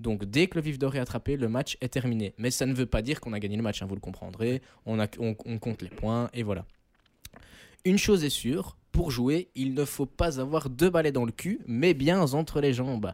Donc 0.00 0.24
dès 0.24 0.46
que 0.46 0.56
le 0.56 0.60
vif 0.60 0.78
d'or 0.78 0.94
est 0.94 1.00
attrapé, 1.00 1.36
le 1.36 1.48
match 1.48 1.76
est 1.80 1.88
terminé. 1.88 2.34
Mais 2.38 2.50
ça 2.50 2.66
ne 2.66 2.74
veut 2.74 2.86
pas 2.86 3.02
dire 3.02 3.20
qu'on 3.20 3.32
a 3.32 3.40
gagné 3.40 3.56
le 3.56 3.62
match, 3.62 3.82
hein, 3.82 3.86
vous 3.86 3.94
le 3.94 4.00
comprendrez. 4.00 4.62
On, 4.86 4.96
compte 5.34 5.82
les 5.82 5.88
points 5.88 6.30
et 6.32 6.42
voilà. 6.42 6.64
Une 7.84 7.98
chose 7.98 8.24
est 8.24 8.30
sûre, 8.30 8.76
pour 8.92 9.10
jouer, 9.10 9.48
il 9.54 9.74
ne 9.74 9.84
faut 9.84 10.06
pas 10.06 10.40
avoir 10.40 10.70
deux 10.70 10.90
balais 10.90 11.12
dans 11.12 11.24
le 11.24 11.32
cul, 11.32 11.60
mais 11.66 11.94
bien 11.94 12.20
entre 12.20 12.60
les 12.60 12.72
jambes. 12.72 13.12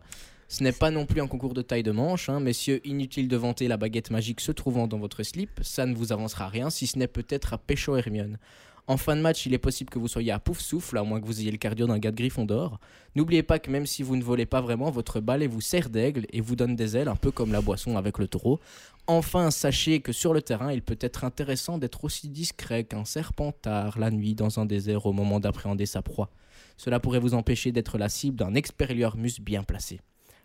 Ce 0.49 0.63
n'est 0.63 0.73
pas 0.73 0.91
non 0.91 1.07
plus 1.07 1.21
un 1.21 1.27
concours 1.27 1.55
de 1.55 1.63
taille 1.63 1.83
de 1.83 1.91
manche, 1.91 2.29
hein, 2.29 2.39
messieurs, 2.39 2.81
inutile 2.87 3.29
de 3.29 3.37
vanter 3.37 3.67
la 3.67 3.77
baguette 3.77 4.11
magique 4.11 4.41
se 4.41 4.53
trouvant 4.53 4.87
dans 4.87 4.99
votre 4.99 5.23
slip, 5.23 5.61
ça 5.63 5.87
ne 5.87 5.95
vous 5.95 6.13
avancera 6.13 6.49
rien, 6.49 6.71
si 6.71 6.87
ce 6.87 6.99
n'est 6.99 7.09
peut-être 7.09 7.55
à 7.55 7.59
Pécho 7.59 7.97
Hermione. 7.97 8.39
En 8.87 8.99
fin 8.99 9.17
de 9.17 9.23
match, 9.23 9.47
il 9.47 9.55
est 9.55 9.59
possible 9.59 9.89
que 9.89 9.99
vous 9.99 10.09
soyez 10.09 10.31
à 10.31 10.39
pouf 10.39 10.61
souffle, 10.61 10.99
à 10.99 11.05
moins 11.05 11.19
que 11.19 11.25
vous 11.25 11.41
ayez 11.41 11.51
le 11.51 11.57
cardio 11.57 11.87
d'un 11.87 11.99
gars 11.99 12.11
de 12.11 12.17
Gryffondor. 12.17 12.79
N'oubliez 13.15 13.43
pas 13.43 13.59
que 13.59 13.71
même 13.71 13.87
si 13.87 14.03
vous 14.03 14.15
ne 14.15 14.23
volez 14.23 14.45
pas 14.45 14.61
vraiment, 14.61 14.91
votre 14.91 15.21
balai 15.21 15.47
vous 15.47 15.63
sert 15.63 15.89
d'aigle 15.89 16.27
et 16.31 16.43
vous 16.43 16.55
donne 16.55 16.77
des 16.77 16.95
ailes, 16.95 17.09
un 17.09 17.17
peu 17.17 17.31
comme 17.31 17.51
la 17.51 17.63
boisson 17.63 17.97
avec 17.97 18.19
le 18.19 18.29
taureau. 18.29 18.61
Enfin, 19.07 19.51
sachez 19.51 20.01
que 20.01 20.13
sur 20.13 20.35
le 20.35 20.43
terrain, 20.43 20.71
il 20.71 20.83
peut 20.83 20.99
être 21.01 21.25
intéressant 21.25 21.79
d'être 21.79 22.05
aussi 22.05 22.29
discret 22.29 22.85
qu'un 22.85 23.07
serpentard 23.07 23.99
la 23.99 24.11
nuit 24.11 24.35
dans 24.35 24.61
un 24.61 24.67
désert 24.67 25.07
au 25.07 25.15
moment 25.15 25.41
d'appréhender 25.41 25.87
sa 25.87 26.03
proie. 26.03 26.29
Cela 26.77 27.01
pourrait 27.01 27.21
vous 27.21 27.33
empêcher 27.33 27.73
d'être 27.73 27.97
la 27.97 28.11
cible 28.11 28.37
d'un 28.37 28.55
expelliarmus 28.55 29.41
bien 29.41 29.63
placé. 29.63 30.01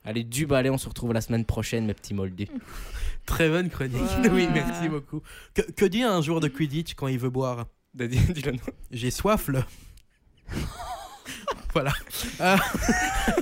Allez, 0.06 0.24
du 0.24 0.46
balai, 0.46 0.70
on 0.70 0.78
se 0.78 0.88
retrouve 0.88 1.12
la 1.12 1.20
semaine 1.20 1.44
prochaine, 1.44 1.86
mes 1.86 1.94
petits 1.94 2.14
moldus. 2.14 2.48
Très 3.26 3.50
bonne 3.50 3.70
chronique. 3.70 3.96
Wow. 3.96 4.30
Oui, 4.32 4.48
merci 4.54 4.88
beaucoup. 4.88 5.22
Que, 5.54 5.62
que 5.62 5.86
dit 5.86 6.04
un 6.04 6.22
joueur 6.22 6.40
de 6.40 6.48
Quidditch 6.48 6.94
quand 6.94 7.08
il 7.08 7.20
veut 7.20 7.30
boire? 7.30 7.68
Dis-le 7.96 8.52
nous. 8.54 8.60
J'ai 8.92 9.12
soif, 9.12 9.48
là. 9.50 9.66
voilà. 11.74 11.94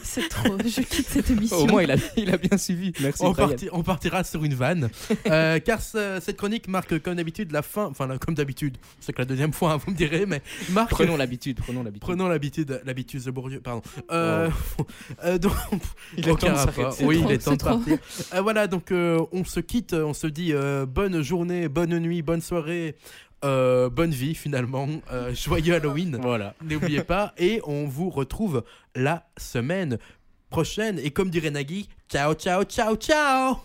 C'est 0.04 0.28
trop. 0.30 0.58
Je 0.60 0.82
quitte 0.82 1.08
cette 1.08 1.30
émission. 1.30 1.58
Au 1.58 1.66
moins, 1.68 1.84
il 1.84 1.92
a, 1.92 1.96
il 2.18 2.30
a 2.34 2.38
bien 2.38 2.58
suivi. 2.58 2.92
Merci. 3.02 3.24
On, 3.24 3.34
parti- 3.34 3.70
on 3.72 3.84
partira 3.84 4.24
sur 4.24 4.44
une 4.44 4.54
vanne. 4.54 4.90
Euh, 5.30 5.60
car 5.60 5.82
ce- 5.82 6.20
cette 6.22 6.38
chronique 6.38 6.68
marque, 6.68 7.00
comme 7.02 7.16
d'habitude, 7.16 7.52
la 7.52 7.62
fin. 7.62 7.86
Enfin, 7.86 8.18
comme 8.18 8.36
d'habitude. 8.36 8.78
C'est 9.00 9.14
que 9.14 9.20
la 9.20 9.26
deuxième 9.26 9.54
fois, 9.54 9.74
hein, 9.74 9.78
vous 9.86 9.92
me 9.92 9.96
direz, 9.98 10.26
mais 10.26 10.42
marque. 10.72 10.90
Prenons 10.92 11.18
l'habitude, 11.18 11.58
prenons 11.62 11.84
l'habitude. 11.84 12.02
Prenons 12.02 12.28
l'habitude, 12.28 12.82
l'habitude 12.86 13.24
de 13.24 13.32
Bourdieu, 13.32 13.60
pardon. 13.62 13.82
Euh, 14.12 14.50
euh, 15.24 15.38
donc, 15.38 15.54
Il 16.18 16.28
est 16.28 16.32
aucun 16.32 16.54
temps 16.54 16.66
de. 16.66 17.06
Oui, 17.06 17.20
trop, 17.20 17.30
il 17.30 17.32
est 17.34 17.38
temps 17.38 17.56
de 17.56 17.64
partir. 17.64 17.98
Euh, 18.34 18.42
voilà, 18.42 18.68
donc 18.68 18.92
euh, 18.92 19.20
on 19.32 19.44
se 19.46 19.60
quitte, 19.60 19.94
on 19.94 20.14
se 20.14 20.28
dit 20.28 20.52
euh, 20.54 20.86
bonne 20.86 21.22
journée, 21.22 21.68
bonne 21.70 21.98
nuit, 22.00 22.22
bonne 22.22 22.42
soirée, 22.42 22.96
euh, 23.46 23.90
bonne 23.90 24.12
vie 24.12 24.36
finalement, 24.36 24.88
euh, 25.12 25.34
joyeux 25.34 25.76
Halloween. 25.76 26.18
Voilà. 26.22 26.56
N'oubliez 26.64 27.04
pas, 27.04 27.34
et 27.38 27.62
on 27.66 27.88
vous 27.88 28.10
retrouve 28.10 28.64
la 28.96 29.28
semaine 29.38 29.98
prochaine. 30.50 31.00
Et 31.00 31.12
comme 31.12 31.30
dirait 31.30 31.52
Nagui, 31.52 31.90
ciao, 32.10 32.34
ciao, 32.34 32.64
ciao, 32.64 32.96
ciao 32.96 33.58